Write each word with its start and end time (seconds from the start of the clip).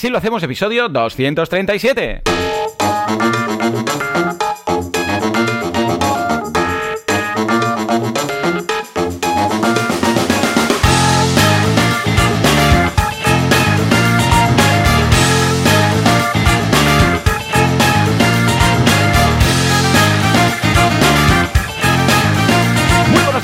Así 0.00 0.08
lo 0.08 0.16
hacemos, 0.16 0.42
episodio 0.42 0.88
237. 0.88 2.22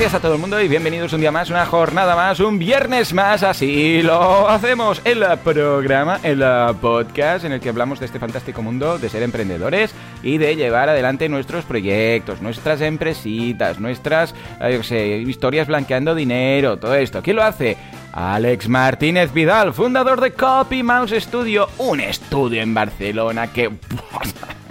A 0.07 0.21
todo 0.21 0.35
el 0.35 0.41
mundo 0.41 0.61
y 0.61 0.69
bienvenidos 0.69 1.13
un 1.15 1.21
día 1.21 1.33
más, 1.33 1.51
una 1.51 1.67
jornada 1.67 2.15
más, 2.15 2.39
un 2.39 2.61
viernes 2.61 3.13
más, 3.13 3.43
así 3.43 4.03
lo 4.03 4.49
hacemos, 4.49 5.03
el 5.05 5.25
programa, 5.43 6.21
el 6.23 6.45
podcast 6.81 7.45
en 7.45 7.51
el 7.51 7.61
que 7.61 7.71
hablamos 7.71 7.99
de 7.99 8.07
este 8.07 8.21
fantástico 8.21 8.63
mundo 8.63 9.01
de 9.01 9.09
ser 9.09 9.25
emprendedores 9.25 9.93
y 10.23 10.39
de 10.39 10.55
llevar 10.55 10.89
adelante 10.89 11.29
nuestros 11.29 11.65
proyectos, 11.65 12.41
nuestras 12.41 12.83
empresitas, 12.83 13.81
nuestras, 13.81 14.33
eh, 14.61 14.75
yo 14.77 14.85
sé, 14.85 15.19
historias 15.19 15.67
blanqueando 15.67 16.15
dinero, 16.15 16.79
todo 16.79 16.95
esto. 16.95 17.21
¿Quién 17.21 17.35
lo 17.35 17.43
hace? 17.43 17.77
Alex 18.13 18.69
Martínez 18.69 19.33
Vidal, 19.33 19.75
fundador 19.75 20.21
de 20.21 20.31
Copy 20.31 20.85
Mouse 20.85 21.15
Studio, 21.19 21.69
un 21.79 21.99
estudio 21.99 22.63
en 22.63 22.73
Barcelona 22.73 23.53
que... 23.53 23.73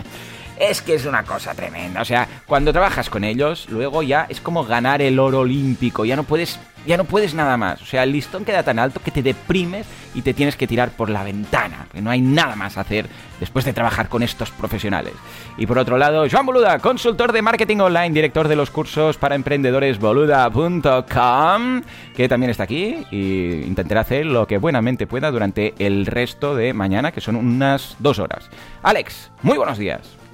Es 0.57 0.81
que 0.81 0.95
es 0.95 1.05
una 1.05 1.23
cosa 1.23 1.53
tremenda. 1.53 2.01
O 2.01 2.05
sea, 2.05 2.27
cuando 2.45 2.71
trabajas 2.71 3.09
con 3.09 3.23
ellos, 3.23 3.67
luego 3.69 4.03
ya 4.03 4.25
es 4.29 4.39
como 4.39 4.63
ganar 4.63 5.01
el 5.01 5.19
oro 5.19 5.41
olímpico. 5.41 6.05
Ya 6.05 6.15
no 6.15 6.23
puedes, 6.23 6.59
ya 6.87 6.95
no 6.95 7.03
puedes 7.03 7.33
nada 7.33 7.57
más. 7.57 7.81
O 7.81 7.85
sea, 7.85 8.03
el 8.03 8.13
listón 8.13 8.45
queda 8.45 8.63
tan 8.63 8.79
alto 8.79 9.01
que 9.03 9.11
te 9.11 9.21
deprimes 9.21 9.85
y 10.13 10.21
te 10.21 10.33
tienes 10.33 10.55
que 10.55 10.65
tirar 10.65 10.91
por 10.91 11.09
la 11.09 11.23
ventana. 11.23 11.87
Que 11.91 12.01
no 12.01 12.09
hay 12.09 12.21
nada 12.21 12.55
más 12.55 12.77
a 12.77 12.81
hacer 12.81 13.07
después 13.39 13.65
de 13.65 13.73
trabajar 13.73 14.07
con 14.07 14.23
estos 14.23 14.49
profesionales. 14.51 15.13
Y 15.57 15.67
por 15.67 15.77
otro 15.77 15.97
lado, 15.97 16.25
Joan 16.31 16.45
Boluda, 16.45 16.79
consultor 16.79 17.34
de 17.34 17.41
marketing 17.41 17.79
online, 17.79 18.12
director 18.12 18.47
de 18.47 18.55
los 18.55 18.71
cursos 18.71 19.17
para 19.17 19.35
emprendedores 19.35 19.99
boluda.com, 19.99 21.81
que 22.15 22.29
también 22.29 22.49
está 22.49 22.63
aquí 22.63 23.05
y 23.12 23.62
intentará 23.65 24.01
hacer 24.01 24.25
lo 24.25 24.47
que 24.47 24.57
buenamente 24.57 25.05
pueda 25.05 25.31
durante 25.31 25.73
el 25.79 26.05
resto 26.05 26.55
de 26.55 26.73
mañana, 26.73 27.12
que 27.12 27.19
son 27.19 27.35
unas 27.35 27.97
dos 27.99 28.19
horas. 28.19 28.49
Alex, 28.84 29.31
muy 29.41 29.57
buenos 29.57 29.77
días. 29.77 30.24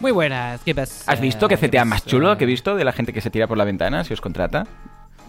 Muy 0.00 0.12
buenas, 0.12 0.60
¿qué 0.62 0.74
pasa? 0.74 1.10
¿Has 1.10 1.20
visto 1.20 1.48
qué 1.48 1.56
¿Qué 1.56 1.68
CTA 1.68 1.84
más 1.84 2.04
chulo 2.04 2.36
que 2.36 2.44
he 2.44 2.46
visto 2.46 2.76
de 2.76 2.84
la 2.84 2.92
gente 2.92 3.12
que 3.12 3.20
se 3.20 3.30
tira 3.30 3.46
por 3.46 3.56
la 3.56 3.64
ventana 3.64 4.04
si 4.04 4.12
os 4.12 4.20
contrata? 4.20 4.66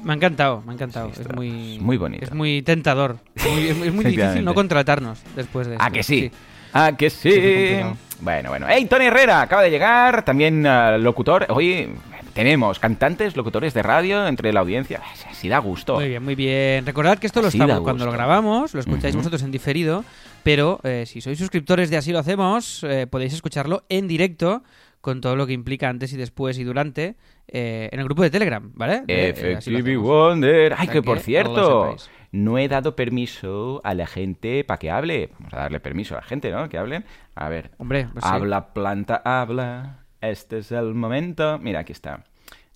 Me 0.03 0.11
ha 0.11 0.15
encantado, 0.15 0.61
me 0.65 0.71
ha 0.71 0.75
encantado. 0.75 1.11
Sí, 1.13 1.21
es 1.21 1.35
muy, 1.35 1.79
muy 1.81 1.97
bonito. 1.97 2.25
Es 2.25 2.33
muy 2.33 2.61
tentador. 2.61 3.17
Muy- 3.49 3.67
es, 3.67 3.93
muy 3.93 4.05
difícil 4.05 4.43
no 4.43 4.53
contratarnos 4.53 5.19
después 5.35 5.67
de 5.67 5.75
eso. 5.75 5.83
¿A 5.83 5.89
que 5.89 6.03
sí? 6.03 6.31
¿A 6.73 6.91
que 6.95 7.09
sí? 7.09 7.31
Sí, 7.31 7.77
bueno, 8.19 8.49
bueno. 8.49 8.67
¡Hey, 8.69 8.85
Tony 8.85 9.05
Herrera! 9.05 9.41
Acaba 9.41 9.63
de 9.63 9.69
llegar, 9.71 10.23
también 10.23 10.65
ah, 10.67 10.97
locutor. 10.97 11.45
Hoy 11.49 11.89
tenemos 12.37 12.77
cantantes, 12.77 13.35
locutores 13.35 13.73
de 13.73 13.81
radio 13.81 14.27
entre 14.27 14.53
la 14.53 14.59
audiencia. 14.59 15.01
Así 15.27 15.49
da 15.49 15.57
gusto. 15.57 15.95
Muy 15.95 16.09
bien, 16.09 16.23
muy 16.23 16.35
bien. 16.35 16.85
Recordad 16.85 17.17
que 17.17 17.25
esto 17.25 17.41
lo 17.41 17.47
Así 17.47 17.57
estamos 17.57 17.81
cuando 17.81 18.05
lo 18.05 18.11
grabamos, 18.11 18.75
lo 18.75 18.79
escucháis 18.79 19.15
vosotros 19.15 19.41
en 19.41 19.49
diferido, 19.49 20.05
pero 20.43 20.79
eh, 20.83 21.05
si 21.07 21.19
sois 21.19 21.39
suscriptores 21.39 21.89
de 21.89 21.97
Así 21.97 22.11
lo 22.11 22.19
hacemos, 22.19 22.83
eh, 22.83 23.07
podéis 23.07 23.33
escucharlo 23.33 23.85
en 23.89 24.07
directo 24.07 24.61
con 25.01 25.19
todo 25.19 25.35
lo 25.35 25.47
que 25.47 25.53
implica 25.53 25.89
antes 25.89 26.13
y 26.13 26.17
después 26.17 26.59
y 26.59 26.63
durante 26.63 27.15
eh, 27.47 27.89
en 27.91 27.99
el 27.99 28.05
grupo 28.05 28.21
de 28.21 28.29
Telegram, 28.29 28.71
¿vale? 28.75 29.01
De, 29.07 29.29
Effective. 29.29 29.97
Wonder. 29.97 30.75
Ay, 30.77 30.89
que 30.89 31.01
por 31.01 31.19
cierto, 31.19 31.95
no 32.31 32.59
he 32.59 32.67
dado 32.67 32.95
permiso 32.95 33.81
a 33.83 33.95
la 33.95 34.05
gente 34.05 34.63
para 34.63 34.77
que 34.77 34.91
hable. 34.91 35.31
Vamos 35.39 35.53
a 35.55 35.57
darle 35.57 35.79
permiso 35.79 36.13
a 36.13 36.17
la 36.17 36.23
gente, 36.23 36.51
¿no? 36.51 36.69
Que 36.69 36.77
hablen. 36.77 37.03
A 37.33 37.49
ver. 37.49 37.71
Hombre, 37.79 38.09
pues 38.13 38.23
sí. 38.23 38.29
habla, 38.31 38.75
planta, 38.75 39.23
habla. 39.25 40.06
Este 40.21 40.59
es 40.59 40.71
el 40.71 40.93
momento. 40.93 41.59
Mira, 41.59 41.79
aquí 41.81 41.91
está. 41.91 42.23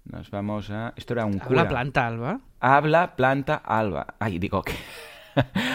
Nos 0.05 0.29
vamos 0.31 0.69
a. 0.71 0.93
Esto 0.95 1.13
era 1.13 1.25
un 1.25 1.33
Habla 1.35 1.45
cura. 1.47 1.67
planta, 1.67 2.07
Alba. 2.07 2.39
Habla, 2.59 3.15
planta, 3.15 3.55
alba. 3.55 4.07
Ay, 4.19 4.39
digo 4.39 4.61
que. 4.63 4.73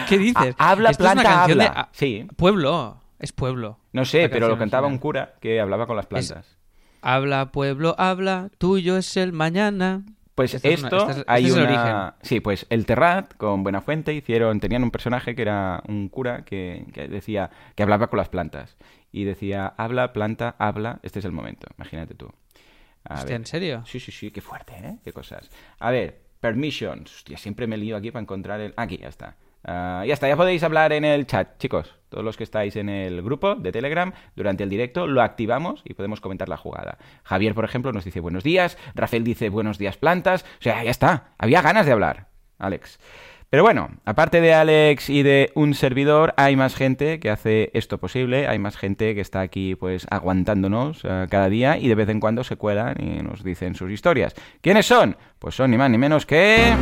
¿Qué 0.07 0.17
dices? 0.17 0.55
Ha- 0.57 0.71
habla, 0.71 0.89
Esto 0.91 1.05
es 1.05 1.11
una 1.13 1.21
planta, 1.21 1.39
canción 1.39 1.61
habla. 1.61 1.73
ah, 1.81 1.89
Sí. 1.91 2.27
Pueblo, 2.35 3.01
es 3.19 3.31
pueblo. 3.31 3.79
No 3.93 4.05
sé, 4.05 4.29
pero 4.29 4.47
lo 4.47 4.57
cantaba 4.57 4.87
un 4.87 4.97
cura 4.97 5.33
que 5.41 5.59
hablaba 5.59 5.87
con 5.87 5.95
las 5.97 6.05
plantas. 6.05 6.57
Habla, 7.01 7.51
pueblo, 7.51 7.95
habla, 7.97 8.49
tuyo 8.57 8.97
es 8.97 9.15
el 9.17 9.33
mañana. 9.33 10.03
Pues 10.35 10.53
es 10.53 10.63
una- 10.63 10.73
esto, 10.73 10.97
esta 10.97 11.11
es- 11.11 11.17
este 11.17 11.31
hay 11.31 11.45
es 11.47 11.55
el 11.55 11.63
origen. 11.63 11.95
Sí, 12.21 12.39
pues 12.41 12.67
el 12.69 12.85
Terrat 12.85 13.33
con 13.37 13.63
Buenafuente 13.63 14.13
hicieron, 14.13 14.59
tenían 14.59 14.83
un 14.83 14.91
personaje 14.91 15.35
que 15.35 15.41
era 15.41 15.81
un 15.87 16.09
cura 16.09 16.43
que, 16.43 16.85
que 16.93 17.07
decía, 17.07 17.49
que 17.75 17.81
hablaba 17.83 18.07
con 18.07 18.17
las 18.17 18.29
plantas. 18.29 18.77
Y 19.11 19.23
decía, 19.23 19.67
habla, 19.77 20.13
planta, 20.13 20.55
habla, 20.59 20.99
este 21.03 21.19
es 21.19 21.25
el 21.25 21.31
momento, 21.31 21.67
imagínate 21.77 22.13
tú. 22.13 22.31
A 23.03 23.15
Hostia, 23.15 23.29
ver. 23.29 23.35
¿en 23.35 23.45
serio? 23.45 23.83
Sí, 23.85 23.99
sí, 23.99 24.11
sí, 24.11 24.31
qué 24.31 24.41
fuerte, 24.41 24.73
¿eh? 24.73 24.97
Qué 25.03 25.13
cosas. 25.13 25.49
A 25.79 25.91
ver, 25.91 26.21
permissions. 26.39 27.15
Hostia, 27.15 27.37
siempre 27.37 27.67
me 27.67 27.77
lío 27.77 27.95
aquí 27.95 28.11
para 28.11 28.21
encontrar 28.21 28.59
el... 28.59 28.73
Aquí, 28.75 28.97
ya 28.97 29.07
está. 29.07 29.37
Ah, 29.63 30.03
ya 30.05 30.13
está, 30.13 30.27
ya 30.27 30.37
podéis 30.37 30.63
hablar 30.63 30.93
en 30.93 31.03
el 31.03 31.25
chat, 31.25 31.57
chicos. 31.57 31.95
Todos 32.09 32.23
los 32.23 32.37
que 32.37 32.43
estáis 32.43 32.75
en 32.77 32.89
el 32.89 33.21
grupo 33.21 33.55
de 33.55 33.71
Telegram, 33.71 34.13
durante 34.35 34.63
el 34.63 34.69
directo 34.69 35.07
lo 35.07 35.21
activamos 35.21 35.81
y 35.83 35.93
podemos 35.93 36.21
comentar 36.21 36.47
la 36.47 36.57
jugada. 36.57 36.97
Javier, 37.23 37.53
por 37.53 37.65
ejemplo, 37.65 37.91
nos 37.91 38.05
dice 38.05 38.21
buenos 38.21 38.43
días. 38.43 38.77
Rafael 38.95 39.23
dice 39.23 39.49
buenos 39.49 39.77
días, 39.77 39.97
plantas. 39.97 40.43
O 40.59 40.61
sea, 40.61 40.83
ya 40.83 40.91
está. 40.91 41.33
Había 41.37 41.61
ganas 41.61 41.85
de 41.85 41.91
hablar, 41.91 42.27
Alex. 42.59 42.99
Pero 43.49 43.63
bueno, 43.63 43.91
aparte 44.03 44.41
de 44.41 44.53
Alex 44.53 45.09
y 45.09 45.23
de 45.23 45.51
un 45.55 45.73
servidor, 45.73 46.33
hay 46.35 46.57
más 46.57 46.75
gente 46.75 47.21
que 47.21 47.29
hace 47.29 47.71
esto 47.73 47.97
posible, 47.97 48.45
hay 48.45 48.59
más 48.59 48.75
gente 48.75 49.15
que 49.15 49.21
está 49.21 49.39
aquí 49.39 49.75
pues 49.75 50.05
aguantándonos 50.09 50.99
eh, 51.05 51.27
cada 51.29 51.47
día 51.47 51.77
y 51.77 51.87
de 51.87 51.95
vez 51.95 52.09
en 52.09 52.19
cuando 52.19 52.43
se 52.43 52.57
cuelan 52.57 52.97
y 52.99 53.23
nos 53.23 53.43
dicen 53.45 53.73
sus 53.75 53.89
historias. 53.89 54.35
¿Quiénes 54.59 54.85
son? 54.85 55.15
Pues 55.39 55.55
son 55.55 55.71
ni 55.71 55.77
más 55.77 55.89
ni 55.89 55.97
menos 55.97 56.25
que... 56.25 56.75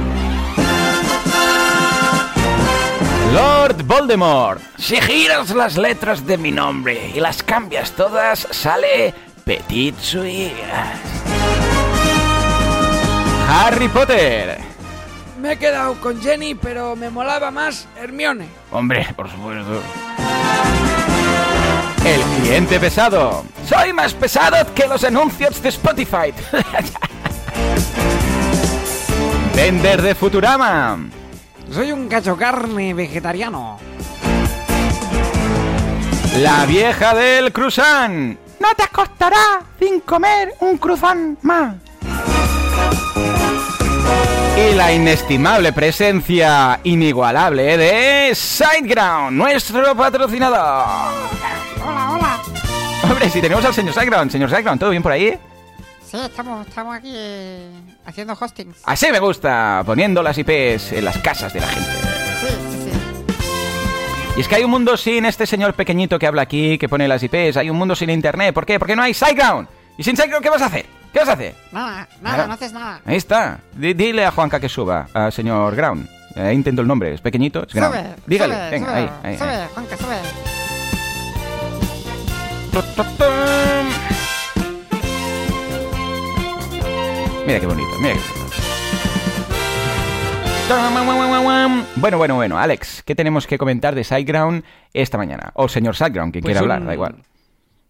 Lord 3.31 3.84
Voldemort. 3.84 4.62
Si 4.78 4.96
giras 5.02 5.54
las 5.54 5.78
letras 5.78 6.25
de 6.25 6.38
mi 6.38 6.52
nombre 6.52 7.12
y 7.14 7.20
las 7.20 7.44
cambias 7.44 7.92
todas, 7.92 8.48
sale 8.50 9.14
Petit. 9.44 9.96
Harry 13.48 13.88
Potter. 13.90 14.75
Me 15.45 15.51
he 15.51 15.57
quedado 15.57 15.94
con 16.01 16.19
Jenny, 16.19 16.56
pero 16.56 16.95
me 16.95 17.11
molaba 17.11 17.51
más 17.51 17.88
Hermione. 18.01 18.47
Hombre, 18.72 19.07
por 19.16 19.29
supuesto. 19.29 19.79
El 22.03 22.22
cliente 22.41 22.79
pesado. 22.79 23.45
Soy 23.69 23.94
más 23.94 24.16
pesado 24.16 24.73
que 24.73 24.88
los 24.88 25.03
anuncios 25.03 25.61
de 25.61 25.69
Spotify. 25.69 26.33
Vender 29.56 30.01
de 30.01 30.16
Futurama. 30.16 30.97
Soy 31.72 31.91
un 31.91 32.07
cacho 32.07 32.35
carne 32.35 32.95
vegetariano. 32.95 33.77
La 36.39 36.66
vieja 36.66 37.13
del 37.13 37.53
cruzán. 37.53 38.39
No 38.59 38.69
te 38.75 38.88
costará 38.88 39.62
sin 39.77 40.00
comer 40.00 40.56
un 40.62 40.79
cruzán 40.79 41.38
más. 41.44 41.75
Y 44.58 44.74
la 44.74 44.94
inestimable 44.94 45.74
presencia 45.74 46.80
inigualable 46.86 47.78
de 47.78 48.34
Sideground, 48.34 49.38
nuestro 49.38 49.94
patrocinador. 49.94 50.86
Hola, 51.86 52.12
hola. 52.14 52.42
Hombre, 53.04 53.30
si 53.30 53.42
tenemos 53.42 53.66
al 53.66 53.74
señor 53.74 53.94
Sideground, 53.94 54.32
señor 54.32 54.50
Sideground, 54.50 54.80
¿todo 54.80 54.92
bien 54.92 55.04
por 55.04 55.12
ahí? 55.12 55.38
Sí, 56.10 56.18
estamos, 56.24 56.66
estamos 56.66 56.96
aquí 56.96 57.12
eh, 57.14 57.70
haciendo 58.06 58.38
hostings. 58.40 58.78
Así 58.86 59.12
me 59.12 59.20
gusta, 59.20 59.84
poniendo 59.86 60.24
las 60.24 60.38
IPs 60.38 60.94
en 60.94 61.04
las 61.04 61.18
casas 61.18 61.52
de 61.52 61.60
la 61.60 61.68
gente. 61.68 61.92
Sí, 62.40 62.48
sí, 62.72 62.90
sí. 62.92 64.38
Y 64.38 64.40
es 64.40 64.48
que 64.48 64.56
hay 64.56 64.64
un 64.64 64.72
mundo 64.72 64.96
sin 64.96 65.26
este 65.26 65.46
señor 65.46 65.74
pequeñito 65.74 66.18
que 66.18 66.28
habla 66.28 66.44
aquí, 66.44 66.78
que 66.78 66.88
pone 66.88 67.10
las 67.10 67.22
IPs, 67.22 67.58
hay 67.58 67.69
un 67.69 67.78
mundo 67.78 67.94
sin 67.94 68.10
internet. 68.10 68.54
¿Por 68.54 68.66
qué? 68.66 68.80
Porque 68.80 68.96
no 68.96 69.04
hay 69.04 69.13
Sideground. 69.13 69.68
¿Y 69.98 70.04
sin 70.04 70.16
Sideground 70.16 70.44
qué 70.44 70.50
vas 70.50 70.62
a 70.62 70.68
hacer? 70.68 70.94
¿Qué 71.15 71.19
vas 71.21 71.29
a 71.29 71.31
hacer? 71.31 71.56
Nada, 71.71 72.09
Nada. 72.21 72.45
no 72.45 72.53
haces 72.56 72.73
nada. 72.73 73.00
Ahí 73.06 73.15
está. 73.15 73.59
Di- 73.71 73.94
dile 73.94 74.25
a 74.25 74.31
Juanca 74.31 74.59
que 74.59 74.67
suba, 74.67 75.07
al 75.13 75.31
señor 75.31 75.73
Ground. 75.73 76.09
Eh, 76.35 76.51
intento 76.53 76.81
el 76.81 76.89
nombre, 76.89 77.13
es 77.13 77.21
pequeñito, 77.21 77.63
es 77.65 77.73
Ground. 77.73 77.95
Sube, 77.95 78.15
Dígale, 78.27 78.53
sube, 78.53 78.69
venga, 78.71 78.88
sube, 78.88 78.97
ahí, 78.97 79.09
ahí, 79.23 79.38
sube, 79.38 79.47
ahí. 79.50 79.67
Juanca, 79.73 79.95
sube. 79.97 80.17
Mira 87.47 87.59
qué 87.59 87.65
bonito, 87.67 87.89
mira 88.01 88.13
qué 88.15 88.19
bonito. 88.19 88.45
Bueno, 91.97 92.17
bueno, 92.17 92.35
bueno. 92.35 92.57
Alex, 92.57 93.03
¿qué 93.03 93.13
tenemos 93.15 93.45
que 93.47 93.57
comentar 93.57 93.94
de 93.95 94.03
Sideground 94.03 94.63
esta 94.94 95.17
mañana? 95.17 95.51
O 95.53 95.67
señor 95.69 95.95
Sideground, 95.95 96.31
quien 96.31 96.41
Pues 96.41 96.50
quiera 96.51 96.62
hablar, 96.62 96.81
un- 96.81 96.88
da 96.88 96.94
igual. 96.94 97.15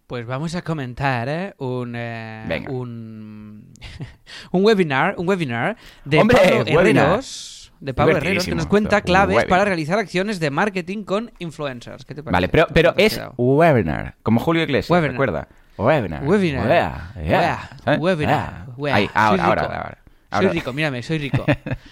Pues 0.07 0.25
vamos 0.28 0.54
a 0.54 0.62
comentar 0.62 1.28
¿eh? 1.30 1.56
un, 1.57 1.94
eh, 1.96 2.66
un 2.69 3.74
un 4.52 4.63
webinar, 4.66 5.16
un 5.18 5.28
webinar 5.28 5.78
de 6.04 6.19
Hombre, 6.19 6.38
Pablo 6.38 6.57
webinar. 6.78 7.06
Herreros, 7.06 7.74
de 7.80 7.94
Pablo 7.94 8.18
Herreros, 8.18 8.46
que 8.46 8.54
nos 8.56 8.68
cuenta 8.68 9.02
claves 9.02 9.36
Webinar. 9.38 9.50
para 9.50 9.66
realizar 9.66 9.98
acciones 9.98 10.40
de 10.40 10.52
marketing 10.52 11.04
con 11.04 11.31
influencers. 11.40 12.06
¿Qué 12.06 12.13
te 12.13 12.22
parece? 12.22 12.34
Vale, 12.36 12.50
pero, 12.50 12.68
pero 12.72 12.90
¿Cómo 12.92 12.98
te 12.98 13.06
has 13.06 13.13
es 13.13 13.22
webinar, 13.38 14.16
como 14.22 14.40
Julio 14.40 14.62
Iglesias, 14.63 14.92
Webinar. 14.92 15.12
recuerda. 15.12 15.48
Webinar. 15.78 16.24
Webinar. 16.24 16.68
Wea, 16.68 17.12
Wea, 17.16 17.69
yeah, 17.86 17.98
webinar. 17.98 18.68
Ahí, 18.94 19.10
ahora, 19.13 19.44
ahora, 19.44 19.62
rico. 19.63 19.74
ahora. 19.74 19.98
Soy 20.30 20.46
Ahora. 20.46 20.50
rico, 20.54 20.74
mírame, 20.74 21.01
soy 21.04 21.18
rico. 21.18 21.46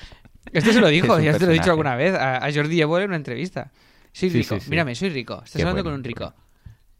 Esto 0.53 0.71
se 0.71 0.81
lo 0.81 0.87
dijo, 0.87 1.19
ya 1.19 1.37
te 1.37 1.45
lo 1.45 1.51
he 1.51 1.55
dicho 1.55 1.71
alguna 1.71 1.95
vez 1.95 2.13
a, 2.13 2.45
a 2.45 2.53
Jordi 2.53 2.79
Evole 2.81 3.05
en 3.05 3.09
una 3.09 3.17
entrevista. 3.17 3.71
Soy 4.11 4.29
rico, 4.29 4.55
sí, 4.55 4.61
sí. 4.61 4.69
mírame, 4.69 4.93
soy 4.95 5.09
rico. 5.09 5.35
Estás 5.43 5.53
Qué 5.53 5.61
hablando 5.63 5.81
bueno, 5.83 5.95
con 5.95 5.99
un 5.99 6.03
rico. 6.03 6.33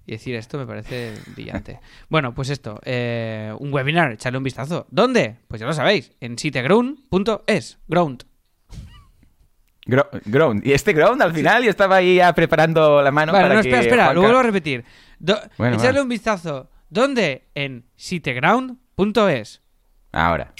Y 0.05 0.11
decir 0.13 0.35
esto 0.35 0.57
me 0.57 0.65
parece 0.65 1.13
brillante. 1.35 1.79
bueno, 2.09 2.33
pues 2.33 2.49
esto, 2.49 2.79
eh, 2.83 3.53
un 3.59 3.73
webinar, 3.73 4.11
echarle 4.11 4.37
un 4.37 4.43
vistazo. 4.43 4.85
¿Dónde? 4.91 5.37
Pues 5.47 5.61
ya 5.61 5.65
lo 5.67 5.73
sabéis, 5.73 6.11
en 6.19 6.37
siteground.es. 6.37 7.79
Ground. 7.87 8.23
Gro- 9.85 10.09
ground. 10.25 10.65
Y 10.65 10.71
este 10.73 10.93
ground 10.93 11.21
al 11.21 11.33
final 11.33 11.63
yo 11.63 11.69
estaba 11.69 11.97
ahí 11.97 12.15
ya 12.15 12.33
preparando 12.33 13.01
la 13.01 13.11
mano 13.11 13.33
Vale, 13.33 13.43
para 13.45 13.55
no, 13.55 13.61
que 13.61 13.67
espera, 13.69 13.81
espera, 13.83 14.03
Juanca- 14.05 14.13
lo 14.15 14.21
vuelvo 14.21 14.39
a 14.39 14.43
repetir. 14.43 14.85
Do- 15.19 15.39
Bueno, 15.57 15.75
echarle 15.77 15.99
va. 15.99 16.03
un 16.03 16.09
vistazo. 16.09 16.69
¿Dónde? 16.89 17.49
En 17.55 17.85
siteground.es. 17.95 19.61
Ahora. 20.11 20.53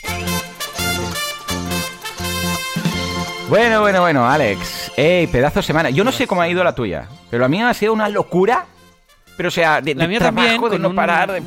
Bueno, 3.50 3.82
bueno, 3.82 4.02
bueno, 4.02 4.28
Alex. 4.28 4.92
Ey, 4.98 5.28
pedazo 5.28 5.60
de 5.60 5.64
semana. 5.64 5.90
Yo 5.90 6.04
no 6.04 6.12
sé 6.12 6.26
cómo 6.28 6.42
ha 6.42 6.50
ido 6.50 6.64
la 6.64 6.74
tuya, 6.76 7.08
pero 7.30 7.42
la 7.42 7.48
mía 7.50 7.70
ha 7.70 7.74
sido 7.74 7.94
una 7.94 8.10
locura. 8.10 8.66
Pero 9.36 9.50
o 9.50 9.52
sea, 9.52 9.82
de, 9.82 9.96
La 9.96 10.04
de 10.04 10.08
mía 10.08 10.20
trabajo, 10.20 10.46
también, 10.48 10.72
de 10.72 10.80
no 10.80 10.90
un- 10.90 10.96
parar. 10.96 11.32
de- 11.32 11.42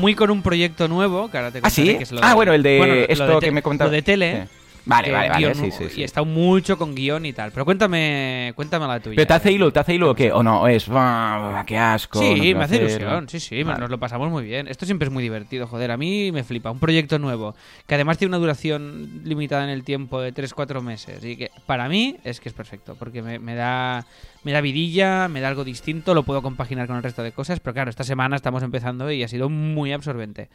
muy 0.00 0.14
con 0.14 0.30
un 0.30 0.42
proyecto 0.42 0.88
nuevo, 0.88 1.30
que 1.30 1.36
ahora 1.38 1.50
te 1.50 1.60
¿Ah, 1.62 1.70
sí? 1.70 1.84
que 1.96 2.02
es 2.04 2.12
lo 2.12 2.20
Ah, 2.22 2.34
bueno, 2.34 2.52
el 2.52 2.62
de 2.62 2.78
bueno, 2.78 2.94
esto 3.08 3.40
de 3.40 3.46
que 3.46 3.52
me 3.52 3.62
comentaba. 3.62 3.88
Lo 3.90 3.94
de 3.94 4.02
tele. 4.02 4.46
Sí. 4.50 4.56
Vale, 4.90 5.04
que 5.08 5.12
vale, 5.12 5.28
vale. 5.30 5.40
guion, 5.46 5.54
Sí, 5.54 5.70
sí, 5.70 5.88
sí. 5.88 6.00
Y 6.00 6.04
está 6.04 6.22
mucho 6.22 6.76
con 6.76 6.94
guion 6.94 7.24
y 7.24 7.32
tal. 7.32 7.50
Pero 7.52 7.64
cuéntame, 7.64 8.52
cuéntame 8.56 8.86
la 8.86 9.00
tuya. 9.00 9.16
¿Pero 9.16 9.26
te 9.26 9.32
hace 9.34 9.52
hilo? 9.52 9.72
¿Te 9.72 9.80
hace 9.80 9.94
hilo 9.94 10.10
o 10.10 10.14
qué? 10.14 10.32
¿O 10.32 10.42
no? 10.42 10.66
Es, 10.68 10.88
"Buah, 10.88 11.64
qué 11.64 11.78
asco. 11.78 12.18
Sí, 12.20 12.54
me 12.54 12.64
hace 12.64 12.76
hacerlo". 12.76 12.88
ilusión, 12.88 13.28
sí, 13.28 13.40
sí, 13.40 13.62
Vale. 13.62 13.78
nos 13.80 13.90
lo 13.90 13.98
pasamos 13.98 14.30
muy 14.30 14.44
bien. 14.44 14.68
Esto 14.68 14.84
siempre 14.86 15.06
es 15.08 15.12
muy 15.12 15.22
divertido, 15.22 15.66
joder, 15.66 15.90
a 15.90 15.96
mí 15.96 16.30
me 16.32 16.44
flipa. 16.44 16.70
Un 16.70 16.78
proyecto 16.78 17.18
nuevo, 17.18 17.54
que 17.86 17.94
además 17.94 18.18
tiene 18.18 18.30
una 18.30 18.38
duración 18.38 19.22
limitada 19.24 19.64
en 19.64 19.70
el 19.70 19.84
tiempo 19.84 20.20
de 20.20 20.32
3-4 20.32 20.82
meses. 20.82 21.24
Y 21.24 21.36
que 21.36 21.50
para 21.66 21.88
mí 21.88 22.16
es 22.24 22.40
que 22.40 22.48
es 22.48 22.54
perfecto, 22.54 22.96
porque 22.98 23.22
me, 23.22 23.38
me 23.38 23.54
da 23.54 24.04
me 24.42 24.52
da 24.52 24.60
vidilla, 24.60 25.28
me 25.28 25.40
da 25.40 25.48
algo 25.48 25.64
distinto, 25.64 26.14
lo 26.14 26.22
puedo 26.22 26.40
compaginar 26.42 26.86
con 26.86 26.96
el 26.96 27.02
resto 27.02 27.22
de 27.22 27.32
cosas, 27.32 27.60
pero 27.60 27.74
claro, 27.74 27.90
esta 27.90 28.04
semana 28.04 28.36
estamos 28.36 28.62
empezando 28.62 29.10
y 29.12 29.22
ha 29.22 29.28
sido 29.28 29.48
muy 29.50 29.92
absorbente. 29.92 30.48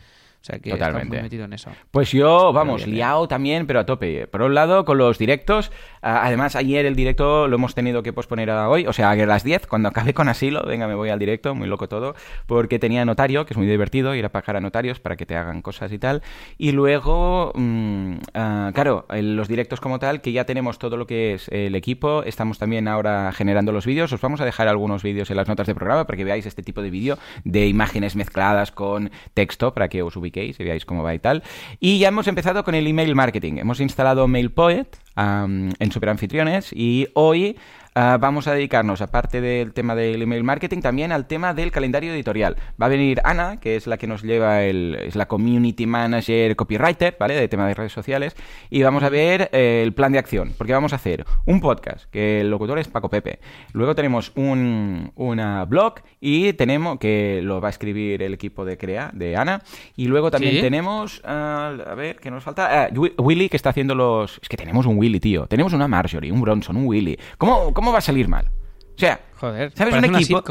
O 0.46 0.48
sea 0.48 0.60
que 0.60 0.70
Totalmente. 0.70 1.08
muy 1.08 1.24
metido 1.24 1.46
en 1.46 1.54
eso. 1.54 1.72
Pues 1.90 2.12
yo, 2.12 2.54
vamos, 2.54 2.82
bien, 2.82 2.92
bien. 2.92 2.98
liado 2.98 3.28
también, 3.28 3.66
pero 3.66 3.80
a 3.80 3.86
tope. 3.88 4.28
Por 4.28 4.44
un 4.44 4.54
lado, 4.54 4.86
con 4.86 5.00
los 5.00 5.18
directos. 5.18 5.72
además, 6.04 6.56
ayer 6.56 6.86
el 6.86 6.96
directo 6.96 7.48
lo 7.48 7.56
hemos 7.56 7.74
tenido 7.74 8.04
que 8.04 8.14
posponer 8.14 8.52
a 8.52 8.70
hoy. 8.70 8.86
O 8.86 8.94
sea, 8.94 9.10
a 9.10 9.16
las 9.16 9.44
10, 9.44 9.66
cuando 9.66 9.90
acabe 9.90 10.14
con 10.14 10.30
asilo, 10.30 10.62
venga, 10.64 10.88
me 10.88 10.94
voy 10.94 11.10
al 11.10 11.18
directo, 11.18 11.56
muy 11.56 11.68
loco 11.68 11.90
todo. 11.90 12.14
Porque 12.46 12.78
tenía 12.78 13.04
notario, 13.06 13.48
que 13.48 13.56
es 13.56 13.58
muy 13.58 13.66
divertido, 13.66 14.14
ir 14.14 14.24
a 14.24 14.30
pagar 14.30 14.58
a 14.58 14.62
notarios 14.62 15.00
para 15.00 15.16
que 15.16 15.26
te 15.26 15.36
hagan 15.36 15.64
cosas 15.64 15.92
y 15.92 15.98
tal. 15.98 16.22
Y 16.60 16.74
luego, 16.74 17.52
mm, 17.56 18.14
ah, 18.36 18.70
claro, 18.76 19.08
los 19.10 19.48
directos 19.48 19.82
como 19.82 19.98
tal, 19.98 20.22
que 20.22 20.32
ya 20.32 20.46
tenemos 20.46 20.78
todo 20.78 20.96
lo 20.96 21.08
que 21.08 21.34
es 21.34 21.48
el 21.50 21.74
equipo. 21.74 22.22
Estamos 22.22 22.60
también 22.60 22.88
ahora 22.88 23.32
generando 23.32 23.72
los 23.72 23.88
vídeos. 23.88 24.14
Os 24.14 24.22
vamos 24.22 24.42
a 24.42 24.46
dejar 24.46 24.68
algunos 24.68 25.02
vídeos 25.02 25.32
en 25.32 25.38
las 25.38 25.48
notas 25.48 25.66
de 25.66 25.74
programa 25.74 26.06
para 26.06 26.18
que 26.18 26.24
veáis 26.24 26.46
este 26.46 26.62
tipo 26.62 26.84
de 26.84 26.92
vídeo 26.92 27.18
de 27.46 27.66
imágenes 27.66 28.16
mezcladas 28.16 28.72
con 28.72 29.10
texto 29.34 29.74
para 29.74 29.88
que 29.88 30.04
os 30.04 30.16
ubiquéis 30.16 30.35
y 30.44 30.54
cómo 30.86 31.04
va 31.04 31.14
y 31.14 31.20
tal. 31.20 31.44
Y 31.80 32.00
ya 32.00 32.10
hemos 32.10 32.28
empezado 32.28 32.64
con 32.64 32.76
el 32.76 32.88
email 32.88 33.16
marketing. 33.16 33.58
Hemos 33.58 33.80
instalado 33.80 34.28
MailPoet 34.28 34.88
am, 35.16 35.72
en 35.80 35.92
Superanfitriones 35.92 36.72
y 36.74 37.08
hoy 37.14 37.58
ah, 37.96 38.18
vamos 38.20 38.48
a 38.48 38.54
dedicarnos, 38.54 39.02
aparte 39.02 39.42
del 39.42 39.74
tema 39.74 39.96
del 39.96 40.22
email 40.22 40.44
marketing, 40.44 40.82
también 40.82 41.12
al 41.12 41.26
tema 41.28 41.54
del 41.54 41.72
calendario 41.72 42.14
editorial. 42.14 42.56
Va 42.82 42.86
a 42.86 42.90
venir 42.90 43.22
Ana, 43.24 43.60
que 43.60 43.76
es 43.76 43.88
la 43.88 43.98
que 43.98 44.08
nos 44.08 44.22
lleva 44.24 44.64
el, 44.64 44.96
es 45.02 45.16
la 45.16 45.28
community 45.28 45.86
manager 45.86 46.56
copywriter, 46.56 47.16
¿vale? 47.20 47.36
De 47.36 47.48
tema 47.48 47.68
de 47.68 47.74
redes 47.74 47.94
sociales. 47.94 48.36
Y 48.70 48.84
vamos 48.84 49.04
a 49.04 49.10
ver 49.10 49.50
eh, 49.54 49.82
el 49.84 49.94
plan 49.94 50.12
de 50.12 50.20
acción, 50.20 50.54
porque 50.58 50.74
vamos 50.74 50.94
a 50.94 50.98
hacer 50.98 51.26
un 51.46 51.60
podcast, 51.62 52.06
que 52.12 52.42
el 52.42 52.50
locutor 52.50 52.78
es 52.80 52.88
Paco 52.88 53.10
Pepe. 53.10 53.40
Luego 53.74 53.96
tenemos 53.96 54.32
un 54.36 55.12
una 55.16 55.66
blog 55.66 55.96
y 56.20 56.54
tenemos, 56.54 57.00
que 57.00 57.40
lo 57.44 57.62
va 57.62 57.70
a 57.70 57.72
escribir 57.72 58.22
el 58.22 58.34
equipo 58.34 58.66
de 58.66 58.78
Crea, 58.78 59.10
de 59.14 59.36
Ana. 59.38 59.62
Y 59.96 60.08
luego 60.08 60.30
también 60.32 60.56
Sí. 60.56 60.62
tenemos, 60.62 61.22
ah, 61.26 61.74
a 61.90 61.96
ver, 61.96 62.18
¿qué 62.18 62.30
nos 62.30 62.44
falta? 62.44 62.90
Wi- 62.94 63.14
Willy, 63.18 63.50
que 63.50 63.58
está 63.58 63.70
haciendo 63.70 63.96
los... 63.96 64.40
Es 64.42 64.50
que 64.50 64.58
tenemos 64.58 64.86
un 64.86 64.98
Willy, 64.98 65.20
tío. 65.20 65.48
Tenemos 65.48 65.74
una 65.74 65.88
Marjorie, 65.88 66.32
un 66.32 66.42
Bronson, 66.42 66.78
un 66.78 66.86
Willy. 66.86 67.18
¿Cómo, 67.38 67.74
cómo 67.74 67.85
va 67.92 68.00
a 68.00 68.02
salir 68.02 68.28
mal? 68.28 68.50
O 68.96 69.00
sea, 69.00 69.20
Joder, 69.38 69.72
¿sabes 69.76 69.94
un 69.94 70.06
una 70.06 70.20
equipo? 70.20 70.44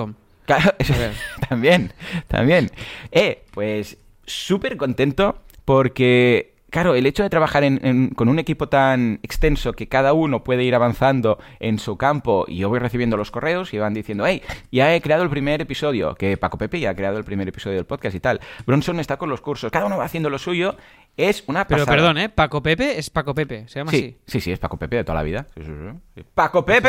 Claro, 0.45 0.75
ver. 0.79 1.13
también, 1.49 1.93
también. 2.29 2.71
Eh, 3.11 3.45
pues 3.53 3.97
súper 4.27 4.77
contento 4.77 5.43
porque, 5.65 6.54
claro, 6.75 6.97
el 6.97 7.07
hecho 7.07 7.23
de 7.23 7.31
trabajar 7.31 7.63
en- 7.63 7.79
en- 7.87 8.09
con 8.11 8.29
un 8.29 8.39
equipo 8.41 8.69
tan 8.69 9.21
extenso 9.23 9.73
que 9.75 9.87
cada 9.89 10.13
uno 10.13 10.43
puede 10.43 10.65
ir 10.65 10.75
avanzando 10.75 11.39
en 11.61 11.79
su 11.79 11.97
campo 11.97 12.45
y 12.49 12.57
yo 12.57 12.69
voy 12.69 12.81
recibiendo 12.81 13.17
los 13.17 13.31
correos 13.31 13.73
y 13.73 13.79
van 13.79 13.95
diciendo, 13.95 14.27
hey, 14.27 14.43
ya 14.73 14.93
he 14.95 15.01
creado 15.01 15.23
el 15.23 15.31
primer 15.31 15.61
episodio, 15.61 16.17
que 16.17 16.37
Paco 16.37 16.59
Pepe 16.59 16.81
ya 16.81 16.91
ha 16.91 16.95
creado 16.97 17.17
el 17.17 17.23
primer 17.25 17.47
episodio 17.49 17.77
del 17.77 17.87
podcast 17.87 18.17
y 18.17 18.21
tal. 18.21 18.41
Bronson 18.67 18.99
está 18.99 19.17
con 19.19 19.31
los 19.31 19.41
cursos, 19.41 19.71
cada 19.71 19.87
uno 19.87 19.97
va 19.97 20.05
haciendo 20.05 20.29
lo 20.31 20.39
suyo. 20.39 20.77
Es 21.17 21.45
una 21.47 21.65
Pero 21.69 21.83
pasada. 21.85 21.97
perdón, 21.97 22.19
¿eh? 22.19 22.29
Paco 22.29 22.61
Pepe 22.61 22.99
es 22.99 23.09
Paco 23.09 23.35
Pepe, 23.37 23.69
se 23.69 23.79
llama 23.79 23.93
Sí, 23.93 23.97
así. 23.99 24.17
sí, 24.27 24.41
sí, 24.41 24.51
es 24.51 24.59
Paco 24.59 24.77
Pepe 24.77 24.97
de 24.97 25.05
toda 25.05 25.15
la 25.17 25.23
vida. 25.23 25.47
Sí, 25.55 25.63
sí. 25.65 26.23
¡Paco 26.35 26.65
Pepe! 26.65 26.89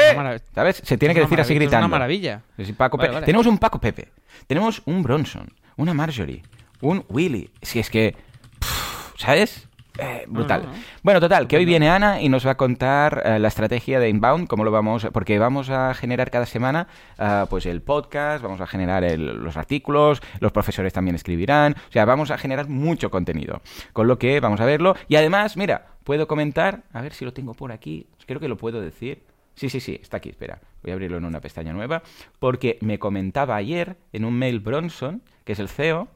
¿Sabes? 0.56 0.82
Se 0.84 0.98
tiene 0.98 1.14
que 1.14 1.22
decir 1.22 1.40
así 1.40 1.54
marav- 1.54 1.58
es 1.58 1.60
gritando. 1.62 1.86
una 1.86 1.92
maravilla. 1.92 2.42
Paco 2.76 2.98
Vale, 2.98 3.12
vale. 3.14 3.26
Tenemos 3.28 3.46
un 3.46 3.60
Paco 3.60 3.80
Pepe. 3.80 4.08
Tenemos 4.48 4.82
un 4.86 5.04
Bronson. 5.04 5.48
Una 5.78 5.94
Marjorie. 5.94 6.42
Un 6.82 7.06
Willy. 7.08 7.52
Si 7.62 7.78
es 7.78 7.92
que. 7.92 8.16
pff, 8.60 9.14
¿Sabes? 9.20 9.65
Eh, 9.98 10.26
brutal. 10.28 10.64
no, 10.64 10.70
no. 10.72 10.76
Bueno, 11.04 11.20
total, 11.20 11.48
que 11.48 11.58
hoy 11.58 11.66
viene 11.66 11.90
Ana 11.90 12.22
y 12.22 12.30
nos 12.30 12.46
va 12.46 12.52
a 12.52 12.58
contar 12.58 13.22
eh, 13.26 13.40
la 13.40 13.48
estrategia 13.48 14.00
de 14.00 14.10
Inbound, 14.10 14.48
cómo 14.48 14.64
lo 14.64 14.72
vamos, 14.72 15.08
porque 15.14 15.40
vamos 15.40 15.70
a 15.70 15.94
generar 15.94 16.32
cada 16.32 16.46
semana 16.46 16.88
ah, 17.18 17.46
pues 17.50 17.66
el 17.66 17.82
podcast, 17.82 18.44
vamos 18.44 18.60
a 18.62 18.68
generar 18.68 19.04
el- 19.04 19.44
los 19.44 19.58
artículos, 19.58 20.22
los 20.40 20.52
profesores 20.52 20.94
también 20.94 21.16
escribirán, 21.16 21.74
o 21.90 21.92
sea, 21.92 22.06
vamos 22.06 22.32
a 22.32 22.38
generar 22.38 22.68
mucho 22.68 23.10
contenido, 23.10 23.62
con 23.94 24.08
lo 24.08 24.18
que 24.20 24.40
vamos 24.40 24.60
a 24.62 24.66
verlo. 24.66 24.96
Y 25.08 25.16
además, 25.16 25.56
mira, 25.58 25.88
puedo 26.04 26.28
comentar, 26.28 26.84
a 26.94 27.02
ver 27.02 27.14
si 27.14 27.24
lo 27.26 27.34
tengo 27.34 27.54
por 27.54 27.72
aquí, 27.72 28.08
creo 28.26 28.40
que 28.40 28.48
lo 28.48 28.58
puedo 28.58 28.82
decir. 28.82 29.24
Sí, 29.56 29.70
sí, 29.70 29.80
sí, 29.80 29.98
está 30.02 30.18
aquí, 30.18 30.28
espera, 30.30 30.60
voy 30.84 30.92
a 30.92 30.96
abrirlo 30.96 31.16
en 31.18 31.24
una 31.24 31.40
pestaña 31.40 31.72
nueva, 31.72 32.04
porque 32.40 32.78
me 32.82 33.00
comentaba 33.00 33.56
ayer 33.56 33.96
en 34.12 34.26
un 34.26 34.34
mail 34.38 34.60
Bronson, 34.60 35.22
que 35.46 35.54
es 35.54 35.60
el 35.60 35.70
CEO, 35.70 36.10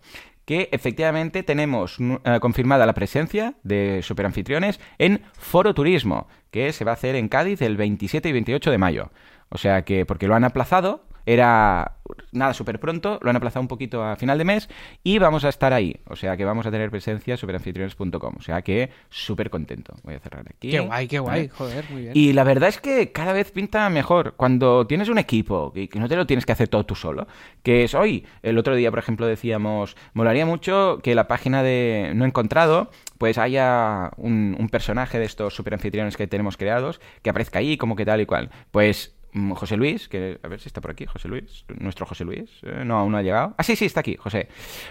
que 0.49 0.67
efectivamente 0.71 1.43
tenemos 1.43 1.99
nu- 1.99 2.21
eh, 2.23 2.39
confirmada 2.41 2.87
la 2.87 2.95
presencia 2.95 3.53
de 3.61 3.99
superanfitriones 4.01 4.79
en 4.97 5.21
Foro 5.37 5.75
Turismo, 5.75 6.27
que 6.49 6.73
se 6.73 6.83
va 6.85 6.89
a 6.89 6.93
hacer 6.95 7.13
en 7.15 7.27
Cádiz 7.29 7.61
el 7.61 7.77
27 7.77 8.29
y 8.29 8.31
28 8.31 8.71
de 8.71 8.77
mayo. 8.79 9.11
O 9.49 9.59
sea 9.59 9.83
que, 9.83 10.07
porque 10.07 10.27
lo 10.27 10.33
han 10.33 10.43
aplazado, 10.43 11.05
era 11.25 11.99
nada 12.31 12.53
súper 12.53 12.79
pronto, 12.79 13.19
lo 13.21 13.29
han 13.29 13.35
aplazado 13.35 13.61
un 13.61 13.67
poquito 13.67 14.03
a 14.03 14.15
final 14.15 14.37
de 14.37 14.45
mes 14.45 14.69
y 15.03 15.19
vamos 15.19 15.45
a 15.45 15.49
estar 15.49 15.73
ahí. 15.73 15.97
O 16.07 16.15
sea 16.15 16.37
que 16.37 16.45
vamos 16.45 16.65
a 16.65 16.71
tener 16.71 16.89
presencia 16.89 17.33
en 17.33 17.37
superanfitriones.com. 17.37 18.35
O 18.37 18.41
sea 18.41 18.61
que 18.61 18.89
súper 19.09 19.49
contento. 19.49 19.95
Voy 20.03 20.15
a 20.15 20.19
cerrar 20.19 20.45
aquí. 20.49 20.69
Qué 20.69 20.79
guay, 20.79 21.07
qué 21.07 21.19
guay, 21.19 21.47
joder, 21.49 21.85
muy 21.89 22.03
bien. 22.03 22.13
Y 22.15 22.33
la 22.33 22.43
verdad 22.43 22.69
es 22.69 22.79
que 22.79 23.11
cada 23.11 23.33
vez 23.33 23.51
pinta 23.51 23.89
mejor. 23.89 24.33
Cuando 24.35 24.87
tienes 24.87 25.09
un 25.09 25.17
equipo 25.17 25.71
y 25.75 25.87
que 25.87 25.99
no 25.99 26.07
te 26.07 26.15
lo 26.15 26.25
tienes 26.25 26.45
que 26.45 26.51
hacer 26.51 26.67
todo 26.67 26.85
tú 26.85 26.95
solo, 26.95 27.27
que 27.63 27.83
es 27.83 27.93
hoy, 27.93 28.25
el 28.43 28.57
otro 28.57 28.75
día, 28.75 28.89
por 28.89 28.99
ejemplo, 28.99 29.25
decíamos, 29.25 29.95
molaría 30.13 30.45
mucho 30.45 30.99
que 31.03 31.15
la 31.15 31.27
página 31.27 31.63
de 31.63 32.11
No 32.15 32.25
Encontrado, 32.25 32.91
pues 33.17 33.37
haya 33.37 34.11
un, 34.17 34.55
un 34.59 34.69
personaje 34.69 35.19
de 35.19 35.25
estos 35.25 35.55
super 35.55 35.73
anfitriones 35.73 36.15
que 36.15 36.27
tenemos 36.27 36.57
creados, 36.57 37.01
que 37.21 37.29
aparezca 37.29 37.59
ahí 37.59 37.77
como 37.77 37.95
que 37.95 38.05
tal 38.05 38.21
y 38.21 38.25
cual. 38.25 38.49
Pues 38.71 39.18
José 39.55 39.77
Luis, 39.77 40.07
que 40.07 40.39
a 40.41 40.47
ver 40.47 40.59
si 40.59 40.67
está 40.67 40.81
por 40.81 40.91
aquí, 40.91 41.05
José 41.05 41.27
Luis, 41.27 41.65
nuestro 41.79 42.05
José 42.05 42.25
Luis, 42.25 42.49
eh, 42.63 42.83
no, 42.85 42.97
aún 42.97 43.11
no 43.11 43.17
ha 43.17 43.21
llegado. 43.21 43.53
Ah, 43.57 43.63
sí, 43.63 43.75
sí, 43.75 43.85
está 43.85 43.99
aquí, 43.99 44.15
José. 44.15 44.47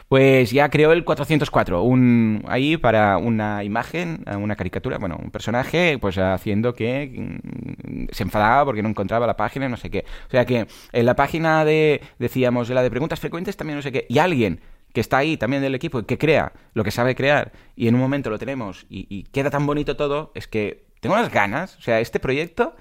Pues 0.09 0.51
ya 0.51 0.69
creó 0.69 0.93
el 0.93 1.05
404, 1.05 1.83
un, 1.83 2.45
ahí 2.47 2.77
para 2.77 3.19
una 3.19 3.65
imagen, 3.65 4.25
eh, 4.27 4.37
una 4.37 4.57
caricatura, 4.57 4.99
bueno, 4.99 5.19
un 5.23 5.31
personaje, 5.31 5.99
pues 6.01 6.19
haciendo 6.19 6.75
que 6.75 7.11
mm, 7.15 8.07
se 8.13 8.23
enfadaba 8.23 8.65
porque 8.65 8.83
no 8.83 8.89
encontraba 8.89 9.27
la 9.27 9.37
página, 9.37 9.69
no 9.69 9.77
sé 9.77 9.91
qué. 9.91 10.05
O 10.29 10.31
sea 10.31 10.45
que 10.45 10.67
en 10.93 11.07
la 11.07 11.17
página 11.17 11.65
de, 11.65 12.01
decíamos, 12.19 12.69
de 12.69 12.75
la 12.75 12.83
de 12.83 12.91
preguntas 12.91 13.21
frecuentes 13.21 13.57
también 13.57 13.77
no 13.77 13.83
sé 13.83 13.93
qué, 13.93 14.07
y 14.09 14.19
alguien 14.19 14.61
que 14.93 15.01
está 15.01 15.19
ahí 15.19 15.37
también 15.37 15.63
del 15.63 15.75
equipo, 15.75 16.03
que 16.05 16.17
crea 16.17 16.53
lo 16.75 16.85
que 16.85 16.91
sabe 16.91 17.15
crear, 17.15 17.53
y 17.77 17.89
en 17.89 17.95
un 17.95 18.01
momento 18.01 18.31
lo 18.31 18.39
tenemos, 18.39 18.87
y, 18.89 19.07
y 19.11 19.25
queda 19.25 19.51
tan 19.51 19.67
bonito 19.67 19.97
todo, 19.97 20.33
es 20.35 20.49
que 20.49 20.87
tengo 21.01 21.15
unas 21.15 21.33
ganas, 21.33 21.77
o 21.77 21.83
sea, 21.83 22.01
este 22.01 22.21
proyecto 22.21 22.75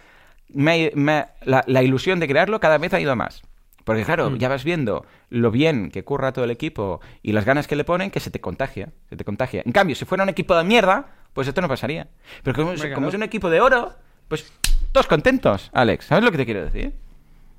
me- 0.49 0.91
me- 0.95 1.25
la, 1.43 1.63
la 1.67 1.83
ilusión 1.83 2.19
de 2.19 2.27
crearlo 2.27 2.59
cada 2.59 2.77
vez 2.77 2.93
ha 2.93 2.99
ido 2.99 3.11
a 3.11 3.15
más. 3.15 3.41
Porque 3.83 4.03
claro, 4.03 4.35
ya 4.35 4.49
vas 4.49 4.65
viendo 4.65 5.05
lo 5.29 5.49
bien 5.49 5.91
que 5.91 6.03
curra 6.03 6.33
todo 6.33 6.43
el 6.43 6.51
equipo 6.51 6.99
y 7.21 7.31
las 7.31 7.45
ganas 7.45 7.67
que 7.67 7.77
le 7.77 7.85
ponen 7.85 8.11
que 8.11 8.19
se 8.19 8.29
te 8.29 8.41
contagia, 8.41 8.89
se 9.09 9.15
te 9.15 9.23
contagia. 9.23 9.61
En 9.65 9.71
cambio, 9.71 9.95
si 9.95 10.03
fuera 10.03 10.23
un 10.25 10.29
equipo 10.29 10.55
de 10.57 10.65
mierda, 10.65 11.05
pues 11.31 11.47
esto 11.47 11.61
no 11.61 11.69
pasaría. 11.69 12.07
Pero 12.43 12.55
como, 12.55 12.73
como 12.93 13.07
es 13.07 13.13
un 13.15 13.23
equipo 13.23 13.49
de 13.49 13.61
oro, 13.61 13.93
Pues 14.27 14.51
todos 14.91 15.07
contentos, 15.07 15.69
Alex. 15.73 16.05
¿Sabes 16.07 16.23
lo 16.25 16.31
que 16.31 16.37
te 16.37 16.45
quiero 16.45 16.65
decir? 16.65 16.93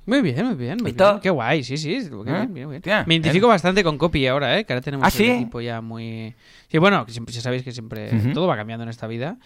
Muy 0.09 0.21
bien, 0.21 0.45
muy 0.45 0.55
bien, 0.55 0.77
muy 0.81 0.91
¿Y 0.91 0.93
todo? 0.93 1.11
bien. 1.11 1.21
Qué 1.21 1.29
guay, 1.29 1.63
sí, 1.63 1.77
sí. 1.77 1.93
¿Eh? 1.93 2.09
bien, 2.09 2.53
bien, 2.53 2.69
bien. 2.69 2.81
Tía, 2.81 3.03
Me 3.07 3.13
identifico 3.13 3.47
bastante 3.47 3.83
con 3.83 3.97
Copy 3.99 4.25
ahora, 4.25 4.57
¿eh? 4.57 4.65
Que 4.65 4.73
ahora 4.73 4.81
tenemos 4.81 5.05
¿Ah, 5.05 5.15
el 5.23 5.29
equipo 5.29 5.61
ya 5.61 5.81
muy... 5.81 6.35
Sí, 6.67 6.77
bueno, 6.79 7.05
siempre, 7.07 7.33
ya 7.33 7.41
sabéis 7.41 7.63
que 7.63 7.71
siempre 7.71 8.09
todo 8.33 8.47
va 8.47 8.55
cambiando 8.55 8.83
en 8.83 8.89
esta 8.89 9.05
vida, 9.07 9.37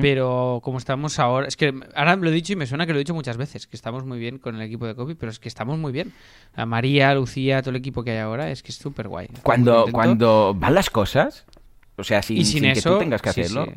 pero 0.00 0.60
como 0.62 0.78
estamos 0.78 1.18
ahora... 1.18 1.48
Es 1.48 1.56
que 1.56 1.74
ahora 1.94 2.16
lo 2.16 2.28
he 2.28 2.32
dicho 2.32 2.52
y 2.52 2.56
me 2.56 2.66
suena 2.66 2.86
que 2.86 2.92
lo 2.92 2.98
he 2.98 3.00
dicho 3.00 3.14
muchas 3.14 3.36
veces, 3.36 3.66
que 3.66 3.76
estamos 3.76 4.04
muy 4.04 4.18
bien 4.18 4.38
con 4.38 4.56
el 4.56 4.62
equipo 4.62 4.86
de 4.86 4.94
Copy, 4.94 5.14
pero 5.14 5.30
es 5.32 5.38
que 5.38 5.48
estamos 5.48 5.78
muy 5.78 5.90
bien. 5.92 6.12
A 6.54 6.66
María, 6.66 7.14
Lucía, 7.14 7.62
todo 7.62 7.70
el 7.70 7.76
equipo 7.76 8.04
que 8.04 8.12
hay 8.12 8.18
ahora, 8.18 8.50
es 8.50 8.62
que 8.62 8.72
es 8.72 8.76
súper 8.76 9.08
guay. 9.08 9.28
Cuando, 9.42 9.86
cuando 9.90 10.54
van 10.54 10.74
las 10.74 10.90
cosas, 10.90 11.46
o 11.96 12.04
sea, 12.04 12.22
sin, 12.22 12.36
Y 12.38 12.44
sin 12.44 12.62
sin 12.62 12.72
que 12.72 12.78
eso, 12.78 12.94
tú 12.94 12.98
tengas 12.98 13.22
que 13.22 13.32
sí, 13.32 13.40
hacerlo. 13.42 13.66
sí. 13.66 13.72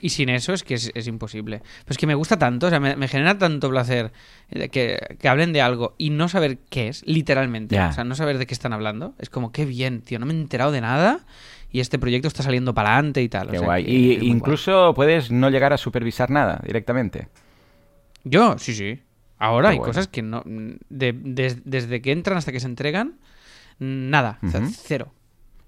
Y 0.00 0.10
sin 0.10 0.28
eso 0.28 0.52
es 0.52 0.62
que 0.62 0.74
es, 0.74 0.90
es 0.94 1.06
imposible. 1.06 1.58
Pero 1.84 1.92
es 1.92 1.96
que 1.96 2.06
me 2.06 2.14
gusta 2.14 2.38
tanto, 2.38 2.66
o 2.66 2.70
sea, 2.70 2.80
me, 2.80 2.96
me 2.96 3.08
genera 3.08 3.38
tanto 3.38 3.70
placer 3.70 4.12
eh, 4.50 4.68
que, 4.68 4.98
que 5.18 5.28
hablen 5.28 5.52
de 5.54 5.62
algo 5.62 5.94
y 5.96 6.10
no 6.10 6.28
saber 6.28 6.58
qué 6.68 6.88
es, 6.88 7.02
literalmente. 7.06 7.80
O 7.80 7.92
sea, 7.92 8.04
no 8.04 8.14
saber 8.14 8.36
de 8.38 8.46
qué 8.46 8.52
están 8.54 8.72
hablando. 8.74 9.14
Es 9.18 9.30
como, 9.30 9.52
qué 9.52 9.64
bien, 9.64 10.02
tío, 10.02 10.18
no 10.18 10.26
me 10.26 10.34
he 10.34 10.36
enterado 10.36 10.70
de 10.70 10.82
nada 10.82 11.20
y 11.72 11.80
este 11.80 11.98
proyecto 11.98 12.28
está 12.28 12.42
saliendo 12.42 12.74
para 12.74 12.92
adelante 12.94 13.22
y 13.22 13.28
tal. 13.30 13.48
o 13.48 13.50
Qué 13.52 13.58
sea 13.58 13.66
guay. 13.66 13.84
que 13.86 13.90
Y 13.90 14.12
incluso 14.28 14.92
puedes 14.94 15.30
no 15.30 15.48
llegar 15.48 15.72
a 15.72 15.78
supervisar 15.78 16.30
nada 16.30 16.60
directamente. 16.64 17.28
Yo, 18.24 18.58
sí, 18.58 18.74
sí. 18.74 19.00
Ahora 19.38 19.68
Qué 19.70 19.72
hay 19.74 19.78
cosas 19.80 20.08
que 20.08 20.22
no... 20.22 20.42
de- 20.46 21.12
des- 21.12 21.62
desde 21.64 22.00
que 22.02 22.12
entran 22.12 22.36
hasta 22.38 22.52
que 22.52 22.60
se 22.60 22.66
entregan, 22.66 23.14
nada. 23.78 24.38
O 24.42 24.48
sea, 24.50 24.60
Ujú. 24.60 24.70
cero. 24.74 25.12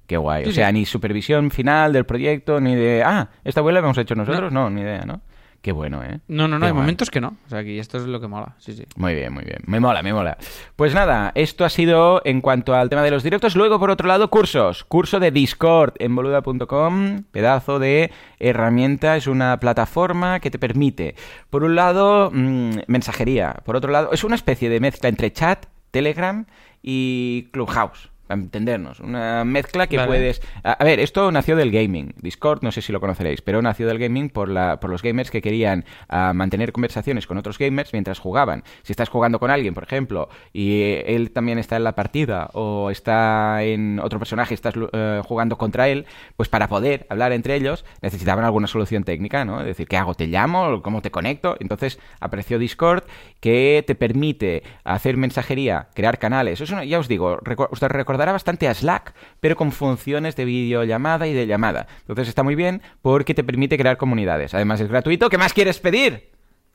Qué 0.08 0.16
guay. 0.16 0.44
Sí, 0.44 0.50
o 0.50 0.52
sea, 0.54 0.68
sí. 0.68 0.72
ni 0.72 0.86
supervisión 0.86 1.50
final 1.50 1.92
del 1.92 2.06
proyecto, 2.06 2.60
ni 2.60 2.74
de, 2.74 3.02
ah, 3.04 3.28
esta 3.44 3.60
abuela 3.60 3.80
la 3.80 3.86
hemos 3.86 3.98
hecho 3.98 4.14
nosotros. 4.14 4.50
No, 4.50 4.70
ni 4.70 4.80
idea, 4.80 5.02
¿no? 5.04 5.20
Qué 5.60 5.70
bueno, 5.70 6.02
¿eh? 6.02 6.20
No, 6.28 6.48
no, 6.48 6.54
no, 6.58 6.60
Qué 6.60 6.66
hay 6.66 6.72
guay. 6.72 6.82
momentos 6.82 7.10
que 7.10 7.20
no. 7.20 7.36
O 7.44 7.48
sea, 7.50 7.62
que 7.62 7.78
esto 7.78 7.98
es 7.98 8.04
lo 8.04 8.18
que 8.20 8.26
mola. 8.26 8.54
Sí, 8.58 8.72
sí. 8.72 8.84
Muy 8.96 9.14
bien, 9.14 9.34
muy 9.34 9.44
bien. 9.44 9.58
Me 9.66 9.80
mola, 9.80 10.02
me 10.02 10.14
mola. 10.14 10.38
Pues 10.76 10.94
nada, 10.94 11.32
esto 11.34 11.64
ha 11.64 11.68
sido 11.68 12.22
en 12.24 12.40
cuanto 12.40 12.74
al 12.74 12.88
tema 12.88 13.02
de 13.02 13.10
los 13.10 13.22
directos. 13.22 13.54
Luego, 13.54 13.78
por 13.78 13.90
otro 13.90 14.08
lado, 14.08 14.30
cursos. 14.30 14.84
Curso 14.84 15.20
de 15.20 15.30
Discord 15.30 15.94
en 15.98 16.14
boluda.com. 16.14 17.24
Pedazo 17.30 17.78
de 17.78 18.10
herramienta. 18.38 19.16
Es 19.16 19.26
una 19.26 19.58
plataforma 19.60 20.40
que 20.40 20.50
te 20.50 20.58
permite, 20.58 21.16
por 21.50 21.64
un 21.64 21.74
lado, 21.74 22.30
mm, 22.32 22.70
mensajería. 22.86 23.56
Por 23.64 23.76
otro 23.76 23.90
lado, 23.90 24.12
es 24.12 24.24
una 24.24 24.36
especie 24.36 24.70
de 24.70 24.80
mezcla 24.80 25.08
entre 25.10 25.32
chat, 25.32 25.66
Telegram 25.90 26.46
y 26.82 27.48
Clubhouse. 27.52 28.10
Para 28.28 28.40
entendernos. 28.40 29.00
Una 29.00 29.44
mezcla 29.44 29.86
que 29.88 29.96
Vale. 29.96 30.06
puedes. 30.06 30.40
A, 30.62 30.72
a 30.72 30.84
ver, 30.84 31.00
esto 31.00 31.32
nació 31.32 31.56
del 31.56 31.72
gaming. 31.72 32.14
Discord, 32.20 32.62
no 32.62 32.70
sé 32.70 32.82
si 32.82 32.92
lo 32.92 33.00
conoceréis, 33.00 33.40
pero 33.42 33.60
nació 33.62 33.86
del 33.88 33.98
gaming 33.98 34.28
por, 34.30 34.48
la, 34.48 34.78
por 34.78 34.90
los 34.90 35.02
gamers 35.02 35.30
que 35.30 35.40
querían 35.42 35.84
ah, 36.08 36.32
mantener 36.34 36.72
conversaciones 36.72 37.26
con 37.26 37.38
otros 37.38 37.58
gamers 37.58 37.92
mientras 37.92 38.18
jugaban. 38.18 38.62
Si 38.82 38.92
estás 38.92 39.08
jugando 39.08 39.40
con 39.40 39.50
alguien, 39.50 39.74
por 39.74 39.82
ejemplo, 39.82 40.28
y 40.52 40.82
eh, 40.82 41.04
él 41.16 41.30
también 41.30 41.58
está 41.58 41.76
en 41.76 41.84
la 41.84 41.94
partida 41.94 42.50
o 42.52 42.90
está 42.90 43.62
en 43.62 43.98
otro 43.98 44.18
personaje, 44.18 44.52
estás 44.54 44.74
eh, 44.92 45.22
jugando 45.24 45.56
contra 45.58 45.88
él, 45.88 46.04
pues 46.36 46.48
para 46.48 46.68
poder 46.68 47.06
hablar 47.08 47.32
entre 47.32 47.54
ellos 47.56 47.84
necesitaban 48.02 48.44
alguna 48.44 48.66
solución 48.66 49.04
técnica, 49.04 49.44
¿no? 49.46 49.60
Es 49.60 49.66
decir, 49.66 49.88
¿qué 49.88 49.96
hago? 49.96 50.12
¿Te 50.14 50.26
llamo? 50.26 50.82
¿Cómo 50.82 51.00
te 51.00 51.10
conecto? 51.10 51.56
Entonces 51.60 51.98
apareció 52.20 52.58
Discord 52.58 53.04
que 53.40 53.82
te 53.86 53.94
permite 53.94 54.62
hacer 54.84 55.16
mensajería, 55.16 55.88
crear 55.94 56.18
canales. 56.18 56.60
Eso, 56.60 56.82
ya 56.82 56.98
os 56.98 57.08
digo, 57.08 57.38
recu- 57.40 57.68
os 57.70 57.80
recordará 58.18 58.32
bastante 58.32 58.66
a 58.66 58.74
Slack, 58.74 59.14
pero 59.38 59.54
con 59.54 59.70
funciones 59.70 60.34
de 60.34 60.44
videollamada 60.44 61.28
y 61.28 61.34
de 61.34 61.46
llamada. 61.46 61.86
Entonces 62.00 62.26
está 62.28 62.42
muy 62.42 62.56
bien 62.56 62.82
porque 63.00 63.32
te 63.32 63.44
permite 63.44 63.78
crear 63.78 63.96
comunidades. 63.96 64.54
Además 64.54 64.80
es 64.80 64.88
gratuito. 64.88 65.30
¿Qué 65.30 65.38
más 65.38 65.52
quieres 65.52 65.78
pedir? 65.78 66.30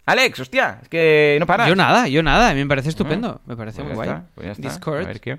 Alex, 0.06 0.40
hostia, 0.40 0.80
es 0.82 0.88
que 0.88 1.36
no 1.42 1.46
paras. 1.46 1.68
Yo 1.68 1.76
nada, 1.76 2.08
yo 2.08 2.24
nada. 2.24 2.54
Me 2.54 2.66
parece 2.66 2.88
estupendo. 2.90 3.42
Me 3.46 3.58
parece 3.58 3.82
Pues 3.84 3.88
muy 3.88 3.96
guay. 3.96 4.10
está, 4.10 4.26
pues. 4.36 4.58
Discord. 4.58 5.04
A 5.04 5.08
ver 5.08 5.20
qué. 5.20 5.32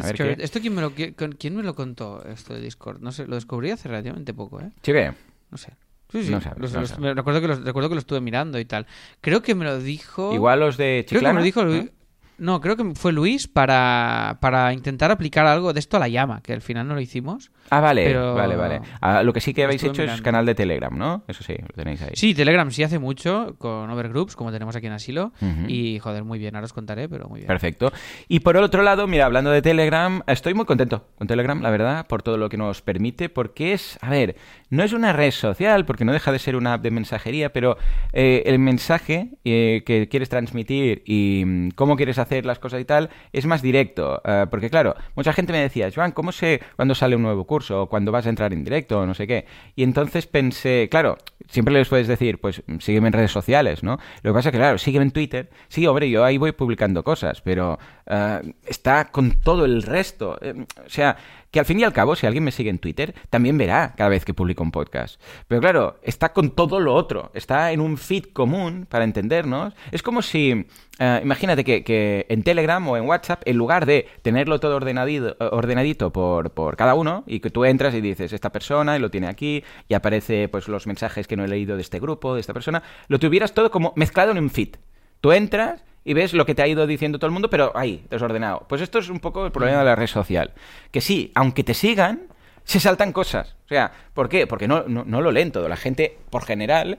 A 0.00 0.06
ver 0.06 0.14
qué. 0.14 0.36
¿Esto 0.38 0.60
quién 0.60 0.74
me, 0.76 0.80
lo, 0.80 0.92
quién 0.92 1.56
me 1.56 1.64
lo 1.64 1.74
contó, 1.74 2.24
esto 2.24 2.54
de 2.54 2.60
Discord? 2.60 3.00
No 3.00 3.10
sé, 3.10 3.26
lo 3.26 3.34
descubrí 3.34 3.72
hace 3.72 3.88
relativamente 3.88 4.32
poco, 4.32 4.60
¿eh? 4.60 4.70
Chique, 4.82 5.12
No 5.50 5.58
sé. 5.58 5.72
Sí, 6.12 6.22
sí. 6.22 6.30
No 6.30 6.40
sabes, 6.40 6.58
Los- 6.58 6.72
no 6.72 6.80
los- 6.82 6.88
sabes. 6.90 7.02
me 7.02 7.14
recuerdo, 7.14 7.40
que 7.40 7.48
los, 7.48 7.64
recuerdo 7.64 7.88
que 7.88 7.96
lo 7.96 7.98
estuve 7.98 8.20
mirando 8.20 8.58
y 8.60 8.64
tal. 8.64 8.86
Creo 9.20 9.42
que 9.42 9.54
me 9.56 9.64
lo 9.66 9.78
dijo... 9.78 10.32
Igual 10.32 10.60
los 10.60 10.76
de 10.78 11.04
Creo 11.06 11.20
que 11.20 11.26
me 11.26 11.40
Chiclana. 11.40 11.40
lo 11.40 11.44
dijo. 11.44 11.88
¿eh? 11.88 11.92
No, 12.38 12.60
creo 12.60 12.76
que 12.76 12.94
fue 12.94 13.12
Luis 13.12 13.48
para, 13.48 14.38
para 14.40 14.72
intentar 14.72 15.10
aplicar 15.10 15.44
algo 15.46 15.72
de 15.72 15.80
esto 15.80 15.96
a 15.96 16.00
la 16.00 16.08
llama, 16.08 16.40
que 16.40 16.52
al 16.52 16.62
final 16.62 16.86
no 16.86 16.94
lo 16.94 17.00
hicimos. 17.00 17.50
Ah, 17.70 17.80
vale, 17.80 18.04
Pero- 18.06 18.34
vale, 18.34 18.56
vale. 18.56 18.80
Ah, 19.00 19.22
lo 19.22 19.32
que 19.32 19.40
sí 19.40 19.52
que 19.54 19.64
habéis 19.64 19.82
hecho 19.82 20.02
es 20.02 20.08
mirando. 20.08 20.22
canal 20.22 20.46
de 20.46 20.54
Telegram, 20.54 20.96
¿no? 20.96 21.22
Eso 21.28 21.42
sí, 21.42 21.54
lo 21.60 21.68
tenéis 21.74 22.02
ahí. 22.02 22.10
Sí, 22.14 22.34
Telegram 22.34 22.70
sí 22.70 22.82
hace 22.82 22.98
mucho 22.98 23.54
con 23.58 23.90
Overgroups, 23.90 24.36
como 24.36 24.50
tenemos 24.52 24.74
aquí 24.76 24.86
en 24.86 24.92
Asilo. 24.92 25.32
Y, 25.66 25.98
joder, 25.98 26.24
muy 26.24 26.38
bien, 26.38 26.54
ahora 26.54 26.64
os 26.66 26.72
contaré, 26.72 27.08
pero 27.08 27.28
muy 27.28 27.40
bien. 27.40 27.46
Perfecto. 27.48 27.92
Y 28.28 28.40
por 28.40 28.56
el 28.56 28.62
otro 28.62 28.82
lado, 28.82 29.06
mira, 29.06 29.26
hablando 29.26 29.50
de 29.50 29.62
Telegram, 29.62 30.22
estoy 30.26 30.54
muy 30.54 30.64
contento 30.64 31.06
con 31.16 31.26
Telegram, 31.26 31.60
la 31.62 31.70
verdad, 31.70 32.06
por 32.06 32.22
todo 32.22 32.36
lo 32.36 32.48
que 32.48 32.56
nos 32.56 32.82
permite, 32.82 33.28
porque 33.28 33.72
es, 33.72 33.98
a 34.00 34.10
ver, 34.10 34.36
no 34.70 34.82
es 34.82 34.92
una 34.92 35.12
red 35.12 35.30
social, 35.30 35.84
porque 35.84 36.04
no 36.04 36.12
deja 36.12 36.32
de 36.32 36.38
ser 36.38 36.56
una 36.56 36.74
app 36.74 36.82
de 36.82 36.90
mensajería, 36.90 37.52
pero 37.52 37.76
eh, 38.12 38.42
el 38.46 38.58
mensaje 38.58 39.30
eh, 39.44 39.82
que 39.84 40.08
quieres 40.08 40.28
transmitir 40.28 41.02
y 41.06 41.42
mm, 41.46 41.70
cómo 41.72 41.96
quieres 41.96 42.18
hacer 42.18 42.46
las 42.46 42.58
cosas 42.58 42.80
y 42.80 42.84
tal 42.84 43.10
es 43.32 43.46
más 43.46 43.62
directo. 43.62 44.20
Eh, 44.24 44.46
porque 44.50 44.70
claro, 44.70 44.94
mucha 45.16 45.32
gente 45.32 45.52
me 45.52 45.60
decía, 45.60 45.90
Joan, 45.94 46.12
¿cómo 46.12 46.32
sé 46.32 46.60
cuándo 46.76 46.94
sale 46.94 47.16
un 47.16 47.22
nuevo 47.22 47.44
curso 47.46 47.57
o 47.70 47.86
cuándo 47.86 48.12
vas 48.12 48.26
a 48.26 48.28
entrar 48.30 48.52
en 48.52 48.64
directo 48.64 49.06
no 49.06 49.14
sé 49.14 49.26
qué? 49.26 49.46
Y 49.74 49.82
entonces 49.82 50.26
pensé, 50.26 50.88
claro, 50.90 51.18
siempre 51.48 51.74
les 51.74 51.88
puedes 51.88 52.06
decir, 52.06 52.38
pues 52.40 52.62
sígueme 52.78 53.08
en 53.08 53.12
redes 53.12 53.32
sociales, 53.32 53.82
¿no? 53.82 53.98
Lo 54.22 54.30
que 54.30 54.34
pasa 54.34 54.48
es 54.48 54.52
que, 54.52 54.58
claro, 54.58 54.78
sígueme 54.78 55.06
en 55.06 55.10
Twitter. 55.10 55.50
Sí, 55.68 55.86
hombre, 55.86 56.10
yo 56.10 56.24
ahí 56.24 56.38
voy 56.38 56.52
publicando 56.52 57.02
cosas, 57.02 57.40
pero 57.40 57.78
eh, 58.06 58.54
está 58.66 59.06
con 59.06 59.32
todo 59.40 59.64
el 59.64 59.82
resto. 59.82 60.38
Eh, 60.40 60.54
o 60.84 60.88
sea, 60.90 61.16
que 61.50 61.60
al 61.60 61.66
fin 61.66 61.80
y 61.80 61.84
al 61.84 61.92
cabo, 61.92 62.14
si 62.16 62.26
alguien 62.26 62.44
me 62.44 62.52
sigue 62.52 62.70
en 62.70 62.78
Twitter, 62.78 63.14
también 63.30 63.56
verá 63.56 63.94
cada 63.96 64.10
vez 64.10 64.24
que 64.24 64.34
publico 64.34 64.62
un 64.62 64.70
podcast. 64.70 65.20
Pero 65.46 65.60
claro, 65.60 65.98
está 66.02 66.32
con 66.32 66.50
todo 66.50 66.80
lo 66.80 66.94
otro. 66.94 67.30
Está 67.34 67.72
en 67.72 67.80
un 67.80 67.96
feed 67.96 68.26
común, 68.32 68.86
para 68.88 69.04
entendernos. 69.04 69.74
Es 69.90 70.02
como 70.02 70.22
si, 70.22 70.66
eh, 70.98 71.20
imagínate 71.22 71.64
que, 71.64 72.26
en 72.28 72.42
Telegram 72.42 72.86
o 72.86 72.96
en 72.96 73.06
WhatsApp, 73.06 73.42
en 73.46 73.56
lugar 73.56 73.86
de 73.86 74.06
tenerlo 74.22 74.60
todo 74.60 74.76
ordenadito, 74.76 75.36
ordenadito 75.38 76.12
por, 76.12 76.50
por 76.50 76.76
cada 76.76 76.94
uno, 76.94 77.24
y 77.26 77.40
que 77.40 77.50
tú 77.50 77.64
entras 77.64 77.94
y 77.94 78.00
dices, 78.00 78.32
esta 78.32 78.52
persona, 78.52 78.96
y 78.96 79.00
lo 79.00 79.10
tiene 79.10 79.28
aquí, 79.28 79.64
y 79.88 79.94
aparece 79.94 80.48
pues 80.48 80.68
los 80.68 80.86
mensajes 80.86 81.26
que 81.26 81.36
no 81.36 81.44
he 81.44 81.48
leído 81.48 81.76
de 81.76 81.82
este 81.82 81.98
grupo, 81.98 82.34
de 82.34 82.40
esta 82.40 82.52
persona, 82.52 82.82
lo 83.08 83.18
tuvieras 83.18 83.54
todo 83.54 83.70
como 83.70 83.92
mezclado 83.96 84.32
en 84.32 84.38
un 84.38 84.50
feed. 84.50 84.76
Tú 85.20 85.32
entras 85.32 85.82
y 86.08 86.14
ves 86.14 86.32
lo 86.32 86.46
que 86.46 86.54
te 86.54 86.62
ha 86.62 86.66
ido 86.66 86.86
diciendo 86.86 87.18
todo 87.18 87.26
el 87.26 87.34
mundo, 87.34 87.50
pero 87.50 87.70
ahí, 87.76 88.02
desordenado. 88.08 88.64
Pues 88.66 88.80
esto 88.80 88.98
es 88.98 89.10
un 89.10 89.20
poco 89.20 89.44
el 89.44 89.52
problema 89.52 89.80
de 89.80 89.84
la 89.84 89.94
red 89.94 90.06
social. 90.06 90.52
Que 90.90 91.02
sí, 91.02 91.30
aunque 91.34 91.62
te 91.62 91.74
sigan, 91.74 92.22
se 92.64 92.80
saltan 92.80 93.12
cosas. 93.12 93.56
O 93.66 93.68
sea, 93.68 93.92
¿por 94.14 94.30
qué? 94.30 94.46
Porque 94.46 94.66
no, 94.66 94.84
no, 94.84 95.20
lo 95.20 95.30
leen 95.30 95.52
todo. 95.52 95.68
La 95.68 95.76
gente, 95.76 96.16
por 96.30 96.46
general, 96.46 96.98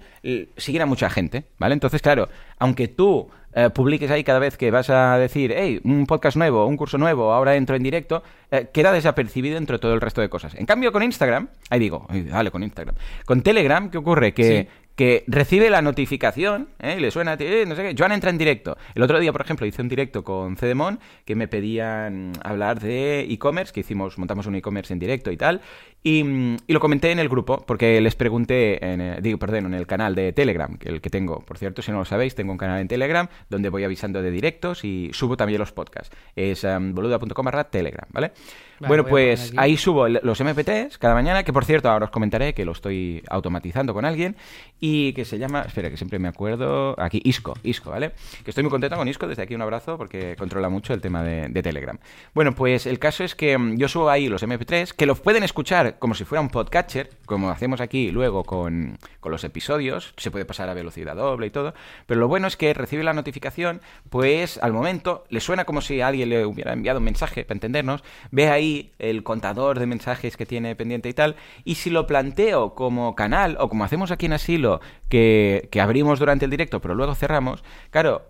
siguen 0.58 0.84
a 0.84 0.86
mucha 0.86 1.10
gente, 1.10 1.46
¿vale? 1.58 1.74
Entonces, 1.74 2.04
claro, 2.04 2.30
aunque 2.60 2.88
tú 2.88 3.32
eh, 3.56 3.72
publiques 3.72 4.12
ahí 4.12 4.24
cada 4.24 4.38
vez 4.38 4.58
que 4.58 4.70
vas 4.70 4.92
a 4.92 5.18
decir, 5.18 5.56
hey, 5.58 5.82
un 5.84 6.06
podcast 6.06 6.38
nuevo, 6.38 6.68
un 6.68 6.78
curso 6.78 7.00
nuevo, 7.00 7.34
ahora 7.34 7.56
entro 7.56 7.76
en 7.76 7.82
directo, 7.82 8.22
eh, 8.52 8.68
queda 8.72 8.92
desapercibido 8.92 9.58
entre 9.58 9.80
todo 9.80 9.96
el 9.96 10.02
resto 10.02 10.22
de 10.22 10.30
cosas. 10.30 10.54
En 10.54 10.68
cambio, 10.68 10.92
con 10.92 11.02
Instagram, 11.02 11.48
ahí 11.72 11.80
digo, 11.80 12.06
dale 12.12 12.52
con 12.52 12.62
Instagram. 12.62 12.94
Con 13.26 13.42
Telegram, 13.42 13.90
¿qué 13.90 13.98
ocurre? 13.98 14.36
Que. 14.36 14.68
Que 15.00 15.24
recibe 15.28 15.70
la 15.70 15.82
notificación 15.82 16.68
¿eh? 16.78 16.96
y 16.98 17.00
le 17.00 17.10
suena, 17.10 17.38
eh, 17.40 17.64
no 17.66 17.74
sé 17.74 17.84
qué, 17.84 17.96
Joan 17.98 18.12
entra 18.12 18.32
en 18.32 18.38
directo. 18.38 18.78
El 18.94 19.02
otro 19.02 19.18
día, 19.18 19.32
por 19.32 19.40
ejemplo, 19.40 19.66
hice 19.66 19.82
un 19.82 19.88
directo 19.88 20.26
con 20.26 20.58
Cedemon 20.58 21.00
que 21.24 21.36
me 21.36 21.48
pedían 21.48 22.34
hablar 22.44 22.82
de 22.82 23.22
e-commerce, 23.22 23.72
que 23.72 23.80
hicimos, 23.80 24.18
montamos 24.18 24.46
un 24.46 24.56
e-commerce 24.56 24.92
en 24.92 25.00
directo 25.00 25.32
y 25.32 25.38
tal, 25.38 25.62
y, 26.02 26.24
mm, 26.24 26.58
y 26.68 26.74
lo 26.74 26.80
comenté 26.80 27.12
en 27.12 27.20
el 27.20 27.28
grupo 27.28 27.64
porque 27.66 28.00
les 28.00 28.16
pregunté, 28.16 28.84
en, 28.86 29.22
digo, 29.22 29.38
perdón, 29.38 29.68
en 29.68 29.74
el 29.74 29.86
canal 29.86 30.16
de 30.16 30.32
Telegram, 30.32 30.78
que 30.78 30.90
el 30.90 31.02
que 31.02 31.10
tengo, 31.10 31.40
por 31.42 31.58
cierto, 31.58 31.82
si 31.82 31.92
no 31.92 32.00
lo 32.00 32.06
sabéis, 32.06 32.36
tengo 32.36 32.52
un 32.52 32.58
canal 32.58 32.80
en 32.80 32.88
Telegram 32.88 33.28
donde 33.50 33.70
voy 33.70 33.84
avisando 33.84 34.22
de 34.22 34.32
directos 34.32 34.84
y 34.86 35.10
subo 35.14 35.36
también 35.36 35.60
los 35.60 35.72
podcasts. 35.72 36.16
Es 36.36 36.64
um, 36.64 36.94
boluda.com 36.94 37.46
barra 37.46 37.66
Telegram, 37.66 38.08
¿vale? 38.12 38.32
Vale, 38.80 38.88
bueno, 38.88 39.06
pues 39.06 39.52
ahí 39.58 39.76
subo 39.76 40.08
los 40.08 40.40
MP3 40.40 40.98
cada 40.98 41.14
mañana, 41.14 41.44
que 41.44 41.52
por 41.52 41.66
cierto 41.66 41.90
ahora 41.90 42.06
os 42.06 42.12
comentaré 42.12 42.54
que 42.54 42.64
lo 42.64 42.72
estoy 42.72 43.22
automatizando 43.30 43.94
con 43.94 44.06
alguien 44.06 44.38
y 44.80 45.12
que 45.12 45.26
se 45.26 45.38
llama, 45.38 45.64
espera 45.64 45.90
que 45.90 45.98
siempre 45.98 46.18
me 46.18 46.30
acuerdo, 46.30 46.96
aquí 46.98 47.20
Isco, 47.26 47.56
Isco, 47.64 47.92
¿vale? 47.92 48.12
Que 48.46 48.52
estoy 48.52 48.64
muy 48.64 48.72
contento 48.72 48.96
con 48.96 49.06
Isco, 49.10 49.28
desde 49.28 49.44
aquí 49.44 49.54
un 49.54 49.62
abrazo 49.62 49.98
porque 49.98 50.38
controla 50.38 50.70
mucho 50.70 50.94
el 50.94 51.02
tema 51.02 51.24
de, 51.24 51.50
de 51.50 51.62
Telegram. 51.62 51.98
Bueno, 52.34 52.56
pues 52.56 52.86
el 52.86 53.00
caso 53.00 53.26
es 53.26 53.36
que 53.36 53.58
mm, 53.58 53.76
yo 53.76 53.90
subo 53.90 54.10
ahí 54.10 54.30
los 54.30 54.44
MP3, 54.44 54.94
que 54.94 55.06
los 55.06 55.20
pueden 55.20 55.44
escuchar 55.44 55.89
como 55.98 56.14
si 56.14 56.26
fuera 56.26 56.42
un 56.42 56.50
podcatcher, 56.50 57.10
como 57.26 57.50
hacemos 57.50 57.82
aquí 57.82 58.12
luego 58.12 58.44
con, 58.44 58.98
con 59.20 59.32
los 59.32 59.44
episodios, 59.44 60.14
se 60.18 60.32
puede 60.32 60.46
pasar 60.46 60.70
a 60.70 60.74
velocidad 60.74 61.16
doble 61.16 61.48
y 61.48 61.50
todo, 61.50 61.74
pero 62.06 62.20
lo 62.20 62.28
bueno 62.28 62.48
es 62.48 62.58
que 62.58 62.74
recibe 62.74 63.04
la 63.04 63.14
notificación, 63.14 63.82
pues 64.10 64.58
al 64.62 64.74
momento 64.74 65.26
le 65.30 65.40
suena 65.40 65.66
como 65.66 65.82
si 65.82 66.02
alguien 66.02 66.30
le 66.30 66.46
hubiera 66.46 66.74
enviado 66.74 67.00
un 67.00 67.06
mensaje, 67.06 67.46
para 67.46 67.56
entendernos, 67.56 68.04
ve 68.32 68.50
ahí 68.50 68.92
el 69.00 69.24
contador 69.24 69.80
de 69.80 69.86
mensajes 69.86 70.38
que 70.38 70.46
tiene 70.46 70.76
pendiente 70.76 71.10
y 71.10 71.14
tal, 71.14 71.36
y 71.64 71.76
si 71.76 71.90
lo 71.90 72.08
planteo 72.08 72.76
como 72.76 73.16
canal, 73.16 73.58
o 73.60 73.70
como 73.70 73.84
hacemos 73.84 74.12
aquí 74.12 74.28
en 74.28 74.34
Asilo, 74.34 74.82
que, 75.08 75.70
que 75.72 75.82
abrimos 75.82 76.20
durante 76.20 76.46
el 76.46 76.52
directo, 76.52 76.82
pero 76.82 76.96
luego 76.96 77.16
cerramos, 77.16 77.64
claro, 77.90 78.26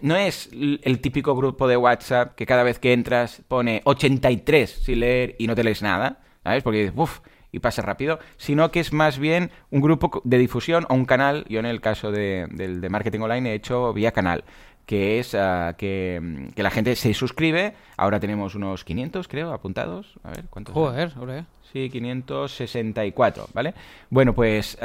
no 0.00 0.16
es 0.16 0.50
el 0.52 1.00
típico 1.00 1.34
grupo 1.34 1.68
de 1.68 1.76
WhatsApp 1.76 2.34
que 2.34 2.46
cada 2.46 2.62
vez 2.62 2.78
que 2.78 2.92
entras 2.92 3.42
pone 3.48 3.82
83 3.84 4.70
sin 4.70 5.00
leer 5.00 5.36
y 5.38 5.46
no 5.46 5.54
te 5.54 5.64
lees 5.64 5.82
nada, 5.82 6.20
¿sabes? 6.42 6.62
Porque 6.62 6.78
dices, 6.78 6.94
uff, 6.96 7.20
y 7.52 7.58
pasa 7.58 7.82
rápido, 7.82 8.18
sino 8.38 8.70
que 8.70 8.80
es 8.80 8.92
más 8.92 9.18
bien 9.18 9.50
un 9.70 9.82
grupo 9.82 10.22
de 10.24 10.38
difusión 10.38 10.86
o 10.88 10.94
un 10.94 11.04
canal. 11.04 11.44
Yo 11.48 11.60
en 11.60 11.66
el 11.66 11.80
caso 11.80 12.10
de, 12.10 12.48
del 12.50 12.80
de 12.80 12.88
marketing 12.88 13.20
online 13.20 13.50
he 13.50 13.54
hecho 13.54 13.92
vía 13.92 14.12
canal, 14.12 14.44
que 14.86 15.18
es 15.18 15.34
ah, 15.34 15.74
que, 15.76 16.20
mm, 16.22 16.48
que 16.54 16.62
la 16.62 16.70
gente 16.70 16.96
se 16.96 17.14
suscribe. 17.14 17.74
Ahora 17.96 18.20
tenemos 18.20 18.54
unos 18.54 18.84
500, 18.84 19.28
creo, 19.28 19.52
apuntados. 19.52 20.14
A 20.22 20.30
ver, 20.30 20.44
¿cuántos? 20.50 20.74
Joder, 20.74 21.12
joder. 21.14 21.44
Sí, 21.72 21.88
564, 21.88 23.48
¿vale? 23.54 23.72
Bueno, 24.10 24.34
pues 24.34 24.76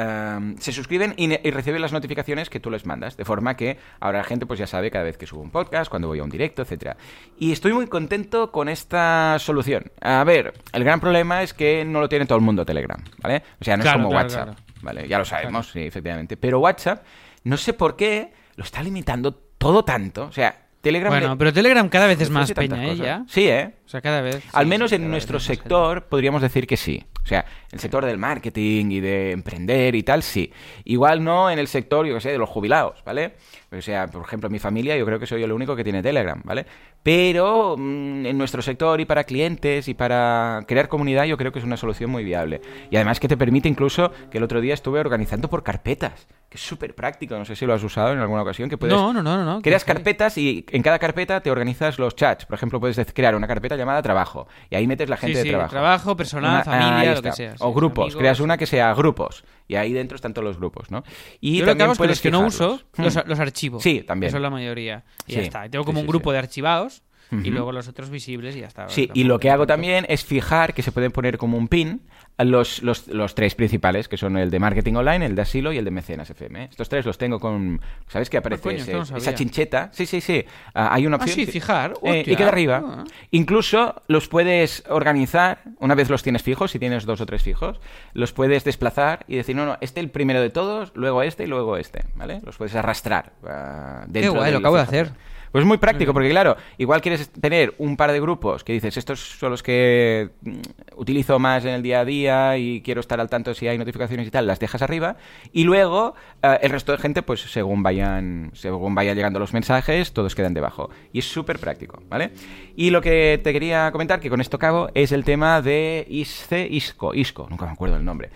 se 0.60 0.72
suscriben 0.72 1.16
y, 1.18 1.26
y 1.46 1.52
reciben 1.52 1.82
las 1.82 1.92
notificaciones 1.92 2.50
que 2.50 2.62
tú 2.62 2.72
les 2.72 2.86
mandas, 2.86 3.18
de 3.18 3.26
forma 3.26 3.58
que 3.58 3.78
ahora 4.00 4.20
la 4.20 4.24
gente 4.24 4.46
pues 4.46 4.58
ya 4.58 4.68
sabe 4.68 4.90
cada 4.90 5.04
vez 5.04 5.18
que 5.18 5.26
subo 5.26 5.42
un 5.42 5.52
podcast, 5.52 5.90
cuando 5.90 6.08
voy 6.08 6.20
a 6.20 6.24
un 6.24 6.30
directo, 6.30 6.62
etcétera. 6.62 6.96
Y 7.38 7.52
estoy 7.52 7.74
muy 7.74 7.88
contento 7.88 8.54
con 8.54 8.70
esta 8.70 9.36
solución. 9.40 9.92
A 10.00 10.24
ver, 10.24 10.54
el 10.72 10.86
gran 10.86 11.02
problema 11.02 11.44
es 11.44 11.54
que 11.54 11.84
no 11.84 12.00
lo 12.00 12.08
tiene 12.08 12.26
todo 12.26 12.38
el 12.38 12.46
mundo 12.46 12.66
Telegram, 12.66 13.04
¿vale? 13.22 13.44
O 13.60 13.66
sea, 13.66 13.76
no 13.76 13.84
Claro, 13.84 14.00
es 14.00 14.04
como 14.04 14.10
claro, 14.12 14.26
WhatsApp, 14.26 14.44
claro. 14.44 14.62
¿vale? 14.82 15.08
Ya 15.10 15.18
lo 15.18 15.26
sabemos, 15.26 15.72
sí, 15.72 15.82
efectivamente. 15.82 16.38
Pero 16.38 16.60
WhatsApp, 16.60 17.04
no 17.44 17.58
sé 17.58 17.74
por 17.74 17.98
qué 17.98 18.32
lo 18.56 18.64
está 18.64 18.82
limitando 18.82 19.47
todo 19.58 19.84
tanto, 19.84 20.26
o 20.26 20.32
sea, 20.32 20.56
Telegram... 20.82 21.12
Bueno, 21.12 21.38
pero 21.38 21.54
Telegram 21.54 21.88
cada 21.90 22.08
vez 22.08 22.22
es 22.22 22.30
más 22.30 22.52
peña, 22.52 22.88
¿eh? 22.88 22.96
Ya. 22.96 23.26
Sí, 23.28 23.48
¿eh? 23.48 23.74
O 23.88 23.90
sea, 23.90 24.02
cada 24.02 24.22
vez. 24.22 24.44
Al 24.52 24.66
sí, 24.66 24.70
menos 24.70 24.92
en 24.92 25.10
nuestro 25.10 25.40
sector 25.40 26.04
podríamos 26.04 26.42
decir 26.42 26.68
que 26.68 26.76
sí. 26.76 27.06
O 27.24 27.26
sea, 27.26 27.46
el 27.72 27.80
sector 27.80 28.06
del 28.06 28.18
marketing 28.18 28.92
y 28.92 29.00
de 29.00 29.32
emprender 29.32 29.96
y 29.96 30.04
tal, 30.04 30.24
sí. 30.24 30.52
Igual 30.84 31.24
no 31.24 31.50
en 31.50 31.58
el 31.58 31.68
sector, 31.68 32.06
yo 32.06 32.16
que 32.16 32.22
sé, 32.22 32.32
de 32.32 32.38
los 32.38 32.50
jubilados, 32.50 33.02
¿vale? 33.06 33.34
O 33.72 33.82
sea, 33.82 34.08
por 34.08 34.24
ejemplo, 34.24 34.48
en 34.48 34.54
mi 34.54 34.60
familia 34.60 34.98
yo 34.98 35.06
creo 35.06 35.20
que 35.20 35.26
soy 35.26 35.40
yo 35.40 35.46
el 35.46 35.52
único 35.52 35.76
que 35.76 35.84
tiene 35.84 36.02
Telegram, 36.02 36.42
¿vale? 36.44 36.66
Pero 37.04 37.76
mm, 37.78 38.26
en 38.26 38.38
nuestro 38.38 38.62
sector 38.62 39.00
y 39.00 39.06
para 39.06 39.24
clientes 39.26 39.88
y 39.88 39.94
para 39.94 40.64
crear 40.68 40.90
comunidad 40.90 41.26
yo 41.26 41.38
creo 41.38 41.54
que 41.54 41.60
es 41.60 41.66
una 41.66 41.78
solución 41.78 42.10
muy 42.10 42.24
viable. 42.26 42.62
Y 42.90 42.98
además 42.98 43.20
que 43.20 43.28
te 43.28 43.38
permite 43.38 43.70
incluso, 43.70 44.12
que 44.30 44.38
el 44.38 44.44
otro 44.44 44.60
día 44.62 44.74
estuve 44.74 45.00
organizando 45.00 45.50
por 45.50 45.64
carpetas, 45.64 46.28
que 46.50 46.58
es 46.58 46.62
súper 46.62 46.96
práctico, 46.96 47.38
no 47.38 47.46
sé 47.46 47.56
si 47.56 47.66
lo 47.66 47.74
has 47.74 47.84
usado 47.84 48.12
en 48.12 48.20
alguna 48.20 48.42
ocasión, 48.42 48.70
que 48.70 48.78
puedes... 48.78 48.96
No, 48.96 49.14
no, 49.14 49.22
no, 49.24 49.38
no, 49.38 49.46
no. 49.46 49.62
Creas 49.62 49.84
¿qué? 49.84 49.94
carpetas 49.94 50.38
y 50.38 50.66
en 50.72 50.82
cada 50.82 51.00
carpeta 51.00 51.42
te 51.42 51.52
organizas 51.52 52.00
los 52.00 52.16
chats. 52.16 52.46
Por 52.46 52.56
ejemplo, 52.56 52.80
puedes 52.80 52.98
crear 53.14 53.36
una 53.36 53.48
carpeta 53.48 53.77
llamada 53.78 54.02
trabajo 54.02 54.48
y 54.70 54.76
ahí 54.76 54.88
metes 54.88 55.10
la 55.10 55.16
Sí, 55.18 55.28
gente 55.28 55.40
sí, 55.42 55.44
de 55.48 55.50
trabajo. 55.52 55.70
trabajo, 55.72 56.16
personal, 56.18 56.56
Una- 56.56 56.64
familia, 56.64 57.00
ahí 57.12 57.16
lo 57.16 57.22
que 57.22 57.32
sea. 57.32 57.52
sí, 57.52 57.64
o 57.64 57.74
grupos. 57.74 58.06
amigos. 58.06 58.20
Creas 58.20 58.40
una 58.40 58.58
que 58.58 58.66
sea 58.66 58.94
grupos 58.94 59.44
y 59.68 59.76
ahí 59.76 59.94
dentro 59.94 60.16
están 60.16 60.34
todos 60.34 60.46
los 60.46 60.58
grupos, 60.58 60.92
¿no? 60.92 61.04
Y 61.40 61.58
Yo 61.58 61.60
lo 61.60 61.66
que 61.66 61.72
también 61.72 61.84
hago 61.86 61.94
es 61.94 62.00
que 62.00 62.08
los 62.08 62.22
que 62.22 62.32
no 62.32 62.40
uso, 62.42 62.82
los, 62.98 63.16
Hmm. 63.16 63.20
los 63.28 63.40
archivos. 63.40 63.84
Sí, 63.84 64.02
también. 64.02 64.30
Que 64.30 64.32
son 64.34 64.42
la 64.42 64.50
mayoría. 64.50 65.04
Y 65.28 65.34
ya 65.34 65.40
Sí, 65.40 65.46
está. 65.46 65.70
Tengo 65.70 65.84
sí, 65.84 65.86
como 65.86 66.00
sí, 66.00 66.02
un 66.02 66.08
grupo 66.08 66.30
sí. 66.30 66.34
de 66.34 66.40
archivados 66.40 67.04
y 67.30 67.50
luego 67.50 67.74
los 67.74 67.90
otros 67.90 68.10
visibles 68.10 68.56
y 68.56 68.62
ya 68.62 68.68
está. 68.68 68.88
Sí, 68.88 69.10
y 69.14 69.26
lo 69.26 69.38
que 69.38 69.50
hago 69.52 69.68
también 69.68 70.06
es 70.08 70.24
fijar 70.24 70.74
que 70.74 70.82
se 70.82 70.94
pueden 70.94 71.12
poner 71.12 71.38
como 71.38 71.58
un 71.58 71.68
pin 71.68 72.02
los, 72.40 72.84
los, 72.84 73.08
los 73.08 73.34
tres 73.36 73.56
principales, 73.56 74.08
que 74.08 74.18
son 74.18 74.38
el 74.38 74.52
de 74.52 74.60
marketing 74.60 74.94
online, 74.94 75.26
el 75.26 75.36
de 75.36 75.42
asilo 75.42 75.72
y 75.72 75.78
el 75.78 75.86
de 75.86 75.92
mecenas 75.92 76.30
FM. 76.30 76.64
¿eh? 76.64 76.68
Estos 76.70 76.88
tres 76.88 77.06
los 77.06 77.18
tengo 77.18 77.40
con... 77.40 77.82
¿Sabes 78.08 78.30
que 78.30 78.38
aparece 78.38 78.62
coño, 78.64 78.76
ese- 78.78 78.86
esto 78.92 78.98
no 79.00 79.06
sabía. 79.06 79.22
esa 79.24 79.34
chincheta? 79.36 79.90
Sí, 79.92 80.06
sí, 80.06 80.22
sí. 80.22 80.46
Ah, 80.74 80.94
hay 80.94 81.08
una 81.08 81.16
Ah, 81.18 81.20
opción... 81.24 81.36
sí, 81.36 81.52
fijar. 81.52 81.94
Eh, 82.04 82.24
y 82.28 82.36
queda 82.36 82.50
arriba. 82.50 82.84
Ah. 82.86 83.04
Incluso 83.32 84.02
los 84.08 84.28
puedes 84.28 84.84
organizar, 84.90 85.62
una 85.80 85.96
vez 85.96 86.10
los 86.10 86.22
tienes 86.22 86.44
fijos, 86.44 86.72
si 86.72 86.80
tienes 86.80 87.06
dos 87.06 87.22
o 87.22 87.26
tres 87.26 87.42
fijos, 87.42 87.80
los 88.14 88.34
puedes 88.34 88.64
desplazar 88.64 89.26
y 89.28 89.36
decir, 89.36 89.56
no, 89.56 89.66
no, 89.66 89.78
este 89.82 90.00
el 90.00 90.10
primero 90.12 90.40
de 90.42 90.50
todos, 90.52 90.92
luego 90.96 91.24
este 91.24 91.46
y 91.46 91.48
luego 91.48 91.78
este, 91.78 92.04
¿vale? 92.16 92.40
Los 92.46 92.58
puedes 92.58 92.76
arrastrar 92.76 93.32
ah, 93.48 94.06
dentro 94.08 94.34
guay, 94.34 94.46
del 94.46 94.54
lo 94.54 94.60
acabo 94.60 94.76
de 94.76 94.82
hacer. 94.84 95.12
Pues 95.58 95.64
es 95.64 95.68
muy 95.70 95.80
práctico, 95.80 96.14
porque 96.14 96.30
claro, 96.30 96.56
igual 96.78 97.02
quieres 97.02 97.32
tener 97.32 97.74
un 97.80 97.98
par 97.98 98.12
de 98.12 98.20
grupos 98.20 98.64
que 98.64 98.74
dices, 98.74 98.96
estos 98.96 99.20
son 99.20 99.50
los 99.50 99.64
que 99.64 100.30
mm, 100.44 100.52
utilizo 100.98 101.40
más 101.40 101.66
en 101.66 101.72
el 101.72 101.82
día 101.82 102.02
a 102.02 102.06
día 102.06 102.58
y 102.60 102.82
quiero 102.82 103.02
estar 103.02 103.20
al 103.20 103.28
tanto 103.28 103.56
si 103.56 103.68
hay 103.68 103.76
notificaciones 103.76 104.28
y 104.28 104.30
tal, 104.30 104.46
las 104.46 104.60
dejas 104.60 104.84
arriba. 104.84 105.16
Y 105.52 105.64
luego 105.64 106.14
eh, 106.44 106.60
el 106.62 106.70
resto 106.70 106.92
de 106.92 107.00
gente, 107.00 107.24
pues 107.24 107.42
según 107.42 107.82
vayan, 107.82 108.52
según 108.54 108.94
vayan 108.94 109.16
llegando 109.16 109.40
los 109.40 109.52
mensajes, 109.52 110.14
todos 110.14 110.36
quedan 110.36 110.54
debajo. 110.54 110.92
Y 111.12 111.18
es 111.18 111.26
súper 111.26 111.58
práctico, 111.58 112.04
¿vale? 112.08 112.34
Y 112.76 112.92
lo 112.92 113.02
que 113.02 113.42
te 113.44 113.52
quería 113.52 113.92
comentar, 113.92 114.20
que 114.20 114.30
con 114.30 114.42
esto 114.42 114.58
acabo, 114.58 114.92
es 114.94 115.12
el 115.12 115.24
tema 115.24 115.64
de 115.64 116.06
ISCE, 116.08 116.68
ISCO, 116.70 117.16
ISCO, 117.16 117.48
nunca 117.50 117.66
me 117.66 117.72
acuerdo 117.72 117.98
el 117.98 118.06
nombre 118.06 118.30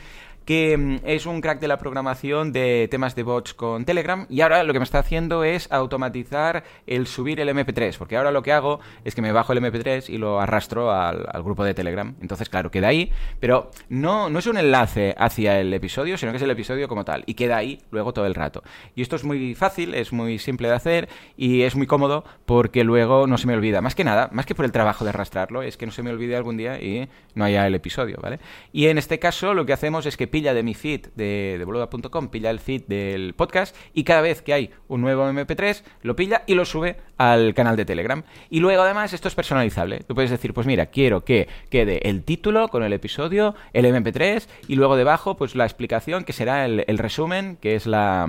que 0.52 0.76
mm, 0.76 0.96
es 1.06 1.28
un 1.28 1.40
crack 1.40 1.62
de 1.62 1.70
la 1.70 1.78
programación 1.78 2.52
de 2.52 2.90
temas 2.92 3.16
de 3.16 3.24
bots 3.24 3.54
con 3.54 3.86
Telegram 3.86 4.26
y 4.30 4.42
ahora 4.42 4.64
lo 4.64 4.74
que 4.74 4.80
me 4.80 4.84
está 4.84 5.00
haciendo 5.00 5.46
es 5.46 5.72
automatizar 5.72 6.66
el 6.86 7.08
subir 7.08 7.40
el 7.40 7.48
MP3, 7.48 7.98
porque 7.98 8.18
ahora 8.18 8.32
lo 8.32 8.44
que 8.44 8.52
hago 8.52 8.82
es 9.06 9.16
que 9.16 9.22
me 9.22 9.32
bajo 9.32 9.54
el 9.54 9.60
MP3 9.60 10.10
y 10.10 10.18
lo 10.18 10.42
arrastro 10.42 10.92
al, 10.92 11.26
al 11.32 11.42
grupo 11.42 11.64
de 11.64 11.74
Telegram. 11.74 12.14
Entonces, 12.20 12.50
claro, 12.50 12.70
queda 12.70 12.90
ahí, 12.90 13.14
pero 13.40 13.72
no, 13.88 14.30
no 14.30 14.40
es 14.40 14.46
un 14.46 14.58
enlace 14.58 15.16
hacia 15.18 15.58
el 15.58 15.74
episodio, 15.74 16.18
sino 16.18 16.34
que 16.34 16.36
es 16.36 16.44
el 16.44 16.52
episodio 16.52 16.90
como 16.90 17.06
tal 17.06 17.24
y 17.28 17.36
queda 17.36 17.56
ahí 17.56 17.80
luego 17.90 18.12
todo 18.12 18.26
el 18.26 18.36
rato. 18.36 18.62
Y 18.94 19.04
esto 19.04 19.16
es 19.16 19.24
muy 19.24 19.56
fácil, 19.56 19.94
es 19.94 20.12
muy 20.12 20.38
simple 20.38 20.68
de 20.68 20.74
hacer 20.74 21.08
y 21.38 21.62
es 21.62 21.78
muy 21.78 21.88
cómodo 21.88 22.26
porque 22.46 22.84
luego 22.84 23.26
no 23.26 23.38
se 23.38 23.48
me 23.48 23.54
olvida. 23.54 23.80
Más 23.80 23.96
que 23.96 24.04
nada, 24.04 24.28
más 24.34 24.46
que 24.46 24.54
por 24.54 24.66
el 24.66 24.74
trabajo 24.74 25.06
de 25.06 25.12
arrastrarlo, 25.12 25.62
es 25.62 25.78
que 25.78 25.86
no 25.86 25.94
se 25.94 26.04
me 26.04 26.10
olvide 26.10 26.36
algún 26.36 26.58
día 26.58 26.78
y 26.82 27.08
no 27.36 27.46
haya 27.46 27.66
el 27.66 27.76
episodio, 27.76 28.20
¿vale? 28.22 28.40
Y 28.74 28.88
en 28.88 28.98
este 28.98 29.18
caso 29.18 29.54
lo 29.54 29.66
que 29.66 29.72
hacemos 29.72 30.06
es 30.06 30.18
que 30.18 30.28
pilla 30.42 30.56
de 30.56 30.64
mi 30.64 30.74
feed 30.74 31.10
de, 31.16 31.58
de 31.60 31.66
boluda.com, 31.66 32.30
pilla 32.30 32.50
el 32.50 32.60
feed 32.60 32.86
del 32.88 33.36
podcast 33.36 33.76
y 33.94 34.04
cada 34.04 34.22
vez 34.22 34.42
que 34.42 34.54
hay 34.54 34.72
un 34.88 35.02
nuevo 35.02 35.30
MP3 35.30 35.84
lo 36.02 36.16
pilla 36.16 36.42
y 36.48 36.56
lo 36.56 36.66
sube 36.66 36.98
al 37.18 37.54
canal 37.54 37.76
de 37.76 37.86
Telegram. 37.86 38.24
Y 38.50 38.60
luego 38.60 38.82
además 38.82 39.14
esto 39.14 39.28
es 39.28 39.36
personalizable. 39.36 40.00
Tú 40.00 40.16
puedes 40.16 40.32
decir, 40.32 40.56
pues 40.56 40.66
mira, 40.66 40.88
quiero 40.88 41.24
que 41.24 41.48
quede 41.70 42.10
el 42.10 42.24
título 42.24 42.70
con 42.70 42.82
el 42.82 42.92
episodio, 42.92 43.54
el 43.74 43.86
MP3 43.86 44.48
y 44.68 44.78
luego 44.78 44.96
debajo 44.96 45.38
pues 45.38 45.56
la 45.56 45.66
explicación 45.66 46.24
que 46.24 46.34
será 46.34 46.66
el, 46.66 46.86
el 46.88 46.98
resumen, 46.98 47.58
que 47.62 47.76
es 47.76 47.86
la 47.86 48.28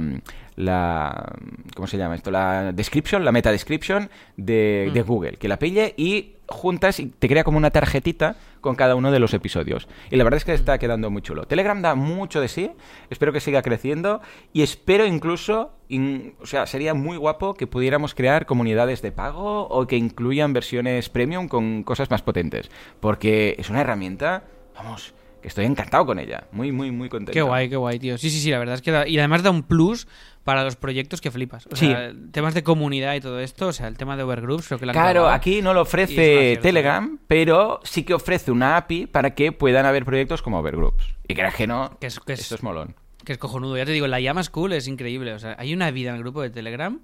la 0.54 1.32
¿cómo 1.74 1.86
se 1.86 1.96
llama 1.96 2.14
esto? 2.14 2.30
La 2.30 2.72
description, 2.72 3.24
la 3.24 3.32
meta 3.32 3.50
description 3.50 4.10
de, 4.36 4.90
de 4.92 5.00
Google, 5.00 5.38
que 5.38 5.48
la 5.48 5.58
pille 5.58 5.94
y 5.96 6.34
juntas 6.52 7.00
y 7.00 7.06
te 7.06 7.28
crea 7.28 7.42
como 7.44 7.58
una 7.58 7.70
tarjetita 7.70 8.36
con 8.60 8.76
cada 8.76 8.94
uno 8.94 9.10
de 9.10 9.18
los 9.18 9.34
episodios. 9.34 9.88
Y 10.10 10.16
la 10.16 10.24
verdad 10.24 10.36
es 10.38 10.44
que 10.44 10.54
está 10.54 10.78
quedando 10.78 11.10
muy 11.10 11.22
chulo. 11.22 11.46
Telegram 11.46 11.82
da 11.82 11.94
mucho 11.96 12.40
de 12.40 12.48
sí, 12.48 12.70
espero 13.10 13.32
que 13.32 13.40
siga 13.40 13.62
creciendo 13.62 14.20
y 14.52 14.62
espero 14.62 15.04
incluso, 15.06 15.72
in- 15.88 16.34
o 16.40 16.46
sea, 16.46 16.66
sería 16.66 16.94
muy 16.94 17.16
guapo 17.16 17.54
que 17.54 17.66
pudiéramos 17.66 18.14
crear 18.14 18.46
comunidades 18.46 19.02
de 19.02 19.10
pago 19.12 19.66
o 19.68 19.86
que 19.86 19.96
incluyan 19.96 20.52
versiones 20.52 21.08
premium 21.08 21.48
con 21.48 21.82
cosas 21.82 22.10
más 22.10 22.22
potentes, 22.22 22.70
porque 23.00 23.56
es 23.58 23.68
una 23.70 23.80
herramienta, 23.80 24.44
vamos, 24.76 25.14
que 25.40 25.48
estoy 25.48 25.64
encantado 25.64 26.06
con 26.06 26.20
ella, 26.20 26.44
muy, 26.52 26.70
muy, 26.70 26.92
muy 26.92 27.08
contento. 27.08 27.32
Qué 27.32 27.42
guay, 27.42 27.68
qué 27.68 27.74
guay, 27.76 27.98
tío. 27.98 28.16
Sí, 28.16 28.30
sí, 28.30 28.38
sí, 28.38 28.50
la 28.52 28.60
verdad 28.60 28.76
es 28.76 28.82
que 28.82 28.92
da- 28.92 29.08
y 29.08 29.18
además 29.18 29.42
da 29.42 29.50
un 29.50 29.64
plus 29.64 30.06
para 30.44 30.64
los 30.64 30.76
proyectos 30.76 31.20
que 31.20 31.30
flipas. 31.30 31.66
O 31.70 31.76
Sí. 31.76 31.86
sea, 31.86 32.12
temas 32.32 32.54
de 32.54 32.62
comunidad 32.64 33.14
y 33.14 33.20
todo 33.20 33.38
esto, 33.40 33.68
o 33.68 33.72
sea, 33.72 33.86
el 33.88 33.96
tema 33.96 34.16
de 34.16 34.24
Overgroups, 34.24 34.66
creo 34.66 34.78
que 34.80 34.86
la 34.86 34.92
Claro, 34.92 35.28
aquí 35.28 35.62
no 35.62 35.72
lo 35.74 35.82
ofrece. 35.82 36.58
Telegram, 36.60 37.18
pero 37.28 37.80
sí 37.84 38.02
que 38.04 38.14
ofrece 38.14 38.50
una 38.50 38.76
API 38.76 39.06
para 39.06 39.34
que 39.34 39.52
puedan 39.52 39.86
haber 39.86 40.04
proyectos 40.04 40.42
como 40.42 40.58
Overgroups. 40.58 41.04
Y 41.28 41.34
creas 41.34 41.54
que 41.54 41.66
no, 41.66 41.96
Que 42.00 42.08
es- 42.08 42.18
que 42.20 42.32
es- 42.32 42.40
esto 42.40 42.56
es 42.56 42.62
molón. 42.62 42.94
Que 43.24 43.32
es 43.32 43.38
cojonudo. 43.38 43.76
Ya 43.76 43.84
te 43.86 43.92
digo, 43.92 44.08
la 44.08 44.18
llama 44.18 44.42
School 44.42 44.72
es 44.72 44.88
increíble. 44.88 45.32
O 45.32 45.38
sea, 45.38 45.54
hay 45.58 45.72
una 45.72 45.90
vida 45.92 46.10
en 46.10 46.16
el 46.16 46.22
grupo 46.22 46.42
de 46.42 46.50
Telegram 46.50 46.98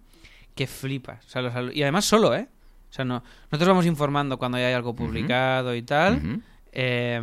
que 0.57 0.67
flipas. 0.67 1.25
O 1.27 1.29
sea, 1.29 1.43
los 1.43 1.77
y 1.77 1.83
además 1.83 2.05
solo, 2.07 2.35
¿eh? 2.35 2.49
O 2.91 2.93
sea, 2.93 3.05
no, 3.05 3.23
nosotros 3.53 3.69
vamos 3.69 3.87
informando 3.87 4.37
cuando 4.39 4.59
ya 4.59 4.67
hay 4.67 4.73
algo 4.75 4.97
publicado 4.97 5.77
y 5.77 5.83
tal. 5.83 6.41
Eh, 6.73 7.21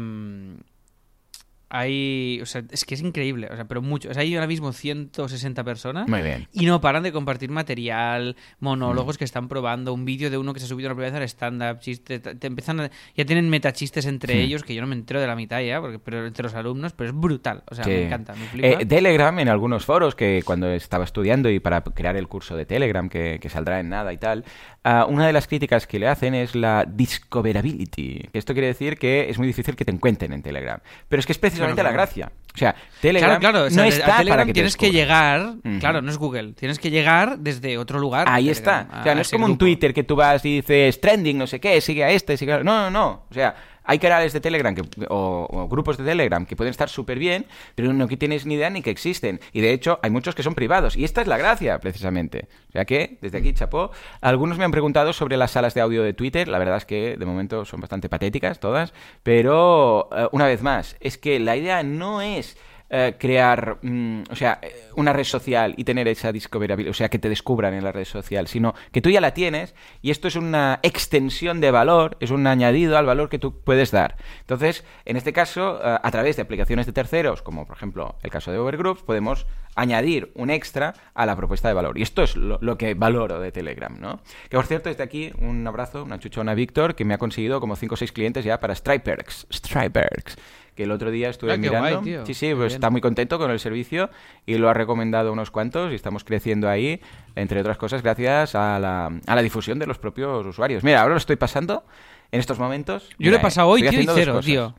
hay. 1.78 2.40
O 2.42 2.46
sea, 2.46 2.64
es 2.72 2.86
que 2.86 2.96
es 2.96 3.02
increíble. 3.02 3.48
O 3.52 3.56
sea, 3.56 3.66
pero 3.66 3.82
mucho. 3.82 4.10
O 4.10 4.14
sea, 4.14 4.22
hay 4.24 4.34
ahora 4.36 4.48
mismo 4.48 4.72
160 4.72 5.64
personas. 5.64 6.08
Muy 6.08 6.22
bien. 6.22 6.48
Y 6.54 6.66
no 6.66 6.82
paran 6.82 7.04
de 7.04 7.12
compartir 7.12 7.50
material, 7.52 8.36
Mm. 8.60 8.64
monólogos 8.66 9.18
que 9.18 9.24
están 9.26 9.48
probando, 9.48 9.94
un 9.94 10.06
vídeo 10.06 10.30
de 10.30 10.38
uno 10.38 10.54
que 10.54 10.60
se 10.60 10.66
ha 10.66 10.70
subido 10.70 10.88
una 10.90 10.96
primera 10.96 11.12
vez 11.12 11.22
al 11.22 11.28
stand-up, 11.28 11.80
chistes, 11.80 12.22
te, 12.22 12.48
empiezan 12.48 12.80
a- 12.80 12.90
ya 13.16 13.26
tienen 13.26 13.50
metachistes 13.50 14.06
entre 14.06 14.34
Sí. 14.34 14.40
ellos, 14.40 14.64
que 14.64 14.74
yo 14.76 14.82
no 14.82 14.88
me 14.88 14.96
entero 14.96 15.20
de 15.22 15.28
la 15.28 15.36
mitad 15.36 15.62
ya, 15.62 15.82
porque, 15.82 16.00
pero 16.00 16.26
entre 16.26 16.44
los 16.44 16.54
alumnos, 16.56 16.94
pero 16.94 17.10
es 17.10 17.16
brutal, 17.16 17.64
o 17.70 17.76
sea, 17.76 17.84
Sí. 17.84 17.90
me 17.92 18.06
encanta, 18.06 18.34
me 18.36 18.46
flipa. 18.48 18.68
Eh, 18.68 18.86
Telegram, 18.86 19.38
en 19.40 19.50
algunos 19.50 19.86
foros 19.86 20.16
que 20.16 20.42
cuando 20.46 20.70
estaba 20.72 21.04
estudiando 21.04 21.50
y 21.50 21.60
para 21.60 21.82
crear 21.84 22.16
el 22.16 22.28
curso 22.28 22.56
de 22.56 22.66
Telegram, 22.66 23.10
que, 23.10 23.40
que 23.42 23.50
saldrá 23.50 23.80
en 23.80 23.90
nada 23.90 24.14
y 24.14 24.18
tal, 24.18 24.44
ah, 24.84 25.06
una 25.10 25.28
de 25.28 25.34
las 25.34 25.48
críticas 25.48 25.88
que 25.88 26.00
le 26.00 26.08
hacen 26.08 26.34
es 26.36 26.56
la 26.56 26.86
discoverability. 26.88 28.30
Que 28.32 28.40
esto 28.40 28.54
quiere 28.54 28.68
decir 28.68 28.98
que 28.98 29.30
es 29.30 29.38
muy 29.38 29.48
difícil 29.48 29.76
que 29.76 29.86
te 29.86 29.92
encuentren 29.92 30.34
en 30.34 30.42
Telegram. 30.42 30.80
Pero 31.10 31.20
es 31.20 31.26
que 31.26 31.32
es 31.32 31.38
precisamente 31.38 31.65
La 31.74 31.92
gracia. 31.92 32.32
O 32.54 32.58
sea, 32.58 32.74
Telegram 33.02 33.38
claro, 33.38 33.60
claro, 33.60 33.66
o 33.66 33.70
sea, 33.70 33.84
no 33.84 33.90
está 33.90 34.18
Telegram 34.18 34.28
para 34.28 34.46
que 34.46 34.54
tienes 34.54 34.78
que 34.78 34.90
llegar, 34.90 35.56
claro, 35.82 36.02
no 36.02 36.10
es 36.10 36.18
Google, 36.18 36.54
tienes 36.54 36.80
que 36.80 36.90
llegar 36.90 37.38
desde 37.38 37.78
otro 37.78 38.00
lugar. 38.00 38.28
Ahí 38.30 38.50
está. 38.50 38.88
O 39.02 39.04
sea, 39.04 39.14
no 39.14 39.22
es 39.22 39.30
como 39.30 39.46
un. 39.46 39.58
Twitter 39.58 39.94
que 39.94 40.04
tú 40.04 40.16
vas 40.16 40.44
y 40.46 40.62
dices 40.62 41.02
trending, 41.02 41.38
no 41.38 41.48
sé 41.48 41.60
qué, 41.60 41.82
sigue 41.82 42.04
a 42.04 42.12
este, 42.12 42.38
sigue 42.38 42.54
a... 42.54 42.64
No, 42.64 42.90
no, 42.90 42.92
no. 42.92 43.26
O 43.30 43.34
sea, 43.34 43.56
hay 43.86 44.00
canales 44.00 44.34
de 44.34 44.42
Telegram 44.42 44.74
que- 44.76 44.84
o, 45.10 45.68
grupos 45.70 45.98
de 45.98 46.04
Telegram 46.04 46.46
que 46.46 46.56
pueden 46.56 46.72
estar 46.72 46.90
súper 46.90 47.20
bien, 47.20 47.46
pero 47.76 47.94
no 47.94 48.08
que 48.08 48.18
tienes 48.18 48.46
ni 48.46 48.56
idea 48.56 48.70
ni 48.70 48.82
que 48.82 48.90
existen. 48.90 49.40
Y 49.54 49.62
de 49.62 49.72
hecho, 49.74 50.00
hay 50.02 50.10
muchos 50.12 50.36
que 50.36 50.44
son 50.44 50.56
privados. 50.56 50.96
Y 50.96 51.04
esta 51.04 51.22
es 51.22 51.28
la 51.28 51.38
gracia, 51.38 51.80
precisamente. 51.80 52.48
O 52.70 52.72
sea 52.72 52.86
que, 52.86 53.18
desde 53.22 53.38
aquí, 53.38 53.54
chapó. 53.54 53.92
Algunos 54.22 54.58
me 54.58 54.66
han 54.66 54.72
preguntado 54.72 55.14
sobre 55.14 55.38
las 55.38 55.52
salas 55.52 55.74
de 55.74 55.82
audio 55.82 56.04
de 56.04 56.14
Twitter. 56.14 56.48
La 56.48 56.60
verdad 56.60 56.78
es 56.78 56.86
que, 56.86 57.16
de 57.18 57.26
momento, 57.26 57.66
son 57.66 57.80
bastante 57.82 58.10
patéticas 58.10 58.60
todas. 58.60 58.94
Pero, 59.24 60.10
eh, 60.16 60.28
una 60.32 60.46
vez 60.48 60.62
más, 60.62 60.96
es 61.00 61.18
que 61.18 61.40
la 61.40 61.56
idea 61.56 61.84
no 61.84 62.22
es 62.22 62.58
eh, 62.90 63.16
crear, 63.18 63.80
mm, 63.82 64.24
o 64.30 64.36
sea, 64.36 64.60
eh, 64.62 64.92
una 64.96 65.12
red 65.12 65.24
social 65.24 65.74
y 65.76 65.84
tener 65.84 66.08
esa 66.08 66.32
discoverabilidad, 66.32 66.92
o 66.92 66.94
sea, 66.94 67.10
que 67.10 67.18
te 67.18 67.30
descubran 67.30 67.74
en 67.74 67.84
la 67.84 67.92
red 67.92 68.06
social, 68.06 68.48
sino 68.48 68.76
que 68.92 69.02
tú 69.02 69.10
ya 69.10 69.20
la 69.22 69.34
tienes 69.34 69.74
y 70.04 70.12
esto 70.12 70.28
es 70.28 70.36
una 70.36 70.80
extensión 70.84 71.62
de 71.62 71.72
valor, 71.72 72.16
es 72.20 72.30
un 72.30 72.46
añadido 72.46 72.98
al 72.98 73.08
valor 73.08 73.30
que 73.30 73.40
tú 73.40 73.60
puedes 73.64 73.90
dar. 73.90 74.18
Entonces, 74.42 74.86
en 75.06 75.18
este 75.18 75.34
caso, 75.34 75.80
eh, 75.84 75.98
a 76.02 76.12
través 76.12 76.36
de 76.36 76.44
aplicaciones 76.44 76.86
de 76.86 76.94
terceros, 76.94 77.42
como 77.42 77.66
por 77.66 77.76
ejemplo 77.76 78.18
el 78.22 78.30
caso 78.30 78.52
de 78.52 78.60
Overgroup, 78.60 79.04
podemos 79.04 79.48
añadir 79.76 80.32
un 80.36 80.52
extra 80.52 80.94
a 81.16 81.26
la 81.26 81.36
propuesta 81.36 81.68
de 81.68 81.74
valor. 81.74 81.98
Y 81.98 82.04
esto 82.04 82.22
es 82.22 82.36
lo, 82.36 82.78
que 82.78 82.94
valoro 82.94 83.40
de 83.40 83.52
Telegram, 83.52 84.00
¿no? 84.00 84.22
Que 84.50 84.58
por 84.58 84.66
cierto, 84.68 84.90
desde 84.90 85.04
aquí 85.04 85.32
un 85.40 85.66
abrazo, 85.68 86.04
una 86.04 86.20
chuchona 86.20 86.54
a 86.54 86.56
Víctor, 86.56 86.96
que 86.96 87.04
me 87.04 87.14
ha 87.14 87.18
conseguido 87.18 87.60
como 87.60 87.76
5 87.76 87.94
o 87.94 87.98
6 87.98 88.12
clientes 88.12 88.46
ya 88.46 88.60
para 88.60 88.76
Striperks. 88.76 89.48
Striperks. 89.52 90.38
Que 90.76 90.84
el 90.84 90.92
otro 90.92 91.10
día 91.10 91.30
estuve 91.30 91.54
Ah, 91.54 91.58
mirando. 91.58 92.02
guay. 92.02 92.20
Sí, 92.26 92.34
sí, 92.34 92.54
pues 92.54 92.74
está 92.74 92.90
muy 92.90 93.00
contento 93.00 93.38
con 93.40 93.50
el 93.50 93.60
servicio 93.60 94.10
y 94.46 94.56
lo 94.58 94.70
ha 94.70 94.74
recomendado 94.74 95.32
unos 95.32 95.50
cuantos 95.50 95.92
y 95.92 95.96
estamos 95.96 96.24
creciendo 96.26 96.70
ahí, 96.70 97.00
entre 97.36 97.62
otras 97.62 97.78
cosas, 97.78 98.02
gracias 98.02 98.56
a 98.56 98.78
la, 98.80 99.06
a 99.26 99.36
la 99.36 99.42
difusión 99.42 99.80
de 99.80 99.88
los 99.88 99.98
propios 100.00 100.46
usuarios. 100.46 100.84
Mira, 100.84 101.02
ahora 101.02 101.14
lo 101.14 101.18
estoy 101.18 101.38
pasando 101.38 101.86
en 102.32 102.40
estos 102.42 102.60
momentos. 102.60 103.10
Yo 103.18 103.32
lo 103.32 103.38
he 103.38 103.40
pasado 103.40 103.70
hoy, 103.70 103.88
tío, 103.88 104.02
y 104.02 104.08
cero, 104.14 104.42
tío. 104.42 104.76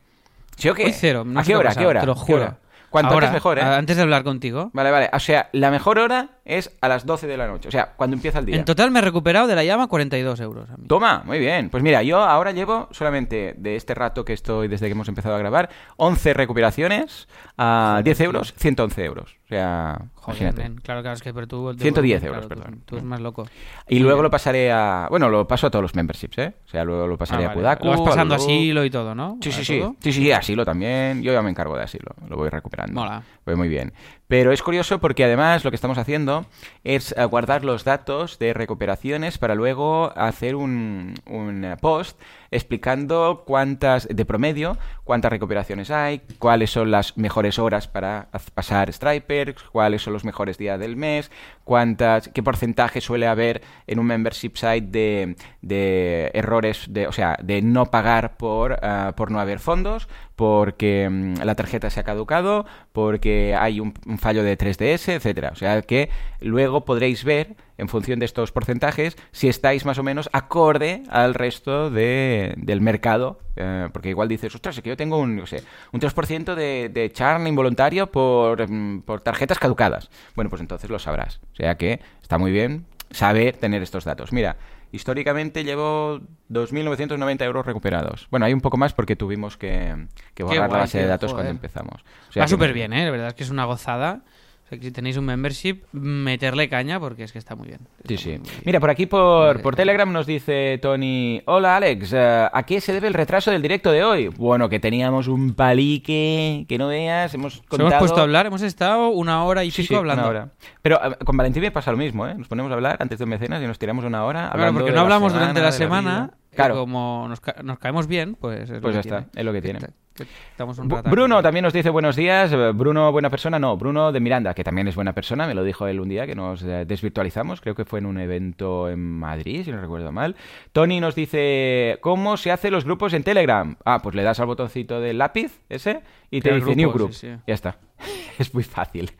¿Sí 0.55 0.69
o 0.69 0.75
qué? 0.75 0.85
Hoy 0.85 0.93
cero. 0.93 1.23
no 1.25 1.39
¿A 1.39 1.43
qué 1.43 1.55
hora? 1.55 1.71
¿A 1.71 1.75
qué 1.75 1.85
hora? 1.85 2.01
Te 2.01 2.05
lo 2.07 2.13
¿Qué 2.13 2.19
juro. 2.21 2.57
Cuanto 2.89 3.13
Ahora, 3.13 3.27
antes 3.27 3.33
mejor, 3.33 3.59
¿eh? 3.59 3.61
Antes 3.61 3.97
de 3.97 4.03
hablar 4.03 4.23
contigo. 4.23 4.71
Vale, 4.73 4.91
vale. 4.91 5.09
O 5.11 5.19
sea, 5.19 5.49
la 5.51 5.71
mejor 5.71 5.99
hora 5.99 6.29
es 6.45 6.75
a 6.79 6.87
las 6.87 7.05
12 7.05 7.27
de 7.27 7.37
la 7.37 7.47
noche. 7.47 7.67
O 7.67 7.71
sea, 7.71 7.93
cuando 7.97 8.15
empieza 8.15 8.39
el 8.39 8.45
día. 8.45 8.55
En 8.55 8.65
total 8.65 8.91
me 8.91 8.99
he 8.99 9.01
recuperado 9.01 9.47
de 9.47 9.55
la 9.55 9.63
llama 9.63 9.87
42 9.87 10.39
euros. 10.39 10.69
A 10.69 10.77
mí. 10.77 10.87
Toma, 10.87 11.23
muy 11.25 11.39
bien. 11.39 11.69
Pues 11.69 11.83
mira, 11.83 12.01
yo 12.03 12.19
ahora 12.19 12.51
llevo 12.51 12.87
solamente 12.91 13.55
de 13.57 13.75
este 13.75 13.93
rato 13.93 14.23
que 14.23 14.33
estoy 14.33 14.67
desde 14.67 14.85
que 14.85 14.93
hemos 14.93 15.09
empezado 15.09 15.35
a 15.35 15.39
grabar, 15.39 15.69
11 15.97 16.33
recuperaciones 16.33 17.27
a 17.57 18.01
10 18.03 18.21
euros, 18.21 18.53
111 18.57 19.03
euros. 19.03 19.37
O 19.47 19.49
sea, 19.49 19.97
Joder, 20.15 20.41
imagínate. 20.41 20.61
nen, 20.63 20.75
claro, 20.81 21.01
claro, 21.01 21.15
es 21.15 21.21
que 21.21 21.33
pero 21.33 21.47
tú... 21.47 21.73
110 21.79 22.19
claro, 22.19 22.35
euros, 22.35 22.49
tú- 22.49 22.49
perdón. 22.49 22.81
Tú, 22.85 22.95
eres 22.95 23.05
más 23.05 23.21
loco. 23.21 23.47
Y 23.87 23.99
luego 23.99 24.21
lo 24.21 24.29
pasaré 24.29 24.73
a... 24.73 25.07
Bueno, 25.09 25.29
lo 25.29 25.47
paso 25.47 25.67
a 25.67 25.71
todos 25.71 25.83
los 25.83 25.95
memberships, 25.95 26.37
¿eh? 26.39 26.53
O 26.65 26.69
sea, 26.69 26.83
luego 26.83 27.07
lo 27.07 27.17
pasaré 27.17 27.45
Ah, 27.45 27.51
a. 27.51 27.53
Kudaku. 27.53 27.85
Lo 27.85 27.91
vas 27.91 28.01
pasando 28.01 28.33
a 28.33 28.37
asilo 28.37 28.83
y 28.83 28.89
todo, 28.89 29.15
¿no? 29.15 29.37
Sí, 29.41 29.53
sí, 29.53 29.61
¿A 29.61 29.63
sí. 29.63 29.79
todo? 29.79 29.95
Sí, 30.01 30.11
sí, 30.11 30.31
asilo 30.33 30.65
también. 30.65 31.23
Yo 31.23 31.31
ya 31.31 31.41
me 31.41 31.49
encargo 31.49 31.77
de 31.77 31.83
asilo. 31.83 32.11
Lo 32.27 32.35
voy 32.35 32.49
recuperando. 32.49 32.99
Mola. 32.99 33.23
Pues 33.45 33.55
muy 33.55 33.69
bien. 33.69 33.93
Pero 34.27 34.51
es 34.51 34.61
curioso 34.61 34.99
porque 34.99 35.23
además 35.23 35.63
lo 35.63 35.71
que 35.71 35.75
estamos 35.75 35.97
haciendo 35.97 36.45
es 36.83 37.15
guardar 37.29 37.63
los 37.63 37.85
datos 37.85 38.39
de 38.39 38.53
recuperaciones 38.53 39.37
para 39.37 39.55
luego 39.55 40.11
hacer 40.17 40.55
un, 40.55 41.15
un, 41.25 41.77
post 41.79 42.19
explicando 42.51 43.43
cuántas, 43.45 44.07
de 44.07 44.25
promedio, 44.25 44.77
cuántas 45.05 45.31
recuperaciones 45.31 45.91
hay, 45.91 46.21
cuáles 46.39 46.71
son 46.71 46.91
las 46.91 47.17
mejores 47.17 47.57
horas 47.57 47.87
para 47.87 48.27
pasar 48.53 48.91
Stripers, 48.91 49.63
cuáles 49.71 50.01
son 50.01 50.13
los 50.13 50.25
mejores 50.25 50.57
días 50.57 50.79
del 50.79 50.97
mes, 50.97 51.31
cuántas, 51.63 52.27
qué 52.29 52.43
porcentaje 52.43 53.01
suele 53.01 53.27
haber 53.27 53.61
en 53.87 53.99
un 53.99 54.07
membership 54.07 54.55
site 54.55 54.87
de, 54.87 55.35
de 55.61 56.31
errores, 56.33 56.85
de, 56.89 57.07
o 57.07 57.11
sea, 57.11 57.37
de 57.41 57.61
no 57.61 57.85
pagar 57.87 58.37
por, 58.37 58.79
ah, 58.81 59.13
por 59.15 59.31
no 59.31 59.39
haber 59.39 59.59
fondos, 59.59 60.07
porque 60.37 61.09
mm, 61.09 61.41
la 61.43 61.55
tarjeta 61.55 61.89
se 61.89 61.99
ha 61.99 62.03
caducado, 62.03 62.65
porque 62.93 63.55
hay 63.59 63.81
un, 63.81 63.93
fallo 64.19 64.43
de 64.43 64.57
3DS, 64.57 65.13
etcétera. 65.13 65.49
O 65.51 65.55
sea 65.55 65.81
que 65.81 66.09
luego 66.39 66.85
podréis 66.85 67.25
ver, 67.25 67.55
en 67.77 67.89
función 67.89 68.19
de 68.19 68.25
estos 68.25 68.51
porcentajes, 68.51 69.17
si 69.31 69.49
estáis 69.49 69.83
más 69.83 69.97
o 69.97 70.03
menos 70.03 70.29
acorde 70.31 71.03
al 71.09 71.33
resto 71.33 71.89
de, 71.89 72.53
del 72.57 72.81
mercado. 72.81 73.39
eh, 73.55 73.89
porque 73.91 74.09
igual 74.09 74.27
dices, 74.27 74.53
ostras, 74.53 74.77
es 74.77 74.83
que 74.83 74.89
yo 74.89 74.97
tengo 74.97 75.17
un, 75.17 75.39
un 75.39 75.99
3% 75.99 76.53
de, 76.53 76.89
de 76.93 77.11
churn 77.11 77.47
involuntario 77.47 78.11
por, 78.11 78.69
mm, 78.69 79.01
por 79.01 79.21
tarjetas 79.21 79.57
caducadas. 79.57 80.09
Bueno, 80.35 80.51
pues 80.51 80.61
entonces 80.61 80.89
lo 80.89 80.99
sabrás. 80.99 81.41
O 81.53 81.55
sea 81.55 81.75
que 81.75 81.99
está 82.21 82.37
muy 82.37 82.51
bien 82.51 82.85
saber 83.11 83.57
tener 83.57 83.81
estos 83.81 84.05
datos. 84.05 84.31
Mira, 84.31 84.57
históricamente 84.91 85.63
llevo 85.63 86.19
2.990 86.49 87.43
euros 87.43 87.65
recuperados. 87.65 88.27
Bueno, 88.29 88.45
hay 88.45 88.53
un 88.53 88.61
poco 88.61 88.77
más 88.77 88.93
porque 88.93 89.15
tuvimos 89.15 89.57
que, 89.57 90.07
que 90.33 90.43
borrar 90.43 90.71
la 90.71 90.77
base 90.79 90.99
de 90.99 91.07
datos 91.07 91.31
joder. 91.31 91.45
cuando 91.45 91.51
empezamos. 91.51 92.01
O 92.29 92.31
sea 92.31 92.43
Va 92.43 92.47
súper 92.47 92.73
bien, 92.73 92.93
¿eh? 92.93 93.05
La 93.05 93.11
verdad 93.11 93.27
es 93.29 93.33
que 93.33 93.43
es 93.43 93.49
una 93.49 93.65
gozada. 93.65 94.21
O 94.67 94.69
sea, 94.69 94.77
que 94.79 94.83
si 94.87 94.91
tenéis 94.91 95.15
un 95.15 95.23
membership, 95.23 95.83
meterle 95.93 96.67
caña 96.67 96.99
porque 96.99 97.23
es 97.23 97.31
que 97.31 97.39
está 97.39 97.55
muy 97.55 97.69
bien. 97.69 97.79
Sí, 98.05 98.15
Está 98.15 98.23
sí. 98.23 98.29
muy, 98.31 98.39
muy 98.39 98.49
bien. 98.49 98.61
Mira, 98.65 98.79
por 98.81 98.89
aquí 98.89 99.05
por, 99.05 99.61
por 99.61 99.77
Telegram 99.77 100.11
nos 100.11 100.25
dice 100.25 100.77
Tony, 100.81 101.41
hola 101.45 101.77
Alex, 101.77 102.11
eh, 102.13 102.49
¿a 102.51 102.63
qué 102.63 102.81
se 102.81 102.91
debe 102.91 103.07
el 103.07 103.13
retraso 103.13 103.49
del 103.49 103.61
directo 103.61 103.93
de 103.93 104.03
hoy? 104.03 104.27
Bueno, 104.27 104.67
que 104.67 104.81
teníamos 104.81 105.29
un 105.29 105.53
palique 105.53 106.65
que 106.67 106.77
no 106.77 106.89
veas, 106.89 107.33
hemos 107.33 107.61
contado... 107.69 107.87
hemos 107.89 107.99
puesto 107.99 108.19
a 108.19 108.23
hablar, 108.23 108.45
hemos 108.45 108.61
estado 108.61 109.07
una 109.09 109.45
hora 109.45 109.63
y 109.63 109.71
Sí, 109.71 109.83
pico 109.83 109.93
sí, 109.93 109.97
hablando. 109.99 110.23
una 110.23 110.29
hora. 110.29 110.49
Pero 110.81 110.99
eh, 111.01 111.15
con 111.23 111.37
Valentín 111.37 111.61
me 111.63 111.71
pasa 111.71 111.91
lo 111.91 111.97
mismo, 111.97 112.27
¿eh? 112.27 112.35
Nos 112.35 112.49
ponemos 112.49 112.69
a 112.69 112.75
hablar 112.75 112.97
antes 112.99 113.17
de 113.19 113.23
un 113.23 113.29
mecenas 113.29 113.63
y 113.63 113.67
nos 113.67 113.79
tiramos 113.79 114.03
una 114.03 114.25
hora 114.25 114.49
Claro, 114.53 114.73
porque 114.73 114.91
no 114.91 114.99
hablamos 114.99 115.31
semana, 115.31 115.53
durante 115.53 115.61
la 115.61 115.67
de 115.67 115.71
semana. 115.71 116.11
vida. 116.25 116.37
Y 116.65 116.69
como 116.71 117.25
nos, 117.29 117.39
ca- 117.39 117.55
nos 117.63 117.79
caemos 117.79 118.07
bien, 118.07 118.35
pues 118.39 118.63
es 118.63 118.69
lo 118.69 118.81
Pues 118.81 118.93
que 118.95 118.97
ya 118.97 119.01
tiene. 119.03 119.17
está, 119.19 119.39
es 119.39 119.45
lo 119.45 119.53
que 119.53 119.61
tiene. 119.61 119.79
que 119.79 120.23
estamos 120.51 120.77
un. 120.79 120.87
Bruno 120.87 121.41
también 121.43 121.63
nos 121.63 121.73
dice 121.73 121.89
buenos 121.89 122.15
días. 122.15 122.51
Eh, 122.51 122.71
Bruno, 122.73 123.11
buena 123.11 123.29
persona. 123.29 123.59
No, 123.59 123.77
Bruno 123.77 124.11
de 124.11 124.19
Miranda, 124.19 124.53
que 124.53 124.63
también 124.63 124.87
es 124.87 124.95
buena 124.95 125.13
persona. 125.13 125.45
Me 125.47 125.53
lo 125.53 125.63
dijo 125.63 125.85
él 125.87 125.99
un 125.99 126.09
día 126.09 126.25
que 126.25 126.33
nos 126.35 126.63
eh, 126.63 126.85
desvirtualizamos. 126.87 127.61
Creo 127.61 127.75
que 127.75 127.85
fue 127.85 127.99
en 127.99 128.05
un 128.07 128.19
evento 128.19 128.89
en 128.89 128.99
Madrid, 129.19 129.63
si 129.65 129.71
no 129.71 129.79
recuerdo 129.79 130.11
mal. 130.11 130.35
Tony 130.71 130.99
nos 130.99 131.13
dice, 131.15 131.99
¿cómo 132.01 132.35
se 132.37 132.51
hacen 132.51 132.71
los 132.71 132.83
grupos 132.85 133.13
en 133.13 133.23
Telegram? 133.23 133.75
Ah, 133.85 133.99
pues 134.01 134.15
le 134.15 134.23
das 134.23 134.39
al 134.39 134.47
botoncito 134.47 134.99
del 134.99 135.17
lápiz 135.19 135.61
ese 135.69 136.01
y 136.31 136.41
te 136.41 136.53
dice 136.53 136.75
New 136.75 136.89
grupos, 136.89 136.93
Group. 136.93 137.13
sí, 137.13 137.27
sí. 137.27 137.41
Ya 137.47 137.53
está. 137.53 137.77
es 138.39 138.53
muy 138.53 138.63
fácil. 138.63 139.11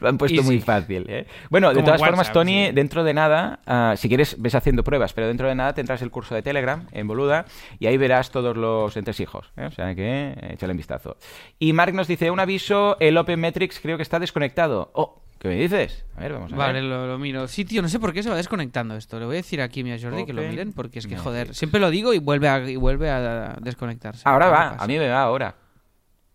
Lo 0.00 0.08
han 0.08 0.18
puesto 0.18 0.36
Easy. 0.40 0.46
muy 0.46 0.60
fácil. 0.60 1.06
¿eh? 1.08 1.26
Bueno, 1.50 1.68
de 1.68 1.80
todas 1.82 2.00
WhatsApp, 2.00 2.06
formas, 2.08 2.32
Tony, 2.32 2.66
sí. 2.66 2.72
dentro 2.72 3.04
de 3.04 3.14
nada, 3.14 3.60
ah, 3.66 3.94
si 3.96 4.08
quieres, 4.08 4.36
ves 4.40 4.54
haciendo 4.54 4.84
pruebas, 4.84 5.12
pero 5.12 5.26
dentro 5.26 5.48
de 5.48 5.54
nada 5.54 5.72
tendrás 5.74 6.02
el 6.02 6.10
curso 6.10 6.34
de 6.34 6.42
Telegram 6.42 6.86
en 6.92 7.06
Boluda 7.08 7.44
y 7.78 7.86
ahí 7.86 7.96
verás 7.96 8.30
todos 8.30 8.56
los 8.56 8.96
entresijos. 8.96 9.52
¿eh? 9.56 9.66
O 9.66 9.70
sea 9.70 9.94
que 9.94 10.34
échale 10.50 10.72
un 10.72 10.76
vistazo. 10.76 11.16
Y 11.58 11.72
Mark 11.72 11.94
nos 11.94 12.08
dice, 12.08 12.30
un 12.30 12.40
aviso, 12.40 12.96
el 13.00 13.16
Open 13.16 13.40
Metrics 13.40 13.80
creo 13.80 13.96
que 13.96 14.02
está 14.02 14.18
desconectado. 14.18 14.90
Oh, 14.94 15.22
¿qué 15.38 15.48
me 15.48 15.54
dices? 15.56 16.04
A 16.16 16.20
ver, 16.20 16.32
vamos 16.34 16.52
a 16.52 16.56
Vale, 16.56 16.74
ver. 16.74 16.84
lo, 16.84 17.06
lo 17.06 17.18
miro. 17.18 17.48
Sí, 17.48 17.64
tío, 17.64 17.82
no 17.82 17.88
sé 17.88 17.98
por 17.98 18.12
qué 18.12 18.22
se 18.22 18.30
va 18.30 18.36
desconectando 18.36 18.96
esto. 18.96 19.18
Le 19.18 19.26
voy 19.26 19.36
a 19.36 19.38
decir 19.38 19.60
aquí 19.62 19.80
a 19.90 19.98
Jordi 19.98 20.24
que 20.26 20.32
lo 20.32 20.42
miren 20.42 20.72
porque 20.72 20.98
es 20.98 21.06
que, 21.06 21.10
Metrics. 21.14 21.24
joder, 21.24 21.54
siempre 21.54 21.80
lo 21.80 21.90
digo 21.90 22.12
y 22.14 22.18
vuelve 22.18 22.48
a, 22.48 22.58
y 22.68 22.76
vuelve 22.76 23.10
a 23.10 23.56
desconectarse. 23.60 24.22
Ahora 24.24 24.46
¿Qué 24.46 24.52
va, 24.52 24.76
a 24.78 24.86
mí 24.86 24.98
me 24.98 25.08
va 25.08 25.22
ahora. 25.22 25.54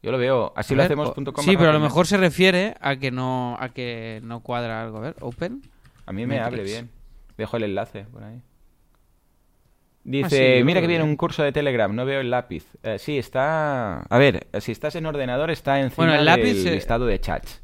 Yo 0.04 0.12
lo 0.12 0.18
veo, 0.18 0.52
así 0.56 0.74
lo 0.74 0.80
ver, 0.80 0.86
hacemos 0.86 1.10
o- 1.10 1.14
punto 1.14 1.32
com 1.34 1.44
Sí, 1.46 1.56
pero 1.58 1.70
a 1.70 1.74
lo 1.74 1.80
mejor 1.80 2.08
se 2.08 2.18
refiere 2.18 2.76
a 2.82 2.96
que 2.96 3.12
no 3.12 3.56
a 3.60 3.70
que 3.70 4.20
no 4.24 4.40
cuadra 4.42 4.82
algo. 4.82 4.98
A 4.98 5.02
ver, 5.02 5.16
open. 5.22 5.62
A 6.08 6.12
mí 6.12 6.26
me 6.26 6.40
abre 6.40 6.64
bien. 6.64 6.90
Dejo 7.38 7.58
el 7.58 7.64
enlace 7.64 8.06
por 8.06 8.24
ahí. 8.24 8.38
Ah, 8.38 10.04
Dice, 10.04 10.58
sí, 10.58 10.64
mira 10.64 10.82
que 10.82 10.88
viene 10.88 11.04
un 11.04 11.16
curso 11.16 11.44
de 11.44 11.52
Telegram, 11.52 11.94
no 11.96 12.06
veo 12.06 12.22
el 12.22 12.32
lápiz. 12.32 12.66
Eh, 12.82 12.98
sí, 12.98 13.20
está... 13.20 14.00
A 14.02 14.18
ver, 14.18 14.48
eh, 14.52 14.60
si 14.60 14.72
estás 14.72 14.96
en 14.96 15.06
ordenador 15.06 15.52
está 15.52 15.80
encima 15.80 16.08
Bueno, 16.08 16.20
el 16.20 16.26
lápiz 16.26 16.54
del 16.56 16.64
se- 16.64 16.72
listado 16.72 17.06
de 17.06 17.20
chats. 17.20 17.62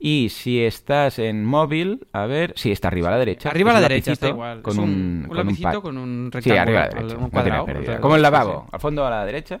Y 0.00 0.28
si 0.30 0.60
estás 0.64 1.20
en 1.20 1.44
móvil, 1.44 2.08
a 2.12 2.26
ver... 2.26 2.52
Sí, 2.56 2.72
está 2.72 2.88
arriba 2.88 3.08
a 3.08 3.12
la 3.12 3.18
derecha. 3.18 3.48
Arriba 3.50 3.70
a 3.70 3.74
la 3.74 3.80
derecha 3.82 4.10
está 4.12 4.28
igual. 4.28 4.60
Con 4.62 4.72
Es 4.72 4.78
un, 4.78 4.84
un, 4.90 5.22
con 5.28 5.30
un 5.30 5.46
lapicito 5.46 5.82
con 5.82 5.96
un 5.98 6.30
Sí, 6.32 6.50
rectángulo. 6.50 6.60
arriba 6.62 6.80
a 6.80 6.82
la 6.82 6.88
derecha. 6.94 7.16
Un 7.16 7.22
no 7.22 7.30
cuadrado. 7.30 7.64
pérdida. 7.66 7.82
otra 7.92 8.00
Como 8.00 8.16
el 8.16 8.22
lavabo, 8.22 8.66
al 8.72 8.80
fondo 8.80 9.06
a 9.06 9.10
la 9.10 9.24
derecha. 9.24 9.60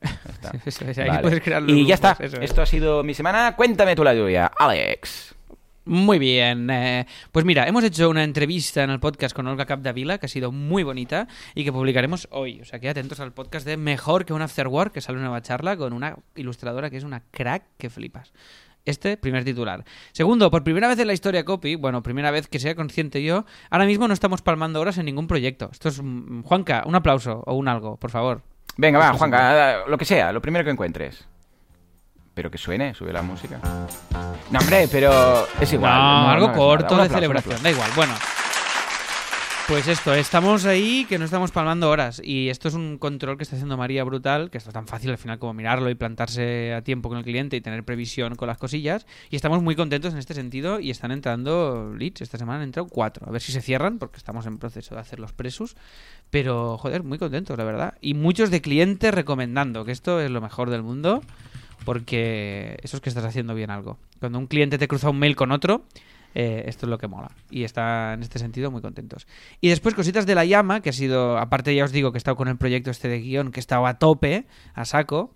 Está. 0.00 0.52
ahí 1.02 1.08
Vale. 1.08 1.40
crear 1.40 1.62
los 1.62 1.72
y 1.72 1.86
ya 1.86 1.94
está. 1.94 2.10
grupos, 2.14 2.26
eso 2.26 2.36
es. 2.42 2.50
Esto 2.50 2.62
ha 2.62 2.66
sido 2.66 3.02
mi 3.02 3.14
semana. 3.14 3.56
Cuéntame 3.56 3.96
tú 3.96 4.04
la 4.04 4.14
lluvia, 4.14 4.50
Alex. 4.58 5.34
Muy 5.84 6.18
bien. 6.18 6.68
eh, 6.68 7.06
pues 7.32 7.46
mira, 7.46 7.66
hemos 7.66 7.82
hecho 7.82 8.10
una 8.10 8.22
entrevista 8.22 8.84
en 8.84 8.90
el 8.90 9.00
podcast 9.00 9.34
con 9.34 9.46
Olga 9.46 9.64
Capdevila 9.64 10.18
que 10.18 10.26
ha 10.26 10.28
sido 10.28 10.52
muy 10.52 10.82
bonita 10.82 11.28
y 11.54 11.64
que 11.64 11.72
publicaremos 11.72 12.28
hoy. 12.30 12.60
O 12.60 12.64
sea, 12.66 12.78
que 12.78 12.90
atentos 12.90 13.20
al 13.20 13.32
podcast 13.32 13.66
de 13.66 13.78
Mejor 13.78 14.26
que 14.26 14.34
un 14.34 14.42
Afterwork, 14.42 14.92
que 14.92 15.00
sale 15.00 15.16
una 15.16 15.28
nueva 15.28 15.40
charla 15.40 15.78
con 15.78 15.94
una 15.94 16.16
ilustradora 16.36 16.90
que 16.90 16.98
es 16.98 17.04
una 17.04 17.22
crack 17.30 17.64
que 17.78 17.88
flipas. 17.88 18.32
Este, 18.84 19.16
primer 19.16 19.44
titular. 19.44 19.84
Segundo, 20.12 20.50
por 20.50 20.62
primera 20.62 20.88
vez 20.88 20.98
en 20.98 21.06
la 21.06 21.12
historia 21.14 21.44
copy, 21.44 21.74
bueno, 21.74 22.02
primera 22.02 22.30
vez 22.30 22.48
que 22.48 22.58
sea 22.58 22.74
consciente 22.74 23.22
yo, 23.22 23.46
ahora 23.70 23.86
mismo 23.86 24.08
no 24.08 24.14
estamos 24.14 24.42
palmando 24.42 24.80
horas 24.80 24.98
en 24.98 25.06
ningún 25.06 25.26
proyecto. 25.26 25.70
Esto 25.72 25.88
es... 25.88 26.02
mm, 26.02 26.42
Juanca, 26.42 26.84
un 26.86 26.94
aplauso 26.94 27.42
o 27.46 27.54
un 27.54 27.66
algo, 27.68 27.96
por 27.96 28.10
favor. 28.10 28.42
Venga, 28.78 29.00
va, 29.00 29.06
Esto 29.06 29.14
es 29.16 29.18
Juanca, 29.18 29.84
lo 29.88 29.98
que 29.98 30.04
sea, 30.04 30.30
lo 30.30 30.40
primero 30.40 30.64
que 30.64 30.70
encuentres. 30.70 31.26
Pero 32.32 32.48
que 32.48 32.58
suene, 32.58 32.94
sube 32.94 33.12
la 33.12 33.22
música. 33.22 33.58
No, 34.50 34.58
hombre, 34.60 34.88
pero 34.90 35.48
es 35.60 35.72
igual. 35.72 35.92
no, 35.92 36.28
algo 36.30 36.48
no, 36.48 36.54
corto 36.54 36.94
un 36.94 37.00
de 37.00 37.06
aplauso, 37.06 37.14
celebración, 37.14 37.60
da 37.60 37.70
igual. 37.70 37.90
Bueno. 37.96 38.14
Pues 39.68 39.86
esto, 39.86 40.14
estamos 40.14 40.64
ahí 40.64 41.04
que 41.10 41.18
no 41.18 41.26
estamos 41.26 41.50
palmando 41.50 41.90
horas. 41.90 42.22
Y 42.24 42.48
esto 42.48 42.68
es 42.68 42.74
un 42.74 42.96
control 42.96 43.36
que 43.36 43.42
está 43.42 43.56
haciendo 43.56 43.76
María 43.76 44.02
brutal, 44.02 44.48
que 44.48 44.56
esto 44.56 44.70
es 44.70 44.74
tan 44.74 44.86
fácil 44.86 45.10
al 45.10 45.18
final 45.18 45.38
como 45.38 45.52
mirarlo 45.52 45.90
y 45.90 45.94
plantarse 45.94 46.72
a 46.72 46.80
tiempo 46.80 47.10
con 47.10 47.18
el 47.18 47.24
cliente 47.24 47.54
y 47.54 47.60
tener 47.60 47.84
previsión 47.84 48.34
con 48.34 48.48
las 48.48 48.56
cosillas. 48.56 49.06
Y 49.28 49.36
estamos 49.36 49.62
muy 49.62 49.76
contentos 49.76 50.14
en 50.14 50.20
este 50.20 50.32
sentido 50.32 50.80
y 50.80 50.90
están 50.90 51.10
entrando 51.10 51.92
leads. 51.94 52.22
Esta 52.22 52.38
semana 52.38 52.60
han 52.60 52.64
entrado 52.64 52.88
cuatro. 52.88 53.28
A 53.28 53.30
ver 53.30 53.42
si 53.42 53.52
se 53.52 53.60
cierran, 53.60 53.98
porque 53.98 54.16
estamos 54.16 54.46
en 54.46 54.56
proceso 54.56 54.94
de 54.94 55.02
hacer 55.02 55.20
los 55.20 55.34
presos. 55.34 55.76
Pero, 56.30 56.78
joder, 56.78 57.02
muy 57.02 57.18
contentos, 57.18 57.58
la 57.58 57.64
verdad. 57.64 57.98
Y 58.00 58.14
muchos 58.14 58.50
de 58.50 58.62
clientes 58.62 59.12
recomendando, 59.12 59.84
que 59.84 59.92
esto 59.92 60.18
es 60.18 60.30
lo 60.30 60.40
mejor 60.40 60.70
del 60.70 60.82
mundo, 60.82 61.22
porque 61.84 62.78
eso 62.82 62.96
es 62.96 63.02
que 63.02 63.10
estás 63.10 63.26
haciendo 63.26 63.54
bien 63.54 63.70
algo. 63.70 63.98
Cuando 64.18 64.38
un 64.38 64.46
cliente 64.46 64.78
te 64.78 64.88
cruza 64.88 65.10
un 65.10 65.18
mail 65.18 65.36
con 65.36 65.52
otro, 65.52 65.84
eh, 66.34 66.64
esto 66.66 66.86
es 66.86 66.90
lo 66.90 66.98
que 66.98 67.08
mola. 67.08 67.30
Y 67.50 67.64
está 67.64 68.12
en 68.14 68.22
este 68.22 68.38
sentido 68.38 68.70
muy 68.70 68.82
contentos. 68.82 69.26
Y 69.60 69.68
después 69.68 69.94
cositas 69.94 70.26
de 70.26 70.34
la 70.34 70.44
llama, 70.44 70.80
que 70.80 70.90
ha 70.90 70.92
sido, 70.92 71.38
aparte 71.38 71.74
ya 71.74 71.84
os 71.84 71.92
digo 71.92 72.12
que 72.12 72.16
he 72.16 72.18
estado 72.18 72.36
con 72.36 72.48
el 72.48 72.56
proyecto 72.56 72.90
este 72.90 73.08
de 73.08 73.20
guion, 73.20 73.50
que 73.52 73.60
estaba 73.60 73.88
a 73.88 73.98
tope, 73.98 74.46
a 74.74 74.84
saco. 74.84 75.34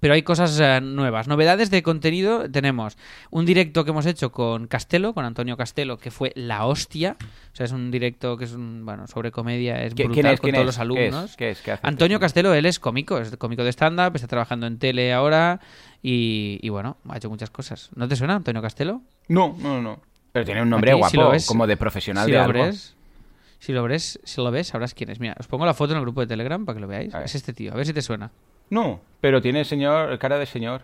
Pero 0.00 0.12
hay 0.12 0.22
cosas 0.22 0.60
eh, 0.60 0.82
nuevas. 0.82 1.28
Novedades 1.28 1.70
de 1.70 1.82
contenido 1.82 2.50
tenemos 2.50 2.98
un 3.30 3.46
directo 3.46 3.84
que 3.86 3.90
hemos 3.92 4.04
hecho 4.04 4.30
con 4.32 4.66
Castelo, 4.66 5.14
con 5.14 5.24
Antonio 5.24 5.56
Castelo, 5.56 5.96
que 5.96 6.10
fue 6.10 6.30
la 6.34 6.66
hostia. 6.66 7.16
O 7.54 7.56
sea, 7.56 7.64
es 7.64 7.72
un 7.72 7.90
directo 7.90 8.36
que 8.36 8.44
es 8.44 8.52
un, 8.52 8.84
bueno, 8.84 9.06
sobre 9.06 9.30
comedia, 9.30 9.82
es 9.82 9.94
¿Qui- 9.94 10.04
brutal 10.04 10.12
¿Quién 10.14 10.26
es? 10.26 10.40
con 10.40 10.44
¿Quién 10.50 10.54
todos 10.56 10.64
es? 10.64 10.66
los 10.66 10.78
alumnos. 10.78 11.36
¿Qué 11.38 11.48
es? 11.52 11.56
¿Qué 11.56 11.60
es? 11.60 11.60
¿Qué 11.62 11.70
hace? 11.72 11.86
Antonio 11.86 12.20
Castelo, 12.20 12.52
él 12.52 12.66
es 12.66 12.78
cómico, 12.78 13.16
es 13.18 13.34
cómico 13.38 13.64
de 13.64 13.70
stand-up, 13.72 14.14
está 14.14 14.26
trabajando 14.28 14.66
en 14.66 14.78
tele 14.78 15.10
ahora 15.14 15.58
y, 16.02 16.58
y 16.60 16.68
bueno, 16.68 16.98
ha 17.08 17.16
hecho 17.16 17.30
muchas 17.30 17.48
cosas. 17.48 17.88
¿No 17.96 18.06
te 18.06 18.14
suena 18.14 18.34
Antonio 18.34 18.60
Castelo? 18.60 19.00
No, 19.28 19.56
no, 19.58 19.80
no. 19.80 20.00
Pero 20.32 20.44
tiene 20.44 20.62
un 20.62 20.70
nombre 20.70 20.90
Aquí, 20.92 20.98
guapo, 20.98 21.10
si 21.10 21.16
lo 21.16 21.30
ves- 21.30 21.46
como 21.46 21.66
de 21.66 21.76
profesional 21.76 22.26
si 22.26 22.32
de 22.32 22.38
lo 22.38 22.44
algo. 22.44 22.62
ves, 22.64 22.94
si 23.58 23.72
lo 23.72 23.82
ves, 23.84 24.20
si 24.24 24.40
lo 24.42 24.50
ves, 24.50 24.68
sabrás 24.68 24.94
quién 24.94 25.10
es. 25.10 25.20
Mira, 25.20 25.34
os 25.38 25.46
pongo 25.46 25.64
la 25.66 25.74
foto 25.74 25.92
en 25.92 25.98
el 25.98 26.02
grupo 26.04 26.20
de 26.20 26.26
Telegram 26.26 26.64
para 26.64 26.76
que 26.76 26.80
lo 26.80 26.88
veáis. 26.88 27.14
Es 27.14 27.34
este 27.34 27.52
tío, 27.52 27.72
a 27.72 27.76
ver 27.76 27.86
si 27.86 27.92
te 27.92 28.02
suena. 28.02 28.30
No, 28.70 29.00
pero 29.20 29.40
tiene 29.40 29.64
señor, 29.64 30.18
cara 30.18 30.38
de 30.38 30.46
señor. 30.46 30.82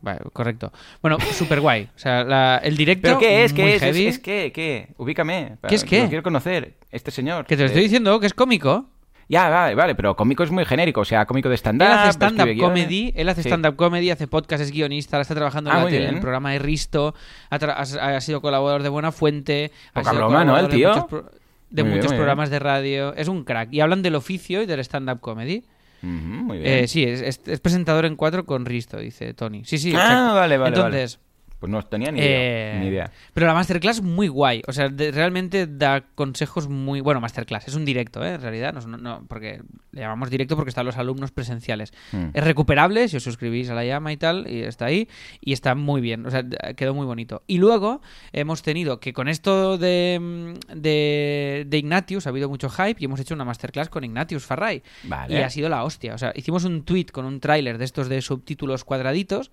Vale, 0.00 0.20
correcto. 0.32 0.72
Bueno, 1.02 1.16
súper 1.32 1.60
guay. 1.60 1.88
O 1.96 1.98
sea, 1.98 2.22
la- 2.22 2.58
el 2.62 2.76
directo. 2.76 3.02
¿Pero 3.08 3.18
qué 3.18 3.44
es? 3.44 3.52
¿Qué 3.52 3.74
es? 3.74 3.80
heavy. 3.82 4.06
¿Es, 4.06 4.14
es 4.16 4.20
qué? 4.20 4.52
¿Qué? 4.54 4.88
Ubícame. 4.98 5.56
¿Qué 5.66 5.74
es 5.74 5.84
qué? 5.84 6.02
Lo 6.02 6.08
quiero 6.08 6.22
conocer, 6.22 6.74
este 6.92 7.10
señor. 7.10 7.46
Que 7.46 7.56
te 7.56 7.62
lo 7.62 7.66
estoy 7.66 7.80
Eh, 7.80 7.84
diciendo, 7.84 8.20
que 8.20 8.26
es 8.26 8.34
cómico. 8.34 8.86
Ya, 9.30 9.48
vale, 9.50 9.74
vale, 9.74 9.94
pero 9.94 10.16
cómico 10.16 10.42
es 10.42 10.50
muy 10.50 10.64
genérico, 10.64 11.02
o 11.02 11.04
sea, 11.04 11.26
cómico 11.26 11.48
de 11.50 11.54
Él 11.54 11.58
stand-up. 11.58 11.86
hace 11.86 12.12
stand-up 12.12 12.56
comedy, 12.58 13.12
él 13.14 13.28
hace 13.28 13.42
Sí. 13.42 13.48
stand-up 13.50 13.76
comedy, 13.76 14.10
hace 14.10 14.26
podcast, 14.26 14.62
es 14.62 14.70
guionista, 14.72 15.16
ahora 15.16 15.22
está 15.22 15.34
trabajando 15.34 15.70
en 15.70 15.76
Ah, 15.76 15.82
en 15.82 15.88
bien. 15.88 16.14
el 16.14 16.20
programa 16.20 16.52
de 16.52 16.58
Risto, 16.60 17.14
ha, 17.50 18.20
sido 18.22 18.40
colaborador 18.40 18.82
de 18.82 18.88
Buena 18.88 19.12
Fuente, 19.12 19.70
ha 19.92 20.00
Poca 20.00 20.10
sido 20.12 20.20
broma, 20.28 20.44
¿no, 20.46 20.56
el 20.56 20.66
colaborador 20.66 20.70
de 20.70 20.76
tío? 20.76 20.88
muchos 21.20 21.32
de 21.70 21.82
bien, 21.82 21.94
muchos 21.96 22.10
bien. 22.12 22.18
programas 22.18 22.48
de 22.48 22.58
radio, 22.58 23.14
es 23.14 23.28
un 23.28 23.44
crack. 23.44 23.68
Y 23.72 23.80
hablan 23.80 24.00
del 24.00 24.14
oficio 24.14 24.62
y 24.62 24.66
del 24.66 24.80
stand-up 24.80 25.20
comedy. 25.20 25.64
Muy 26.00 26.58
bien. 26.58 26.84
Eh, 26.84 26.88
sí, 26.88 27.04
es, 27.04 27.20
es- 27.20 27.40
es 27.46 27.60
presentador 27.60 28.06
en 28.06 28.16
cuatro 28.16 28.46
con 28.46 28.64
Risto, 28.64 28.96
dice 28.98 29.34
Tony. 29.34 29.64
Sí, 29.66 29.76
sí, 29.76 29.92
ah, 29.94 30.00
exacto. 30.00 30.34
vale, 30.36 30.56
vale, 30.58 30.74
Entonces, 30.76 31.18
Pues 31.58 31.70
no 31.72 31.82
tenía 31.82 32.12
ni 32.12 32.20
idea. 32.20 32.28
eh, 32.30 32.78
Ni 32.80 32.86
idea. 32.86 33.10
Pero 33.34 33.46
la 33.48 33.54
masterclass 33.54 34.00
muy 34.00 34.28
guay. 34.28 34.62
O 34.68 34.72
sea, 34.72 34.88
de- 34.88 35.10
realmente 35.10 35.66
da 35.66 36.02
consejos 36.14 36.68
muy. 36.68 37.00
Bueno, 37.00 37.20
masterclass. 37.20 37.66
Es 37.66 37.74
un 37.74 37.84
directo, 37.84 38.24
¿eh? 38.24 38.34
En 38.34 38.40
realidad. 38.42 38.72
No, 38.74 38.96
no- 38.96 39.24
porque 39.28 39.60
le 39.90 40.00
llamamos 40.02 40.30
directo 40.30 40.54
porque 40.54 40.68
están 40.68 40.86
los 40.86 40.96
alumnos 40.98 41.32
presenciales. 41.32 41.92
Mm. 42.12 42.26
Es 42.32 42.44
recuperable 42.44 43.08
si 43.08 43.16
os 43.16 43.24
suscribís 43.24 43.68
a 43.70 43.74
la 43.74 43.84
llama 43.84 44.12
y 44.12 44.16
tal. 44.16 44.46
Y 44.48 44.62
está 44.62 44.84
ahí. 44.86 45.08
Y 45.40 45.52
está 45.52 45.74
muy 45.74 46.00
bien. 46.00 46.24
O 46.26 46.30
sea, 46.30 46.44
quedó 46.76 46.94
muy 46.94 47.06
bonito. 47.06 47.42
Y 47.48 47.58
luego 47.58 48.02
hemos 48.32 48.62
tenido 48.62 49.00
que 49.00 49.12
con 49.12 49.26
esto 49.26 49.78
de, 49.78 50.18
mm, 50.20 50.80
de, 50.80 51.64
de 51.66 51.78
Ignatius 51.78 52.26
ha 52.26 52.30
habido 52.30 52.48
mucho 52.48 52.68
hype 52.70 52.96
y 53.00 53.04
hemos 53.06 53.18
hecho 53.18 53.34
una 53.34 53.44
masterclass 53.44 53.88
con 53.88 54.04
Ignatius 54.04 54.44
Farray. 54.46 54.82
Vale. 55.04 55.38
Y 55.38 55.42
ha 55.42 55.50
sido 55.50 55.68
la 55.68 55.82
hostia. 55.82 56.14
O 56.14 56.18
sea, 56.18 56.32
hicimos 56.36 56.62
un 56.64 56.84
tweet 56.84 57.06
con 57.06 57.24
un 57.24 57.40
tráiler 57.40 57.78
de 57.78 57.84
estos 57.84 58.08
de 58.08 58.22
subtítulos 58.22 58.84
cuadraditos, 58.84 59.50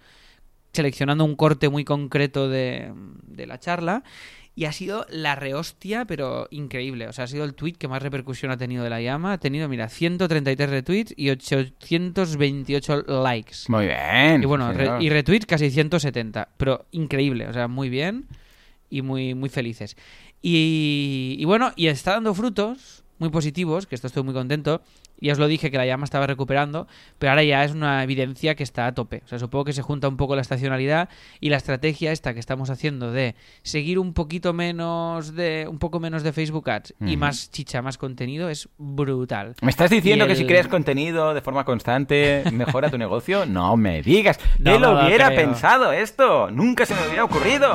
seleccionando 0.76 1.26
un 1.26 1.36
corte 1.36 1.70
muy 1.70 1.84
concreto 1.84 2.48
de, 2.50 2.92
de 3.24 3.48
la 3.48 3.60
charla. 3.60 4.04
Y 4.58 4.64
ha 4.64 4.72
sido 4.72 5.06
la 5.10 5.36
rehostia, 5.36 6.06
pero 6.06 6.48
increíble. 6.50 7.10
O 7.10 7.14
sea, 7.14 7.26
ha 7.26 7.28
sido 7.28 7.44
el 7.44 7.56
tweet 7.56 7.74
que 7.74 7.90
más 7.90 8.02
repercusión 8.02 8.52
ha 8.52 8.58
tenido 8.58 8.86
de 8.86 8.90
la 8.90 9.02
llama. 9.02 9.34
Ha 9.34 9.38
tenido, 9.38 9.68
mira, 9.68 9.90
133 9.90 10.70
retweets 10.70 11.14
y 11.18 11.30
828 11.30 13.04
likes. 13.08 13.56
Muy 13.68 13.86
bien. 13.88 14.42
Y 14.42 14.46
bueno, 14.46 14.72
re- 14.74 15.04
y 15.04 15.10
retweets 15.10 15.46
casi 15.46 15.70
170. 15.72 16.50
Pero 16.58 16.86
increíble, 16.92 17.48
o 17.48 17.54
sea, 17.54 17.68
muy 17.68 17.90
bien 17.90 18.28
y 18.90 19.02
muy, 19.02 19.34
muy 19.36 19.50
felices. 19.50 19.98
Y, 20.42 21.36
y 21.40 21.46
bueno, 21.46 21.72
y 21.76 21.88
está 21.88 22.12
dando 22.12 22.34
frutos 22.34 23.04
muy 23.18 23.30
positivos, 23.30 23.86
que 23.88 23.96
esto 23.96 24.08
estoy 24.08 24.24
muy 24.24 24.34
contento. 24.34 24.82
Ya 25.22 25.32
os 25.32 25.40
lo 25.40 25.48
dije 25.48 25.72
que 25.72 25.78
la 25.78 25.86
llama 25.86 26.04
estaba 26.04 26.28
recuperando, 26.28 26.88
pero 27.20 27.32
ahora 27.32 27.44
ya 27.44 27.64
es 27.64 27.72
una 27.72 28.04
evidencia 28.04 28.56
que 28.56 28.64
está 28.64 28.86
a 28.88 28.94
tope. 28.94 29.22
O 29.26 29.28
sea, 29.28 29.40
supongo 29.40 29.66
que 29.66 29.74
se 29.74 29.82
junta 29.82 30.08
un 30.08 30.18
poco 30.18 30.36
la 30.36 30.42
estacionalidad 30.42 31.08
y 31.40 31.50
la 31.50 31.58
estrategia 31.58 32.12
esta 32.12 32.34
que 32.34 32.40
estamos 32.40 32.70
haciendo 32.70 33.12
de 33.12 33.36
seguir 33.64 34.00
un 34.00 34.14
poquito 34.14 34.52
menos 34.54 35.34
de 35.36 35.68
un 35.70 35.80
poco 35.80 36.00
menos 36.00 36.24
de 36.24 36.34
Facebook 36.34 36.70
Ads 36.70 36.96
y 37.02 37.16
más 37.18 37.50
chicha, 37.52 37.82
más 37.82 37.98
contenido 37.98 38.50
es 38.50 38.68
brutal. 38.78 39.56
¿Me 39.62 39.70
estás 39.70 39.90
diciendo 39.90 40.28
que 40.28 40.36
si 40.36 40.46
creas 40.46 40.68
contenido 40.68 41.34
de 41.34 41.42
forma 41.42 41.64
constante 41.64 42.44
mejora 42.52 42.90
tu 42.90 42.98
negocio? 42.98 43.46
No 43.46 43.78
me 43.78 44.02
digas. 44.02 44.40
No 44.60 44.72
¿Qué 44.72 44.80
me 44.80 44.86
lo 44.86 44.94
lo 44.94 45.06
hubiera 45.06 45.28
creo. 45.28 45.40
pensado 45.40 45.92
esto? 45.92 46.50
Nunca 46.50 46.86
se 46.86 46.96
me 46.96 47.06
hubiera 47.08 47.24
ocurrido. 47.26 47.74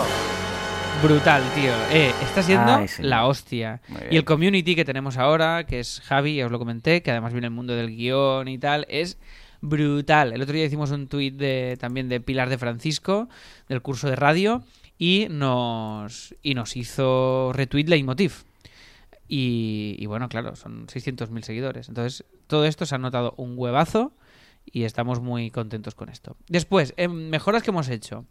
Brutal, 1.02 1.42
tío. 1.54 1.72
Eh, 1.90 2.12
está 2.22 2.42
siendo 2.42 2.74
Ay, 2.74 2.86
la 2.98 3.26
hostia. 3.26 3.80
Y 4.10 4.16
el 4.16 4.24
community 4.24 4.74
que 4.76 4.84
tenemos 4.84 5.16
ahora, 5.16 5.64
que 5.64 5.80
es 5.80 6.00
Javi, 6.00 6.36
ya 6.36 6.46
os 6.46 6.52
lo 6.52 6.58
comenté, 6.58 7.02
que 7.02 7.10
además 7.10 7.32
viene 7.32 7.46
el 7.46 7.52
mundo 7.52 7.74
del 7.74 7.96
guion 7.96 8.48
y 8.48 8.58
tal, 8.58 8.86
es 8.90 9.16
brutal. 9.62 10.34
El 10.34 10.42
otro 10.42 10.54
día 10.54 10.66
hicimos 10.66 10.90
un 10.90 11.08
tuit 11.08 11.34
de, 11.36 11.78
también 11.80 12.10
de 12.10 12.20
Pilar 12.20 12.50
de 12.50 12.58
Francisco, 12.58 13.28
del 13.68 13.80
curso 13.80 14.10
de 14.10 14.16
radio, 14.16 14.62
y 14.98 15.26
nos, 15.30 16.34
y 16.42 16.54
nos 16.54 16.76
hizo 16.76 17.52
retweet 17.54 17.86
Leitmotiv. 17.86 18.44
Y, 19.26 19.96
y 19.98 20.06
bueno, 20.06 20.28
claro, 20.28 20.54
son 20.54 20.86
600.000 20.86 21.42
seguidores. 21.42 21.88
Entonces, 21.88 22.24
todo 22.46 22.66
esto 22.66 22.84
se 22.84 22.94
ha 22.94 22.98
notado 22.98 23.32
un 23.38 23.54
huevazo 23.56 24.12
y 24.66 24.84
estamos 24.84 25.20
muy 25.20 25.50
contentos 25.50 25.94
con 25.94 26.10
esto. 26.10 26.36
Después, 26.48 26.92
en 26.98 27.30
mejoras 27.30 27.62
que 27.62 27.70
hemos 27.70 27.88
hecho. 27.88 28.26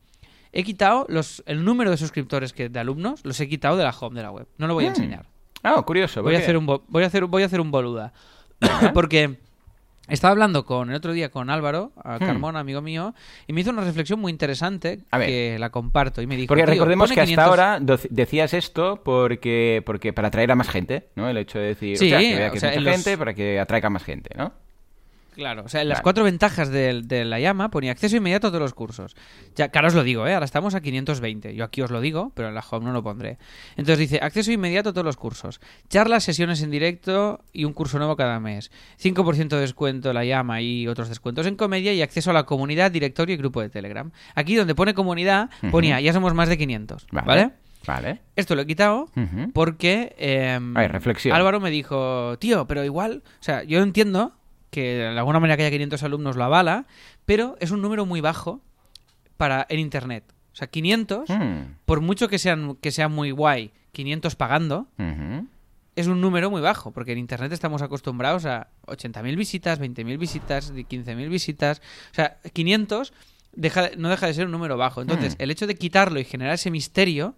He 0.52 0.64
quitado 0.64 1.06
los, 1.10 1.44
el 1.46 1.64
número 1.64 1.92
de 1.92 1.98
suscriptores 1.98 2.54
que, 2.54 2.70
de 2.70 2.80
alumnos, 2.80 3.22
los 3.24 3.40
he 3.40 3.48
quitado 3.48 3.78
de 3.78 3.84
la 3.84 3.92
home 3.92 4.16
de 4.16 4.24
la 4.24 4.32
web. 4.32 4.48
No 4.58 4.68
lo 4.68 4.74
voy 4.74 4.86
a 4.86 4.88
Mm. 4.88 4.92
enseñar. 4.96 5.26
Ah, 5.64 5.82
curioso. 5.86 6.24
Voy 6.24 6.36
a, 6.36 6.40
hacer 6.40 6.58
un 6.58 6.66
voy, 6.66 7.04
a 7.04 7.08
hacer, 7.08 7.26
voy 7.26 7.44
a 7.44 7.46
hacer 7.46 7.60
un 7.62 7.70
boluda. 7.70 8.14
Porque 8.94 9.38
estaba 10.08 10.32
hablando 10.32 10.66
con 10.66 10.90
el 10.90 10.96
otro 10.96 11.14
día 11.14 11.30
con 11.30 11.50
Álvaro, 11.50 11.92
a 12.04 12.16
Hmm. 12.16 12.20
Carmona, 12.20 12.60
amigo 12.62 12.82
mío, 12.82 13.14
y 13.46 13.54
me 13.54 13.62
hizo 13.62 13.70
una 13.70 13.84
reflexión 13.84 14.20
muy 14.20 14.32
interesante 14.32 15.00
A 15.12 15.18
ver. 15.20 15.28
que 15.28 15.58
la 15.60 15.70
comparto. 15.70 16.22
Y 16.22 16.28
me 16.28 16.36
dijo: 16.36 16.48
Porque 16.48 16.64
"Tío, 16.64 16.72
recordemos 16.74 17.12
que 17.12 17.20
hasta 17.22 17.26
500". 17.26 17.46
ahora 17.48 17.80
decías 18.10 18.54
esto 18.54 19.02
porque, 19.04 19.84
porque 19.86 20.14
para 20.14 20.30
atraer 20.30 20.52
a 20.52 20.56
más 20.56 20.70
gente, 20.70 21.10
¿no? 21.16 21.30
El 21.30 21.38
hecho 21.38 21.60
de 21.60 21.66
decir, 21.68 21.98
Sí, 21.98 22.06
"Ostras, 22.06 22.24
que 22.24 22.36
vea 22.36 22.50
o 22.50 22.52
que 22.54 22.60
sea, 22.60 22.70
mucha 22.72 22.82
los- 22.82 22.94
gente 22.96 23.18
para 23.18 23.34
que 23.36 23.60
atraiga 23.60 23.90
más 23.92 24.04
gente, 24.04 24.30
¿no? 24.36 24.52
Claro, 25.40 25.64
o 25.66 25.70
sea, 25.70 25.82
en 25.82 25.88
las 25.88 26.00
Vale. 26.00 26.04
cuatro 26.04 26.24
ventajas 26.26 26.70
del- 26.70 27.08
de, 27.08 27.24
la 27.24 27.40
llama 27.40 27.70
ponía 27.72 27.92
acceso 27.94 28.18
inmediato 28.18 28.48
a 28.48 28.50
todos 28.50 28.62
los 28.62 28.74
cursos. 28.74 29.16
Ya, 29.56 29.72
ahora 29.74 29.88
os 29.88 29.96
lo 29.96 30.04
digo, 30.04 30.28
¿eh? 30.28 30.34
ahora 30.34 30.44
estamos 30.46 30.76
a 30.76 30.82
520. 30.82 31.56
Yo 31.56 31.64
aquí 31.64 31.82
os 31.82 31.92
lo 31.92 32.02
digo, 32.02 32.34
pero 32.36 32.50
en 32.50 32.56
la 32.56 32.64
home 32.70 32.86
no 32.88 32.92
lo 32.92 33.02
pondré. 33.02 33.38
Entonces 33.78 34.00
dice, 34.00 34.20
acceso 34.22 34.52
inmediato 34.52 34.90
a 34.90 34.92
todos 34.94 35.06
los 35.06 35.16
cursos. 35.16 35.62
Charlas, 35.88 36.26
sesiones 36.26 36.62
en 36.62 36.72
directo 36.72 37.40
y 37.54 37.64
un 37.64 37.72
curso 37.72 37.98
nuevo 38.00 38.18
cada 38.18 38.40
mes. 38.42 38.70
5% 39.02 39.48
de 39.56 39.62
descuento 39.62 40.10
en 40.10 40.16
la 40.16 40.26
llama 40.26 40.62
y 40.62 40.88
otros 40.88 41.08
descuentos 41.08 41.48
en 41.48 41.56
comedia 41.56 41.94
y 41.94 42.02
acceso 42.02 42.32
a 42.32 42.34
la 42.34 42.44
comunidad, 42.44 42.92
directorio 42.92 43.34
y 43.34 43.38
grupo 43.38 43.62
de 43.62 43.70
Telegram. 43.70 44.12
Aquí 44.36 44.56
donde 44.56 44.76
pone 44.76 44.94
comunidad, 44.94 45.50
ponía, 45.72 46.02
ya 46.02 46.12
somos 46.12 46.34
más 46.34 46.50
de 46.50 46.58
500. 46.58 47.08
Vale. 47.12 47.26
¿Vale? 47.28 47.52
Vale. 47.88 48.20
Esto 48.36 48.56
lo 48.56 48.64
he 48.64 48.68
quitado 48.68 49.10
porque 49.54 50.14
eh, 50.20 50.60
A 50.76 50.80
ver, 50.82 50.92
reflexión. 50.92 51.34
Álvaro 51.34 51.62
me 51.62 51.70
dijo, 51.72 52.38
tío, 52.38 52.68
pero 52.68 52.84
igual, 52.84 53.24
o 53.26 53.44
sea, 53.44 53.64
yo 53.64 53.82
entiendo 53.82 54.34
que 54.70 54.96
de 54.96 55.08
alguna 55.18 55.40
manera 55.40 55.58
que 55.58 55.64
haya 55.64 55.72
500 55.72 56.04
alumnos 56.04 56.36
lo 56.36 56.44
avala, 56.44 56.86
pero 57.26 57.56
es 57.60 57.72
un 57.72 57.82
número 57.82 58.06
muy 58.06 58.22
bajo 58.22 58.62
para 59.38 59.66
en 59.70 59.80
Internet. 59.80 60.24
O 60.54 60.56
sea, 60.56 60.68
500, 60.68 61.30
Mm. 61.30 61.76
por 61.86 62.02
mucho 62.02 62.28
que 62.28 62.38
sean 62.40 62.76
que 62.76 62.92
sea 62.92 63.08
muy 63.08 63.32
guay, 63.32 63.72
500 63.94 64.36
pagando, 64.36 64.88
es 65.96 66.08
un 66.08 66.22
número 66.22 66.50
muy 66.50 66.62
bajo, 66.62 66.92
porque 66.92 67.12
en 67.14 67.18
Internet 67.18 67.52
estamos 67.52 67.82
acostumbrados 67.82 68.46
a 68.46 68.68
80.000 68.88 69.36
visitas, 69.36 69.80
20.000 69.80 70.18
visitas, 70.18 70.72
15.000 70.74 71.30
visitas. 71.30 71.82
O 72.12 72.16
sea, 72.16 72.38
500 72.54 73.14
deja, 73.54 73.90
de- 73.90 73.98
no 73.98 74.10
deja 74.10 74.28
de 74.28 74.34
ser 74.34 74.46
un 74.46 74.52
número 74.52 74.78
bajo. 74.78 75.02
Entonces, 75.02 75.34
Hmm. 75.36 75.42
el 75.42 75.52
hecho 75.52 75.68
de 75.68 75.76
quitarlo 75.76 76.20
y 76.20 76.24
generar 76.26 76.54
ese 76.54 76.72
misterio, 76.72 77.36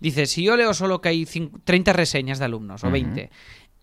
dice, 0.00 0.26
si 0.26 0.42
yo 0.42 0.56
leo 0.56 0.74
solo 0.74 1.00
que 1.00 1.10
hay 1.10 1.24
cin- 1.26 1.52
30 1.64 1.92
reseñas 1.92 2.38
de 2.40 2.44
alumnos 2.46 2.82
o 2.82 2.88
Ujú. 2.88 2.94
20 2.94 3.30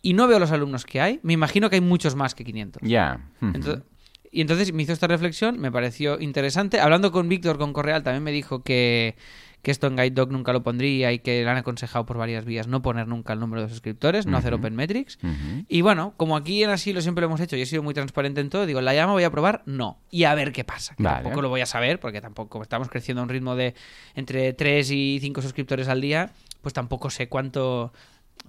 y 0.02 0.14
no 0.14 0.28
veo 0.28 0.40
los 0.40 0.52
alumnos 0.52 0.86
que 0.86 1.02
hay, 1.02 1.20
me 1.24 1.34
imagino 1.34 1.70
que 1.70 1.76
hay 1.76 1.82
muchos 1.82 2.16
más 2.16 2.36
que 2.36 2.44
500. 2.44 2.82
Ya. 2.84 3.20
Entonces- 3.42 3.84
y 4.32 4.42
entonces 4.42 4.72
me 4.74 4.84
hizo 4.84 4.94
esta 4.94 5.08
reflexión, 5.08 5.60
me 5.60 5.72
pareció 5.72 6.20
interesante. 6.20 6.80
Hablando 6.80 7.12
con 7.12 7.28
Víctor, 7.28 7.58
con 7.58 7.74
Correal, 7.74 8.04
también 8.04 8.22
me 8.22 8.32
dijo 8.32 8.62
que, 8.62 9.16
que 9.64 9.72
esto 9.72 9.88
en 9.88 9.96
Guide 9.96 10.12
Dog 10.12 10.32
nunca 10.32 10.54
lo 10.54 10.62
pondría 10.62 11.12
y 11.12 11.18
que 11.18 11.44
le 11.44 11.50
han 11.50 11.58
aconsejado 11.58 12.06
por 12.06 12.20
varias 12.20 12.46
vías 12.46 12.68
no 12.68 12.84
poner 12.84 13.08
nunca 13.08 13.34
el 13.34 13.40
número 13.40 13.64
de 13.64 13.70
suscriptores, 13.70 14.28
no 14.28 14.38
hacer 14.38 14.54
Open 14.54 14.76
Metrics. 14.76 15.18
Y 15.68 15.82
bueno, 15.82 16.14
como 16.16 16.38
aquí 16.38 16.64
en 16.64 16.70
Asilo 16.70 17.02
siempre 17.02 17.24
lo 17.24 17.26
hemos 17.30 17.42
hecho 17.42 17.56
y 17.58 17.62
he 17.62 17.66
sido 17.66 17.82
muy 17.82 17.96
transparente 17.96 18.40
en 18.40 18.50
todo, 18.52 18.68
digo, 18.68 18.82
la 18.82 18.94
llama 18.94 19.14
voy 19.14 19.24
a 19.24 19.32
probar, 19.32 19.64
no. 19.66 19.98
Y 20.12 20.26
a 20.26 20.36
ver 20.36 20.52
qué 20.52 20.64
pasa. 20.64 20.94
Vale. 21.00 21.24
Tampoco 21.24 21.42
lo 21.42 21.50
voy 21.50 21.62
a 21.62 21.66
saber, 21.66 22.00
porque 22.00 22.22
tampoco 22.22 22.62
estamos 22.62 22.88
creciendo 22.88 23.22
a 23.22 23.24
un 23.24 23.30
ritmo 23.30 23.56
de 23.56 23.74
entre 24.14 24.54
3 24.54 24.92
y 24.92 25.18
5 25.22 25.42
suscriptores 25.42 25.88
al 25.88 26.02
día, 26.02 26.30
pues 26.62 26.74
tampoco 26.76 27.10
sé 27.10 27.28
cuánto... 27.30 27.94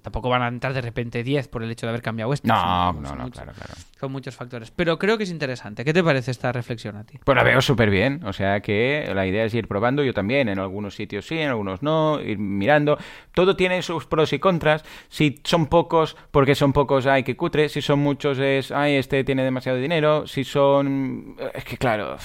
Tampoco 0.01 0.29
van 0.29 0.41
a 0.41 0.47
entrar 0.47 0.73
de 0.73 0.81
repente 0.81 1.23
10 1.23 1.47
por 1.47 1.61
el 1.61 1.69
hecho 1.69 1.85
de 1.85 1.89
haber 1.91 2.01
cambiado 2.01 2.33
esto. 2.33 2.47
No, 2.47 2.55
Son- 2.55 3.01
no, 3.03 3.09
son 3.09 3.17
no, 3.19 3.23
muchos- 3.25 3.41
claro, 3.43 3.53
claro. 3.55 3.73
Son 3.99 4.11
muchos 4.11 4.35
factores. 4.35 4.71
Pero 4.71 4.97
creo 4.97 5.15
que 5.17 5.25
es 5.25 5.29
interesante. 5.29 5.85
¿Qué 5.85 5.93
te 5.93 6.03
parece 6.03 6.31
esta 6.31 6.51
reflexión 6.51 6.95
a 6.97 7.03
ti? 7.03 7.19
Pues 7.23 7.35
la 7.35 7.43
veo 7.43 7.61
súper 7.61 7.91
bien, 7.91 8.23
o 8.25 8.33
sea 8.33 8.61
que 8.61 9.11
la 9.13 9.27
idea 9.27 9.45
es 9.45 9.53
ir 9.53 9.67
probando, 9.67 10.03
yo 10.03 10.11
también, 10.13 10.49
en 10.49 10.57
algunos 10.57 10.95
sitios 10.95 11.27
sí, 11.27 11.37
en 11.37 11.49
algunos 11.49 11.83
no, 11.83 12.19
ir 12.19 12.39
mirando. 12.39 12.97
Todo 13.35 13.55
tiene 13.55 13.83
sus 13.83 14.07
pros 14.07 14.33
y 14.33 14.39
contras. 14.39 14.83
Si 15.09 15.39
son 15.43 15.67
pocos, 15.67 16.17
porque 16.31 16.55
son 16.55 16.73
pocos, 16.73 17.05
ay, 17.05 17.21
que 17.23 17.37
cutre. 17.37 17.69
Si 17.69 17.81
son 17.83 17.99
muchos, 17.99 18.39
es, 18.39 18.71
ay, 18.71 18.95
este 18.95 19.23
tiene 19.23 19.43
demasiado 19.43 19.77
dinero. 19.77 20.25
Si 20.25 20.43
son... 20.43 21.35
Es 21.53 21.63
que 21.63 21.77
claro... 21.77 22.17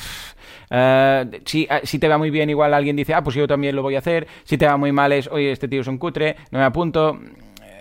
eh, 0.71 1.41
si, 1.45 1.67
ah, 1.71 1.81
si 1.83 1.99
te 1.99 2.09
va 2.09 2.17
muy 2.19 2.31
bien, 2.31 2.49
igual 2.51 2.73
alguien 2.75 2.97
dice, 2.97 3.13
ah, 3.15 3.23
pues 3.23 3.37
yo 3.37 3.47
también 3.47 3.77
lo 3.77 3.83
voy 3.83 3.97
a 3.97 3.99
hacer. 3.99 4.27
Si 4.45 4.57
te 4.57 4.67
va 4.67 4.77
muy 4.79 4.93
mal, 4.93 5.13
es, 5.13 5.29
oye, 5.29 5.53
este 5.53 5.69
tío 5.69 5.83
es 5.83 5.87
un 5.89 5.99
cutre, 5.99 6.37
no 6.51 6.59
me 6.59 6.65
apunto 6.65 7.19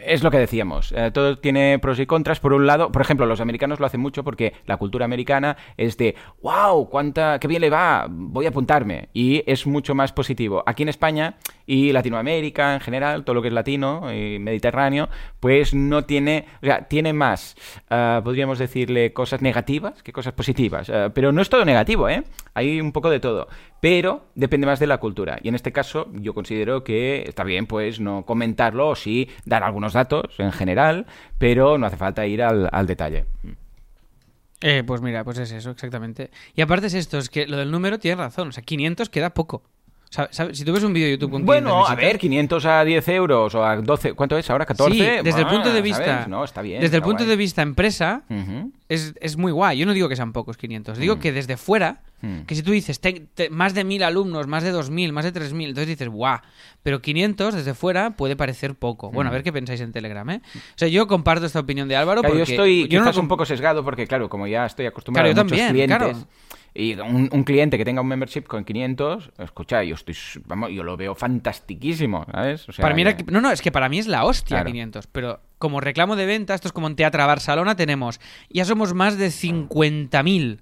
es 0.05 0.23
lo 0.23 0.31
que 0.31 0.37
decíamos, 0.37 0.93
eh, 0.95 1.11
todo 1.11 1.37
tiene 1.37 1.79
pros 1.79 1.99
y 1.99 2.05
contras. 2.05 2.39
Por 2.39 2.53
un 2.53 2.65
lado, 2.67 2.91
por 2.91 3.01
ejemplo, 3.01 3.25
los 3.25 3.41
americanos 3.41 3.79
lo 3.79 3.85
hacen 3.85 4.01
mucho 4.01 4.23
porque 4.23 4.53
la 4.65 4.77
cultura 4.77 5.05
americana 5.05 5.57
es 5.77 5.97
de, 5.97 6.15
wow, 6.41 6.89
cuánta, 6.89 7.39
qué 7.39 7.47
bien 7.47 7.61
le 7.61 7.69
va, 7.69 8.07
voy 8.09 8.45
a 8.45 8.49
apuntarme. 8.49 9.09
Y 9.13 9.43
es 9.45 9.65
mucho 9.67 9.95
más 9.95 10.13
positivo. 10.13 10.63
Aquí 10.65 10.83
en 10.83 10.89
España 10.89 11.37
y 11.65 11.91
Latinoamérica 11.91 12.73
en 12.73 12.79
general, 12.79 13.23
todo 13.23 13.35
lo 13.35 13.41
que 13.41 13.47
es 13.49 13.53
latino 13.53 14.13
y 14.13 14.39
mediterráneo, 14.39 15.09
pues 15.39 15.73
no 15.73 16.05
tiene, 16.05 16.45
o 16.61 16.65
sea, 16.65 16.87
tiene 16.87 17.13
más, 17.13 17.55
eh, 17.89 18.21
podríamos 18.23 18.59
decirle, 18.59 19.13
cosas 19.13 19.41
negativas 19.41 20.03
que 20.03 20.13
cosas 20.13 20.33
positivas. 20.33 20.89
Eh, 20.89 21.09
pero 21.13 21.31
no 21.31 21.41
es 21.41 21.49
todo 21.49 21.65
negativo, 21.65 22.09
¿eh? 22.09 22.23
Hay 22.53 22.79
un 22.79 22.91
poco 22.91 23.09
de 23.09 23.19
todo. 23.19 23.47
Pero 23.81 24.25
depende 24.35 24.65
más 24.65 24.79
de 24.79 24.87
la 24.87 24.97
cultura. 24.97 25.37
Y 25.43 25.49
en 25.49 25.55
este 25.55 25.71
caso, 25.71 26.07
yo 26.13 26.33
considero 26.33 26.83
que 26.83 27.23
está 27.27 27.43
bien, 27.43 27.67
pues, 27.67 27.99
no 27.99 28.25
comentarlo 28.25 28.89
o 28.89 28.95
sí 28.95 29.29
dar 29.45 29.63
algunos 29.63 29.94
datos 29.95 30.35
en 30.39 30.51
general, 30.51 31.07
pero 31.39 31.79
no 31.79 31.87
hace 31.87 31.97
falta 31.97 32.27
ir 32.27 32.43
al, 32.43 32.69
al 32.71 32.85
detalle. 32.85 33.25
Eh, 34.61 34.83
pues 34.85 35.01
mira, 35.01 35.23
pues 35.23 35.37
es 35.37 35.51
eso, 35.51 35.71
exactamente. 35.71 36.31
Y 36.55 36.61
aparte 36.61 36.87
es 36.87 36.93
esto, 36.93 37.17
es 37.17 37.29
que 37.29 37.45
lo 37.47 37.57
del 37.57 37.71
número 37.71 37.99
tiene 37.99 38.15
razón. 38.21 38.49
O 38.49 38.51
sea, 38.51 38.63
500 38.63 39.09
queda 39.09 39.31
poco. 39.31 39.63
Si 40.53 40.63
tú 40.63 40.71
ves 40.71 40.83
un 40.83 40.93
vídeo 40.93 41.07
de 41.07 41.13
YouTube 41.13 41.31
con 41.31 41.41
500 41.41 41.45
Bueno, 41.45 41.85
a 41.85 41.89
visitas- 41.89 41.97
ver, 41.97 42.19
500 42.19 42.65
a 42.65 42.83
10 42.85 43.07
euros 43.09 43.53
o 43.55 43.65
a 43.65 43.75
12, 43.75 44.13
¿cuánto 44.13 44.37
es 44.37 44.49
ahora? 44.49 44.65
14. 44.65 44.93
Sí, 44.93 44.99
desde 45.23 45.39
el 45.39 45.45
Buah, 45.45 45.53
punto 45.53 45.69
de 45.73 45.79
¿sabes? 45.79 45.83
vista. 45.83 46.27
No, 46.27 46.43
está 46.45 46.61
bien. 46.61 46.79
Desde 46.79 46.95
el 46.97 47.03
punto 47.03 47.23
guay. 47.23 47.29
de 47.31 47.35
vista 47.35 47.61
empresa, 47.63 48.23
es, 48.87 49.13
es 49.19 49.35
muy 49.35 49.51
guay. 49.51 49.77
Yo 49.77 49.85
no 49.85 49.91
digo 49.93 50.07
que 50.07 50.15
sean 50.15 50.31
pocos 50.31 50.55
500. 50.57 50.97
Digo 50.99 51.19
que 51.19 51.33
desde 51.33 51.57
fuera, 51.57 52.01
Mm. 52.25 52.45
que 52.45 52.55
si 52.55 52.63
tú 52.63 52.71
dices 52.71 52.99
te- 52.99 53.27
te- 53.33 53.49
más 53.49 53.73
de 53.73 53.83
1000 53.83 54.03
alumnos, 54.03 54.47
más 54.47 54.63
de 54.63 54.71
2000, 54.71 55.13
más 55.13 55.25
de 55.25 55.31
3000, 55.31 55.69
entonces 55.69 55.87
dices, 55.87 56.07
guau. 56.09 56.39
Pero 56.83 57.01
500 57.01 57.53
desde 57.55 57.73
fuera 57.73 58.11
puede 58.15 58.35
parecer 58.35 58.75
poco. 58.75 59.11
Bueno, 59.11 59.29
a 59.29 59.33
ver 59.33 59.43
qué 59.43 59.51
pensáis 59.53 59.81
en 59.81 59.91
Telegram, 59.91 60.29
¿eh? 60.29 60.41
O 60.55 60.77
sea, 60.77 60.87
yo 60.87 61.07
comparto 61.07 61.45
esta 61.45 61.59
opinión 61.59 61.87
de 61.87 61.95
Álvaro 61.95 62.21
Claro, 62.21 62.35
porque. 62.35 62.45
yo 62.47 62.53
estoy 62.53 62.87
yo 62.87 63.03
no 63.03 63.11
lo 63.11 63.19
un 63.21 63.27
poco 63.27 63.45
sesgado 63.45 63.83
porque, 63.83 64.07
claro, 64.07 64.29
como 64.29 64.47
ya 64.47 64.65
estoy 64.65 64.85
acostumbrado 64.85 65.27
Claro, 65.27 65.41
a 65.41 65.43
muchos 65.43 65.57
también, 65.57 65.87
clientes. 65.87 65.97
claro. 66.17 66.27
Y 66.77 66.93
un, 66.99 67.29
un 67.31 67.43
cliente 67.45 67.77
que 67.77 67.85
tenga 67.85 68.01
un 68.01 68.07
membership 68.07 68.41
con 68.43 68.65
500, 68.65 69.31
escucha, 69.39 69.81
yo 69.83 69.95
estoy, 69.95 70.13
vamos, 70.45 70.71
yo 70.71 70.83
lo 70.83 70.97
veo 70.97 71.15
fantastiquiquísimo, 71.15 72.25
¿sabes? 72.29 72.67
O 72.67 72.73
sea, 72.73 72.83
para 72.83 72.93
mí 72.93 73.03
que- 73.05 73.23
no, 73.31 73.39
no, 73.39 73.49
es 73.51 73.61
que 73.61 73.71
para 73.71 73.87
mí 73.87 73.97
es 73.99 74.07
la 74.07 74.25
hostia 74.25 74.57
Claro. 74.57 74.71
500, 74.71 75.07
pero 75.07 75.39
como 75.57 75.79
reclamo 75.79 76.17
de 76.17 76.25
venta, 76.25 76.53
esto 76.53 76.67
es 76.67 76.73
como 76.73 76.87
en 76.87 76.97
Teatra 76.97 77.25
Barcelona 77.25 77.75
tenemos, 77.77 78.19
ya 78.49 78.65
somos 78.65 78.93
más 78.93 79.17
de 79.17 79.31
50.000, 79.31 80.59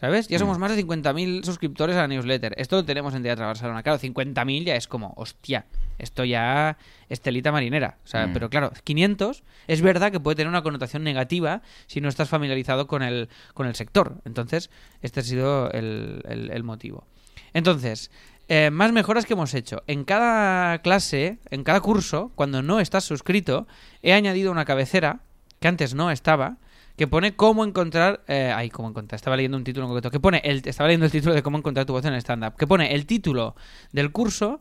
¿sabes? 0.00 0.28
Ya 0.28 0.36
Mm. 0.36 0.40
somos 0.40 0.58
más 0.58 0.70
de 0.70 0.76
50.000 0.84 1.44
suscriptores 1.44 1.96
a 1.96 2.00
la 2.00 2.08
newsletter. 2.08 2.54
Esto 2.58 2.76
lo 2.76 2.84
tenemos 2.84 3.14
en 3.14 3.22
Teatra 3.22 3.46
Barcelona. 3.46 3.82
Claro, 3.82 3.98
50.000 3.98 4.64
ya 4.64 4.76
es 4.76 4.86
como, 4.88 5.12
hostia, 5.16 5.66
esto 5.98 6.24
ya 6.24 6.76
es 7.08 7.20
telita 7.20 7.52
marinera. 7.52 7.98
O 8.04 8.06
sea, 8.06 8.26
Mm. 8.26 8.32
pero 8.32 8.50
claro, 8.50 8.72
500 8.84 9.42
es 9.68 9.80
verdad 9.82 10.10
que 10.12 10.20
puede 10.20 10.36
tener 10.36 10.48
una 10.48 10.62
connotación 10.62 11.04
negativa 11.04 11.62
si 11.86 12.00
no 12.00 12.08
estás 12.08 12.28
familiarizado 12.28 12.86
con 12.86 13.02
el, 13.02 13.28
con 13.54 13.66
el 13.66 13.74
sector. 13.74 14.20
Entonces, 14.24 14.70
este 15.02 15.20
ha 15.20 15.22
sido 15.22 15.70
el, 15.70 16.22
el- 16.28 16.50
el 16.50 16.62
motivo. 16.64 17.06
Entonces, 17.52 18.10
eh, 18.48 18.70
más 18.70 18.92
mejoras 18.92 19.24
que 19.26 19.32
hemos 19.34 19.54
hecho. 19.54 19.82
En 19.86 20.04
cada 20.04 20.78
clase, 20.82 21.38
en 21.50 21.64
cada 21.64 21.80
curso, 21.80 22.30
cuando 22.34 22.62
no 22.62 22.80
estás 22.80 23.04
suscrito, 23.04 23.66
he 24.02 24.12
añadido 24.12 24.50
una 24.52 24.64
cabecera 24.64 25.20
que 25.60 25.68
antes 25.68 25.94
no 25.94 26.10
estaba, 26.10 26.58
que 26.96 27.06
pone 27.06 27.34
cómo 27.34 27.64
encontrar. 27.64 28.22
Eh, 28.28 28.52
ay, 28.54 28.70
cómo 28.70 28.88
encontrar. 28.88 29.16
Estaba 29.16 29.36
leyendo 29.36 29.56
un 29.56 29.64
título 29.64 29.86
en 29.86 29.88
concreto. 29.90 30.10
Que 30.10 30.20
pone 30.20 30.40
el, 30.44 30.62
estaba 30.64 30.88
leyendo 30.88 31.06
el 31.06 31.12
título 31.12 31.34
de 31.34 31.42
cómo 31.42 31.58
encontrar 31.58 31.86
tu 31.86 31.92
voz 31.92 32.04
en 32.04 32.14
el 32.14 32.20
stand-up. 32.20 32.56
Que 32.56 32.66
pone 32.66 32.94
el 32.94 33.06
título 33.06 33.56
del 33.92 34.12
curso, 34.12 34.60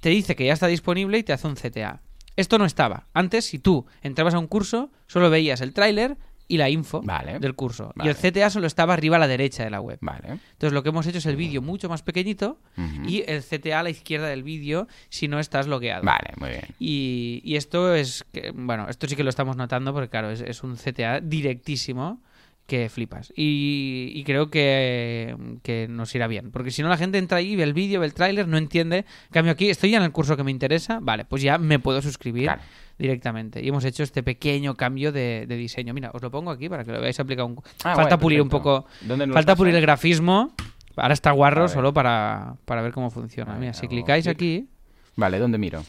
te 0.00 0.10
dice 0.10 0.36
que 0.36 0.46
ya 0.46 0.52
está 0.52 0.66
disponible 0.66 1.18
y 1.18 1.22
te 1.22 1.32
hace 1.32 1.46
un 1.46 1.54
CTA. 1.54 2.00
Esto 2.36 2.58
no 2.58 2.64
estaba. 2.64 3.08
Antes, 3.14 3.46
si 3.46 3.58
tú 3.58 3.86
entrabas 4.02 4.34
a 4.34 4.38
un 4.38 4.46
curso, 4.46 4.90
solo 5.08 5.28
veías 5.28 5.60
el 5.60 5.72
tráiler 5.72 6.16
y 6.48 6.56
la 6.56 6.70
info 6.70 7.02
Vale. 7.02 7.38
del 7.38 7.54
curso. 7.54 7.92
Y 8.02 8.08
el 8.08 8.16
CTA 8.16 8.48
solo 8.50 8.66
estaba 8.66 8.94
arriba 8.94 9.16
a 9.16 9.18
la 9.18 9.28
derecha 9.28 9.62
de 9.64 9.70
la 9.70 9.80
web. 9.80 9.98
Vale. 10.00 10.28
Entonces 10.52 10.72
lo 10.72 10.82
que 10.82 10.88
hemos 10.88 11.06
hecho 11.06 11.18
es 11.18 11.26
el 11.26 11.36
vídeo 11.36 11.60
mucho 11.62 11.88
más 11.88 12.02
pequeñito 12.02 12.58
y 13.06 13.22
el 13.26 13.42
CTA 13.44 13.80
a 13.80 13.82
la 13.82 13.90
izquierda 13.90 14.26
del 14.28 14.42
vídeo 14.42 14.88
si 15.10 15.28
no 15.28 15.38
estás 15.38 15.66
logueado. 15.66 16.04
Vale, 16.04 16.32
muy 16.38 16.48
bien. 16.50 16.64
Y, 16.78 17.42
y 17.44 17.56
esto 17.56 17.94
es, 17.94 18.24
que, 18.32 18.50
bueno, 18.54 18.88
esto 18.88 19.06
sí 19.06 19.14
que 19.14 19.22
lo 19.24 19.30
estamos 19.30 19.56
notando 19.56 19.92
porque 19.92 20.08
claro, 20.08 20.30
es, 20.30 20.40
es 20.40 20.62
un 20.62 20.76
CTA 20.76 21.20
directísimo 21.20 22.20
que 22.66 22.90
flipas. 22.90 23.32
Y, 23.34 24.12
y 24.14 24.24
creo 24.24 24.50
que, 24.50 25.34
que 25.62 25.86
nos 25.88 26.14
irá 26.14 26.26
bien. 26.26 26.50
Porque 26.50 26.70
si 26.70 26.82
no 26.82 26.90
la 26.90 26.98
gente 26.98 27.16
entra 27.16 27.38
ahí, 27.38 27.56
ve 27.56 27.62
el 27.62 27.72
vídeo, 27.72 28.00
ve 28.00 28.06
el 28.06 28.12
tráiler, 28.12 28.46
no 28.46 28.58
entiende. 28.58 28.98
En 28.98 29.32
cambio 29.32 29.52
aquí, 29.52 29.70
estoy 29.70 29.90
ya 29.90 29.96
en 29.96 30.02
el 30.02 30.12
curso 30.12 30.36
que 30.36 30.44
me 30.44 30.50
interesa, 30.50 30.98
vale, 31.00 31.24
pues 31.24 31.40
ya 31.42 31.56
me 31.56 31.78
puedo 31.78 32.02
suscribir 32.02 32.44
Claro. 32.44 32.60
Directamente. 32.98 33.62
Y 33.62 33.68
hemos 33.68 33.84
hecho 33.84 34.02
este 34.02 34.22
pequeño 34.22 34.74
cambio 34.74 35.12
de, 35.12 35.46
de 35.46 35.56
diseño. 35.56 35.94
Mira, 35.94 36.10
os 36.12 36.20
lo 36.22 36.30
pongo 36.30 36.50
aquí 36.50 36.68
para 36.68 36.84
que 36.84 36.92
lo 36.92 37.00
veáis 37.00 37.18
aplicado. 37.20 37.46
Un... 37.46 37.56
Ah, 37.84 37.94
Falta 37.94 38.16
guay, 38.16 38.18
pulir 38.22 38.42
un 38.42 38.48
poco... 38.48 38.86
¿Dónde 39.02 39.26
nos 39.26 39.34
Falta 39.34 39.54
pulir 39.56 39.74
el 39.74 39.80
grafismo. 39.82 40.52
Ahora 40.96 41.14
está 41.14 41.30
guarro 41.30 41.68
solo 41.68 41.92
para, 41.94 42.56
para 42.64 42.82
ver 42.82 42.92
cómo 42.92 43.10
funciona. 43.10 43.54
Mira, 43.54 43.72
si 43.72 43.86
clicáis 43.86 44.24
clic. 44.24 44.36
aquí, 44.36 44.68
Vale, 45.16 45.38
¿dónde 45.38 45.58
miro? 45.58 45.84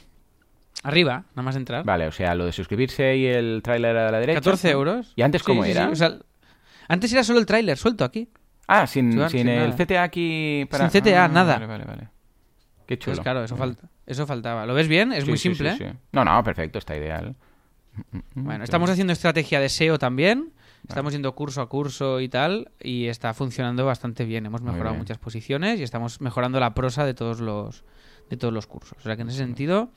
arriba, 0.84 1.26
nada 1.32 1.42
más 1.42 1.56
entrar. 1.56 1.84
Vale, 1.84 2.08
o 2.08 2.12
sea, 2.12 2.34
lo 2.36 2.46
de 2.46 2.52
suscribirse 2.54 3.18
y 3.18 3.26
el 3.26 3.62
tráiler 3.64 3.98
a 3.98 4.12
la 4.12 4.20
derecha. 4.20 4.40
14 4.40 4.70
euros. 4.72 5.14
¿Y 5.16 5.24
antes 5.24 5.44
cómo 5.44 5.64
sí, 5.66 5.72
era? 5.72 5.88
sí, 5.88 5.92
o 5.92 5.96
sea, 5.96 6.18
antes 6.88 7.12
era 7.12 7.24
solo 7.24 7.40
el 7.40 7.46
tráiler, 7.46 7.78
suelto 7.78 8.06
aquí. 8.06 8.30
Ah, 8.68 8.86
sin, 8.88 9.12
sin 9.12 9.30
sin 9.30 9.50
el 9.50 9.70
nada. 9.72 9.86
CTA 9.86 10.04
aquí 10.04 10.66
para... 10.70 10.90
Sin 10.90 11.02
CTA, 11.02 11.26
Ah, 11.26 11.28
nada. 11.28 11.54
Vale, 11.56 11.66
vale, 11.66 11.84
vale. 11.86 12.08
Qué 12.90 12.98
chulo. 12.98 13.18
Pues 13.18 13.24
claro, 13.24 13.44
eso, 13.44 13.56
falta, 13.56 13.88
eso 14.08 14.26
faltaba. 14.26 14.66
¿Lo 14.66 14.74
ves 14.74 14.88
bien? 14.88 15.12
Es 15.14 15.26
Sí, 15.26 15.30
muy 15.30 15.38
sí, 15.38 15.50
simple. 15.50 15.74
sí, 15.78 15.84
sí. 15.88 15.98
No, 16.12 16.26
no, 16.26 16.44
perfecto, 16.44 16.80
está 16.80 16.98
ideal. 16.98 17.36
Bueno, 18.34 18.60
Mm, 18.62 18.64
estamos 18.64 18.90
haciendo 18.90 19.14
estrategia 19.14 19.60
de 19.60 19.70
SEO 19.70 20.00
también. 20.00 20.54
Estamos 20.88 21.14
yendo 21.14 21.36
curso 21.36 21.62
a 21.62 21.70
curso 21.70 22.20
y 22.20 22.30
tal. 22.30 22.72
Y 22.82 23.06
está 23.06 23.36
funcionando 23.36 23.86
bastante 23.86 24.26
bien. 24.26 24.48
Hemos 24.48 24.64
mejorado 24.64 24.92
bien. 24.92 25.00
muchas 25.02 25.20
posiciones 25.20 25.80
y 25.80 25.84
estamos 25.84 26.20
mejorando 26.20 26.60
la 26.60 26.74
prosa 26.74 27.06
de 27.06 27.14
todos 27.14 27.42
los 27.42 27.84
de 28.32 28.38
todos 28.38 28.52
los 28.54 28.66
cursos. 28.66 28.98
O 28.98 29.02
sea 29.02 29.16
que 29.16 29.22
en 29.22 29.30
ese 29.30 29.38
sentido, 29.38 29.92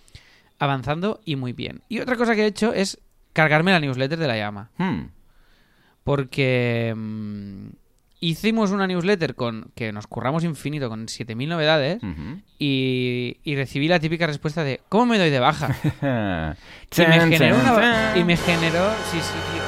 avanzando 0.58 1.20
y 1.24 1.36
muy 1.36 1.54
bien. 1.54 1.80
Y 1.88 2.00
otra 2.00 2.16
cosa 2.16 2.34
que 2.34 2.42
he 2.42 2.46
hecho 2.46 2.74
es 2.74 3.00
cargarme 3.32 3.70
la 3.72 3.80
newsletter 3.80 4.18
de 4.18 4.26
la 4.26 4.36
llama. 4.36 4.70
Hmm. 4.76 5.04
Porque 6.04 6.92
mm, 6.94 7.66
hicimos 8.22 8.70
una 8.70 8.86
newsletter 8.86 9.34
con 9.34 9.72
que 9.74 9.92
nos 9.92 10.06
curramos 10.06 10.44
infinito 10.44 10.88
con 10.88 11.06
7.000 11.08 11.48
novedades. 11.48 12.00
Y, 12.58 13.38
y 13.42 13.56
recibí 13.56 13.88
la 13.88 13.98
típica 14.00 14.26
respuesta 14.26 14.62
de 14.64 14.80
¿cómo 14.88 15.06
me 15.06 15.18
doy 15.18 15.30
de 15.30 15.40
baja? 15.40 15.76
y, 16.96 17.00
me 17.00 17.20
generó 17.20 17.56
una, 17.58 18.12
y 18.16 18.24
me 18.24 18.36
generó 18.36 18.90
sí 19.10 19.18
sí 19.20 19.34
tío 19.52 19.62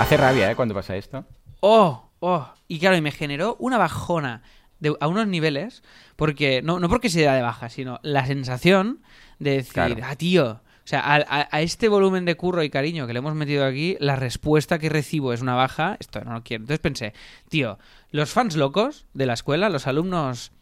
Hace 0.00 0.16
rabia, 0.16 0.50
¿eh? 0.50 0.56
Cuando 0.56 0.74
pasa 0.74 0.96
esto. 0.96 1.24
oh 1.60 2.10
oh 2.20 2.48
y 2.66 2.78
claro 2.78 2.96
y 2.96 3.02
me 3.02 3.12
generó 3.12 3.56
una 3.58 3.76
bajona 3.78 4.42
de, 4.80 4.94
a 5.00 5.06
unos 5.08 5.26
niveles 5.28 5.82
porque 6.16 6.62
no 6.62 6.80
no 6.80 6.88
porque 6.88 7.10
se 7.10 7.22
da 7.22 7.34
de 7.34 7.42
baja 7.42 7.68
sino 7.68 8.00
la 8.02 8.26
sensación 8.26 9.02
de 9.38 9.50
decir 9.50 9.72
Claro. 9.74 9.96
ah 10.02 10.16
tío 10.16 10.60
o 10.86 10.88
sea, 10.88 11.00
a, 11.00 11.16
a- 11.16 11.48
a 11.50 11.60
este 11.62 11.88
volumen 11.88 12.24
de 12.24 12.36
curro 12.36 12.62
y 12.62 12.70
cariño 12.70 13.06
que 13.08 13.12
le 13.12 13.18
hemos 13.18 13.34
metido 13.34 13.66
aquí, 13.66 13.96
la 13.98 14.14
respuesta 14.14 14.78
que 14.78 14.88
recibo 14.88 15.32
es 15.32 15.42
una 15.42 15.54
baja, 15.54 15.96
esto 15.98 16.20
no 16.24 16.32
lo 16.34 16.42
quiero. 16.44 16.62
Entonces 16.62 16.78
pensé, 16.80 17.12
tío, 17.48 17.78
los 18.12 18.30
fans 18.30 18.54
locos 18.56 19.04
de 19.12 19.26
la 19.26 19.32
escuela, 19.34 19.68
los 19.68 19.88
alumnos 19.88 20.52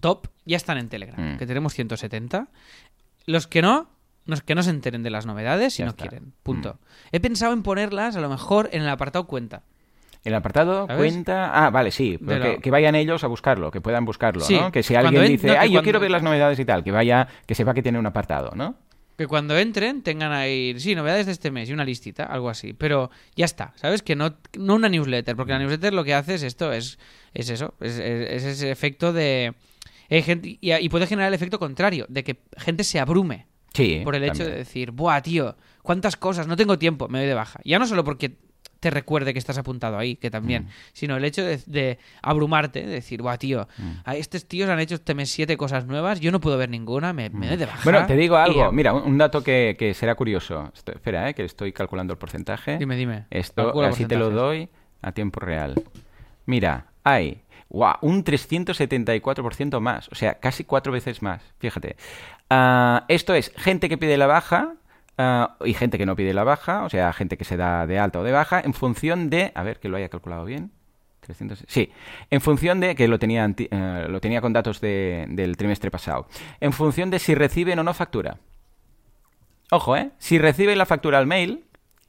top, 0.00 0.28
ya 0.44 0.58
están 0.58 0.76
en 0.78 0.88
Telegram, 0.90 1.34
Mm. 1.34 1.38
que 1.38 1.46
tenemos 1.46 1.72
170. 1.74 2.48
Los 3.26 3.46
que 3.46 3.62
no, 3.62 3.88
los 4.26 4.42
que 4.42 4.54
no 4.54 4.62
se 4.62 4.68
enteren 4.70 5.02
de 5.02 5.08
las 5.10 5.24
novedades 5.26 5.72
si 5.74 5.82
no 5.82 5.88
está. 5.90 6.04
Mm. 6.04 6.08
quieren. 6.08 6.32
Punto. 6.42 6.78
He 7.10 7.20
pensado 7.20 7.52
en 7.54 7.62
ponerlas 7.62 8.16
a 8.16 8.20
lo 8.20 8.28
mejor 8.28 8.68
en 8.72 8.82
el 8.82 8.88
apartado 8.90 9.26
cuenta. 9.26 9.62
El 10.24 10.34
apartado 10.34 10.86
¿Sabes? 10.86 10.98
cuenta. 10.98 11.50
Ah, 11.66 11.70
vale, 11.70 11.90
sí. 11.90 12.18
pero 12.24 12.52
lo- 12.52 12.60
que, 12.60 12.70
vayan 12.70 12.94
ellos 12.94 13.24
a 13.24 13.26
buscarlo, 13.28 13.70
que 13.70 13.80
puedan 13.80 14.04
buscarlo, 14.04 14.42
Sí, 14.42 14.56
¿no? 14.60 14.70
Que 14.70 14.82
si 14.82 14.94
alguien 14.94 15.22
en- 15.24 15.28
dice, 15.30 15.46
no, 15.46 15.54
ay, 15.58 15.72
yo 15.72 15.82
quiero 15.82 15.98
ver 16.00 16.10
las 16.10 16.22
novedades 16.22 16.58
y 16.58 16.66
tal, 16.66 16.84
que 16.84 16.92
vaya, 16.92 17.26
que 17.46 17.54
sepa 17.54 17.72
que 17.72 17.82
tiene 17.82 17.98
un 17.98 18.04
apartado, 18.06 18.52
¿no? 18.54 18.74
Que 19.20 19.26
cuando 19.26 19.58
entren 19.58 20.00
tengan 20.00 20.32
ahí, 20.32 20.74
sí, 20.78 20.94
novedades 20.94 21.26
de 21.26 21.32
este 21.32 21.50
mes 21.50 21.68
y 21.68 21.74
una 21.74 21.84
listita, 21.84 22.24
algo 22.24 22.48
así. 22.48 22.72
Pero 22.72 23.10
ya 23.36 23.44
está, 23.44 23.74
¿sabes? 23.76 24.00
Que 24.00 24.16
no, 24.16 24.38
no 24.58 24.76
una 24.76 24.88
newsletter, 24.88 25.36
porque 25.36 25.52
la 25.52 25.58
newsletter 25.58 25.92
lo 25.92 26.04
que 26.04 26.14
hace 26.14 26.36
es 26.36 26.42
esto, 26.42 26.72
es, 26.72 26.98
es 27.34 27.50
eso, 27.50 27.74
es, 27.80 27.98
es- 27.98 28.30
es 28.30 28.44
ese 28.44 28.70
efecto 28.70 29.12
de... 29.12 29.52
gente- 30.08 30.56
y, 30.58 30.72
y 30.72 30.88
puede 30.88 31.06
generar 31.06 31.28
el 31.28 31.34
efecto 31.34 31.58
contrario, 31.58 32.06
de 32.08 32.24
que 32.24 32.40
gente 32.56 32.82
se 32.82 32.98
abrume 32.98 33.46
Sí. 33.74 34.00
por 34.04 34.14
el 34.16 34.24
hecho 34.24 34.42
de 34.42 34.52
decir, 34.52 34.90
buah, 34.90 35.20
tío, 35.20 35.54
cuántas 35.82 36.16
cosas, 36.16 36.46
no 36.46 36.56
tengo 36.56 36.78
tiempo, 36.78 37.06
me 37.08 37.18
doy 37.18 37.28
de 37.28 37.34
baja. 37.34 37.60
Ya 37.62 37.78
no 37.78 37.86
solo 37.86 38.02
porque 38.04 38.38
te 38.80 38.90
recuerde 38.90 39.32
que 39.32 39.38
estás 39.38 39.58
apuntado 39.58 39.98
ahí, 39.98 40.16
que 40.16 40.30
también, 40.30 40.64
Mm. 40.64 40.68
sino 40.92 41.16
el 41.16 41.24
hecho 41.24 41.44
de, 41.44 41.58
de 41.66 41.98
abrumarte, 42.22 42.80
de 42.80 42.88
decir, 42.88 43.22
buah, 43.22 43.36
tío, 43.38 43.68
Mm. 43.78 43.90
a 44.04 44.16
estos 44.16 44.46
tíos 44.46 44.68
han 44.70 44.80
hecho 44.80 44.94
este 44.96 45.14
mes 45.14 45.30
siete 45.30 45.56
cosas 45.56 45.86
nuevas, 45.86 46.18
yo 46.20 46.32
no 46.32 46.40
puedo 46.40 46.56
ver 46.58 46.70
ninguna, 46.70 47.12
me, 47.12 47.30
me 47.30 47.46
doy 47.48 47.56
de 47.58 47.66
baja. 47.66 47.80
Bueno, 47.84 48.06
te 48.06 48.16
digo 48.16 48.36
algo. 48.36 48.72
Mira, 48.72 48.92
un, 48.94 49.18
dato 49.18 49.44
que, 49.44 49.76
que 49.78 49.94
será 49.94 50.14
curioso. 50.14 50.70
Esto- 50.74 50.92
espera, 50.92 51.28
eh, 51.28 51.34
que 51.34 51.44
estoy 51.44 51.72
calculando 51.72 52.12
el 52.14 52.18
porcentaje. 52.18 52.78
Dime, 52.78 52.96
dime. 52.96 53.26
Esto, 53.30 53.80
así 53.84 54.06
te 54.06 54.16
lo 54.16 54.30
doy 54.30 54.68
a 55.02 55.12
tiempo 55.12 55.40
real. 55.40 55.74
Mira, 56.46 56.86
hay 57.04 57.42
guau, 57.68 57.96
un 58.00 58.24
374% 58.24 59.80
más, 59.80 60.08
o 60.10 60.14
sea, 60.14 60.34
casi 60.40 60.64
cuatro 60.64 60.92
veces 60.92 61.22
más. 61.22 61.42
Fíjate. 61.58 61.96
Ah, 62.48 63.04
esto 63.08 63.34
es 63.34 63.52
gente 63.56 63.88
que 63.88 63.96
pide 63.98 64.16
la 64.16 64.26
baja 64.26 64.74
ah, 65.20 65.56
y 65.64 65.74
gente 65.74 65.98
que 65.98 66.06
no 66.06 66.16
pide 66.16 66.32
la 66.34 66.44
baja, 66.44 66.84
o 66.84 66.88
sea, 66.88 67.12
gente 67.12 67.36
que 67.36 67.44
se 67.44 67.56
da 67.56 67.86
de 67.86 67.98
alta 67.98 68.20
o 68.20 68.22
de 68.22 68.32
baja, 68.32 68.60
en 68.60 68.72
función 68.74 69.28
de. 69.30 69.52
A 69.54 69.62
ver, 69.62 69.78
que 69.78 69.88
lo 69.88 69.96
haya 69.96 70.08
calculado 70.08 70.44
bien. 70.44 70.70
300, 71.20 71.64
sí, 71.68 71.92
en 72.30 72.40
función 72.40 72.80
de, 72.80 72.94
que 72.94 73.06
lo 73.06 73.18
tenía, 73.18 73.44
anti- 73.44 73.68
eh, 73.70 74.06
lo 74.08 74.20
tenía 74.22 74.40
con 74.40 74.52
datos 74.54 74.80
de- 74.80 75.26
del 75.28 75.56
trimestre 75.58 75.90
pasado, 75.90 76.26
en 76.60 76.72
función 76.72 77.10
de 77.10 77.18
si 77.18 77.34
reciben 77.34 77.78
o 77.78 77.82
no 77.84 77.92
factura. 77.92 78.38
Ojo, 79.70 79.96
¿eh? 79.96 80.10
Si 80.18 80.38
reciben 80.38 80.78
la 80.78 80.86
factura 80.86 81.18
al 81.18 81.26
mail, 81.26 81.64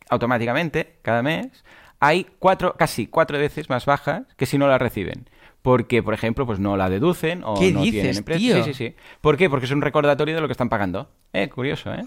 automáticamente, 0.09 0.95
cada 1.01 1.22
mes, 1.22 1.64
hay 1.99 2.26
cuatro, 2.39 2.74
casi 2.78 3.05
cuatro 3.07 3.38
veces 3.38 3.70
más 3.70 3.86
bajas 3.86 4.24
que 4.38 4.45
si 4.45 4.57
no 4.57 4.68
la 4.68 4.78
reciben. 4.78 5.30
Porque, 5.62 6.01
por 6.01 6.16
ejemplo, 6.16 6.47
pues 6.47 6.57
no 6.57 6.76
la 6.76 6.89
deducen 6.89 7.43
o 7.43 7.53
¿Qué 7.59 7.72
no 7.72 7.82
dices, 7.84 8.01
tienen 8.01 8.18
empresa. 8.18 8.39
tío? 8.39 8.64
Sí, 8.64 8.74
sí, 8.74 8.74
sí. 8.74 8.95
¿Por 9.22 9.38
qué? 9.38 9.47
Porque 9.47 9.68
es 9.68 9.72
un 9.72 9.82
recordatorio 9.84 10.34
de 10.34 10.41
lo 10.41 10.47
que 10.47 10.53
están 10.53 10.70
pagando. 10.70 11.12
Eh, 11.34 11.49
curioso, 11.49 11.93
¿eh? 11.93 12.01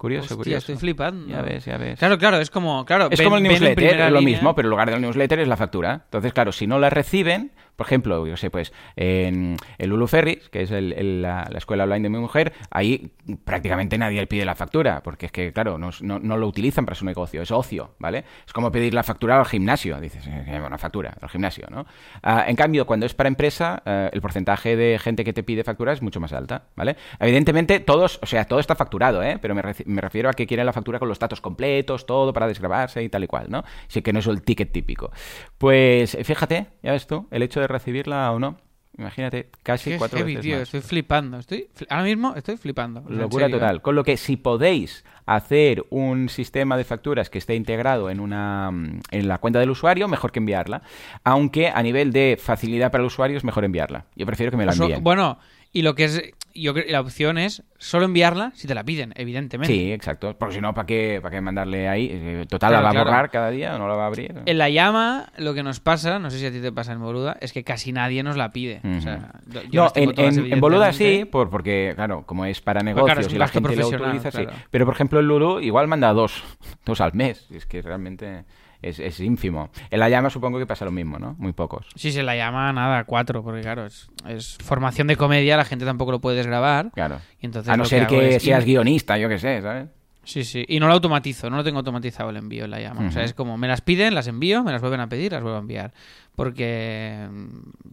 Curioso, 0.00 0.22
Hostia, 0.24 0.36
curioso. 0.38 0.58
estoy 0.58 0.76
flipando. 0.76 1.26
Ya 1.28 1.42
ves, 1.42 1.66
ya 1.66 1.76
ves. 1.76 1.98
Claro, 1.98 2.16
claro, 2.16 2.38
es 2.38 2.48
como, 2.48 2.86
claro, 2.86 3.08
Es 3.10 3.18
ven- 3.18 3.26
como 3.26 3.36
el 3.36 3.42
newsletter, 3.42 4.00
es 4.00 4.10
lo 4.10 4.18
línea. 4.20 4.36
mismo, 4.36 4.54
pero 4.54 4.66
en 4.66 4.70
lugar 4.70 4.90
del 4.90 5.02
newsletter 5.02 5.40
es 5.40 5.46
la 5.48 5.58
factura. 5.58 6.00
Entonces, 6.06 6.32
claro, 6.32 6.52
si 6.52 6.66
no 6.66 6.78
la 6.78 6.88
reciben, 6.88 7.52
por 7.80 7.86
ejemplo, 7.86 8.26
yo 8.26 8.36
sé, 8.36 8.50
pues 8.50 8.74
en 8.94 9.56
el 9.78 9.88
Lulu 9.88 10.06
Ferris, 10.06 10.50
que 10.50 10.60
es 10.60 10.70
el- 10.70 11.22
la, 11.22 11.48
la 11.50 11.56
escuela 11.56 11.84
online 11.84 12.02
de 12.02 12.08
mi 12.10 12.18
mujer, 12.18 12.52
ahí 12.70 13.10
prácticamente 13.46 13.96
nadie 13.96 14.20
le 14.20 14.26
pide 14.26 14.44
la 14.44 14.54
factura, 14.54 15.02
porque 15.02 15.24
es 15.24 15.32
que, 15.32 15.50
claro, 15.54 15.78
no, 15.78 15.88
no- 16.02 16.36
lo 16.36 16.46
utilizan 16.46 16.84
para 16.84 16.94
su 16.94 17.06
negocio, 17.06 17.40
es 17.40 17.50
ocio, 17.50 17.94
¿vale? 17.98 18.24
Es 18.46 18.52
como 18.52 18.70
pedir 18.70 18.92
la 18.92 19.02
factura 19.02 19.38
al 19.38 19.46
gimnasio, 19.46 19.98
dices, 19.98 20.26
eh, 20.26 20.60
una 20.62 20.76
factura 20.76 21.16
al 21.22 21.30
gimnasio, 21.30 21.68
¿no? 21.70 21.86
Ah, 22.22 22.44
en 22.48 22.54
cambio, 22.54 22.84
cuando 22.84 23.06
es 23.06 23.14
para 23.14 23.28
empresa, 23.28 23.82
eh, 23.86 24.10
el 24.12 24.20
porcentaje 24.20 24.76
de 24.76 24.98
gente 24.98 25.24
que 25.24 25.32
te 25.32 25.42
pide 25.42 25.64
factura 25.64 25.94
es 25.94 26.02
mucho 26.02 26.20
más 26.20 26.34
alta, 26.34 26.64
¿vale? 26.76 26.96
Evidentemente, 27.18 27.80
todos, 27.80 28.18
o 28.22 28.26
sea, 28.26 28.44
todo 28.44 28.60
está 28.60 28.76
facturado, 28.76 29.22
¿eh? 29.22 29.38
Pero 29.40 29.54
me, 29.54 29.62
me 29.86 30.00
refiero 30.02 30.28
a 30.28 30.34
que 30.34 30.46
quieren 30.46 30.66
la 30.66 30.74
factura 30.74 30.98
con 30.98 31.08
los 31.08 31.18
datos 31.18 31.40
completos, 31.40 32.04
todo 32.04 32.34
para 32.34 32.46
desgrabarse 32.46 33.02
y 33.02 33.08
tal 33.08 33.24
y 33.24 33.26
cual, 33.26 33.46
¿no? 33.48 33.64
Así 33.88 34.02
que 34.02 34.12
no 34.12 34.18
es 34.18 34.26
el 34.26 34.42
ticket 34.42 34.70
típico. 34.70 35.10
Pues 35.56 36.18
fíjate, 36.24 36.66
ya 36.82 36.92
ves 36.92 37.06
tú, 37.06 37.26
el 37.30 37.42
hecho 37.42 37.60
de 37.60 37.69
recibirla 37.70 38.30
o 38.32 38.38
no, 38.38 38.56
imagínate, 38.98 39.48
casi 39.62 39.96
cuatro 39.96 40.18
heavy, 40.18 40.34
veces 40.36 40.42
tío, 40.44 40.54
más. 40.56 40.62
estoy 40.62 40.80
flipando. 40.82 41.38
Estoy, 41.38 41.68
fli- 41.78 41.86
ahora 41.88 42.04
mismo 42.04 42.34
estoy 42.36 42.56
flipando. 42.56 43.02
Locura 43.08 43.48
total. 43.48 43.80
Con 43.82 43.94
lo 43.94 44.04
que 44.04 44.16
si 44.16 44.36
podéis 44.36 45.04
hacer 45.26 45.84
un 45.90 46.28
sistema 46.28 46.76
de 46.76 46.84
facturas 46.84 47.30
que 47.30 47.38
esté 47.38 47.54
integrado 47.54 48.10
en 48.10 48.20
una 48.20 48.70
mm, 48.70 49.00
en 49.12 49.28
la 49.28 49.38
cuenta 49.38 49.58
del 49.60 49.70
usuario, 49.70 50.08
mejor 50.08 50.32
que 50.32 50.40
enviarla. 50.40 50.82
Aunque 51.24 51.68
a 51.68 51.82
nivel 51.82 52.12
de 52.12 52.36
facilidad 52.40 52.90
para 52.90 53.02
el 53.02 53.06
usuario 53.06 53.36
es 53.36 53.44
mejor 53.44 53.64
enviarla. 53.64 54.06
Yo 54.16 54.26
prefiero 54.26 54.50
que 54.50 54.56
me 54.58 54.66
la 54.66 54.72
envíen. 54.72 55.02
bueno, 55.04 55.38
y 55.72 55.82
lo 55.82 55.94
que 55.94 56.04
es, 56.04 56.22
yo 56.54 56.74
creo, 56.74 56.84
la 56.88 57.00
opción 57.00 57.38
es 57.38 57.62
solo 57.78 58.04
enviarla 58.06 58.50
si 58.54 58.66
te 58.66 58.74
la 58.74 58.82
piden, 58.84 59.12
evidentemente. 59.16 59.72
Sí, 59.72 59.92
exacto. 59.92 60.36
Porque 60.36 60.56
si 60.56 60.60
no, 60.60 60.74
¿para 60.74 60.84
qué, 60.86 61.20
¿para 61.22 61.34
qué 61.36 61.40
mandarle 61.40 61.88
ahí? 61.88 62.08
Eh, 62.10 62.46
Total, 62.48 62.70
Claro, 62.70 62.82
¿la 62.82 62.88
va 62.88 62.90
claro. 62.92 63.08
a 63.08 63.12
borrar 63.12 63.30
cada 63.30 63.50
día 63.50 63.76
o 63.76 63.78
no 63.78 63.86
la 63.86 63.94
va 63.94 64.04
a 64.04 64.06
abrir? 64.08 64.34
En 64.46 64.58
la 64.58 64.68
llama, 64.68 65.32
lo 65.38 65.54
que 65.54 65.62
nos 65.62 65.78
pasa, 65.78 66.18
no 66.18 66.28
sé 66.30 66.38
si 66.40 66.46
a 66.46 66.50
ti 66.50 66.60
te 66.60 66.72
pasa 66.72 66.92
en 66.92 67.00
Boluda, 67.00 67.36
es 67.40 67.52
que 67.52 67.62
casi 67.62 67.92
nadie 67.92 68.22
nos 68.24 68.36
la 68.36 68.50
pide. 68.50 68.80
O 68.84 69.00
sea, 69.00 69.32
yo 69.70 69.84
No, 69.84 69.92
en, 69.94 70.12
todas, 70.14 70.36
en- 70.36 70.52
en 70.52 70.60
Boluda 70.60 70.92
sí, 70.92 71.24
por, 71.24 71.50
porque, 71.50 71.92
claro, 71.94 72.24
como 72.26 72.44
es 72.46 72.60
para 72.60 72.82
negocios 72.82 73.06
claro, 73.06 73.20
es 73.20 73.26
un 73.28 73.34
y 73.36 73.38
la 73.38 73.48
gente 73.48 73.76
lo 73.76 73.86
utiliza, 73.88 74.30
sí. 74.32 74.44
Pero, 74.72 74.84
por 74.86 74.94
ejemplo, 74.94 75.20
el 75.20 75.26
Lulu 75.26 75.60
igual 75.60 75.86
manda 75.86 76.12
dos, 76.12 76.42
dos 76.84 77.00
al 77.00 77.14
mes. 77.14 77.46
Es 77.52 77.64
que 77.66 77.80
realmente 77.80 78.44
es, 78.82 78.98
es 78.98 79.20
ínfimo. 79.20 79.70
En 79.90 80.00
la 80.00 80.08
llama 80.08 80.30
supongo 80.30 80.58
que 80.58 80.66
pasa 80.66 80.84
lo 80.84 80.90
mismo, 80.90 81.18
¿no? 81.18 81.34
Muy 81.38 81.52
pocos. 81.52 81.86
Sí, 81.94 82.12
se 82.12 82.22
la 82.22 82.36
llama 82.36 82.72
nada, 82.72 83.04
cuatro, 83.04 83.42
porque 83.42 83.60
claro, 83.60 83.86
es, 83.86 84.08
es 84.28 84.56
formación 84.62 85.06
de 85.06 85.16
comedia, 85.16 85.56
la 85.56 85.64
gente 85.64 85.84
tampoco 85.84 86.12
lo 86.12 86.20
puede 86.20 86.36
desgrabar. 86.38 86.90
Claro. 86.92 87.20
Y 87.40 87.46
entonces 87.46 87.72
A 87.72 87.76
no 87.76 87.84
ser 87.84 88.06
que 88.06 88.36
es- 88.36 88.42
seas 88.42 88.64
guionista, 88.64 89.18
yo 89.18 89.28
qué 89.28 89.38
sé, 89.38 89.60
¿sabes? 89.62 89.88
Sí, 90.22 90.44
sí. 90.44 90.64
Y 90.68 90.78
no 90.80 90.86
lo 90.86 90.92
automatizo, 90.92 91.48
no 91.48 91.56
lo 91.56 91.64
tengo 91.64 91.78
automatizado 91.78 92.28
el 92.30 92.36
envío 92.36 92.64
en 92.66 92.70
la 92.70 92.78
llama. 92.78 93.06
O 93.08 93.10
sea, 93.10 93.24
es 93.24 93.32
como 93.32 93.56
me 93.56 93.66
las 93.66 93.80
piden, 93.80 94.14
las 94.14 94.26
envío, 94.26 94.62
me 94.62 94.70
las 94.70 94.80
vuelven 94.82 95.00
a 95.00 95.08
pedir, 95.08 95.32
las 95.32 95.42
vuelvo 95.42 95.56
a 95.56 95.60
enviar. 95.60 95.92
Porque. 96.36 97.26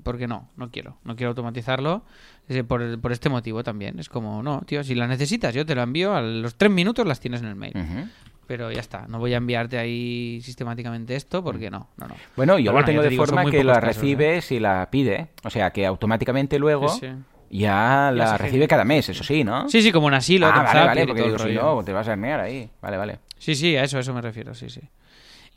Porque 0.03 0.27
no, 0.27 0.49
no 0.57 0.69
quiero. 0.69 0.97
No 1.05 1.15
quiero 1.15 1.29
automatizarlo 1.29 2.03
eh, 2.49 2.63
por, 2.63 2.99
por 2.99 3.11
este 3.13 3.29
motivo 3.29 3.63
también. 3.63 3.97
Es 3.97 4.09
como, 4.09 4.43
no, 4.43 4.61
tío, 4.65 4.83
si 4.83 4.93
las 4.93 5.07
necesitas, 5.09 5.53
yo 5.55 5.65
te 5.65 5.73
la 5.73 5.83
envío, 5.83 6.13
a 6.15 6.21
los 6.21 6.55
tres 6.55 6.69
minutos 6.71 7.07
las 7.07 7.19
tienes 7.19 7.41
en 7.41 7.47
el 7.47 7.55
mail. 7.55 7.73
Pero 8.47 8.71
ya 8.71 8.79
está, 8.79 9.05
no 9.07 9.19
voy 9.19 9.33
a 9.33 9.37
enviarte 9.37 9.77
ahí 9.77 10.39
sistemáticamente 10.41 11.15
esto 11.15 11.43
porque 11.43 11.69
no, 11.69 11.89
no, 11.97 12.07
no. 12.07 12.15
Bueno, 12.37 12.57
yo 12.57 12.71
lo 12.71 12.83
tengo 12.85 13.01
te 13.01 13.05
de 13.07 13.09
digo, 13.11 13.25
forma 13.25 13.43
que 13.51 13.63
la 13.63 13.73
casos, 13.81 13.83
¿eh? 13.83 13.99
recibes 14.01 14.51
y 14.53 14.59
la 14.61 14.87
pide. 14.89 15.27
O 15.43 15.49
sea, 15.49 15.71
que 15.71 15.85
automáticamente 15.85 16.57
luego 16.57 16.87
Sí, 16.87 17.01
sí. 17.01 17.13
ya 17.49 18.09
la 18.13 18.37
recibe 18.37 18.67
cada 18.67 18.85
mes, 18.85 19.09
eso 19.09 19.23
sí, 19.23 19.43
¿no? 19.43 19.67
Sí, 19.69 19.81
sí, 19.81 19.91
como 19.91 20.07
un 20.07 20.13
asilo. 20.13 20.47
ah, 20.47 20.63
vale, 20.63 20.85
vale, 20.85 21.07
porque 21.07 21.23
digo, 21.23 21.37
si 21.39 21.53
no, 21.53 21.83
te 21.83 21.91
vas 21.91 22.07
a 22.07 22.13
hernear 22.13 22.39
ahí. 22.39 22.69
Vale, 22.81 22.95
vale. 22.97 23.19
Sí, 23.37 23.53
sí, 23.53 23.75
a 23.75 23.83
eso, 23.83 23.97
a 23.97 23.99
eso 23.99 24.13
me 24.13 24.21
refiero, 24.21 24.55
sí, 24.55 24.69
sí. 24.69 24.81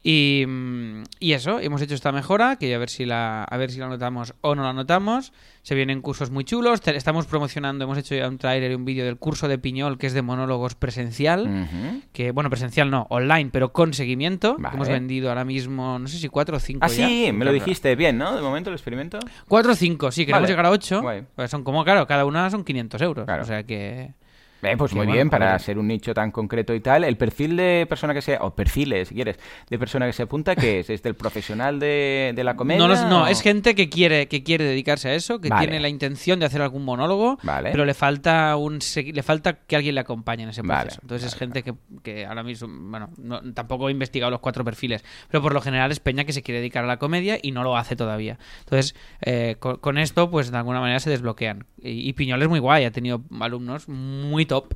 Y, 0.02 0.44
mm, 0.48 1.02
y 1.18 1.32
eso, 1.32 1.60
hemos 1.60 1.82
hecho 1.82 1.94
esta 1.94 2.10
mejora, 2.10 2.56
que 2.56 2.74
a 2.74 2.78
ver 2.78 2.88
si 2.88 3.04
la, 3.04 3.44
a 3.44 3.56
ver 3.58 3.70
si 3.70 3.78
la 3.78 3.86
notamos 3.88 4.34
o 4.40 4.54
no 4.54 4.62
la 4.62 4.72
notamos. 4.72 5.32
Se 5.62 5.74
vienen 5.74 6.00
cursos 6.00 6.30
muy 6.30 6.44
chulos, 6.44 6.80
te- 6.80 6.96
estamos 6.96 7.26
promocionando, 7.26 7.84
hemos 7.84 7.98
hecho 7.98 8.14
ya 8.14 8.26
un 8.26 8.38
trailer 8.38 8.70
y 8.70 8.74
un 8.76 8.86
vídeo 8.86 9.04
del 9.04 9.18
curso 9.18 9.46
de 9.46 9.58
Piñol, 9.58 9.98
que 9.98 10.06
es 10.06 10.14
de 10.14 10.22
monólogos 10.22 10.74
presencial. 10.74 11.68
Que, 12.14 12.30
bueno, 12.30 12.48
presencial 12.48 12.90
no, 12.90 13.06
online, 13.10 13.50
pero 13.52 13.72
con 13.74 13.92
seguimiento. 13.92 14.56
Vale. 14.58 14.76
Hemos 14.76 14.88
vendido 14.88 15.28
ahora 15.28 15.44
mismo, 15.44 15.98
no 15.98 16.08
sé 16.08 16.16
si 16.18 16.28
cuatro 16.28 16.56
o 16.56 16.60
cinco 16.60 16.80
Ah, 16.84 16.88
ya. 16.88 17.06
sí, 17.06 17.30
me 17.34 17.44
lo 17.44 17.52
dijiste 17.52 17.94
bien, 17.94 18.16
¿no? 18.16 18.34
De 18.34 18.40
momento 18.40 18.70
el 18.70 18.76
experimento. 18.76 19.18
Cuatro 19.48 19.72
o 19.72 19.74
cinco, 19.74 20.10
sí, 20.10 20.24
queremos 20.24 20.44
Vale. 20.44 20.52
llegar 20.52 20.64
a 20.66 20.70
ocho. 20.70 21.02
Guay. 21.02 21.24
Pues 21.36 21.50
son 21.50 21.62
como, 21.62 21.84
claro, 21.84 22.06
cada 22.06 22.24
una 22.24 22.48
son 22.48 22.64
500 22.64 23.02
euros. 23.02 23.24
Claro. 23.26 23.42
O 23.42 23.46
sea 23.46 23.62
que... 23.64 24.14
Eh, 24.62 24.74
pues 24.76 24.90
Qué 24.90 24.96
muy 24.96 25.06
bueno, 25.06 25.12
bien, 25.16 25.30
para 25.30 25.58
ser 25.58 25.78
un 25.78 25.88
nicho 25.88 26.12
tan 26.14 26.30
concreto 26.30 26.74
y 26.74 26.80
tal. 26.80 27.04
El 27.04 27.16
perfil 27.16 27.56
de 27.56 27.86
persona 27.88 28.12
que 28.14 28.22
sea, 28.22 28.38
o 28.42 28.54
perfiles, 28.54 29.08
si 29.08 29.14
quieres, 29.14 29.38
de 29.68 29.78
persona 29.78 30.06
que 30.06 30.12
se 30.12 30.22
apunta, 30.24 30.54
que 30.56 30.80
es? 30.80 30.90
¿Es 30.90 31.02
del 31.02 31.14
profesional 31.14 31.78
de, 31.80 32.32
de 32.34 32.44
la 32.44 32.56
comedia? 32.56 32.86
No, 32.86 33.08
no, 33.08 33.22
o- 33.24 33.26
es 33.26 33.40
gente 33.42 33.74
que 33.74 33.88
quiere, 33.88 34.28
que 34.28 34.42
quiere 34.42 34.64
dedicarse 34.64 35.08
a 35.08 35.14
eso, 35.14 35.40
que 35.40 35.48
Vale. 35.48 35.66
tiene 35.66 35.80
la 35.80 35.88
intención 35.88 36.38
de 36.40 36.46
hacer 36.46 36.60
algún 36.62 36.84
monólogo, 36.84 37.38
Vale. 37.42 37.70
pero 37.70 37.84
le 37.84 37.94
falta 37.94 38.54
un 38.56 38.78
le 39.12 39.22
falta 39.22 39.54
que 39.66 39.76
alguien 39.76 39.94
le 39.94 40.00
acompañe 40.02 40.42
en 40.42 40.50
ese 40.50 40.62
Vale, 40.62 40.82
proceso. 40.82 41.00
Entonces 41.02 41.28
es 41.32 41.38
gente 41.38 41.62
que, 41.62 41.74
que 42.02 42.26
ahora 42.26 42.42
mismo, 42.42 42.68
bueno, 42.90 43.10
no- 43.16 43.40
tampoco 43.54 43.88
he 43.88 43.92
investigado 43.92 44.30
los 44.30 44.40
cuatro 44.40 44.64
perfiles, 44.64 45.04
pero 45.30 45.42
por 45.42 45.54
lo 45.54 45.60
general 45.60 45.90
es 45.90 46.00
peña 46.00 46.24
que 46.24 46.32
se 46.32 46.42
quiere 46.42 46.60
dedicar 46.60 46.84
a 46.84 46.86
la 46.86 46.98
comedia 46.98 47.38
y 47.40 47.52
no 47.52 47.62
lo 47.62 47.76
hace 47.76 47.96
todavía. 47.96 48.38
Entonces, 48.60 48.94
eh, 49.22 49.56
con, 49.58 49.76
con 49.76 49.96
esto, 49.98 50.30
pues 50.30 50.50
de 50.50 50.56
alguna 50.58 50.80
manera 50.80 51.00
se 51.00 51.10
desbloquean. 51.10 51.64
Y, 51.82 52.08
y 52.08 52.12
Piñol 52.12 52.42
es 52.42 52.48
muy 52.48 52.58
guay, 52.58 52.84
ha 52.84 52.90
tenido 52.90 53.22
alumnos 53.40 53.88
muy 53.88 54.44
top 54.50 54.74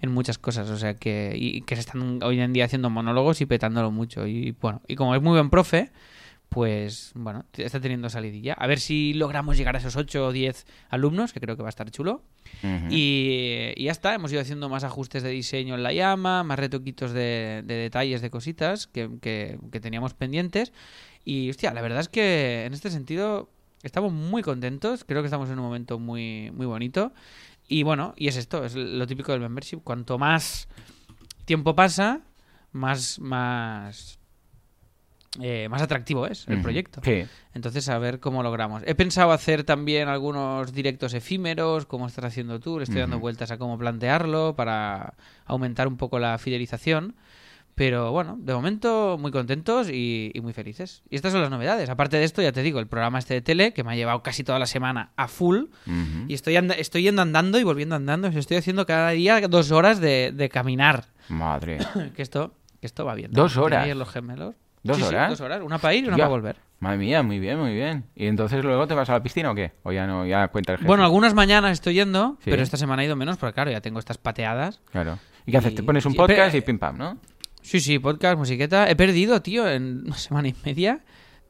en 0.00 0.12
muchas 0.12 0.38
cosas, 0.38 0.70
o 0.70 0.76
sea 0.76 0.94
que 0.94 1.32
y 1.36 1.62
que 1.62 1.74
se 1.74 1.80
están 1.80 2.20
hoy 2.22 2.38
en 2.40 2.52
día 2.52 2.66
haciendo 2.66 2.90
monólogos 2.90 3.40
y 3.40 3.46
petándolo 3.46 3.90
mucho 3.90 4.26
y 4.26 4.52
bueno, 4.60 4.80
y 4.86 4.94
como 4.94 5.14
es 5.16 5.20
muy 5.22 5.32
buen 5.32 5.50
profe, 5.50 5.90
pues 6.48 7.10
bueno, 7.14 7.44
está 7.56 7.80
teniendo 7.80 8.08
salidilla. 8.08 8.52
A 8.54 8.66
ver 8.68 8.78
si 8.78 9.12
logramos 9.14 9.56
llegar 9.56 9.74
a 9.74 9.78
esos 9.78 9.96
8 9.96 10.26
o 10.26 10.32
10 10.32 10.66
alumnos, 10.88 11.32
que 11.32 11.40
creo 11.40 11.56
que 11.56 11.62
va 11.62 11.68
a 11.68 11.70
estar 11.70 11.90
chulo. 11.90 12.22
Y, 12.90 13.72
y 13.76 13.84
ya 13.84 13.90
está, 13.92 14.14
hemos 14.14 14.30
ido 14.30 14.40
haciendo 14.40 14.68
más 14.68 14.84
ajustes 14.84 15.22
de 15.24 15.30
diseño 15.30 15.74
en 15.74 15.82
la 15.82 15.92
llama, 15.92 16.44
más 16.44 16.58
retoquitos 16.58 17.12
de, 17.12 17.62
de 17.66 17.74
detalles, 17.74 18.22
de 18.22 18.30
cositas 18.30 18.86
que, 18.86 19.10
que- 19.20 19.58
que 19.72 19.80
teníamos 19.80 20.14
pendientes. 20.14 20.72
Y 21.24 21.50
hostia, 21.50 21.72
la 21.74 21.82
verdad 21.82 22.00
es 22.00 22.08
que 22.08 22.64
en 22.66 22.72
este 22.74 22.90
sentido 22.90 23.48
estamos 23.82 24.12
muy 24.12 24.42
contentos, 24.42 25.04
creo 25.04 25.22
que 25.22 25.26
estamos 25.26 25.48
en 25.50 25.58
un 25.58 25.64
momento 25.64 25.98
muy, 25.98 26.52
muy 26.54 26.66
bonito. 26.66 27.12
Y 27.66 27.82
bueno, 27.82 28.14
y 28.16 28.28
es 28.28 28.36
esto, 28.36 28.64
es 28.64 28.74
lo 28.74 29.06
típico 29.06 29.32
del 29.32 29.40
membership. 29.40 29.78
Cuanto 29.82 30.18
más 30.18 30.68
tiempo 31.44 31.74
pasa, 31.74 32.20
más, 32.72 33.18
más 33.18 34.18
eh, 35.40 35.68
más 35.68 35.82
atractivo 35.82 36.26
es 36.26 36.46
el 36.48 36.62
proyecto. 36.62 37.00
Sí. 37.02 37.24
Entonces, 37.54 37.88
a 37.88 37.98
ver 37.98 38.20
cómo 38.20 38.42
logramos. 38.42 38.82
He 38.86 38.94
pensado 38.94 39.32
hacer 39.32 39.64
también 39.64 40.08
algunos 40.08 40.72
directos 40.72 41.12
efímeros, 41.14 41.86
como 41.86 42.06
estás 42.06 42.26
haciendo 42.26 42.60
tú. 42.60 42.78
Le 42.78 42.84
estoy 42.84 43.00
dando 43.00 43.18
vueltas 43.18 43.50
a 43.50 43.58
cómo 43.58 43.76
plantearlo 43.76 44.54
para 44.54 45.14
aumentar 45.44 45.88
un 45.88 45.96
poco 45.96 46.18
la 46.18 46.38
fidelización. 46.38 47.16
Pero 47.74 48.12
bueno, 48.12 48.36
de 48.38 48.54
momento 48.54 49.16
muy 49.18 49.32
contentos 49.32 49.88
y, 49.90 50.30
y 50.32 50.40
muy 50.40 50.52
felices. 50.52 51.02
Y 51.10 51.16
estas 51.16 51.32
son 51.32 51.40
las 51.40 51.50
novedades. 51.50 51.90
Aparte 51.90 52.16
de 52.18 52.24
esto, 52.24 52.40
ya 52.40 52.52
te 52.52 52.62
digo, 52.62 52.78
el 52.78 52.86
programa 52.86 53.18
este 53.18 53.34
de 53.34 53.40
tele, 53.40 53.72
que 53.72 53.82
me 53.82 53.92
ha 53.92 53.96
llevado 53.96 54.22
casi 54.22 54.44
toda 54.44 54.58
la 54.60 54.66
semana 54.66 55.10
a 55.16 55.26
full. 55.26 55.64
Y 56.28 56.34
estoy, 56.34 56.56
estoy 56.78 57.02
yendo 57.02 57.22
andando 57.22 57.58
y 57.58 57.64
volviendo 57.64 57.96
andando. 57.96 58.28
Estoy 58.28 58.58
haciendo 58.58 58.86
cada 58.86 59.10
día 59.10 59.40
dos 59.48 59.72
horas 59.72 60.00
de, 60.00 60.32
de 60.32 60.48
caminar. 60.48 61.06
Madre. 61.28 61.78
Que 62.14 62.22
esto, 62.22 62.54
que 62.80 62.86
esto 62.86 63.04
va 63.04 63.14
bien. 63.14 63.32
¿Dos 63.32 63.56
horas? 63.56 63.88
los 63.96 64.08
gemelos. 64.08 64.54
¿Dos 64.84 64.96
Sí, 64.98 65.02
sí, 65.02 65.08
horas? 65.08 65.30
dos 65.30 65.40
horas. 65.40 65.60
Una 65.62 65.78
para 65.78 65.94
ir 65.94 66.04
y 66.04 66.08
una 66.08 66.16
para 66.16 66.28
volver. 66.28 66.56
Madre 66.78 66.98
mía, 66.98 67.22
muy 67.22 67.38
bien, 67.40 67.58
muy 67.58 67.72
bien. 67.74 68.04
¿Y 68.14 68.26
entonces 68.26 68.62
luego 68.62 68.86
te 68.86 68.92
vas 68.94 69.08
a 69.08 69.12
la 69.14 69.22
piscina 69.22 69.50
o 69.50 69.54
qué? 69.54 69.72
¿O 69.82 69.90
ya 69.92 70.06
no, 70.06 70.26
ya 70.26 70.46
cuenta 70.48 70.72
el 70.72 70.78
jefe? 70.78 70.86
Bueno, 70.86 71.02
algunas 71.02 71.32
mañanas 71.34 71.72
estoy 71.72 71.94
yendo, 71.94 72.36
Sí. 72.40 72.50
pero 72.50 72.62
esta 72.62 72.76
semana 72.76 73.02
he 73.02 73.06
ido 73.06 73.16
menos, 73.16 73.38
porque 73.38 73.54
claro, 73.54 73.70
ya 73.70 73.80
tengo 73.80 73.98
estas 73.98 74.18
pateadas. 74.18 74.80
Claro. 74.92 75.18
¿Y 75.46 75.52
qué 75.52 75.58
haces? 75.58 75.74
Te 75.74 75.82
pones 75.82 76.04
un 76.04 76.14
podcast 76.14 76.54
y 76.54 76.60
pim 76.60 76.78
pam, 76.78 76.98
¿no? 76.98 77.18
Sí, 77.64 77.80
sí, 77.80 77.98
podcast, 77.98 78.36
musiqueta. 78.38 78.90
He 78.90 78.94
perdido, 78.94 79.40
tío, 79.40 79.66
en 79.68 80.02
una 80.06 80.16
semana 80.18 80.48
y 80.48 80.54
media, 80.64 81.00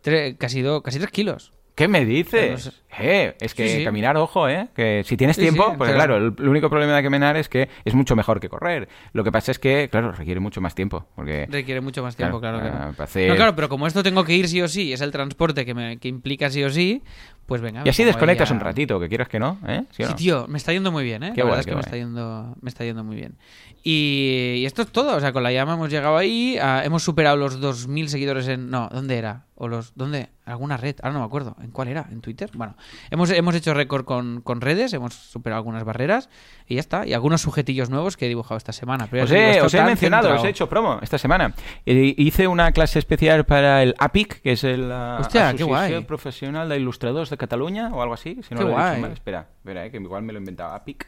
tre- 0.03 0.37
casi, 0.39 0.63
do- 0.63 0.81
casi 0.83 0.99
tres 0.99 1.11
kilos. 1.11 1.53
¿Qué 1.75 1.89
me 1.89 2.03
no 2.03 2.07
dices? 2.07 2.63
sé. 2.63 2.71
Eh, 3.01 3.35
es 3.41 3.53
que 3.53 3.69
Sí, 3.69 3.79
sí. 3.79 3.85
caminar, 3.85 4.17
ojo, 4.17 4.49
¿eh? 4.49 4.69
Que 4.77 5.03
si 5.05 5.17
tienes 5.17 5.37
tiempo, 5.37 5.71
sí, 5.71 5.75
pues 5.77 5.91
claro, 5.93 6.17
el, 6.19 6.33
el 6.39 6.49
único 6.49 6.71
problema 6.71 6.95
de 6.97 7.03
caminar 7.03 7.37
es 7.37 7.49
que 7.49 7.69
es 7.85 7.95
mucho 7.95 8.15
mejor 8.15 8.39
que 8.39 8.49
correr. 8.49 8.89
Lo 9.13 9.25
que 9.25 9.33
pasa 9.33 9.51
es 9.51 9.59
que, 9.59 9.89
claro, 9.91 10.13
requiere 10.13 10.39
mucho 10.39 10.61
más 10.61 10.77
tiempo. 10.77 11.05
Porque 11.17 11.49
Requiere 11.51 11.81
mucho 11.81 12.01
más 12.05 12.15
tiempo, 12.15 12.39
Claro, 12.39 12.61
claro, 12.61 12.71
que 12.73 12.79
ah, 12.79 12.87
no. 12.87 12.93
para 12.93 13.05
hacer- 13.05 13.29
No, 13.29 13.35
claro, 13.35 13.57
pero 13.57 13.69
como 13.69 13.89
esto 13.89 14.05
tengo 14.05 14.23
que 14.23 14.35
ir 14.35 14.47
sí 14.47 14.63
o 14.63 14.69
sí, 14.69 14.93
es 14.93 15.01
el 15.01 15.11
transporte 15.11 15.67
que, 15.67 15.75
me, 15.75 15.97
que 15.99 16.07
implica 16.07 16.49
sí 16.49 16.63
o 16.63 16.71
sí, 16.71 17.03
pues 17.47 17.61
venga. 17.61 17.83
Y 17.85 17.89
así 17.89 18.05
desconectas 18.05 18.51
un 18.51 18.61
ratito, 18.61 18.99
que 18.99 19.09
quieras 19.09 19.29
que 19.29 19.39
no, 19.39 19.59
¿eh? 19.67 19.85
¿Sí 19.91 20.05
tío, 20.17 20.47
me 20.49 20.59
está 20.59 20.73
yendo 20.73 20.91
muy 20.91 21.05
bien, 21.05 21.23
¿eh? 21.23 21.33
Qué 21.35 21.41
la 21.41 21.47
guay, 21.49 21.57
verdad 21.57 21.61
es 21.61 21.67
que 21.67 21.75
me 21.75 21.81
está, 21.81 21.97
yendo, 21.97 22.57
me 22.61 22.69
está 22.69 22.85
yendo 22.85 23.05
muy 23.05 23.17
bien. 23.17 23.37
Y, 23.83 24.57
y 24.59 24.67
esto 24.67 24.83
es 24.83 24.89
todo, 24.89 25.17
o 25.17 25.21
sea, 25.21 25.33
con 25.33 25.43
la 25.43 25.53
llama 25.53 25.75
hemos 25.75 25.91
llegado 25.91 26.17
ahí, 26.17 26.57
ah, 26.61 26.83
hemos 26.85 27.03
superado 27.03 27.37
los 27.37 27.61
2.000 27.61 28.07
seguidores 28.07 28.49
en... 28.49 28.71
No, 28.71 28.89
¿dónde 28.91 29.19
era? 29.19 29.45
¿O 29.57 29.69
los 29.69 29.93
dónde? 29.95 30.31
¿Alguna 30.47 30.77
red? 30.77 30.97
Ahora 31.01 31.13
no 31.13 31.21
me 31.21 31.27
acuerdo. 31.27 31.55
¿En 31.63 31.71
cuál 31.71 31.87
era? 31.87 32.07
¿En 32.11 32.21
Twitter? 32.21 32.51
Bueno, 32.55 32.75
hemos, 33.11 33.31
hemos 33.31 33.55
hecho 33.55 33.73
récord 33.73 34.05
con, 34.05 34.41
con 34.41 34.61
redes, 34.61 34.93
hemos 34.93 35.15
superado 35.15 35.59
algunas 35.59 35.85
barreras 35.85 36.29
y 36.67 36.75
ya 36.75 36.81
está. 36.81 37.07
Y 37.07 37.13
algunos 37.15 37.43
sujetillos 37.43 37.89
nuevos 37.89 38.17
que 38.17 38.27
he 38.27 38.29
dibujado 38.29 38.57
esta 38.57 38.73
semana. 38.73 39.07
Pero 39.09 39.25
Os 39.25 39.31
digo, 39.31 39.41
he, 39.43 39.61
os 39.61 39.73
he 39.73 39.83
mencionado, 39.85 40.25
centrado. 40.25 40.41
os 40.41 40.45
he 40.47 40.51
hecho 40.51 40.69
promo 40.69 40.99
esta 41.03 41.19
semana. 41.19 41.55
Eh, 41.87 42.15
hice 42.19 42.49
una 42.49 42.73
clase 42.73 42.99
especial 42.99 43.45
para 43.47 43.83
el 43.85 43.95
APIC, 43.99 44.41
que 44.43 44.53
es 44.53 44.65
el 44.65 44.91
uh, 44.91 45.21
Hostia. 45.21 45.51
Asociación 45.51 46.05
Profesional 46.05 46.69
de 46.69 46.77
Ilustradores 46.79 47.31
de 47.31 47.37
Cataluña, 47.37 47.91
o 47.93 48.03
algo 48.03 48.15
así, 48.15 48.41
si 48.43 48.55
no 48.55 48.59
Qué 48.61 48.65
lo 48.65 48.71
he 48.71 48.73
dicho 48.73 48.81
guay. 48.89 49.01
mal. 49.03 49.13
Espera, 49.13 49.47
espera, 49.59 49.87
eh, 49.87 49.91
que 49.93 49.99
igual 49.99 50.23
me 50.25 50.33
lo 50.33 50.39
he 50.39 50.43
inventado. 50.43 50.75
APIC. 50.75 51.07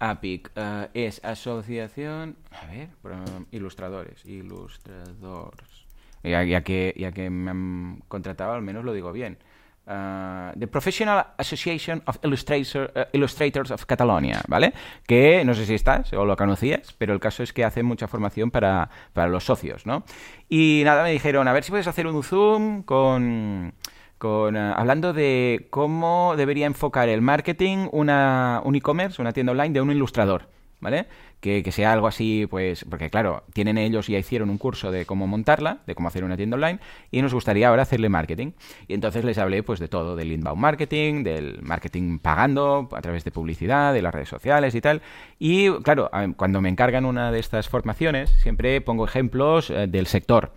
APIC 0.00 0.50
eh, 0.56 0.88
es 0.94 1.24
Asociación... 1.24 2.34
A 2.50 2.66
ver, 2.66 2.88
ilustradores. 3.52 4.24
Ilustradores. 4.24 5.81
Ya, 6.22 6.42
ya 6.44 6.62
que, 6.62 6.94
ya 6.96 7.12
que 7.12 7.30
me 7.30 7.50
han 7.50 8.02
contratado, 8.08 8.52
al 8.52 8.62
menos 8.62 8.84
lo 8.84 8.92
digo 8.92 9.12
bien. 9.12 9.38
Uh, 9.84 10.56
the 10.56 10.68
Professional 10.68 11.26
Association 11.38 12.02
of 12.06 12.16
Illustrator- 12.22 12.92
eh, 12.94 13.06
Illustrators 13.14 13.72
of 13.72 13.84
Catalonia, 13.84 14.40
¿vale? 14.46 14.72
Que 15.08 15.44
no 15.44 15.54
sé 15.54 15.66
si 15.66 15.74
estás 15.74 16.12
o 16.12 16.24
lo 16.24 16.36
conocías, 16.36 16.94
pero 16.98 17.12
el 17.12 17.18
caso 17.18 17.42
es 17.42 17.52
que 17.52 17.64
hace 17.64 17.82
mucha 17.82 18.06
formación 18.06 18.52
para, 18.52 18.88
para 19.12 19.28
los 19.28 19.44
socios, 19.44 19.84
¿no? 19.84 20.04
Y 20.48 20.82
nada, 20.84 21.02
me 21.02 21.10
dijeron, 21.10 21.48
a 21.48 21.52
ver 21.52 21.64
si 21.64 21.72
puedes 21.72 21.88
hacer 21.88 22.06
un 22.06 22.22
Zoom 22.22 22.84
con, 22.84 23.74
con 24.18 24.56
eh, 24.56 24.72
hablando 24.76 25.12
de 25.12 25.66
cómo 25.70 26.34
debería 26.36 26.66
enfocar 26.66 27.08
el 27.08 27.20
marketing 27.20 27.88
una, 27.90 28.60
un 28.64 28.76
e-commerce, 28.76 29.20
una 29.20 29.32
tienda 29.32 29.50
online 29.50 29.70
de 29.74 29.80
un 29.80 29.90
ilustrador, 29.90 30.46
¿vale? 30.82 31.06
Que, 31.40 31.62
sea 31.72 31.92
algo 31.92 32.06
así, 32.06 32.46
pues, 32.50 32.84
porque 32.88 33.08
claro, 33.08 33.44
tienen 33.52 33.78
ellos 33.78 34.08
ya 34.08 34.18
hicieron 34.18 34.50
un 34.50 34.58
curso 34.58 34.90
de 34.90 35.06
cómo 35.06 35.26
montarla, 35.26 35.78
de 35.86 35.94
cómo 35.94 36.08
hacer 36.08 36.24
una 36.24 36.36
tienda 36.36 36.56
online, 36.56 36.80
y 37.10 37.22
nos 37.22 37.32
gustaría 37.32 37.68
ahora 37.68 37.82
hacerle 37.82 38.08
marketing. 38.08 38.52
Y 38.86 38.94
entonces 38.94 39.24
les 39.24 39.38
hablé, 39.38 39.62
pues, 39.62 39.80
de 39.80 39.88
todo, 39.88 40.14
del 40.14 40.30
inbound 40.30 40.60
marketing, 40.60 41.24
del 41.24 41.62
marketing 41.62 42.18
pagando 42.18 42.88
a 42.92 43.00
través 43.00 43.24
de 43.24 43.30
publicidad, 43.30 43.94
de 43.94 44.02
las 44.02 44.12
redes 44.12 44.28
sociales 44.28 44.74
y 44.74 44.80
tal. 44.80 45.02
Y 45.38 45.70
claro, 45.82 46.10
cuando 46.36 46.60
me 46.60 46.68
encargan 46.68 47.06
una 47.06 47.32
de 47.32 47.38
estas 47.38 47.68
formaciones, 47.68 48.30
siempre 48.42 48.80
pongo 48.80 49.04
ejemplos 49.04 49.70
eh, 49.70 49.86
del 49.88 50.06
sector. 50.06 50.52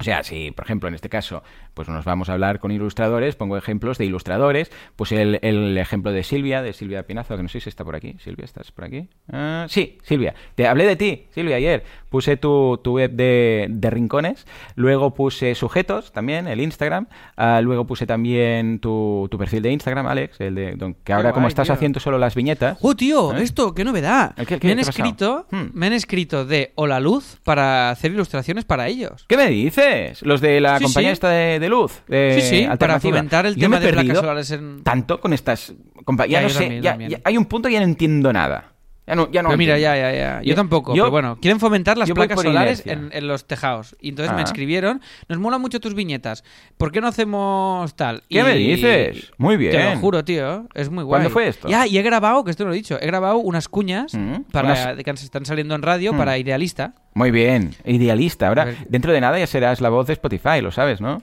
O 0.00 0.02
sea, 0.02 0.22
si, 0.22 0.50
por 0.50 0.64
ejemplo, 0.64 0.88
en 0.88 0.94
este 0.94 1.10
caso, 1.10 1.42
pues 1.74 1.88
nos 1.88 2.04
vamos 2.04 2.28
a 2.28 2.34
hablar 2.34 2.58
con 2.60 2.70
ilustradores, 2.70 3.36
pongo 3.36 3.56
ejemplos 3.56 3.98
de 3.98 4.06
ilustradores, 4.06 4.70
pues 4.96 5.12
el, 5.12 5.38
el 5.42 5.76
ejemplo 5.78 6.12
de 6.12 6.22
Silvia, 6.22 6.62
de 6.62 6.72
Silvia 6.72 7.04
Pinazo, 7.06 7.36
que 7.36 7.42
no 7.42 7.48
sé 7.48 7.60
si 7.60 7.68
está 7.68 7.84
por 7.84 7.96
aquí. 7.96 8.16
Silvia, 8.18 8.44
¿estás 8.44 8.72
por 8.72 8.84
aquí? 8.84 9.08
Ah, 9.32 9.66
sí, 9.68 9.98
Silvia. 10.02 10.34
Te 10.54 10.66
hablé 10.66 10.86
de 10.86 10.96
ti, 10.96 11.26
Silvia, 11.30 11.56
ayer. 11.56 11.84
Puse 12.08 12.36
tu, 12.36 12.78
tu 12.82 12.94
web 12.96 13.12
de, 13.12 13.66
de 13.70 13.90
rincones, 13.90 14.46
luego 14.74 15.14
puse 15.14 15.54
sujetos 15.54 16.12
también, 16.12 16.48
el 16.48 16.60
Instagram, 16.60 17.06
ah, 17.36 17.60
luego 17.62 17.86
puse 17.86 18.06
también 18.06 18.80
tu, 18.80 19.28
tu 19.30 19.38
perfil 19.38 19.62
de 19.62 19.70
Instagram, 19.70 20.06
Alex, 20.08 20.40
el 20.40 20.54
de, 20.56 20.72
don- 20.74 20.94
que 21.04 21.12
ahora 21.12 21.32
como 21.32 21.46
estás 21.46 21.68
tío. 21.68 21.74
haciendo 21.74 22.00
solo 22.00 22.18
las 22.18 22.34
viñetas... 22.34 22.78
¡Oh, 22.82 22.96
tío! 22.96 23.32
¿Eh? 23.36 23.42
Esto, 23.42 23.74
qué 23.74 23.84
novedad. 23.84 24.34
¿El 24.36 24.46
qué, 24.46 24.54
el 24.54 24.60
qué? 24.60 24.66
Me 24.66 24.72
han 24.72 24.78
escrito, 24.80 25.46
Hmm. 25.50 25.66
me 25.72 25.86
han 25.86 25.92
escrito 25.92 26.44
de 26.44 26.72
Hola 26.74 26.98
Luz 26.98 27.38
para 27.44 27.90
hacer 27.90 28.10
ilustraciones 28.10 28.64
para 28.64 28.88
ellos. 28.88 29.24
¿Qué 29.28 29.36
me 29.36 29.48
dices? 29.48 30.22
Los 30.22 30.40
de 30.40 30.60
la 30.60 30.78
Sí, 30.78 30.84
compañía 30.84 31.10
sí. 31.10 31.12
esta 31.12 31.28
de, 31.30 31.59
de 31.60 31.68
luz. 31.68 32.02
sí, 32.08 32.40
sí, 32.40 32.68
para 32.78 32.98
fomentar 32.98 33.46
el 33.46 33.54
Yo 33.54 33.60
tema 33.60 33.78
de 33.78 33.92
placas 33.92 34.18
solares 34.18 34.50
en... 34.50 34.82
Tanto 34.82 35.20
con 35.20 35.32
estas 35.32 35.72
compañías. 36.04 36.32
Ya, 36.32 36.38
Ya, 36.40 36.42
no 36.42 36.48
yo 36.48 36.54
sé, 36.54 36.60
también, 36.64 36.82
ya- 36.82 36.90
también. 36.90 37.10
ya 37.10 37.20
hay 37.24 37.36
un 37.36 37.44
punto 37.44 37.68
que 37.68 37.74
ya 37.74 37.80
no 37.80 37.86
entiendo 37.86 38.32
nada. 38.32 38.66
Ya 39.06 39.16
no, 39.16 39.28
ya 39.32 39.42
no 39.42 39.48
Pero 39.48 39.58
mira, 39.58 39.76
ya, 39.76 39.96
ya, 39.96 40.12
ya. 40.12 40.40
Yo 40.42 40.54
tampoco, 40.54 40.94
yo- 40.94 41.02
pero 41.04 41.10
bueno, 41.10 41.38
quieren 41.40 41.58
fomentar 41.58 41.98
las 41.98 42.08
placas 42.12 42.40
solares 42.42 42.86
en, 42.86 43.10
en 43.12 43.26
los 43.26 43.44
tejados. 43.44 43.96
Y 44.00 44.10
entonces 44.10 44.32
Ah. 44.32 44.36
me 44.36 44.42
escribieron, 44.44 45.00
nos 45.28 45.38
mola 45.40 45.58
mucho 45.58 45.80
tus 45.80 45.94
viñetas, 45.94 46.44
¿por 46.78 46.92
qué 46.92 47.00
no 47.00 47.08
hacemos 47.08 47.96
tal? 47.96 48.22
¿Qué 48.28 48.38
Y- 48.38 48.42
me 48.44 48.54
dices? 48.54 49.32
Muy 49.36 49.56
bien. 49.56 49.72
Te 49.72 49.82
lo 49.82 49.96
juro, 49.96 50.22
tío, 50.24 50.68
es 50.74 50.90
muy 50.90 51.02
guay. 51.02 51.22
¿Cuándo 51.22 51.30
fue 51.30 51.48
esto? 51.48 51.66
Ya, 51.68 51.88
y 51.88 51.98
he 51.98 52.02
grabado, 52.02 52.44
que 52.44 52.52
esto 52.52 52.62
no 52.62 52.68
lo 52.68 52.74
he 52.74 52.76
dicho, 52.76 52.98
he 53.00 53.06
grabado 53.06 53.38
unas 53.38 53.68
cuñas 53.68 54.14
Mm, 54.14 54.42
para 54.52 54.68
unas- 54.68 55.02
que 55.02 55.10
están 55.10 55.44
saliendo 55.44 55.74
en 55.74 55.82
radio 55.82 56.12
Mm. 56.12 56.16
para 56.16 56.38
Idealista. 56.38 56.94
Muy 57.14 57.32
bien. 57.32 57.74
Idealista. 57.84 58.46
Ahora, 58.46 58.68
dentro 58.88 59.12
de 59.12 59.20
nada 59.20 59.40
ya 59.40 59.46
serás 59.48 59.80
la 59.80 59.88
voz 59.88 60.06
de 60.06 60.12
Spotify, 60.12 60.60
lo 60.62 60.70
sabes, 60.70 61.00
¿no? 61.00 61.20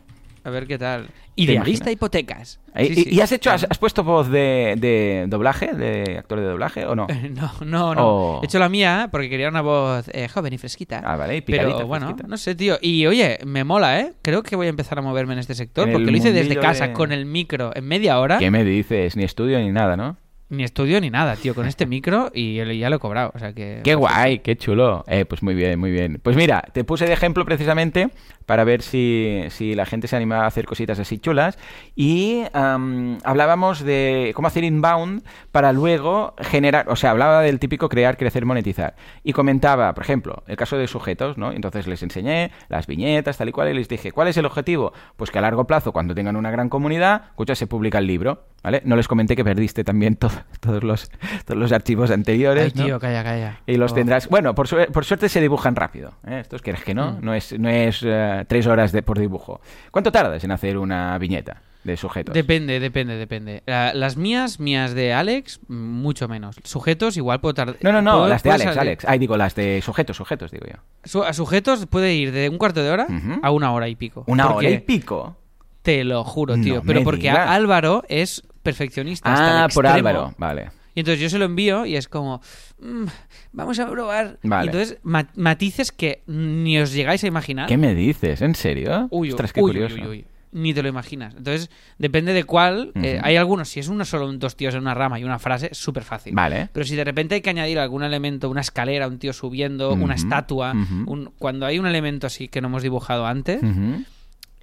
A 0.48 0.50
ver 0.50 0.66
qué 0.66 0.78
tal. 0.78 1.08
Idealista 1.36 1.92
hipotecas. 1.92 2.62
¿Y, 2.74 2.86
Sí, 2.86 2.92
y- 2.92 2.96
sí. 3.04 3.10
y 3.16 3.20
has 3.20 3.32
hecho, 3.34 3.52
has, 3.52 3.68
has 3.70 3.78
puesto 3.78 4.02
voz 4.06 4.30
de, 4.30 4.76
de 4.78 5.26
doblaje, 5.28 5.74
de 5.74 6.18
actor 6.20 6.40
de 6.40 6.46
doblaje 6.46 6.86
o 6.86 6.96
no? 6.96 7.06
No, 7.30 7.52
no, 7.66 7.94
no. 7.96 8.08
Oh. 8.08 8.40
He 8.42 8.46
hecho 8.46 8.58
la 8.58 8.70
mía 8.70 9.10
porque 9.12 9.30
quería 9.30 9.50
una 9.50 9.60
voz 9.62 10.10
eh, 10.14 10.30
joven 10.30 10.54
y 10.54 10.58
fresquita. 10.58 11.02
Ah, 11.04 11.18
vale, 11.18 11.36
y 11.36 11.42
picadita, 11.42 11.76
Pero 11.76 11.88
bueno, 11.88 12.06
fresquita. 12.08 12.28
no 12.30 12.38
sé, 12.38 12.56
tío. 12.56 12.78
Y 12.82 13.06
oye, 13.08 13.40
me 13.46 13.66
mola, 13.66 14.00
¿eh? 14.00 14.14
Creo 14.22 14.42
que 14.42 14.56
voy 14.56 14.68
a 14.68 14.70
empezar 14.70 14.98
a 15.00 15.02
moverme 15.02 15.34
en 15.34 15.40
este 15.40 15.54
sector 15.54 15.88
En 15.88 15.94
porque 15.94 16.10
lo 16.12 16.16
hice 16.18 16.32
desde 16.32 16.56
casa 16.58 16.88
de- 16.88 16.94
con 16.94 17.12
el 17.12 17.26
micro 17.26 17.72
en 17.76 17.84
media 17.86 18.20
hora. 18.20 18.38
¿Qué 18.40 18.50
me 18.50 18.64
dices? 18.64 19.18
Ni 19.18 19.26
estudio 19.26 19.60
ni 19.60 19.70
nada, 19.72 19.98
¿no? 19.98 20.16
Ni 20.50 20.64
estudio 20.64 21.02
ni 21.02 21.10
nada, 21.10 21.36
tío, 21.36 21.54
con 21.54 21.66
este 21.68 21.86
micro 21.88 22.32
y 22.34 22.56
ya 22.56 22.90
lo 22.90 22.96
he 22.96 23.00
cobrado. 23.00 23.32
O 23.36 23.40
sea 23.40 23.54
que. 23.54 23.82
Qué 23.84 23.96
guay, 23.96 24.40
qué 24.40 24.56
chulo. 24.56 25.04
Eh, 25.08 25.26
pues 25.26 25.44
muy 25.44 25.56
bien, 25.56 25.78
muy 25.80 25.92
bien. 25.92 26.20
Pues 26.24 26.36
mira, 26.38 26.64
te 26.74 26.84
puse 26.86 27.06
de 27.06 27.14
ejemplo 27.14 27.44
precisamente 27.44 28.10
para 28.46 28.64
ver 28.64 28.82
si, 28.82 29.44
si 29.50 29.76
la 29.76 29.86
gente 29.86 30.08
se 30.08 30.16
animaba 30.16 30.46
a 30.46 30.48
hacer 30.48 30.66
cositas 30.66 30.98
así 31.00 31.20
chulas. 31.20 31.58
Y 31.98 32.44
am, 32.54 33.18
hablábamos 33.26 33.82
de 33.84 34.32
cómo 34.36 34.48
hacer 34.48 34.64
inbound 34.64 35.24
para 35.52 35.74
luego 35.74 36.34
generar, 36.40 36.88
o 36.88 36.96
sea, 36.96 37.12
hablaba 37.12 37.42
del 37.42 37.60
típico 37.60 37.90
crear, 37.90 38.16
crecer, 38.16 38.46
monetizar. 38.46 38.96
Y 39.24 39.34
comentaba, 39.34 39.94
por 39.94 40.06
ejemplo, 40.06 40.44
el 40.48 40.56
caso 40.56 40.78
de 40.78 40.88
sujetos, 40.88 41.38
¿no? 41.38 41.52
Entonces 41.52 41.88
les 41.88 42.02
enseñé 42.04 42.52
las 42.70 42.88
viñetas, 42.88 43.38
tal 43.38 43.50
y 43.50 43.52
cual, 43.52 43.68
y 43.70 43.74
les 43.74 43.90
dije, 43.90 44.14
¿cuál 44.14 44.30
es 44.30 44.38
el 44.38 44.46
objetivo? 44.46 44.94
Pues 45.18 45.30
que 45.30 45.40
a 45.40 45.42
largo 45.42 45.68
plazo, 45.68 45.92
cuando 45.92 46.16
tengan 46.16 46.38
una 46.38 46.50
gran 46.52 46.70
comunidad, 46.70 47.24
escucha, 47.32 47.54
se 47.54 47.68
publica 47.68 47.98
el 47.98 48.08
libro, 48.08 48.46
¿vale? 48.64 48.82
No 48.86 48.96
les 48.96 49.10
comenté 49.10 49.36
que 49.36 49.44
perdiste 49.44 49.84
también 49.84 50.16
to- 50.18 50.32
todos, 50.60 50.84
los, 50.84 51.10
todos 51.46 51.60
los 51.60 51.72
archivos 51.72 52.12
anteriores, 52.12 52.66
Ay, 52.66 52.72
¿no? 52.76 52.86
tío, 52.86 53.00
calla, 53.00 53.24
calla. 53.24 53.60
Y 53.68 53.78
los 53.78 53.92
Oh. 53.92 53.96
tendrás. 53.96 54.28
Bueno, 54.30 54.54
por, 54.56 54.68
por 54.92 55.06
suerte 55.06 55.30
se 55.30 55.42
dibujan 55.42 55.76
rápido. 55.76 56.14
¿eh? 56.28 56.40
Estos 56.42 56.62
quieres 56.62 56.84
que 56.84 56.94
no. 56.94 57.14
Mm. 57.14 57.26
No 57.26 57.34
es, 57.34 57.58
no 57.60 57.70
es 57.70 58.02
eh, 58.06 58.46
tres 58.48 58.68
horas 58.68 58.92
de, 58.92 59.04
por 59.04 59.20
dibujo. 59.20 59.62
¿Cuánto 59.92 60.12
tardas 60.12 60.44
en 60.44 60.52
hacer 60.52 60.78
una 60.78 61.18
viñeta 61.18 61.62
de 61.84 61.96
sujetos? 61.98 62.34
Depende, 62.34 62.80
depende, 62.80 63.16
depende. 63.16 63.64
La- 63.66 63.94
las 63.94 64.18
mías, 64.18 64.60
mías 64.60 64.94
de 64.94 65.14
Alex, 65.14 65.60
mucho 65.70 66.28
menos. 66.28 66.58
Sujetos, 66.64 67.16
igual 67.18 67.40
puedo 67.40 67.54
tardar. 67.54 67.78
no, 67.82 67.92
no, 67.92 68.02
no. 68.02 68.28
Las 68.28 68.44
de 68.44 68.52
Alex, 68.52 68.66
salir- 68.72 68.80
Alex. 68.80 69.06
Ay, 69.08 69.20
digo, 69.20 69.38
las 69.38 69.56
de 69.56 69.82
sujetos, 69.82 70.18
sujetos, 70.18 70.52
digo 70.52 70.66
yo. 70.68 70.78
Su- 71.06 71.24
a 71.24 71.34
sujetos 71.34 71.86
puede 71.86 72.14
ir 72.16 72.32
de 72.32 72.50
un 72.50 72.58
cuarto 72.58 72.84
de 72.84 72.90
hora 72.92 73.08
a 73.42 73.52
una 73.52 73.72
hora 73.72 73.88
y 73.88 73.96
pico. 73.96 74.24
Una 74.28 74.50
hora 74.50 74.70
y 74.70 74.80
pico. 74.80 75.38
Te 75.82 76.04
lo 76.04 76.26
juro, 76.26 76.56
tío. 76.56 76.76
No 76.76 76.82
pero 76.86 77.04
porque 77.06 77.30
digas. 77.30 77.48
Álvaro 77.50 78.04
es 78.10 78.44
perfeccionista. 78.72 79.30
Ah, 79.64 79.68
por 79.74 79.86
extremo. 79.86 80.10
Álvaro. 80.10 80.34
Vale. 80.38 80.70
Y 80.96 81.02
entonces 81.02 81.20
yo 81.22 81.30
se 81.30 81.38
lo 81.38 81.46
envío 81.46 81.86
y 81.86 81.96
es 81.96 82.08
como, 82.08 82.42
"Mm, 82.80 83.06
vamos 83.54 83.78
a 83.80 83.90
probar. 83.90 84.40
Vale. 84.44 84.66
Y 84.66 84.68
entonces 84.70 84.98
ma- 85.04 85.28
matices 85.36 85.92
que 85.92 86.24
ni 86.28 86.80
os 86.80 86.92
llegáis 86.92 87.24
a 87.24 87.28
imaginar. 87.28 87.68
¿Qué 87.68 87.78
me 87.78 87.94
dices? 87.94 88.42
¿En 88.42 88.56
serio? 88.56 89.08
Uy, 89.12 89.30
Ostras, 89.32 89.54
qué 89.54 89.62
uy, 89.62 89.72
curioso. 89.74 89.96
uy, 89.96 90.02
uy, 90.02 90.08
uy. 90.08 90.26
Ni 90.54 90.74
te 90.74 90.82
lo 90.82 90.88
imaginas. 90.90 91.36
Entonces, 91.36 91.70
depende 92.00 92.34
de 92.34 92.46
cuál. 92.46 92.94
eh, 92.96 93.20
hay 93.22 93.36
algunos, 93.36 93.68
si 93.70 93.80
es 93.82 93.90
uno 93.90 94.06
solo 94.06 94.32
dos 94.34 94.56
tíos 94.56 94.74
en 94.74 94.82
una 94.82 94.94
rama 94.96 95.20
y 95.20 95.24
una 95.26 95.38
frase, 95.40 95.70
súper 95.74 96.04
fácil. 96.04 96.34
Vale. 96.34 96.70
Pero 96.74 96.86
si 96.86 96.96
de 96.96 97.04
repente 97.04 97.36
hay 97.36 97.42
que 97.42 97.50
añadir 97.52 97.78
algún 97.78 98.02
elemento, 98.02 98.50
una 98.50 98.62
escalera, 98.62 99.08
un 99.08 99.20
tío 99.20 99.34
subiendo, 99.34 99.92
una 99.94 100.16
estatua, 100.16 100.72
un- 101.06 101.32
cuando 101.38 101.66
hay 101.68 101.78
un 101.78 101.86
elemento 101.86 102.26
así 102.26 102.48
que 102.48 102.62
no 102.62 102.70
hemos 102.70 102.82
dibujado 102.82 103.28
antes. 103.28 103.62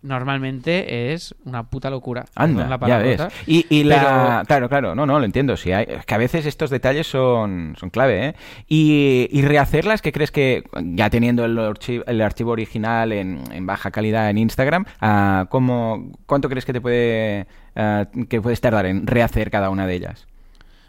Normalmente 0.04 1.12
es 1.12 1.34
una 1.44 1.64
puta 1.64 1.90
locura. 1.90 2.24
Anda, 2.34 2.68
la 2.68 2.78
ya 2.86 2.98
ves. 2.98 3.22
Y, 3.46 3.66
y 3.70 3.84
la... 3.84 3.96
Pero- 4.44 4.46
Claro, 4.46 4.68
claro, 4.68 4.94
no, 4.94 5.06
no, 5.06 5.18
lo 5.18 5.24
entiendo. 5.24 5.56
Sí, 5.56 5.72
hay... 5.72 5.86
es 5.88 6.04
que 6.06 6.14
a 6.14 6.18
veces 6.18 6.46
estos 6.46 6.70
detalles 6.70 7.06
son, 7.06 7.74
son 7.78 7.90
clave, 7.90 8.26
¿eh? 8.28 8.34
Y, 8.68 9.28
y 9.32 9.42
rehacerlas, 9.42 10.02
¿qué 10.02 10.12
crees 10.12 10.30
que, 10.30 10.64
ya 10.80 11.10
teniendo 11.10 11.44
el, 11.44 11.56
archi- 11.58 12.04
el 12.06 12.20
archivo 12.20 12.52
original 12.52 13.12
en, 13.12 13.42
en 13.50 13.66
baja 13.66 13.90
calidad 13.90 14.30
en 14.30 14.38
Instagram, 14.38 14.84
ah, 15.00 15.46
¿cómo, 15.48 16.12
¿cuánto 16.26 16.48
crees 16.48 16.64
que 16.64 16.72
te 16.72 16.80
puede, 16.80 17.46
ah, 17.74 18.06
que 18.28 18.40
puedes 18.40 18.60
tardar 18.60 18.86
en 18.86 19.06
rehacer 19.06 19.50
cada 19.50 19.70
una 19.70 19.86
de 19.86 19.94
ellas? 19.94 20.26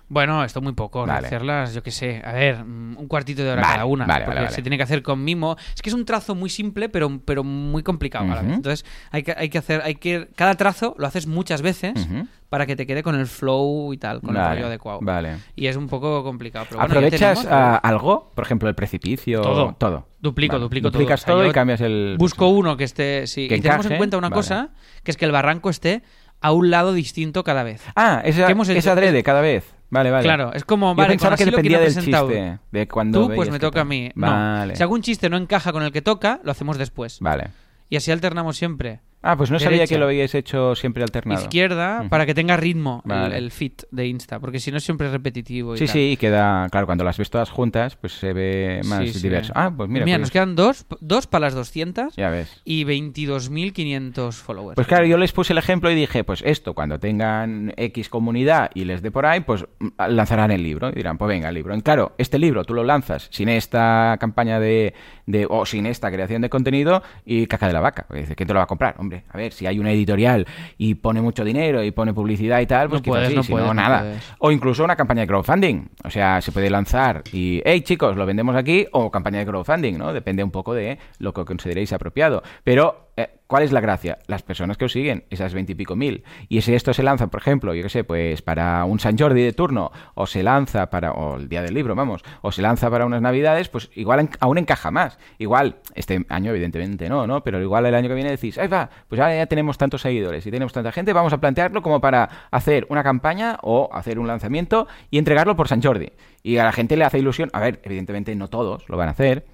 Bueno, 0.07 0.43
esto 0.43 0.61
muy 0.61 0.73
poco. 0.73 1.05
Vale. 1.05 1.27
Hacerlas, 1.27 1.73
yo 1.73 1.81
qué 1.81 1.91
sé, 1.91 2.21
a 2.23 2.33
ver, 2.33 2.63
mm, 2.63 2.97
un 2.97 3.07
cuartito 3.07 3.43
de 3.43 3.49
hora 3.51 3.61
Vale, 3.61 3.73
cada 3.73 3.85
una. 3.85 4.05
vale, 4.05 4.25
porque 4.25 4.49
se 4.49 4.61
tiene 4.61 4.77
que 4.77 4.83
hacer 4.83 5.01
con 5.01 5.23
mimo. 5.23 5.55
Es 5.73 5.81
que 5.81 5.89
es 5.89 5.95
un 5.95 6.05
trazo 6.05 6.35
muy 6.35 6.49
simple, 6.49 6.89
pero, 6.89 7.19
pero 7.25 7.43
muy 7.43 7.81
complicado 7.81 8.31
a 8.31 8.35
la 8.35 8.41
vez. 8.41 8.53
Entonces, 8.53 8.85
hay 9.11 9.23
que, 9.23 9.33
hay 9.35 9.49
que 9.49 9.57
hacer, 9.57 9.81
hay 9.83 9.95
que. 9.95 10.27
Cada 10.35 10.55
trazo 10.55 10.95
lo 10.97 11.07
haces 11.07 11.25
muchas 11.27 11.61
veces 11.61 12.07
para 12.49 12.65
que 12.65 12.75
te 12.75 12.85
quede 12.85 13.03
con 13.03 13.15
el 13.15 13.27
flow 13.27 13.93
y 13.93 13.97
tal, 13.97 14.21
con 14.21 14.37
el 14.37 14.45
rollo 14.45 14.67
adecuado. 14.67 14.99
Vale. 15.01 15.37
Y 15.55 15.67
es 15.67 15.75
un 15.75 15.87
poco 15.87 16.23
complicado. 16.23 16.65
Pero 16.69 16.79
bueno, 16.79 16.93
¿Aprovechas 16.93 17.41
tenemos, 17.41 17.47
ah, 17.51 17.77
algo? 17.77 18.31
Por 18.35 18.45
ejemplo, 18.45 18.69
el 18.69 18.75
precipicio. 18.75 19.41
Todo. 19.41 19.75
Todo. 19.77 20.07
Duplico, 20.19 20.59
duplico 20.59 20.89
todo. 20.89 20.99
Duplicas 20.99 21.21
O 21.21 21.25
sea, 21.25 21.33
todo 21.33 21.47
y 21.47 21.51
cambias 21.51 21.81
el. 21.81 22.15
Busco 22.17 22.47
uno 22.47 22.77
que 22.77 22.83
esté. 22.83 23.27
Sí. 23.27 23.47
Que 23.47 23.57
y 23.57 23.61
tenemos 23.61 23.85
en 23.87 23.97
cuenta 23.97 24.17
una 24.17 24.29
cosa, 24.29 24.69
que 25.03 25.11
es 25.11 25.17
que 25.17 25.25
el 25.25 25.31
barranco 25.31 25.69
esté 25.69 26.03
a 26.41 26.51
un 26.51 26.69
lado 26.69 26.93
distinto 26.93 27.43
cada 27.43 27.63
vez. 27.63 27.81
Ah, 27.95 28.21
esa, 28.23 28.45
¿Qué 28.45 28.51
hemos 28.51 28.69
hecho? 28.69 28.79
es 28.79 28.87
adrede 28.87 29.23
cada 29.23 29.41
vez. 29.41 29.74
Vale, 29.89 30.11
vale. 30.11 30.23
Claro, 30.23 30.53
es 30.53 30.63
como, 30.63 30.91
Yo 30.91 30.95
vale, 30.95 31.09
pensaba 31.09 31.37
que 31.37 31.45
dependía 31.45 31.79
del 31.79 31.93
chiste. 31.93 32.59
De 32.71 32.87
cuando 32.87 33.27
Tú, 33.27 33.35
pues 33.35 33.49
me 33.49 33.59
que 33.59 33.65
toca 33.65 33.81
a 33.81 33.85
mí. 33.85 34.11
No. 34.15 34.27
Vale. 34.27 34.75
Si 34.75 34.83
algún 34.83 35.01
chiste 35.01 35.29
no 35.29 35.37
encaja 35.37 35.71
con 35.71 35.83
el 35.83 35.91
que 35.91 36.01
toca, 36.01 36.39
lo 36.43 36.51
hacemos 36.51 36.77
después. 36.77 37.19
Vale. 37.19 37.49
Y 37.89 37.97
así 37.97 38.11
alternamos 38.11 38.57
siempre. 38.57 39.01
Ah, 39.27 39.35
pues 39.35 39.49
no 39.49 39.57
sabía 39.59 39.87
que 39.87 39.97
lo 39.97 40.05
habíais 40.05 40.35
hecho 40.35 40.75
siempre 40.75 41.01
alternado. 41.01 41.41
Izquierda, 41.41 42.01
Ujú. 42.01 42.09
para 42.09 42.25
que 42.27 42.33
tenga 42.35 42.55
ritmo 42.57 43.01
el- 43.05 43.09
Vale. 43.09 43.37
el, 43.37 43.51
fit 43.51 43.81
de 43.91 44.05
Insta. 44.07 44.39
Porque 44.39 44.59
si 44.59 44.71
no, 44.71 44.79
siempre 44.79 45.07
es 45.07 45.13
repetitivo. 45.13 45.73
Y 45.75 45.79
Sí, 45.79 45.85
tal. 45.85 45.93
sí, 45.93 45.99
y 46.11 46.17
queda, 46.17 46.69
claro, 46.69 46.85
cuando 46.85 47.03
las 47.03 47.17
ves 47.17 47.29
todas 47.29 47.49
juntas, 47.49 47.95
pues 47.95 48.13
se 48.13 48.33
ve 48.33 48.81
más 48.85 48.99
Sí, 49.03 49.13
sí. 49.13 49.21
diverso. 49.23 49.51
Ah, 49.55 49.71
pues 49.75 49.89
mira, 49.89 50.05
nos 50.05 50.19
pues, 50.19 50.31
quedan 50.31 50.55
dos, 50.55 50.85
dos 51.01 51.25
para 51.27 51.47
las 51.47 51.55
200 51.55 52.15
ya 52.15 52.29
ves. 52.29 52.61
y 52.65 52.83
22.500 52.83 54.35
followers. 54.41 54.75
Pues 54.75 54.87
claro, 54.87 55.05
yo 55.05 55.17
les 55.17 55.31
puse 55.31 55.53
el 55.53 55.57
ejemplo 55.57 55.89
y 55.91 55.95
dije, 55.95 56.23
pues 56.23 56.41
esto, 56.45 56.73
cuando 56.73 56.99
tengan 56.99 57.73
X 57.77 58.09
comunidad 58.09 58.69
y 58.73 58.85
les 58.85 59.01
dé 59.01 59.11
por 59.11 59.25
ahí, 59.25 59.39
pues 59.41 59.65
mm, 59.79 59.87
lanzarán 60.09 60.51
el 60.51 60.63
libro. 60.63 60.89
Y 60.89 60.93
dirán, 60.95 61.17
pues 61.17 61.29
venga, 61.29 61.49
el 61.49 61.55
libro. 61.55 61.75
Y 61.75 61.81
claro, 61.81 62.13
este 62.17 62.39
libro 62.39 62.63
tú 62.63 62.73
lo 62.73 62.83
lanzas 62.83 63.27
sin 63.31 63.49
esta 63.49 64.17
campaña 64.19 64.59
de, 64.59 64.93
de 65.25 65.47
o 65.49 65.65
sin 65.65 65.85
esta 65.85 66.11
creación 66.11 66.41
de 66.41 66.49
contenido 66.49 67.01
y 67.25 67.47
caca 67.47 67.67
de 67.67 67.73
la 67.73 67.79
vaca. 67.79 68.05
Porque 68.07 68.21
dice, 68.21 68.35
¿quién 68.35 68.47
te 68.47 68.53
lo 68.53 68.59
va 68.59 68.63
a 68.63 68.67
comprar? 68.67 68.95
Hombre, 68.99 69.14
a 69.29 69.37
ver, 69.37 69.53
si 69.53 69.65
hay 69.67 69.79
una 69.79 69.91
editorial 69.91 70.45
y 70.77 70.95
pone 70.95 71.21
mucho 71.21 71.43
dinero 71.43 71.83
y 71.83 71.91
pone 71.91 72.13
publicidad 72.13 72.59
y 72.59 72.65
tal, 72.65 72.89
pues 72.89 73.01
No 73.01 73.03
quizás 73.03 73.11
puedes, 73.13 73.29
sí, 73.29 73.35
no 73.35 73.43
si 73.43 73.51
puedes, 73.51 73.67
no, 73.67 73.73
no 73.73 73.81
nada. 73.81 73.99
puedes. 74.01 74.33
O 74.39 74.51
incluso 74.51 74.83
una 74.83 74.95
campaña 74.95 75.21
de 75.21 75.27
crowdfunding. 75.27 75.87
O 76.03 76.09
sea, 76.09 76.41
se 76.41 76.51
puede 76.51 76.69
lanzar 76.69 77.23
y, 77.31 77.61
hey 77.65 77.81
chicos, 77.81 78.15
lo 78.15 78.25
vendemos 78.25 78.55
aquí, 78.55 78.85
o 78.91 79.09
campaña 79.11 79.39
de 79.39 79.45
crowdfunding, 79.45 79.97
¿no? 79.97 80.13
Depende 80.13 80.43
un 80.43 80.51
poco 80.51 80.73
de 80.73 80.97
lo 81.19 81.33
que 81.33 81.45
consideréis 81.45 81.93
apropiado. 81.93 82.43
Pero, 82.63 83.09
eh, 83.17 83.29
¿cuál 83.47 83.63
es 83.63 83.71
la 83.71 83.81
gracia? 83.81 84.19
Las 84.27 84.43
personas 84.43 84.77
que 84.77 84.85
os 84.85 84.91
siguen, 84.91 85.25
esas 85.29 85.53
veintipico 85.53 85.95
mil. 85.95 86.23
Y 86.49 86.61
si 86.61 86.73
esto 86.73 86.93
se 86.93 87.03
lanza, 87.03 87.27
por 87.27 87.41
ejemplo, 87.41 87.73
yo 87.73 87.83
qué 87.83 87.89
sé, 87.89 88.03
pues 88.03 88.41
para 88.41 88.85
un 88.85 88.99
San 88.99 89.17
Jordi 89.17 89.43
de 89.43 89.53
turno, 89.53 89.91
o 90.13 90.27
se 90.27 90.43
lanza 90.43 90.89
para, 90.89 91.11
o 91.11 91.37
el 91.37 91.49
día 91.49 91.61
del 91.61 91.73
libro, 91.73 91.95
vamos, 91.95 92.23
o 92.41 92.51
se 92.51 92.61
lanza 92.61 92.89
para 92.89 93.05
unas 93.05 93.21
navidades, 93.21 93.69
pues 93.69 93.89
igual 93.95 94.29
aún 94.39 94.57
encaja 94.57 94.91
más. 94.91 95.17
Igual, 95.37 95.77
este 95.93 96.25
año 96.29 96.51
evidentemente 96.51 97.09
no, 97.09 97.27
¿no? 97.27 97.43
Pero 97.43 97.61
igual 97.61 97.85
el 97.85 97.95
año 97.95 98.07
que 98.07 98.15
viene 98.15 98.31
decís, 98.31 98.57
ahí 98.57 98.67
va, 98.67 98.89
pues 99.07 99.19
ahora 99.21 99.35
ya 99.35 99.45
tenemos 99.45 99.77
tantos 99.77 100.01
seguidores 100.01 100.45
y 100.45 100.51
tenemos 100.51 100.73
tanta 100.73 100.91
gente, 100.91 101.13
vamos 101.13 101.33
a 101.33 101.37
plantearlo 101.39 101.81
como 101.81 102.01
para 102.01 102.29
hacer 102.51 102.85
una 102.89 103.03
campaña 103.03 103.57
o 103.61 103.89
hacer 103.93 104.19
un 104.19 104.27
lanzamiento 104.27 104.87
y 105.11 105.17
entregarlo 105.17 105.55
por 105.55 105.67
San 105.67 105.81
Jordi. 105.81 106.11
Y 106.43 106.57
a 106.57 106.63
la 106.63 106.71
gente 106.71 106.95
le 106.95 107.03
hace 107.03 107.19
ilusión, 107.19 107.49
a 107.53 107.59
ver, 107.59 107.79
evidentemente 107.83 108.35
no 108.35 108.49
todos 108.49 108.87
lo 108.87 108.97
van 108.97 109.07
a 109.07 109.11
hacer, 109.11 109.45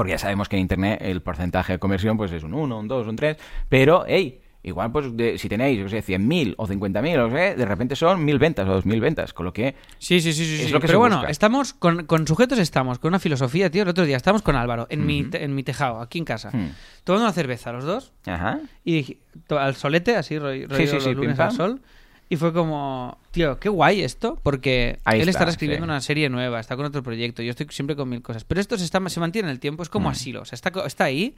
porque 0.00 0.12
ya 0.12 0.18
sabemos 0.18 0.48
que 0.48 0.56
en 0.56 0.62
Internet 0.62 0.98
el 1.02 1.20
porcentaje 1.20 1.74
de 1.74 1.78
conversión 1.78 2.16
pues 2.16 2.32
es 2.32 2.42
un 2.42 2.54
1, 2.54 2.78
un 2.78 2.88
2, 2.88 3.06
un 3.06 3.16
3, 3.16 3.36
pero, 3.68 4.04
hey, 4.08 4.40
igual 4.62 4.90
pues 4.92 5.14
de- 5.14 5.36
si 5.36 5.46
tenéis, 5.46 5.82
qué 5.82 6.00
sé, 6.00 6.02
100.000 6.18 6.54
o 6.56 6.66
50.000, 6.66 7.18
o 7.18 7.30
sé, 7.30 7.54
de 7.54 7.66
repente 7.66 7.94
son 7.96 8.24
1.000 8.24 8.38
ventas 8.38 8.66
o 8.66 8.80
2.000 8.80 8.98
ventas, 8.98 9.34
con 9.34 9.44
lo 9.44 9.52
que... 9.52 9.74
Sí, 9.98 10.22
sí, 10.22 10.32
sí, 10.32 10.46
sí. 10.46 10.62
Es 10.62 10.70
lo 10.72 10.80
que 10.80 10.86
Pero 10.86 11.00
bueno, 11.00 11.16
busca. 11.16 11.30
estamos 11.30 11.74
con, 11.74 12.06
con 12.06 12.26
sujetos, 12.26 12.58
estamos 12.58 12.98
con 12.98 13.08
una 13.08 13.18
filosofía, 13.18 13.70
tío. 13.70 13.82
El 13.82 13.90
otro 13.90 14.06
día 14.06 14.16
estábamos 14.16 14.40
con 14.40 14.56
Álvaro 14.56 14.86
en, 14.88 15.04
mi, 15.04 15.26
en 15.32 15.54
mi 15.54 15.62
tejado, 15.62 16.00
aquí 16.00 16.16
en 16.18 16.24
casa, 16.24 16.48
Hmm. 16.50 16.70
tomando 17.04 17.26
una 17.26 17.34
cerveza 17.34 17.70
los 17.72 17.84
dos 17.84 18.12
Ajá. 18.24 18.58
y 18.86 19.18
al 19.50 19.74
solete, 19.76 20.16
así, 20.16 20.38
rollo, 20.38 20.66
Sí, 20.74 20.86
sí, 20.86 20.94
los 20.94 21.04
sí, 21.04 21.12
lunes 21.14 21.38
al 21.38 21.52
sol. 21.52 21.82
Y 22.30 22.36
fue 22.36 22.52
como, 22.52 23.18
tío, 23.32 23.58
qué 23.58 23.68
guay 23.68 24.02
esto, 24.02 24.38
porque 24.42 24.98
Ahí 25.04 25.16
él 25.20 25.28
está, 25.28 25.30
estará 25.40 25.50
escribiendo 25.50 25.84
sí. 25.84 25.90
una 25.90 26.00
serie 26.00 26.28
nueva, 26.30 26.60
está 26.60 26.76
con 26.76 26.86
otro 26.86 27.02
proyecto, 27.02 27.42
yo 27.42 27.50
estoy 27.50 27.66
siempre 27.70 27.96
con 27.96 28.08
mil 28.08 28.22
cosas. 28.22 28.44
Pero 28.44 28.60
esto 28.60 28.78
se, 28.78 28.84
está, 28.84 29.06
se 29.08 29.18
mantiene 29.20 29.48
en 29.48 29.52
el 29.52 29.58
tiempo, 29.60 29.82
es 29.82 29.88
como 29.88 30.08
Mm. 30.08 30.12
asilo, 30.12 30.42
o 30.42 30.44
sea, 30.44 30.54
está, 30.54 30.70
está 30.86 31.04
ahí 31.04 31.34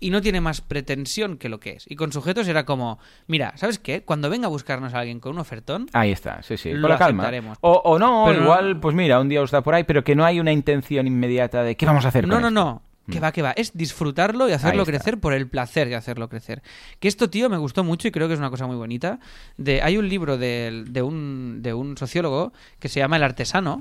y 0.00 0.10
no 0.10 0.20
tiene 0.20 0.40
más 0.40 0.60
pretensión 0.60 1.38
que 1.38 1.48
lo 1.48 1.60
que 1.60 1.70
es. 1.74 1.84
Y 1.88 1.94
con 1.96 2.12
sujetos 2.12 2.48
era 2.48 2.66
como, 2.66 2.98
mira, 3.28 3.56
¿sabes 3.56 3.78
qué? 3.78 4.02
Cuando 4.02 4.28
venga 4.28 4.46
a 4.46 4.50
buscarnos 4.50 4.92
a 4.94 4.98
alguien 4.98 5.20
con 5.20 5.32
un 5.32 5.38
ofertón, 5.38 5.88
Ahí 5.92 6.10
está, 6.10 6.42
sí, 6.42 6.56
sí, 6.56 6.72
Lo 6.72 6.82
con 6.82 6.90
la 6.90 6.98
calma. 6.98 7.30
O, 7.60 7.70
o 7.84 7.98
no, 7.98 8.24
Pero 8.26 8.38
no- 8.40 8.44
igual, 8.46 8.80
pues 8.80 8.94
mira, 8.96 9.20
un 9.20 9.28
día 9.28 9.40
os 9.42 9.52
da 9.52 9.62
por 9.62 9.74
ahí, 9.74 9.84
pero 9.84 10.02
que 10.04 10.16
no 10.16 10.24
hay 10.24 10.40
una 10.40 10.52
intención 10.52 11.06
inmediata 11.06 11.62
de 11.62 11.76
qué 11.76 11.86
vamos 11.86 12.04
a 12.04 12.08
hacer 12.08 12.26
No, 12.26 12.34
con 12.34 12.42
no, 12.42 12.48
esto? 12.48 12.60
no. 12.60 12.82
Que 13.10 13.20
Mm. 13.20 13.22
va, 13.22 13.32
que 13.32 13.42
va. 13.42 13.50
Es 13.52 13.76
disfrutarlo 13.76 14.48
y 14.48 14.52
hacerlo 14.52 14.84
crecer 14.84 15.18
por 15.18 15.32
el 15.32 15.48
placer 15.48 15.88
de 15.88 15.94
hacerlo 15.94 16.28
crecer. 16.28 16.62
Que 16.98 17.08
esto, 17.08 17.30
tío, 17.30 17.48
me 17.48 17.56
gustó 17.58 17.84
mucho 17.84 18.08
y 18.08 18.10
creo 18.10 18.26
que 18.28 18.34
es 18.34 18.40
una 18.40 18.50
cosa 18.50 18.66
muy 18.66 18.76
bonita. 18.76 19.18
De, 19.56 19.80
hay 19.82 19.96
un 19.96 20.08
libro 20.08 20.36
de, 20.38 20.84
de 20.88 21.02
un, 21.02 21.60
de 21.62 21.72
un 21.74 21.96
sociólogo 21.96 22.52
que 22.78 22.88
se 22.88 23.00
llama 23.00 23.16
El 23.16 23.22
Artesano. 23.22 23.80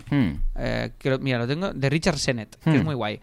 Eh, 0.58 0.92
que 1.00 1.10
lo- 1.10 1.20
mira, 1.20 1.38
lo 1.40 1.48
tengo, 1.48 1.74
de 1.74 1.90
Richard 1.90 2.18
Sennett, 2.20 2.56
que 2.64 2.76
es 2.78 2.84
muy 2.84 2.96
guay. 2.96 3.20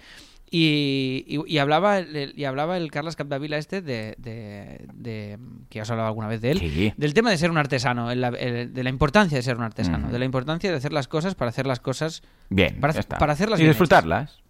Y, 0.55 1.25
y- 1.27 1.55
y 1.55 1.59
hablaba 1.59 2.01
y 2.03 2.45
hablaba 2.45 2.77
el 2.77 2.91
Carlos 2.91 3.17
Capdavila 3.17 3.57
este 3.57 3.81
de, 3.81 4.15
de, 4.19 4.85
de- 4.93 5.39
que 5.71 5.77
ya 5.79 5.83
os 5.85 5.89
he 5.89 5.93
hablado 5.93 6.09
alguna 6.09 6.29
vez 6.29 6.43
de 6.43 6.51
él 6.51 6.59
Sí. 6.59 6.93
del 6.95 7.15
tema 7.15 7.31
de 7.31 7.39
ser 7.39 7.51
un 7.51 7.57
artesano 7.57 8.11
el- 8.11 8.23
el- 8.23 8.75
de 8.75 8.85
la 8.85 8.91
importancia 8.91 9.39
de 9.39 9.43
ser 9.43 9.57
un 9.57 9.63
artesano 9.63 10.09
Mm. 10.09 10.13
de 10.13 10.19
la 10.19 10.25
importancia 10.27 10.71
de 10.71 10.77
hacer 10.77 10.93
las 10.93 11.09
cosas 11.09 11.35
para 11.37 11.49
hacer 11.49 11.67
las 11.67 11.81
cosas 11.81 12.23
Bien, 12.51 12.79
Para- 12.81 12.93
hacerlas 13.33 13.61
Y 13.61 13.63
bien 13.63 13.71
disfrutarlas. 13.71 14.42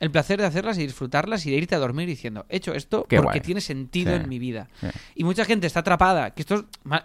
El 0.00 0.10
placer 0.10 0.38
de 0.40 0.46
hacerlas 0.46 0.78
y 0.78 0.82
disfrutarlas 0.82 1.44
y 1.46 1.50
de 1.50 1.56
irte 1.56 1.74
a 1.74 1.78
dormir 1.78 2.06
diciendo, 2.06 2.46
he 2.48 2.56
hecho 2.56 2.72
esto 2.74 3.04
Qué 3.08 3.16
porque 3.16 3.38
guay. 3.38 3.40
tiene 3.40 3.60
sentido 3.60 4.14
Sí. 4.16 4.22
en 4.22 4.28
mi 4.28 4.38
vida. 4.38 4.68
Sí. 4.80 4.86
Y 5.16 5.24
mucha 5.24 5.44
gente 5.44 5.66
está 5.66 5.80
atrapada, 5.80 6.30
que 6.34 6.42
esto 6.42 6.54
es 6.54 6.64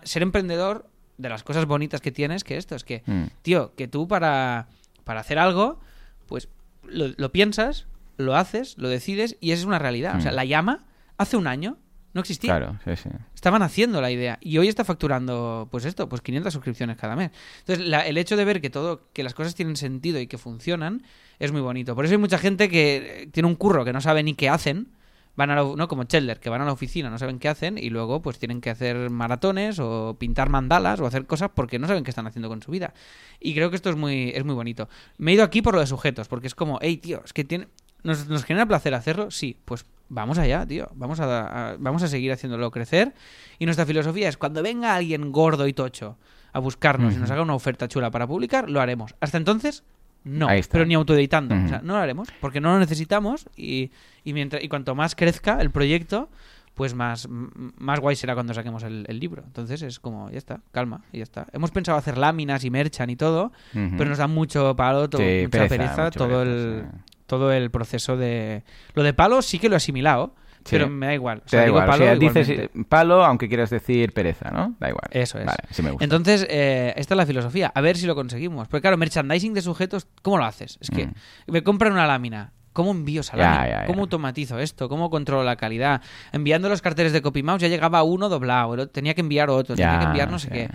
ser 0.09 0.21
emprendedor 0.21 0.87
de 1.17 1.29
las 1.29 1.43
cosas 1.43 1.65
bonitas 1.65 2.01
que 2.01 2.11
tienes, 2.11 2.43
que 2.43 2.57
esto 2.57 2.75
es 2.75 2.83
que, 2.83 3.03
Mm. 3.05 3.23
tío, 3.41 3.73
que 3.75 3.87
tú 3.87 4.07
para, 4.07 4.67
para 5.03 5.19
hacer 5.21 5.39
algo, 5.39 5.79
pues 6.27 6.49
lo, 6.83 7.07
lo 7.17 7.31
piensas, 7.31 7.85
lo 8.17 8.35
haces, 8.35 8.77
lo 8.77 8.89
decides 8.89 9.37
y 9.39 9.51
es 9.51 9.63
una 9.65 9.79
realidad. 9.79 10.17
O 10.17 10.21
sea, 10.21 10.31
Mm. 10.31 10.35
la 10.35 10.45
llama 10.45 10.85
hace 11.17 11.37
un 11.37 11.47
año 11.47 11.77
no 12.13 12.21
existía. 12.21 12.57
Claro, 12.57 12.79
sí, 12.85 12.95
sí. 12.95 13.09
Estaban 13.35 13.61
haciendo 13.61 13.99
la 14.01 14.11
idea 14.11 14.37
y 14.41 14.57
hoy 14.57 14.67
está 14.67 14.83
facturando, 14.85 15.67
pues 15.71 15.85
esto, 15.85 16.07
pues 16.09 16.21
500 16.21 16.53
suscripciones 16.53 16.97
cada 16.97 17.15
mes. 17.15 17.31
Entonces, 17.59 17.85
la- 17.87 18.05
el 18.07 18.17
hecho 18.17 18.37
de 18.37 18.45
ver 18.45 18.61
que 18.61 18.69
todo, 18.69 19.01
que 19.13 19.23
las 19.23 19.33
cosas 19.33 19.55
tienen 19.55 19.75
sentido 19.75 20.19
y 20.19 20.27
que 20.27 20.37
funcionan 20.37 21.03
es 21.39 21.51
muy 21.51 21.61
bonito. 21.61 21.95
Por 21.95 22.05
eso 22.05 22.13
hay 22.13 22.19
mucha 22.19 22.37
gente 22.37 22.69
que 22.69 23.23
eh, 23.23 23.27
tiene 23.27 23.47
un 23.47 23.55
curro 23.55 23.83
que 23.83 23.93
no 23.93 24.01
sabe 24.01 24.23
ni 24.23 24.33
qué 24.35 24.47
hacen, 24.49 24.89
van 25.35 25.49
a 25.49 25.55
la, 25.55 25.63
no 25.63 25.87
como 25.87 26.03
Chandler, 26.03 26.39
que 26.39 26.49
van 26.51 26.61
a 26.61 26.65
la 26.65 26.71
oficina, 26.73 27.09
no 27.09 27.17
saben 27.17 27.39
qué 27.39 27.49
hacen 27.49 27.79
y 27.79 27.89
luego 27.89 28.21
pues 28.21 28.37
tienen 28.37 28.61
que 28.61 28.69
hacer 28.69 29.09
maratones 29.09 29.79
o 29.79 30.15
pintar 30.19 30.49
mandalas 30.49 30.99
o 30.99 31.07
hacer 31.07 31.25
cosas 31.25 31.49
porque 31.55 31.79
no 31.79 31.87
saben 31.87 32.03
qué 32.03 32.11
están 32.11 32.27
haciendo 32.27 32.49
con 32.49 32.61
su 32.61 32.69
vida. 32.69 32.93
Y 33.39 33.55
creo 33.55 33.71
que 33.71 33.75
esto 33.75 33.89
es 33.89 33.95
muy 33.95 34.29
es 34.35 34.45
muy 34.45 34.53
bonito. 34.53 34.87
Me 35.17 35.31
he 35.31 35.33
ido 35.33 35.43
aquí 35.43 35.63
por 35.63 35.73
lo 35.73 35.79
de 35.79 35.87
sujetos, 35.87 36.27
porque 36.27 36.45
es 36.45 36.53
como, 36.53 36.77
hey, 36.83 36.97
tío, 36.97 37.21
es 37.25 37.33
que 37.33 37.43
tiene 37.43 37.67
¿Nos, 38.03 38.27
¿Nos 38.27 38.43
genera 38.43 38.65
placer 38.65 38.93
hacerlo? 38.93 39.31
Sí, 39.31 39.57
pues 39.65 39.85
vamos 40.13 40.37
allá, 40.37 40.65
tío. 40.65 40.89
Vamos 40.95 41.19
a, 41.19 41.71
a- 41.71 41.75
vamos 41.77 42.03
a 42.03 42.07
seguir 42.07 42.31
haciéndolo 42.31 42.71
crecer. 42.71 43.13
Y 43.59 43.65
nuestra 43.65 43.85
filosofía 43.85 44.29
es 44.29 44.37
cuando 44.37 44.61
venga 44.63 44.95
alguien 44.95 45.31
gordo 45.31 45.67
y 45.67 45.73
tocho 45.73 46.17
a 46.53 46.59
buscarnos 46.59 47.13
y 47.13 47.17
nos 47.21 47.31
haga 47.31 47.41
una 47.41 47.55
oferta 47.55 47.87
chula 47.87 48.11
para 48.11 48.27
publicar, 48.27 48.69
lo 48.69 48.79
haremos. 48.79 49.15
Hasta 49.19 49.37
entonces, 49.37 49.83
no. 50.23 50.47
Pero 50.71 50.85
ni 50.85 50.93
autoeditando. 50.93 51.55
O 51.55 51.67
sea, 51.67 51.81
no 51.83 51.93
lo 51.93 51.99
haremos 51.99 52.29
porque 52.39 52.61
no 52.61 52.73
lo 52.73 52.79
necesitamos 52.79 53.47
y, 53.57 53.91
y, 54.23 54.33
mientras, 54.33 54.63
y 54.63 54.69
cuanto 54.69 54.93
más 54.95 55.15
crezca 55.15 55.59
el 55.61 55.71
proyecto, 55.71 56.29
pues 56.75 56.93
más, 56.95 57.27
más 57.29 57.99
guay 57.99 58.15
será 58.15 58.33
cuando 58.33 58.53
saquemos 58.53 58.83
el, 58.83 59.05
el 59.07 59.19
libro. 59.19 59.43
Entonces 59.45 59.81
es 59.81 59.99
como, 59.99 60.29
ya 60.31 60.37
está, 60.37 60.61
calma, 60.71 61.01
y 61.11 61.17
ya 61.17 61.23
está. 61.23 61.47
Hemos 61.53 61.71
pensado 61.71 61.97
hacer 61.97 62.17
láminas 62.17 62.63
y 62.63 62.69
merchan 62.71 63.09
y 63.09 63.15
todo, 63.15 63.51
pero 63.97 64.09
nos 64.09 64.17
da 64.19 64.27
mucho 64.27 64.75
palo, 64.75 65.09
to- 65.09 65.17
Sí, 65.17 65.23
mucha 65.43 65.49
pereza, 65.69 66.09
todo, 66.11 66.27
pereza, 66.39 66.51
el, 66.51 66.83
sí. 66.91 67.12
Todo 67.27 67.51
el 67.51 67.71
proceso 67.71 68.17
de... 68.17 68.63
Lo 68.93 69.03
de 69.03 69.13
palo 69.13 69.41
sí 69.41 69.59
que 69.59 69.69
lo 69.69 69.75
he 69.75 69.77
asimilado, 69.77 70.35
Sí. 70.65 70.77
pero 70.77 70.89
me 70.89 71.07
da 71.07 71.13
igual. 71.13 71.41
O 71.45 71.49
sea, 71.49 71.59
da 71.59 71.65
digo 71.65 71.77
igual, 71.77 71.89
o 71.89 71.91
palo 71.91 72.05
sea, 72.05 72.15
dices 72.15 72.49
eh, 72.49 72.69
palo 72.87 73.25
aunque 73.25 73.49
quieras 73.49 73.69
decir 73.69 74.13
pereza, 74.13 74.49
¿no? 74.49 74.75
Da 74.79 74.87
igual. 74.87 75.09
Eso 75.11 75.37
es. 75.37 75.45
Vale, 75.45 75.57
sí 75.71 75.81
me 75.81 75.91
gusta. 75.91 76.05
Entonces, 76.05 76.47
eh, 76.49 76.93
esta 76.95 77.15
es 77.15 77.17
la 77.17 77.25
filosofía. 77.25 77.69
A 77.75 77.81
ver 77.81 77.97
si 77.97 78.05
lo 78.05 78.15
conseguimos. 78.15 78.69
Porque 78.69 78.79
claro, 78.81 78.95
merchandising 78.97 79.53
de 79.53 79.61
sujetos, 79.61 80.07
¿cómo 80.21 80.37
lo 80.37 80.45
haces? 80.45 80.77
Es 80.79 80.89
que 80.89 81.07
Mm. 81.07 81.11
me 81.47 81.63
compran 81.63 81.91
una 81.91 82.07
lámina. 82.07 82.53
¿Cómo 82.71 82.91
envío 82.91 83.19
esa 83.21 83.35
lámina? 83.35 83.67
ya, 83.67 83.81
ya. 83.81 83.85
¿Cómo 83.87 84.03
automatizo 84.03 84.57
esto? 84.57 84.87
¿Cómo 84.87 85.09
controlo 85.09 85.43
la 85.43 85.57
calidad? 85.57 86.01
Enviando 86.31 86.69
los 86.69 86.81
carteles 86.81 87.11
de 87.11 87.21
CopyMouse 87.21 87.61
ya 87.61 87.67
llegaba 87.67 88.01
uno 88.03 88.29
doblado. 88.29 88.87
Tenía 88.87 89.13
que 89.15 89.21
enviar 89.21 89.49
otro. 89.49 89.75
tenía 89.75 89.99
que 89.99 90.05
enviar 90.05 90.31
no 90.31 90.39
sé 90.39 90.47
qué. 90.49 90.69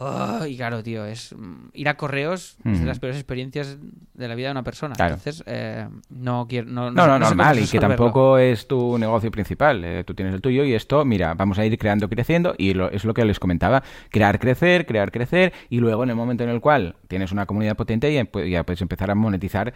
Oh, 0.00 0.44
y 0.44 0.56
claro, 0.56 0.82
tío, 0.82 1.04
es 1.06 1.32
mm, 1.38 1.68
ir 1.72 1.88
a 1.88 1.96
correos 1.96 2.56
es 2.64 2.80
de 2.80 2.84
las 2.86 2.98
peores 2.98 3.16
experiencias 3.16 3.78
de 4.14 4.28
la 4.28 4.34
vida 4.34 4.48
de 4.48 4.52
una 4.52 4.64
persona. 4.64 4.94
Claro. 4.96 5.14
Entonces, 5.14 5.44
eh, 5.46 5.86
no 6.10 6.46
quiero. 6.48 6.66
No, 6.68 6.90
No, 6.90 7.06
no, 7.06 7.12
cómo 7.14 7.18
normal, 7.20 7.58
y 7.60 7.66
que 7.68 7.78
tampoco 7.78 8.38
es 8.38 8.66
tu 8.66 8.98
negocio 8.98 9.30
principal. 9.30 9.84
eh, 9.84 10.02
tú 10.04 10.12
tienes 10.14 10.34
el 10.34 10.40
tuyo 10.40 10.64
y 10.64 10.74
esto, 10.74 11.04
mira, 11.04 11.34
vamos 11.34 11.58
a 11.60 11.64
ir 11.64 11.78
creando, 11.78 12.08
creciendo, 12.08 12.54
y 12.58 12.74
lo- 12.74 12.90
es 12.90 13.04
lo 13.04 13.14
que 13.14 13.24
les 13.24 13.38
comentaba: 13.38 13.84
crear, 14.10 14.40
crecer, 14.40 14.84
crear, 14.84 15.12
crecer, 15.12 15.52
y 15.70 15.78
luego 15.78 16.02
en 16.02 16.10
el 16.10 16.16
momento 16.16 16.42
en 16.42 16.50
el 16.50 16.60
cual 16.60 16.96
tienes 17.06 17.30
una 17.30 17.46
comunidad 17.46 17.76
potente, 17.76 18.12
ya, 18.12 18.24
pu- 18.24 18.48
ya 18.50 18.64
puedes 18.64 18.82
empezar 18.82 19.12
a 19.12 19.14
monetizar 19.14 19.72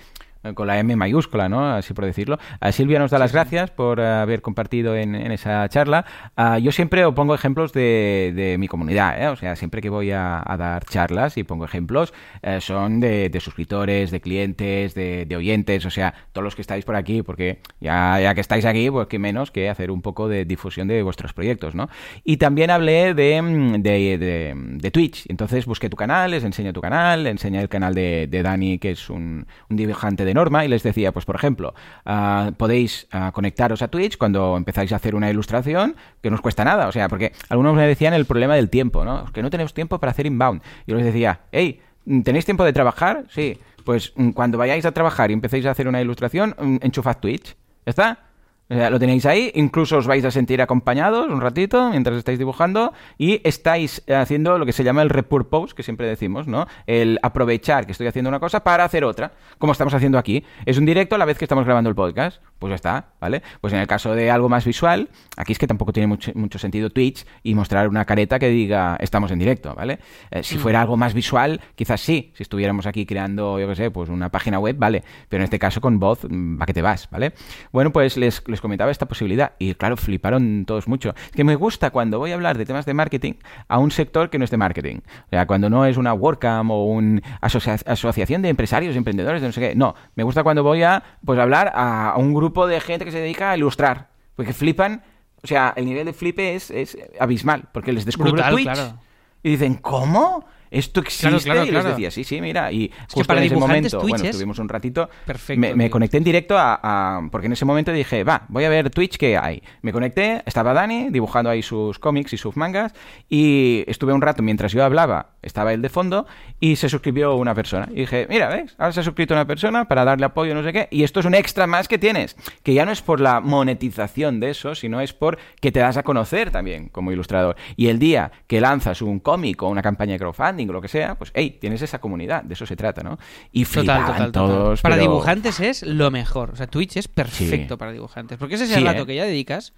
con 0.55 0.67
la 0.67 0.79
M 0.79 0.95
mayúscula, 0.97 1.49
¿no? 1.49 1.75
Así 1.75 1.95
por 1.95 2.05
decirlo. 2.05 2.39
A 2.61 2.73
Silvia 2.73 2.99
nos 2.99 3.11
da 3.11 3.19
las 3.19 3.33
gracias 3.33 3.71
por 3.71 4.01
eh, 4.01 4.07
haber 4.07 4.43
compartido 4.43 4.95
en, 4.97 5.15
en 5.15 5.33
esa 5.33 5.69
charla. 5.69 6.05
Ah, 6.37 6.59
yo 6.59 6.73
siempre 6.73 7.05
os 7.05 7.15
pongo 7.15 7.35
ejemplos 7.35 7.73
de, 7.73 8.33
de 8.35 8.59
mi 8.59 8.69
comunidad, 8.69 9.21
¿eh? 9.23 9.29
O 9.29 9.37
sea, 9.37 9.57
siempre 9.57 9.81
que 9.81 9.91
voy 9.91 10.11
a, 10.13 10.43
a 10.45 10.57
dar 10.57 10.85
charlas 10.85 11.37
y 11.37 11.45
pongo 11.45 11.65
ejemplos, 11.65 12.13
eh, 12.43 12.61
son 12.61 13.01
de, 13.01 13.29
de 13.29 13.41
suscriptores, 13.41 14.11
de 14.11 14.21
clientes, 14.21 14.95
de, 14.95 15.27
de 15.27 15.37
oyentes, 15.37 15.85
o 15.85 15.91
sea, 15.91 16.15
todos 16.33 16.45
los 16.45 16.55
que 16.55 16.63
estáis 16.63 16.85
por 16.85 16.97
aquí, 16.97 17.23
porque 17.23 17.61
ya, 17.81 18.21
ya 18.21 18.35
que 18.35 18.41
estáis 18.41 18.65
aquí, 18.65 18.91
pues 18.91 19.09
qué 19.09 19.19
menos 19.19 19.51
que 19.51 19.69
hacer 19.69 19.91
un 19.91 20.03
poco 20.03 20.29
de 20.29 20.45
difusión 20.45 20.89
de 20.89 21.03
vuestros 21.03 21.33
proyectos, 21.33 21.75
¿no? 21.75 21.89
Y 22.25 22.37
también 22.37 22.71
hablé 22.71 23.15
de, 23.15 23.43
mm, 23.43 23.83
de, 23.83 24.91
Twitch, 24.93 25.27
entonces 25.29 25.67
busqué 25.67 25.91
tu 25.91 25.97
canal, 25.97 26.31
les 26.31 26.45
enseño 26.45 26.73
tu 26.73 26.81
canal, 26.81 27.27
enseñé 27.27 27.61
el 27.61 27.69
canal 27.69 27.95
de, 27.95 28.27
de 28.27 28.43
Dani, 28.43 28.79
que 28.79 28.93
es 28.93 29.11
un, 29.11 29.47
un 29.69 29.77
dibujante 29.77 30.25
de 30.25 30.28
norma, 30.35 30.65
y 30.65 30.69
les 30.69 30.83
decía, 30.83 31.13
pues 31.13 31.25
por 31.25 31.37
ejemplo, 31.37 31.75
ah, 32.05 32.53
podéis 32.57 33.07
ah, 33.13 33.33
conectaros 33.33 33.83
a 33.83 33.89
Twitch 33.89 34.17
cuando 34.17 34.57
empezáis 34.57 34.93
a 34.93 34.97
hacer 34.97 35.15
una 35.15 35.31
ilustración, 35.31 35.97
que 36.23 36.31
no 36.31 36.37
os 36.37 36.43
cuesta 36.43 36.65
nada, 36.65 36.89
o 36.89 36.93
sea, 36.93 37.09
porque 37.09 37.33
algunos 37.49 37.75
me 37.75 37.87
decían 37.87 38.15
el 38.15 38.27
problema 38.27 38.55
del 38.55 38.71
tiempo, 38.71 39.05
¿no? 39.05 39.27
Que 39.33 39.43
no 39.43 39.51
tenemos 39.51 39.75
tiempo 39.75 39.99
para 39.99 40.11
hacer 40.11 40.27
inbound. 40.27 40.63
Yo 40.87 40.97
les 40.97 41.05
decía, 41.05 41.41
hey, 41.53 41.81
¿tenéis 42.25 42.45
tiempo 42.45 42.65
de 42.65 42.73
trabajar? 42.73 43.25
Sí. 43.31 43.59
Pues 43.85 44.13
mm, 44.17 44.31
cuando 44.31 44.59
vayáis 44.59 44.85
a 44.85 44.93
trabajar 44.93 45.31
y 45.31 45.35
empecéis 45.35 45.67
a 45.67 45.71
hacer 45.71 45.89
una 45.89 46.01
ilustración, 46.01 46.55
mm, 46.59 46.77
enchufad 46.83 47.19
Twitch. 47.19 47.57
¿Ya 47.87 47.91
está? 47.91 48.28
Lo 48.69 48.99
tenéis 48.99 49.25
ahí, 49.25 49.51
incluso 49.55 49.97
os 49.97 50.07
vais 50.07 50.25
a 50.27 50.31
sentir 50.31 50.61
acompañados 50.61 51.29
un 51.29 51.41
ratito 51.41 51.89
mientras 51.91 52.19
estáis 52.19 52.39
dibujando 52.39 52.93
y 53.17 53.41
estáis 53.43 54.03
haciendo 54.09 54.59
lo 54.59 54.67
que 54.67 54.73
se 54.73 54.85
llama 54.85 55.01
el 55.01 55.09
repurpose, 55.09 55.75
que 55.75 55.83
siempre 55.83 56.07
decimos, 56.07 56.47
¿no? 56.47 56.67
El 56.87 57.19
aprovechar 57.23 57.87
que 57.87 57.93
estoy 57.93 58.09
haciendo 58.09 58.29
una 58.29 58.41
cosa 58.41 58.65
para 58.65 58.85
hacer 58.85 59.05
otra, 59.05 59.33
como 59.57 59.73
estamos 59.73 59.95
haciendo 59.95 60.19
aquí. 60.19 60.45
Es 60.67 60.77
un 60.77 60.85
directo 60.85 61.15
a 61.15 61.19
la 61.19 61.25
vez 61.25 61.39
que 61.39 61.47
estamos 61.47 61.65
grabando 61.65 61.89
el 61.89 61.97
podcast. 61.97 62.43
Pues 62.59 62.71
ya 62.71 62.75
está, 62.75 63.07
¿vale? 63.21 63.43
Pues 63.61 63.73
en 63.73 63.79
el 63.79 63.87
caso 63.87 64.15
de 64.15 64.31
algo 64.31 64.49
más 64.49 64.65
visual, 64.65 65.09
aquí 65.37 65.53
es 65.53 65.59
que 65.59 65.69
tampoco 65.69 65.93
tiene 65.93 66.09
mucho, 66.09 66.33
mucho 66.35 66.59
sentido 66.59 66.91
Twitch 66.91 67.25
y 67.45 67.55
mostrar 67.55 67.89
una 67.89 68.05
careta 68.05 68.39
que 68.39 68.49
diga 68.49 68.97
estamos 69.01 69.31
en 69.31 69.39
directo, 69.39 69.75
¿vale? 69.77 70.01
Eh, 70.31 70.43
si 70.43 70.59
fuera 70.59 70.81
algo 70.81 70.97
más 70.97 71.15
visual, 71.15 71.61
quizás 71.77 72.01
sí. 72.01 72.33
Si 72.35 72.43
estuviéramos 72.43 72.87
aquí 72.87 73.07
creando, 73.07 73.61
yo 73.61 73.69
qué 73.69 73.77
sé, 73.77 73.91
pues 73.91 74.11
una 74.11 74.29
página 74.31 74.59
web, 74.59 74.77
vale. 74.77 75.05
Pero 75.29 75.43
en 75.43 75.45
este 75.45 75.59
caso 75.59 75.81
con 75.81 76.01
voz, 76.01 76.25
mm, 76.29 76.61
va 76.61 76.67
que 76.67 76.75
te 76.75 76.83
vas, 76.83 77.09
¿vale? 77.11 77.33
Bueno, 77.73 77.93
pues 77.93 78.17
les, 78.17 78.43
les 78.49 78.58
comentaba 78.61 78.91
esta 78.91 79.07
posibilidad 79.07 79.53
y 79.59 79.75
claro, 79.75 79.97
fliparon 79.97 80.65
todos 80.67 80.89
mucho. 80.89 81.15
Es 81.27 81.33
que 81.33 81.45
me 81.45 81.57
gusta 81.57 81.91
cuando 81.91 82.19
voy 82.19 82.33
a 82.33 82.35
hablar 82.35 82.59
de 82.59 82.65
temas 82.65 82.87
de 82.87 82.95
marketing 82.95 83.35
a 83.69 83.79
un 83.79 83.91
sector 83.91 84.31
que 84.31 84.39
no 84.39 84.45
es 84.45 84.51
de 84.51 84.57
marketing. 84.57 84.97
O 85.27 85.31
sea, 85.31 85.47
cuando 85.47 85.71
no 85.71 85.85
es 85.85 85.97
una 85.97 86.13
WordCamp 86.15 86.71
o 86.71 86.85
una 86.85 87.21
asociación 87.41 88.43
de 88.43 88.49
empresarios 88.49 88.97
emprendedores 88.97 89.41
de 89.41 89.49
no 89.49 89.53
sé 89.53 89.61
qué. 89.61 89.75
No, 89.75 89.95
me 90.15 90.23
gusta 90.23 90.43
cuando 90.43 90.63
voy 90.63 90.83
a 90.83 91.03
pues 91.25 91.39
hablar 91.39 91.73
a, 91.75 92.11
a 92.11 92.19
un 92.19 92.35
grupo 92.35 92.67
de 92.67 92.81
gente 92.81 93.05
que 93.05 93.13
se 93.13 93.21
dedica 93.21 93.51
a 93.51 93.57
ilustrar. 93.57 94.09
Porque 94.35 94.53
flipan, 94.53 95.03
o 95.43 95.47
sea, 95.47 95.73
el 95.77 95.85
nivel 95.85 96.07
de 96.07 96.13
flipe 96.13 96.55
es, 96.55 96.71
es 96.71 96.97
abismal, 97.19 97.69
porque 97.73 97.93
les 97.93 98.05
descubro 98.05 98.33
Brutal, 98.33 98.53
Twitch 98.53 98.73
claro. 98.73 98.99
y 99.43 99.51
dicen, 99.51 99.75
¿cómo? 99.75 100.45
¿Esto 100.71 101.01
existe? 101.01 101.29
Claro, 101.29 101.41
claro, 101.43 101.65
y 101.67 101.71
les 101.71 101.85
decía, 101.85 102.11
sí, 102.11 102.25
sí, 102.25 102.41
mira. 102.41 102.71
Y 102.73 102.91
justo 103.09 103.25
para 103.25 103.41
en 103.41 103.47
ese 103.47 103.57
momento, 103.57 103.99
Twitch 103.99 104.11
bueno, 104.11 104.25
es 104.25 104.31
estuvimos 104.31 104.59
un 104.59 104.69
ratito, 104.69 105.09
perfecto, 105.27 105.77
me, 105.77 105.91
conecté 105.91 106.19
en 106.19 106.25
directo 106.25 106.57
a, 106.59 106.79
a- 106.83 107.29
Porque 107.31 107.47
en 107.47 107.53
ese 107.53 107.65
momento 107.65 107.93
dije, 107.93 108.25
va, 108.25 108.45
voy 108.49 108.65
a 108.65 108.69
ver 108.69 108.91
Twitch 108.91 109.17
que 109.17 109.37
hay. 109.39 109.63
Me 109.83 109.93
conecté, 109.93 110.43
estaba 110.47 110.73
Dani 110.73 111.09
dibujando 111.11 111.51
ahí 111.51 111.63
sus 111.63 111.99
cómics 111.99 112.33
y 112.33 112.37
sus 112.37 112.57
mangas 112.57 112.93
y 113.29 113.85
estuve 113.87 114.13
un 114.13 114.21
rato 114.21 114.43
mientras 114.43 114.73
yo 114.73 114.85
hablaba, 114.85 115.31
estaba 115.43 115.73
él 115.73 115.83
de 115.83 115.89
fondo 115.89 116.27
y 116.61 116.77
se 116.77 116.89
suscribió 116.89 117.35
una 117.37 117.55
persona. 117.55 117.89
Y 117.91 118.01
dije, 118.01 118.27
mira, 118.29 118.49
¿ves? 118.49 118.75
Ahora 118.79 118.93
se 118.93 119.01
ha 119.01 119.03
suscrito 119.03 119.35
una 119.35 119.47
persona 119.47 119.87
para 119.87 120.05
darle 120.05 120.27
apoyo, 120.27 120.55
no 120.55 120.63
sé 120.63 120.73
qué. 120.73 120.89
Y 120.91 121.05
esto 121.05 121.21
es 121.21 121.27
un 121.27 121.35
extra 121.35 121.67
más 121.67 121.89
que 121.89 121.99
tienes, 121.99 122.37
que 122.63 122.75
ya 122.75 122.85
no 122.85 122.93
es 122.93 123.03
por 123.03 123.21
la 123.21 123.41
monetización 123.41 124.41
de 124.41 124.51
eso, 124.51 124.75
sino 124.75 125.01
es 125.01 125.13
por 125.13 125.39
que 125.61 125.73
te 125.73 125.81
das 125.81 125.97
a 125.97 126.03
conocer 126.03 126.51
también 126.51 126.89
como 126.89 127.13
ilustrador. 127.13 127.57
Y 127.77 127.89
el 127.89 127.99
día 127.99 128.33
que 128.47 128.61
lanzas 128.61 129.03
un 129.03 129.21
cómic 129.21 129.63
o 129.63 129.69
una 129.69 129.83
campaña 129.83 130.13
de 130.15 130.19
crowdfunding 130.19 130.58
o 130.67 130.73
lo 130.73 130.81
que 130.81 130.89
sea, 130.89 131.15
pues, 131.17 131.31
hey, 131.35 131.59
tienes 131.61 131.83
esa 131.83 131.99
comunidad, 132.01 132.43
de 132.43 132.55
eso 132.55 132.65
se 132.67 132.75
trata, 132.77 133.03
¿no? 133.03 133.19
Y 133.53 133.65
Total, 133.65 133.85
total, 134.01 134.07
total. 134.07 134.33
todos. 134.33 134.81
Para 134.83 134.97
pero- 134.97 135.09
dibujantes 135.11 135.61
es 135.61 135.83
lo 135.83 136.11
mejor. 136.11 136.51
O 136.53 136.57
sea, 136.57 136.67
Twitch 136.67 136.97
es 136.97 137.09
perfecto 137.09 137.75
Sí. 137.75 137.79
para 137.79 137.93
dibujantes. 137.93 138.39
Porque 138.39 138.55
ese 138.55 138.65
es 138.65 138.71
Sí, 138.71 138.77
el 138.79 138.85
rato 138.87 139.03
¿eh? 139.03 139.07
que 139.07 139.15
ya 139.17 139.25
dedicas 139.25 139.73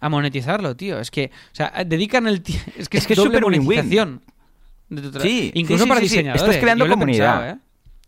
a 0.00 0.08
monetizarlo, 0.08 0.76
tío. 0.76 0.98
Es 1.00 1.10
que, 1.10 1.30
o 1.52 1.54
sea, 1.54 1.72
dedican 1.86 2.26
el 2.26 2.42
tiempo. 2.42 2.70
Es 2.76 2.88
que 2.88 2.98
es, 2.98 3.06
que 3.06 3.12
es 3.14 3.18
win-win. 3.18 3.40
monetización. 3.42 4.22
Sí, 5.20 5.50
Incluso 5.54 5.84
sí, 5.84 5.88
para 5.88 6.00
sí, 6.00 6.06
sí, 6.06 6.10
sí. 6.10 6.16
diseñadores. 6.16 6.42
Estás 6.42 6.56
creando 6.62 6.86
Yo 6.86 6.92
comunidad. 6.92 7.34
pensado, 7.40 7.52
¿eh? 7.52 7.58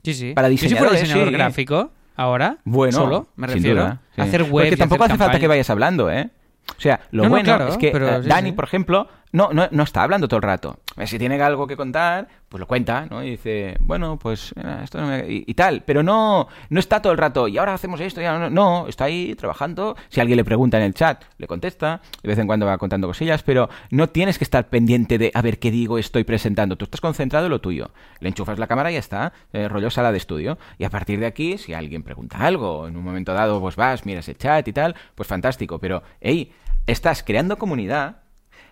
Sí, 0.03 0.15
sí. 0.15 0.33
Para 0.35 0.49
Yo 0.49 0.57
si 0.57 0.59
fuera 0.59 0.73
diseñadores, 0.93 1.01
diseñador 1.03 1.29
sí. 1.29 1.35
gráfico, 1.35 1.91
ahora, 2.17 2.57
Bueno, 2.65 2.93
solo, 2.93 3.29
me 3.37 3.47
refiero, 3.49 3.83
duda, 3.83 4.01
sí. 4.15 4.21
hacer 4.23 4.43
web 4.45 4.65
Porque 4.67 4.77
tampoco 4.79 5.05
hace 5.05 5.11
falta 5.13 5.25
que 5.27 5.33
campaña. 5.33 5.49
vayas 5.49 5.71
hablando, 5.71 6.11
¿eh? 6.11 6.31
O 6.77 6.81
sea, 6.81 7.01
lo 7.11 7.25
No, 7.25 7.29
no, 7.29 7.31
bueno 7.31 7.45
claro, 7.45 7.69
es 7.69 7.77
que 7.77 7.91
pero 7.91 8.09
eh, 8.09 8.23
sí, 8.23 8.29
Dani, 8.29 8.51
sí. 8.51 8.55
por 8.55 8.65
ejemplo, 8.65 9.09
no, 9.33 9.51
no, 9.53 9.69
no 9.71 9.83
está 9.83 10.03
hablando 10.03 10.27
todo 10.29 10.39
el 10.39 10.43
rato. 10.43 10.79
Eh, 10.97 11.07
Si 11.07 11.19
tiene 11.19 11.41
algo 11.41 11.67
que 11.67 11.77
contar, 11.77 12.27
pues 12.49 12.59
lo 12.61 12.67
cuenta, 12.67 13.07
¿no? 13.09 13.23
Y 13.23 13.31
dice, 13.31 13.77
bueno, 13.81 14.19
pues 14.19 14.53
esto 14.83 15.01
no 15.01 15.07
me- 15.07 15.25
y, 15.29 15.55
tal. 15.55 15.83
Pero 15.87 16.03
no, 16.03 16.49
no 16.69 16.81
está 16.81 17.01
todo 17.01 17.13
el 17.13 17.19
rato, 17.19 17.47
y 17.47 17.57
ahora 17.59 17.75
hacemos 17.75 18.01
esto, 18.01 18.21
ya 18.21 18.39
no, 18.39 18.51
no, 18.51 18.89
está 18.89 19.05
ahí 19.05 19.35
trabajando. 19.37 19.97
Si 20.09 20.21
alguien 20.21 20.37
le 20.37 20.45
pregunta 20.45 20.77
en 20.79 20.83
el 20.83 20.95
chat, 20.95 21.23
le 21.39 21.47
contesta. 21.47 22.01
De 22.23 22.29
vez 22.29 22.39
en 22.39 22.47
cuando 22.49 22.67
va 22.67 22.77
contando 22.79 23.07
cosillas, 23.07 23.43
pero 23.45 23.69
no 23.91 24.09
tienes 24.09 24.37
que 24.37 24.45
estar 24.45 24.69
pendiente 24.69 25.17
de 25.17 25.31
a 25.33 25.43
ver 25.43 25.59
qué 25.61 25.71
digo, 25.71 25.97
estoy 25.99 26.25
presentando. 26.25 26.77
Tú 26.77 26.87
estás 26.87 27.01
concentrado 27.01 27.47
en 27.47 27.51
lo 27.53 27.61
tuyo. 27.61 27.91
Le 28.19 28.29
enchufas 28.29 28.59
la 28.59 28.67
cámara 28.67 28.91
y 28.91 28.95
ya 28.95 29.01
está. 29.01 29.33
Eh, 29.53 29.69
rollo 29.69 29.91
sala 29.91 30.11
de 30.11 30.19
estudio. 30.19 30.59
Y 30.77 30.85
a 30.85 30.91
partir 30.91 31.21
de 31.21 31.27
aquí, 31.27 31.57
si 31.57 31.73
alguien 31.73 32.03
pregunta 32.03 32.39
algo, 32.39 32.89
en 32.89 32.97
un 32.97 33.05
momento 33.05 33.33
dado, 33.33 33.61
pues 33.61 33.77
vas, 33.77 34.05
miras 34.07 34.29
el 34.29 34.37
chat 34.39 34.67
y 34.67 34.73
tal, 34.73 34.97
pues 35.15 35.29
fantástico. 35.29 35.79
Pero, 35.79 36.03
hey, 36.21 36.53
estás 36.87 37.23
creando 37.23 37.57
comunidad. 37.59 38.20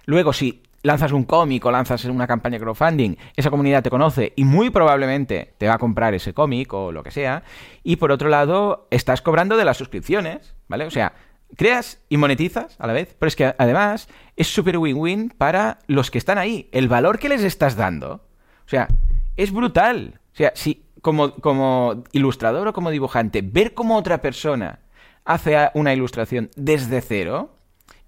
Luego, 0.08 0.32
si 0.32 0.62
lanzas 0.82 1.12
un 1.12 1.24
cómic 1.24 1.66
o 1.66 1.70
lanzas 1.70 2.02
una 2.06 2.26
campaña 2.26 2.56
de 2.56 2.62
crowdfunding, 2.64 3.16
esa 3.36 3.50
comunidad 3.50 3.82
te 3.82 3.90
conoce 3.90 4.32
y 4.36 4.44
muy 4.44 4.70
probablemente 4.70 5.52
te 5.58 5.68
va 5.68 5.74
a 5.74 5.78
comprar 5.78 6.14
ese 6.14 6.32
cómic 6.32 6.72
o 6.72 6.92
lo 6.92 7.02
que 7.02 7.10
sea. 7.10 7.42
Y 7.82 7.96
por 7.96 8.10
otro 8.10 8.30
lado, 8.30 8.88
estás 8.90 9.20
cobrando 9.20 9.58
de 9.58 9.66
las 9.66 9.76
suscripciones, 9.76 10.54
¿vale? 10.66 10.86
O 10.86 10.90
sea, 10.90 11.12
creas 11.56 12.00
y 12.08 12.16
monetizas 12.16 12.74
a 12.78 12.86
la 12.86 12.94
vez, 12.94 13.14
pero 13.18 13.28
es 13.28 13.36
que 13.36 13.54
además 13.58 14.08
es 14.34 14.46
súper 14.46 14.78
win-win 14.78 15.28
para 15.28 15.80
los 15.88 16.10
que 16.10 16.16
están 16.16 16.38
ahí. 16.38 16.70
El 16.72 16.88
valor 16.88 17.18
que 17.18 17.28
les 17.28 17.44
estás 17.44 17.76
dando, 17.76 18.14
o 18.64 18.68
sea, 18.68 18.88
es 19.36 19.52
brutal. 19.52 20.20
O 20.32 20.36
sea, 20.38 20.52
si 20.54 20.86
como, 21.02 21.34
como 21.34 22.04
ilustrador 22.12 22.66
o 22.66 22.72
como 22.72 22.90
dibujante, 22.90 23.42
ver 23.42 23.74
cómo 23.74 23.98
otra 23.98 24.22
persona 24.22 24.78
hace 25.26 25.68
una 25.74 25.92
ilustración 25.92 26.48
desde 26.56 27.02
cero, 27.02 27.58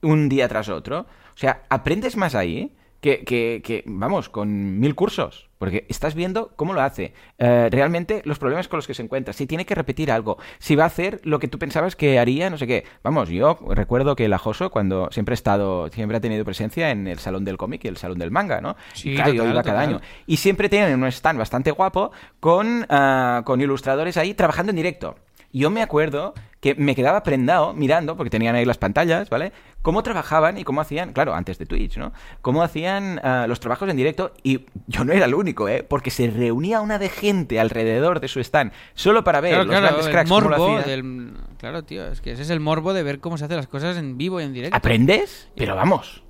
un 0.00 0.30
día 0.30 0.48
tras 0.48 0.70
otro, 0.70 1.04
sea, 1.40 1.62
aprendes 1.68 2.16
más 2.16 2.34
ahí 2.34 2.72
que, 3.00 3.24
que- 3.24 3.62
que, 3.64 3.82
vamos, 3.86 4.28
con 4.28 4.78
mil 4.78 4.94
cursos, 4.94 5.48
porque 5.56 5.86
estás 5.88 6.14
viendo 6.14 6.52
cómo 6.54 6.74
lo 6.74 6.82
hace, 6.82 7.14
eh, 7.38 7.68
realmente 7.70 8.20
los 8.26 8.38
problemas 8.38 8.68
con 8.68 8.76
los 8.76 8.86
que 8.86 8.92
se 8.92 9.02
encuentra, 9.02 9.32
si 9.32 9.46
tiene 9.46 9.64
que 9.64 9.74
repetir 9.74 10.12
algo, 10.12 10.36
si 10.58 10.76
va 10.76 10.84
a 10.84 10.88
hacer 10.88 11.18
lo 11.24 11.38
que 11.38 11.48
tú 11.48 11.58
pensabas 11.58 11.96
que 11.96 12.18
haría, 12.18 12.50
no 12.50 12.58
sé 12.58 12.66
qué. 12.66 12.84
Vamos, 13.02 13.30
yo 13.30 13.58
recuerdo 13.70 14.16
que 14.16 14.26
el 14.26 14.32
Ajoso, 14.34 14.70
cuando 14.70 15.08
siempre 15.12 15.32
ha 15.32 15.34
estado, 15.34 15.88
siempre 15.88 16.18
ha 16.18 16.20
tenido 16.20 16.44
presencia 16.44 16.90
en 16.90 17.06
el 17.06 17.18
Salón 17.18 17.46
del 17.46 17.56
Cómic 17.56 17.82
y 17.86 17.88
el 17.88 17.96
Salón 17.96 18.18
del 18.18 18.30
Manga, 18.30 18.60
¿no? 18.60 18.76
Sí, 18.92 19.12
Y 19.12 19.14
claro, 19.14 19.32
yo 19.32 19.42
total, 19.44 19.54
iba 19.54 19.62
cada 19.62 19.78
total. 19.80 19.88
año. 19.94 20.00
Y 20.26 20.36
siempre 20.36 20.68
tienen 20.68 21.02
un 21.02 21.08
stand 21.08 21.38
bastante 21.38 21.70
guapo 21.70 22.10
con, 22.38 22.84
ah, 22.90 23.40
con 23.46 23.62
ilustradores 23.62 24.18
ahí 24.18 24.34
trabajando 24.34 24.70
en 24.70 24.76
directo. 24.76 25.16
Yo 25.52 25.70
me 25.70 25.80
acuerdo 25.82 26.34
que 26.60 26.74
me 26.74 26.94
quedaba 26.94 27.22
prendado 27.22 27.72
mirando, 27.72 28.16
porque 28.16 28.30
tenían 28.30 28.54
ahí 28.54 28.64
las 28.66 28.76
pantallas, 28.78 29.30
¿vale? 29.30 29.52
Cómo 29.80 30.02
trabajaban 30.02 30.58
y 30.58 30.64
cómo 30.64 30.82
hacían, 30.82 31.14
claro, 31.14 31.34
antes 31.34 31.58
de 31.58 31.64
Twitch, 31.64 31.96
¿no? 31.96 32.12
Cómo 32.42 32.62
hacían 32.62 33.18
ah, 33.24 33.46
los 33.48 33.60
trabajos 33.60 33.88
en 33.88 33.96
directo 33.96 34.32
y 34.42 34.66
yo 34.86 35.04
no 35.04 35.12
era 35.14 35.24
el 35.24 35.34
único, 35.34 35.68
¿eh? 35.68 35.82
Porque 35.82 36.10
se 36.10 36.30
reunía 36.30 36.82
una 36.82 36.98
de 36.98 37.08
gente 37.08 37.58
alrededor 37.58 38.20
de 38.20 38.28
su 38.28 38.40
stand 38.40 38.72
solo 38.94 39.24
para 39.24 39.40
ver 39.40 39.52
Claro, 39.52 39.64
los 39.64 39.72
claro, 39.72 39.86
grandes 39.86 40.08
cracks 40.12 40.28
cómo 40.28 40.40
lo 40.42 40.48
morbo 40.50 40.78
hacían. 40.78 40.88
del... 40.88 41.32
Claro, 41.58 41.82
tío, 41.82 42.06
es 42.06 42.20
que 42.20 42.32
ese 42.32 42.42
es 42.42 42.50
el 42.50 42.60
morbo 42.60 42.92
de 42.92 43.02
ver 43.02 43.20
cómo 43.20 43.38
se 43.38 43.46
hacen 43.46 43.56
las 43.56 43.66
cosas 43.66 43.96
en 43.96 44.18
vivo 44.18 44.40
y 44.40 44.44
en 44.44 44.52
directo. 44.52 44.76
¿Aprendes? 44.76 45.48
Pero 45.56 45.74
vamos. 45.76 46.22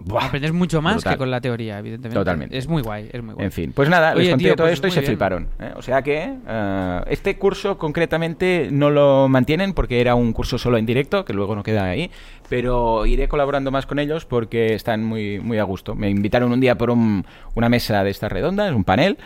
Buah. 0.00 0.26
Aprendes 0.26 0.52
mucho 0.52 0.80
más 0.82 0.94
Brutal. 0.96 1.12
que 1.14 1.18
con 1.18 1.30
la 1.30 1.40
teoría, 1.40 1.78
evidentemente. 1.78 2.18
Totalmente. 2.18 2.56
Es 2.56 2.68
muy 2.68 2.82
guay, 2.82 3.08
es 3.12 3.22
muy 3.22 3.34
guay. 3.34 3.46
En 3.46 3.52
fin, 3.52 3.72
pues 3.74 3.88
nada, 3.88 4.14
les 4.14 4.20
Oye, 4.24 4.30
conté 4.30 4.44
tío, 4.44 4.56
todo 4.56 4.66
pues 4.66 4.74
esto 4.74 4.86
y 4.88 4.90
se 4.90 5.00
bien. 5.00 5.10
fliparon. 5.12 5.48
¿eh? 5.58 5.72
O 5.76 5.82
sea 5.82 6.02
que 6.02 6.34
eh, 6.46 7.00
este 7.08 7.36
curso 7.38 7.76
concretamente 7.78 8.68
no 8.70 8.90
lo 8.90 9.28
mantienen 9.28 9.72
porque 9.72 10.00
era 10.00 10.14
un 10.14 10.32
curso 10.32 10.58
solo 10.58 10.78
en 10.78 10.86
directo, 10.86 11.24
que 11.24 11.32
luego 11.32 11.54
no 11.56 11.62
queda 11.62 11.84
ahí, 11.84 12.10
pero 12.48 13.06
iré 13.06 13.28
colaborando 13.28 13.70
más 13.70 13.86
con 13.86 13.98
ellos 13.98 14.24
porque 14.24 14.74
están 14.74 15.04
muy, 15.04 15.40
muy 15.40 15.58
a 15.58 15.64
gusto. 15.64 15.94
Me 15.94 16.08
invitaron 16.10 16.52
un 16.52 16.60
día 16.60 16.76
por 16.78 16.90
un- 16.90 17.24
una 17.54 17.68
mesa 17.68 18.04
de 18.04 18.10
estas 18.10 18.30
redondas, 18.30 18.72
un 18.74 18.84
panel, 18.84 19.18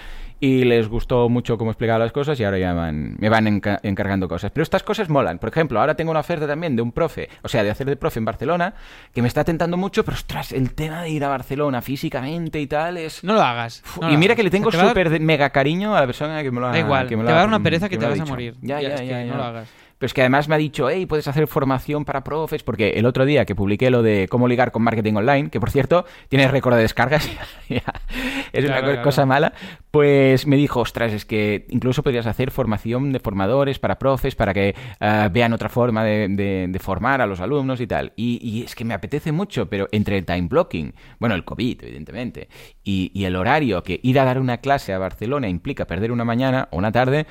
y 0.42 0.64
les 0.64 0.88
gustó 0.88 1.28
mucho 1.28 1.58
cómo 1.58 1.70
explicaba 1.70 1.98
las 1.98 2.12
cosas 2.12 2.40
y 2.40 2.44
ahora 2.44 2.58
ya 2.58 2.72
van- 2.72 3.16
me 3.18 3.28
van 3.28 3.44
enca- 3.46 3.78
encargando 3.82 4.26
cosas. 4.26 4.50
Pero 4.50 4.62
estas 4.62 4.82
cosas 4.82 5.10
molan. 5.10 5.38
Por 5.38 5.50
ejemplo, 5.50 5.78
ahora 5.78 5.94
tengo 5.94 6.10
una 6.10 6.20
oferta 6.20 6.46
también 6.46 6.74
de 6.76 6.82
un 6.82 6.92
profe, 6.92 7.28
o 7.42 7.48
sea, 7.48 7.62
de 7.62 7.70
hacer 7.70 7.86
de 7.86 7.96
profe 7.96 8.18
en 8.20 8.24
Barcelona, 8.24 8.72
que 9.12 9.20
me 9.20 9.28
está 9.28 9.44
tentando 9.44 9.76
mucho, 9.76 10.02
pero 10.04 10.16
ostras, 10.16 10.52
el 10.52 10.72
tema 10.74 11.02
de 11.02 11.10
ir 11.10 11.24
a 11.24 11.28
Barcelona 11.28 11.82
físicamente 11.82 12.58
y 12.58 12.66
tal 12.66 12.96
es... 12.96 13.22
No 13.22 13.34
lo 13.34 13.42
hagas. 13.42 13.82
No 14.00 14.08
y 14.08 14.12
lo 14.12 14.18
mira 14.18 14.32
hagas. 14.32 14.36
que 14.38 14.42
le 14.44 14.50
tengo 14.50 14.70
dar- 14.70 14.88
súper 14.88 15.20
mega 15.20 15.50
cariño 15.50 15.94
a 15.94 16.00
la 16.00 16.06
persona 16.06 16.42
que 16.42 16.50
me 16.50 16.58
lo 16.60 16.68
ha 16.68 16.72
Da 16.72 16.78
igual, 16.78 17.06
que 17.06 17.16
me 17.18 17.24
te 17.24 17.30
va 17.32 17.36
a 17.36 17.40
dar 17.40 17.48
una 17.48 17.62
pereza 17.62 17.88
que 17.90 17.98
te 17.98 18.06
vas 18.06 18.18
a 18.18 18.24
morir. 18.24 18.54
Ya, 18.62 18.80
Ya, 18.80 18.88
ya, 18.88 18.94
es 18.94 19.00
ya, 19.02 19.18
que 19.20 19.26
ya. 19.26 19.32
no 19.32 19.36
lo 19.36 19.44
hagas. 19.44 19.68
Pero 20.00 20.06
es 20.06 20.14
que 20.14 20.22
además 20.22 20.48
me 20.48 20.54
ha 20.54 20.58
dicho, 20.58 20.88
hey, 20.88 21.04
puedes 21.06 21.28
hacer 21.28 21.46
formación 21.46 22.04
para 22.06 22.24
profes, 22.24 22.62
porque 22.64 22.90
el 22.96 23.04
otro 23.06 23.26
día 23.26 23.44
que 23.44 23.54
publiqué 23.54 23.90
lo 23.90 24.02
de 24.02 24.26
cómo 24.30 24.48
ligar 24.48 24.72
con 24.72 24.82
marketing 24.82 25.12
online, 25.14 25.50
que 25.50 25.60
por 25.60 25.70
cierto 25.70 26.06
tiene 26.28 26.48
récord 26.48 26.74
de 26.74 26.80
descargas, 26.82 27.30
es 27.68 28.64
una 28.64 28.80
Claro, 28.80 28.86
co- 28.86 28.92
claro. 28.92 29.02
cosa 29.02 29.26
mala, 29.26 29.52
pues 29.90 30.46
me 30.46 30.56
dijo, 30.56 30.80
ostras, 30.80 31.12
es 31.12 31.24
que 31.26 31.66
incluso 31.68 32.02
podrías 32.02 32.26
hacer 32.26 32.50
formación 32.50 33.12
de 33.12 33.20
formadores 33.20 33.78
para 33.78 33.98
profes, 33.98 34.34
para 34.34 34.54
que 34.54 34.74
ah, 35.00 35.28
vean 35.30 35.52
otra 35.52 35.68
forma 35.68 36.02
de, 36.02 36.28
de- 36.28 36.66
de 36.68 36.78
formar 36.78 37.20
a 37.20 37.26
los 37.26 37.40
alumnos 37.40 37.80
y 37.80 37.86
tal. 37.86 38.12
Y, 38.16 38.38
y 38.42 38.62
es 38.64 38.74
que 38.74 38.84
me 38.86 38.94
apetece 38.94 39.32
mucho, 39.32 39.68
pero 39.68 39.86
entre 39.92 40.16
el 40.16 40.24
time 40.24 40.48
blocking, 40.48 40.94
bueno, 41.18 41.34
el 41.34 41.44
COVID, 41.44 41.84
evidentemente, 41.84 42.48
y, 42.82 43.10
y 43.14 43.24
el 43.26 43.36
horario, 43.36 43.82
que 43.82 44.00
ir 44.02 44.18
a 44.18 44.24
dar 44.24 44.38
una 44.40 44.58
clase 44.58 44.94
a 44.94 44.98
Barcelona 44.98 45.48
implica 45.48 45.86
perder 45.86 46.10
una 46.10 46.24
mañana 46.24 46.68
o 46.70 46.78
una 46.78 46.90
tarde, 46.90 47.26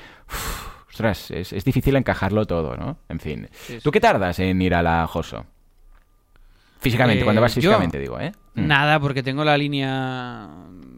ostras, 1.08 1.30
es, 1.30 1.52
es 1.52 1.64
difícil 1.64 1.96
encajarlo 1.96 2.46
todo, 2.46 2.76
¿no? 2.76 2.98
En 3.08 3.20
fin. 3.20 3.48
Sí, 3.52 3.74
sí. 3.74 3.78
¿Tú 3.82 3.90
qué 3.90 4.00
tardas 4.00 4.38
en 4.38 4.60
ir 4.62 4.74
a 4.74 4.82
la 4.82 5.06
Joso? 5.06 5.46
Físicamente, 6.80 7.20
Eh, 7.20 7.24
cuando 7.24 7.42
vas 7.42 7.54
yo- 7.54 7.60
físicamente, 7.60 7.98
digo, 7.98 8.18
¿eh? 8.18 8.32
Mm. 8.54 8.66
Nada, 8.66 9.00
porque 9.00 9.22
tengo 9.22 9.44
la 9.44 9.56
línea 9.58 10.48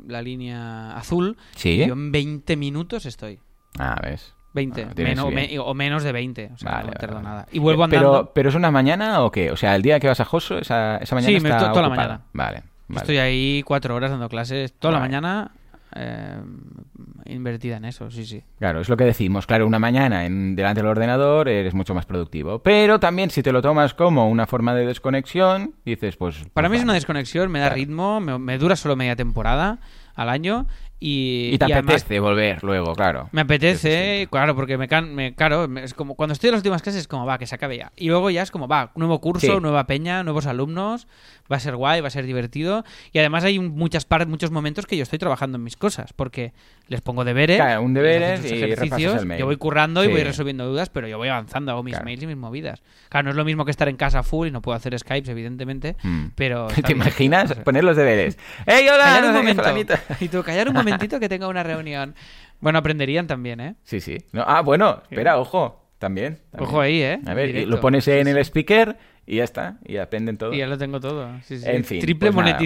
la 0.07 0.21
línea 0.23 0.97
azul. 0.97 1.37
Sí. 1.55 1.71
Y 1.83 1.87
yo 1.87 1.95
en 1.95 2.13
20 2.13 2.57
minutos 2.57 3.07
estoy. 3.07 3.39
Ah, 3.79 3.97
ves. 4.03 4.35
20. 4.53 4.81
Bueno, 4.83 4.95
tienes 4.95 5.17
Menos- 5.17 5.35
bien. 5.35 5.51
me- 5.53 5.59
o 5.59 5.73
menos 5.75 6.03
de 6.03 6.13
20. 6.13 6.51
O 6.55 6.59
sea, 6.59 6.73
Vale, 6.73 6.87
no 6.89 6.93
tardo 6.93 7.15
vale. 7.17 7.29
nada. 7.29 7.47
Y 7.53 7.59
vuelvo 7.59 7.83
Eh, 7.83 7.85
andando. 7.87 8.13
Pero, 8.13 8.33
¿Pero 8.35 8.49
es 8.51 8.55
una 8.55 8.71
mañana 8.71 9.23
o 9.23 9.31
qué? 9.31 9.51
O 9.51 9.57
sea, 9.57 9.75
el 9.75 9.83
día 9.83 9.99
que 10.01 10.09
vas 10.09 10.21
a 10.21 10.25
Joso, 10.25 10.59
esa, 10.59 10.99
esa 10.99 11.15
mañana 11.15 11.39
Sí, 11.39 11.43
me- 11.43 11.51
to- 11.51 11.71
toda 11.71 11.83
la 11.83 11.89
mañana. 11.89 12.21
Vale. 12.33 12.63
Estoy 12.95 13.17
ahí 13.19 13.63
cuatro 13.65 13.95
horas 13.95 14.11
dando 14.11 14.29
clases 14.29 14.73
toda 14.75 14.93
la 14.93 15.01
mañana 15.01 15.53
eh, 15.95 16.41
invertida 17.27 17.77
en 17.77 17.85
eso, 17.85 18.11
sí, 18.11 18.25
sí. 18.27 18.43
Claro, 18.59 18.81
es 18.81 18.89
lo 18.89 18.97
que 18.97 19.05
decimos. 19.05 19.47
Claro, 19.47 19.67
una 19.67 19.79
mañana 19.79 20.25
en, 20.27 20.57
delante 20.57 20.81
del 20.81 20.91
ordenador 20.91 21.49
eres 21.49 21.75
mucho 21.75 21.95
más 21.95 22.07
productivo. 22.07 22.61
Pero 22.61 23.01
también 23.01 23.31
si 23.31 23.43
te 23.43 23.53
lo 23.53 23.63
tomas 23.63 23.95
como 23.95 24.29
una 24.29 24.47
forma 24.47 24.75
de 24.75 24.87
desconexión, 24.87 25.75
dices, 25.85 26.17
pues... 26.17 26.37
Para 26.53 26.69
pues 26.69 26.71
mí 26.71 26.77
es 26.79 26.85
una 26.85 26.95
desconexión, 26.95 27.51
me 27.51 27.59
da 27.59 27.67
Claro. 27.67 27.77
ritmo, 27.77 28.21
me, 28.21 28.39
me 28.39 28.59
dura 28.59 28.77
solo 28.77 28.97
media 28.97 29.17
temporada 29.17 29.79
al 30.15 30.29
año 30.29 30.67
y, 31.05 31.51
Y 31.55 31.59
te 31.59 31.67
y 31.69 31.73
además 31.73 31.95
apetece 31.97 32.21
volver 32.21 32.63
luego, 32.63 32.95
claro. 32.95 33.29
Me 33.33 33.41
apetece, 33.41 34.29
claro, 34.31 34.55
porque 34.55 34.79
me, 34.79 34.87
can, 34.87 35.15
me 35.15 35.35
claro, 35.35 35.69
es 35.79 35.95
como 35.95 36.15
cuando 36.15 36.33
estoy 36.33 36.49
en 36.49 36.53
las 36.53 36.61
últimas 36.61 36.81
clases 36.83 37.01
es 37.03 37.09
como 37.09 37.27
va, 37.27 37.39
que 37.39 37.47
se 37.47 37.55
acabe 37.57 37.77
ya. 37.79 37.91
Y 37.97 38.09
luego 38.09 38.31
ya 38.31 38.43
es 38.43 38.51
como 38.51 38.69
va, 38.69 38.93
nuevo 38.95 39.21
curso, 39.21 39.47
Sí. 39.55 39.61
nueva 39.61 39.87
peña, 39.87 40.23
nuevos 40.23 40.47
alumnos, 40.47 41.09
va 41.53 41.57
a 41.57 41.61
ser 41.61 41.75
guay, 41.75 42.01
va 42.01 42.07
a 42.07 42.11
ser 42.11 42.25
divertido. 42.25 42.85
Y 43.13 43.19
además 43.19 43.43
hay 43.45 43.59
muchas 43.59 44.05
par- 44.05 44.27
muchos 44.29 44.51
momentos 44.53 44.87
que 44.87 44.97
yo 44.97 45.03
estoy 45.03 45.19
trabajando 45.19 45.57
en 45.57 45.65
mis 45.65 45.77
cosas, 45.77 46.13
porque 46.13 46.53
les 46.87 47.01
pongo 47.01 47.25
deberes, 47.25 47.57
Claro, 47.57 47.83
un 47.83 47.95
deberes 47.95 48.45
y 48.51 48.63
ejercicios, 48.63 49.21
el 49.23 49.27
mail. 49.27 49.41
yo 49.41 49.47
voy 49.47 49.57
currando 49.57 50.03
Sí. 50.05 50.09
y 50.09 50.13
voy 50.13 50.23
resolviendo 50.23 50.67
dudas, 50.67 50.89
pero 50.91 51.09
yo 51.09 51.19
voy 51.19 51.29
avanzando, 51.29 51.73
hago 51.73 51.83
mis 51.83 51.95
Claro. 51.95 52.05
mails 52.05 52.23
y 52.23 52.27
mis 52.29 52.37
movidas. 52.37 52.83
Claro, 53.09 53.25
no 53.25 53.31
es 53.31 53.37
lo 53.37 53.45
mismo 53.45 53.65
que 53.65 53.71
estar 53.73 53.89
en 53.89 53.97
casa 53.97 54.23
full 54.23 54.47
y 54.49 54.51
no 54.51 54.63
puedo 54.63 54.77
hacer 54.77 54.97
Skypes, 54.99 55.29
evidentemente, 55.29 55.97
Mm. 56.03 56.27
pero... 56.37 56.69
¿Te 56.87 56.93
imaginas 56.93 57.53
poner 57.65 57.83
los 57.85 57.97
deberes? 57.97 58.39
¡Ey, 58.67 58.87
hola! 58.89 59.05
Callar 59.05 59.23
no 59.23 59.29
un 59.29 59.35
qué, 59.35 59.55
momento. 59.65 59.95
Y 60.21 60.29
tú, 60.29 60.43
callar 60.43 60.69
un 60.69 60.75
momentito 60.93 61.21
que 61.21 61.29
tenga 61.29 61.49
una 61.49 61.63
reunión. 61.63 62.15
Bueno, 62.61 62.79
aprenderían 62.79 63.27
también, 63.27 63.61
¿eh? 63.61 63.75
Sí, 63.83 64.01
sí. 64.01 64.19
No, 64.33 64.45
ah, 64.47 64.61
bueno, 64.63 65.03
espera, 65.11 65.39
ojo. 65.39 65.81
También. 65.99 66.41
también. 66.51 66.69
Ojo 66.69 66.81
ahí, 66.81 67.01
¿eh? 67.01 67.21
A 67.27 67.35
ver, 67.35 67.47
Directo. 67.49 67.71
lo 67.71 67.81
pones 67.81 68.09
en 68.09 68.27
el 68.27 68.37
speaker 68.39 68.97
y 69.25 69.37
ya 69.37 69.45
está. 69.45 69.79
Y 69.85 69.99
aprenden 69.99 70.37
todo. 70.37 70.53
Y 70.53 70.59
ya 70.59 70.67
lo 70.67 70.77
tengo 70.77 70.99
todo. 70.99 71.31
Sí, 71.43 71.59
sí. 71.59 71.65
En 71.65 71.85
fin, 71.85 72.01
Triple 72.01 72.33
pues 72.33 72.45
nada. 72.45 72.59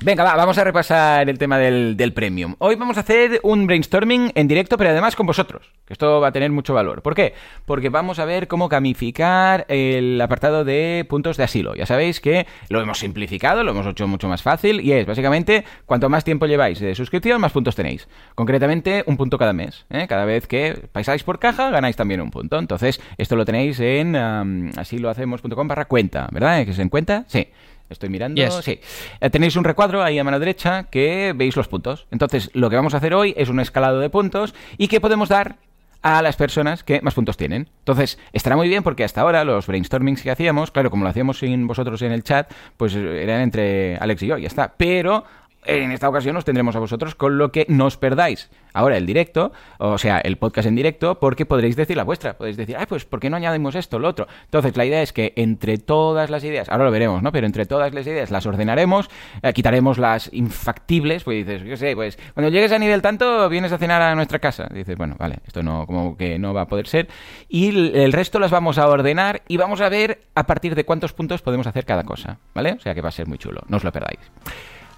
Venga, 0.00 0.22
va, 0.22 0.36
vamos 0.36 0.56
a 0.56 0.62
repasar 0.62 1.28
el 1.28 1.38
tema 1.38 1.58
del, 1.58 1.96
del 1.96 2.12
premium. 2.12 2.54
Hoy 2.58 2.76
vamos 2.76 2.96
a 2.98 3.00
hacer 3.00 3.40
un 3.42 3.66
brainstorming 3.66 4.30
en 4.36 4.46
directo, 4.46 4.78
pero 4.78 4.90
además 4.90 5.16
con 5.16 5.26
vosotros, 5.26 5.72
que 5.86 5.92
esto 5.92 6.20
va 6.20 6.28
a 6.28 6.32
tener 6.32 6.52
mucho 6.52 6.72
valor. 6.72 7.02
¿Por 7.02 7.16
qué? 7.16 7.34
Porque 7.66 7.88
vamos 7.88 8.20
a 8.20 8.24
ver 8.24 8.46
cómo 8.46 8.68
gamificar 8.68 9.66
el 9.68 10.20
apartado 10.20 10.64
de 10.64 11.04
puntos 11.08 11.36
de 11.36 11.42
asilo. 11.42 11.74
Ya 11.74 11.84
sabéis 11.84 12.20
que 12.20 12.46
lo 12.68 12.80
hemos 12.80 13.00
simplificado, 13.00 13.64
lo 13.64 13.72
hemos 13.72 13.88
hecho 13.88 14.06
mucho 14.06 14.28
más 14.28 14.40
fácil 14.40 14.80
y 14.80 14.92
es 14.92 15.04
básicamente 15.04 15.64
cuanto 15.84 16.08
más 16.08 16.22
tiempo 16.22 16.46
lleváis 16.46 16.78
de 16.78 16.94
suscripción, 16.94 17.40
más 17.40 17.50
puntos 17.50 17.74
tenéis. 17.74 18.06
Concretamente, 18.36 19.02
un 19.06 19.16
punto 19.16 19.36
cada 19.36 19.52
mes. 19.52 19.84
¿eh? 19.90 20.06
Cada 20.08 20.24
vez 20.24 20.46
que 20.46 20.88
pasáis 20.92 21.24
por 21.24 21.40
caja, 21.40 21.70
ganáis 21.70 21.96
también 21.96 22.20
un 22.20 22.30
punto. 22.30 22.56
Entonces, 22.60 23.00
esto 23.16 23.34
lo 23.34 23.44
tenéis 23.44 23.80
en 23.80 24.14
um, 24.14 24.70
asilohacemos.com 24.76 25.66
barra 25.66 25.86
cuenta, 25.86 26.28
¿verdad? 26.30 26.64
¿Que 26.64 26.72
se 26.72 26.82
en 26.82 26.88
cuenta? 26.88 27.24
Sí. 27.26 27.48
Estoy 27.90 28.08
mirando. 28.08 28.40
Yes. 28.40 28.60
Sí. 28.62 28.80
Eh, 29.20 29.30
tenéis 29.30 29.56
un 29.56 29.64
recuadro 29.64 30.02
ahí 30.02 30.18
a 30.18 30.24
mano 30.24 30.38
derecha 30.38 30.84
que 30.84 31.32
veis 31.34 31.56
los 31.56 31.68
puntos. 31.68 32.06
Entonces, 32.10 32.50
lo 32.54 32.70
que 32.70 32.76
vamos 32.76 32.94
a 32.94 32.98
hacer 32.98 33.14
hoy 33.14 33.34
es 33.36 33.48
un 33.48 33.60
escalado 33.60 34.00
de 34.00 34.10
puntos 34.10 34.54
y 34.76 34.88
que 34.88 35.00
podemos 35.00 35.28
dar 35.28 35.56
a 36.02 36.22
las 36.22 36.36
personas 36.36 36.84
que 36.84 37.00
más 37.02 37.14
puntos 37.14 37.36
tienen. 37.36 37.68
Entonces, 37.80 38.18
estará 38.32 38.56
muy 38.56 38.68
bien 38.68 38.82
porque 38.82 39.04
hasta 39.04 39.20
ahora 39.20 39.44
los 39.44 39.66
brainstormings 39.66 40.22
que 40.22 40.30
hacíamos, 40.30 40.70
claro, 40.70 40.90
como 40.90 41.04
lo 41.04 41.10
hacíamos 41.10 41.38
sin 41.38 41.66
vosotros 41.66 42.02
en 42.02 42.12
el 42.12 42.22
chat, 42.22 42.52
pues 42.76 42.94
eran 42.94 43.40
entre 43.40 43.96
Alex 43.96 44.22
y 44.22 44.26
yo, 44.28 44.38
y 44.38 44.42
ya 44.42 44.48
está. 44.48 44.74
Pero 44.76 45.24
en 45.64 45.92
esta 45.92 46.08
ocasión 46.08 46.36
os 46.36 46.44
tendremos 46.44 46.76
a 46.76 46.78
vosotros 46.78 47.14
con 47.14 47.38
lo 47.38 47.52
que 47.52 47.66
no 47.68 47.86
os 47.86 47.96
perdáis. 47.96 48.50
Ahora 48.72 48.96
el 48.96 49.06
directo, 49.06 49.52
o 49.78 49.98
sea, 49.98 50.18
el 50.18 50.36
podcast 50.36 50.68
en 50.68 50.76
directo, 50.76 51.18
porque 51.18 51.46
podréis 51.46 51.76
decir 51.76 51.96
la 51.96 52.04
vuestra. 52.04 52.36
Podéis 52.36 52.56
decir, 52.56 52.76
ay, 52.78 52.86
pues, 52.86 53.04
¿por 53.04 53.18
qué 53.18 53.28
no 53.28 53.36
añadimos 53.36 53.74
esto, 53.74 53.98
lo 53.98 54.08
otro? 54.08 54.28
Entonces, 54.44 54.76
la 54.76 54.84
idea 54.84 55.02
es 55.02 55.12
que 55.12 55.32
entre 55.36 55.78
todas 55.78 56.30
las 56.30 56.44
ideas, 56.44 56.68
ahora 56.68 56.84
lo 56.84 56.90
veremos, 56.90 57.22
¿no? 57.22 57.32
Pero 57.32 57.46
entre 57.46 57.66
todas 57.66 57.92
las 57.92 58.06
ideas 58.06 58.30
las 58.30 58.46
ordenaremos, 58.46 59.10
eh, 59.42 59.52
quitaremos 59.52 59.98
las 59.98 60.32
infactibles, 60.32 61.24
pues 61.24 61.44
dices, 61.44 61.64
yo 61.64 61.76
sé, 61.76 61.94
pues, 61.96 62.18
cuando 62.34 62.50
llegues 62.50 62.72
a 62.72 62.78
nivel 62.78 63.02
tanto, 63.02 63.48
vienes 63.48 63.72
a 63.72 63.78
cenar 63.78 64.00
a 64.00 64.14
nuestra 64.14 64.38
casa. 64.38 64.68
Dices, 64.72 64.96
bueno, 64.96 65.16
vale, 65.18 65.38
esto 65.46 65.62
no, 65.62 65.86
como 65.86 66.16
que 66.16 66.38
no 66.38 66.54
va 66.54 66.62
a 66.62 66.68
poder 66.68 66.86
ser. 66.86 67.08
Y 67.48 67.96
el 67.96 68.12
resto 68.12 68.38
las 68.38 68.50
vamos 68.50 68.78
a 68.78 68.88
ordenar 68.88 69.42
y 69.48 69.56
vamos 69.56 69.80
a 69.80 69.88
ver 69.88 70.20
a 70.34 70.46
partir 70.46 70.74
de 70.74 70.84
cuántos 70.84 71.12
puntos 71.12 71.42
podemos 71.42 71.66
hacer 71.66 71.84
cada 71.84 72.04
cosa, 72.04 72.38
¿vale? 72.54 72.72
O 72.72 72.80
sea 72.80 72.94
que 72.94 73.00
va 73.00 73.08
a 73.08 73.12
ser 73.12 73.26
muy 73.26 73.38
chulo, 73.38 73.62
no 73.68 73.78
os 73.78 73.84
lo 73.84 73.92
perdáis. 73.92 74.20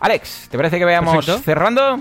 Alex, 0.01 0.49
¿te 0.51 0.57
parece 0.57 0.79
que 0.79 0.85
vayamos 0.85 1.15
Perfecto. 1.15 1.41
cerrando? 1.43 1.99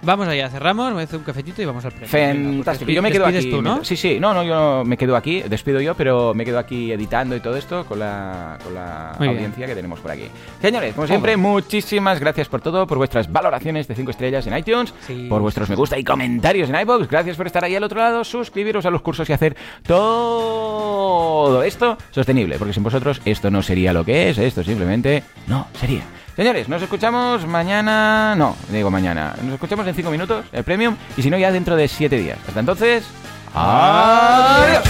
Vamos 0.00 0.28
allá, 0.28 0.48
cerramos, 0.48 0.94
me 0.94 1.02
hace 1.02 1.16
un 1.16 1.24
cafetito 1.24 1.60
y 1.60 1.64
vamos 1.64 1.84
al 1.84 1.90
premio. 1.90 2.08
Fantástico. 2.08 2.86
Venga, 2.86 2.94
Yo 2.96 3.02
me 3.02 3.10
quedo 3.10 3.26
aquí. 3.26 3.50
tú, 3.50 3.60
¿no? 3.60 3.84
Sí, 3.84 3.96
sí. 3.96 4.18
No, 4.20 4.32
no, 4.32 4.44
yo 4.44 4.84
me 4.84 4.96
quedo 4.96 5.16
aquí. 5.16 5.42
Despido 5.42 5.80
yo, 5.80 5.96
pero 5.96 6.34
me 6.34 6.44
quedo 6.44 6.60
aquí 6.60 6.92
editando 6.92 7.34
y 7.34 7.40
todo 7.40 7.56
esto 7.56 7.84
con 7.84 7.98
la, 7.98 8.58
con 8.62 8.74
la 8.74 9.14
Muy 9.18 9.26
bien. 9.26 9.38
audiencia 9.38 9.66
que 9.66 9.74
tenemos 9.74 9.98
por 9.98 10.12
aquí. 10.12 10.28
Señores, 10.62 10.94
como 10.94 11.08
siempre, 11.08 11.36
muchísimas 11.36 12.20
gracias 12.20 12.48
por 12.48 12.60
todo, 12.60 12.86
por 12.86 12.96
vuestras 12.98 13.30
valoraciones 13.32 13.88
de 13.88 13.96
5 13.96 14.12
estrellas 14.12 14.46
en 14.46 14.56
iTunes, 14.56 14.94
Sí. 15.04 15.26
por 15.28 15.40
vuestros 15.42 15.68
me 15.68 15.74
gusta 15.74 15.98
y 15.98 16.04
comentarios 16.04 16.70
en 16.70 16.76
iVoox. 16.80 17.08
Gracias 17.08 17.36
por 17.36 17.48
estar 17.48 17.64
ahí 17.64 17.74
al 17.74 17.82
otro 17.82 17.98
lado, 17.98 18.22
suscribiros 18.22 18.86
a 18.86 18.90
los 18.90 19.02
cursos 19.02 19.28
y 19.28 19.32
hacer 19.32 19.56
todo 19.86 21.60
esto 21.64 21.98
sostenible, 22.12 22.56
porque 22.56 22.72
sin 22.72 22.84
vosotros 22.84 23.20
esto 23.24 23.50
no 23.50 23.62
sería 23.62 23.92
lo 23.92 24.04
que 24.04 24.28
es, 24.30 24.38
esto 24.38 24.62
simplemente 24.62 25.24
no 25.48 25.66
sería. 25.74 26.02
Señores, 26.38 26.68
nos 26.68 26.80
escuchamos 26.80 27.44
mañana. 27.48 28.36
No, 28.36 28.54
digo 28.70 28.92
mañana. 28.92 29.34
Nos 29.42 29.54
escuchamos 29.54 29.84
en 29.88 29.94
5 29.96 30.08
minutos, 30.08 30.44
el 30.52 30.62
premium, 30.62 30.94
y 31.16 31.22
si 31.22 31.30
no, 31.30 31.36
ya 31.36 31.50
dentro 31.50 31.74
de 31.74 31.88
7 31.88 32.16
días. 32.16 32.38
Hasta 32.46 32.60
entonces. 32.60 33.04
¡Adiós! 33.52 34.84